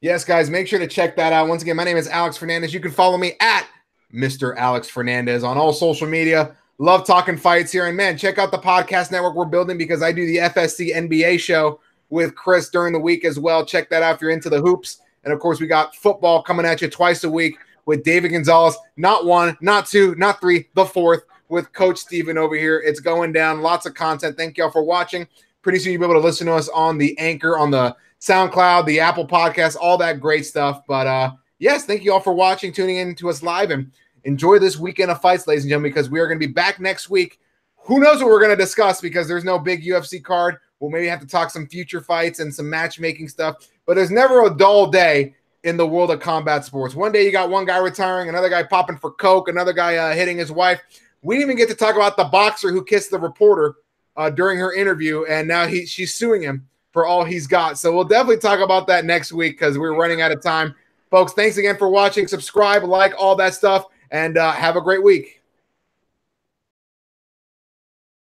Yes, 0.01 0.25
guys, 0.25 0.51
make 0.51 0.67
sure 0.67 0.79
to 0.79 0.87
check 0.87 1.17
that 1.17 1.33
out. 1.33 1.49
Once 1.49 1.63
again, 1.63 1.77
my 1.77 1.85
name 1.85 1.97
is 1.97 2.09
Alex 2.09 2.37
Fernandez. 2.37 2.73
You 2.73 2.81
can 2.81 2.91
follow 2.91 3.17
me 3.17 3.35
at 3.41 3.67
Mr. 4.13 4.57
Alex 4.57 4.89
Fernandez 4.89 5.45
on 5.45 5.57
all 5.57 5.73
social 5.73 6.07
media. 6.07 6.57
Love 6.79 7.07
talking 7.07 7.37
fights 7.37 7.73
here. 7.73 7.87
And 7.87 7.97
man, 7.97 8.19
check 8.19 8.39
out 8.39 8.51
the 8.51 8.59
podcast 8.59 9.11
network 9.11 9.35
we're 9.35 9.47
building 9.47 9.79
because 9.79 10.03
I 10.03 10.13
do 10.13 10.27
the 10.27 10.37
FSC 10.37 10.95
NBA 10.95 11.41
show 11.41 11.81
with 12.11 12.35
Chris 12.35 12.69
during 12.69 12.93
the 12.93 13.01
week 13.01 13.25
as 13.25 13.39
well. 13.39 13.65
Check 13.65 13.89
that 13.91 14.03
out 14.03 14.17
if 14.17 14.21
you're 14.21 14.31
into 14.31 14.51
the 14.51 14.61
hoops. 14.61 15.01
And 15.25 15.33
of 15.33 15.41
course, 15.41 15.61
we 15.61 15.67
got 15.67 15.97
football 15.97 16.43
coming 16.43 16.67
at 16.67 16.81
you 16.83 16.89
twice 16.89 17.25
a 17.25 17.31
week 17.31 17.57
with 17.87 18.05
David 18.05 18.29
Gonzalez. 18.29 18.77
Not 18.97 19.25
one, 19.25 19.57
not 19.61 19.87
two, 19.87 20.15
not 20.17 20.41
three, 20.41 20.69
the 20.75 20.85
fourth 20.85 21.23
with 21.49 21.73
Coach 21.73 21.99
Steven 21.99 22.39
over 22.39 22.55
here. 22.55 22.83
It's 22.85 23.01
going 23.01 23.33
down. 23.33 23.63
Lots 23.63 23.87
of 23.87 23.95
content. 23.95 24.37
Thank 24.37 24.57
y'all 24.57 24.71
for 24.71 24.83
watching. 24.83 25.27
Pretty 25.63 25.79
soon 25.79 25.93
you'll 25.93 26.01
be 26.01 26.07
able 26.07 26.21
to 26.21 26.27
listen 26.27 26.47
to 26.47 26.55
us 26.55 26.69
on 26.69 26.99
the 26.99 27.19
Anchor, 27.19 27.59
on 27.59 27.71
the 27.71 27.97
SoundCloud, 28.21 28.87
the 28.87 29.01
Apple 29.01 29.27
Podcast, 29.27 29.77
all 29.81 29.99
that 29.99 30.21
great 30.21 30.47
stuff. 30.47 30.83
But 30.87 31.07
uh 31.07 31.33
yes, 31.59 31.85
thank 31.85 32.05
you 32.05 32.13
all 32.13 32.21
for 32.21 32.33
watching, 32.33 32.73
tuning 32.73 32.99
in 32.99 33.15
to 33.17 33.31
us 33.31 33.43
live, 33.43 33.71
and 33.71 33.91
enjoy 34.25 34.59
this 34.59 34.77
weekend 34.77 35.11
of 35.11 35.21
fights, 35.21 35.47
ladies 35.47 35.65
and 35.65 35.71
gentlemen, 35.71 35.91
because 35.91 36.11
we 36.11 36.21
are 36.21 36.27
going 36.27 36.39
to 36.39 36.47
be 36.47 36.53
back 36.53 36.81
next 36.81 37.09
week. 37.09 37.39
Who 37.85 38.01
knows 38.01 38.19
what 38.19 38.27
we're 38.27 38.41
going 38.41 38.57
to 38.57 38.63
discuss 38.63 39.01
because 39.01 39.29
there's 39.29 39.45
no 39.45 39.59
big 39.59 39.85
UFC 39.85 40.23
card. 40.23 40.57
We'll 40.81 40.91
maybe 40.91 41.07
have 41.07 41.21
to 41.21 41.27
talk 41.27 41.51
some 41.51 41.67
future 41.69 42.01
fights 42.01 42.41
and 42.41 42.53
some 42.53 42.69
matchmaking 42.69 43.29
stuff. 43.29 43.69
But 43.87 43.95
there's 43.95 44.11
never 44.11 44.45
a 44.45 44.55
dull 44.55 44.91
day 44.91 45.35
in 45.63 45.77
the 45.77 45.87
world 45.87 46.11
of 46.11 46.21
combat 46.21 46.65
sports. 46.65 46.95
One 46.95 47.13
day 47.13 47.25
you 47.25 47.33
got 47.33 47.49
one 47.49 47.65
guy 47.65 47.79
retiring, 47.79 48.29
another 48.29 48.49
guy 48.49 48.63
popping 48.65 48.99
for 48.99 49.13
coke, 49.13 49.49
another 49.49 49.73
guy 49.73 49.97
uh, 49.97 50.15
hitting 50.15 50.37
his 50.37 50.53
wife. 50.53 50.81
We 51.23 51.37
didn't 51.37 51.51
even 51.51 51.57
get 51.57 51.69
to 51.71 51.75
talk 51.75 51.97
about 51.97 52.17
the 52.17 52.25
boxer 52.25 52.71
who 52.71 52.85
kissed 52.85 53.11
the 53.11 53.19
reporter 53.19 53.77
uh, 54.17 54.31
during 54.31 54.59
her 54.59 54.75
interview, 54.75 55.25
and 55.25 55.47
now 55.49 55.67
he 55.67 55.87
she's 55.87 56.15
suing 56.15 56.43
him 56.43 56.67
for 56.93 57.07
all 57.07 57.25
he's 57.25 57.47
got. 57.47 57.79
So 57.79 57.95
we'll 57.95 58.05
definitely 58.05 58.39
talk 58.39 58.61
about 58.61 58.87
that 58.87 59.05
next 59.05 59.33
week 59.33 59.59
because 59.59 59.79
we're 59.79 59.95
running 59.95 60.23
out 60.23 60.33
of 60.33 60.41
time. 60.41 60.75
Folks, 61.11 61.33
thanks 61.33 61.57
again 61.57 61.77
for 61.77 61.89
watching. 61.89 62.27
Subscribe, 62.27 62.85
like 62.85 63.15
all 63.19 63.37
that 63.37 63.55
stuff 63.55 63.87
and 64.11 64.39
uh, 64.39 64.53
have 64.53 64.77
a 64.77 64.81
great 64.81 65.03
week. 65.03 65.43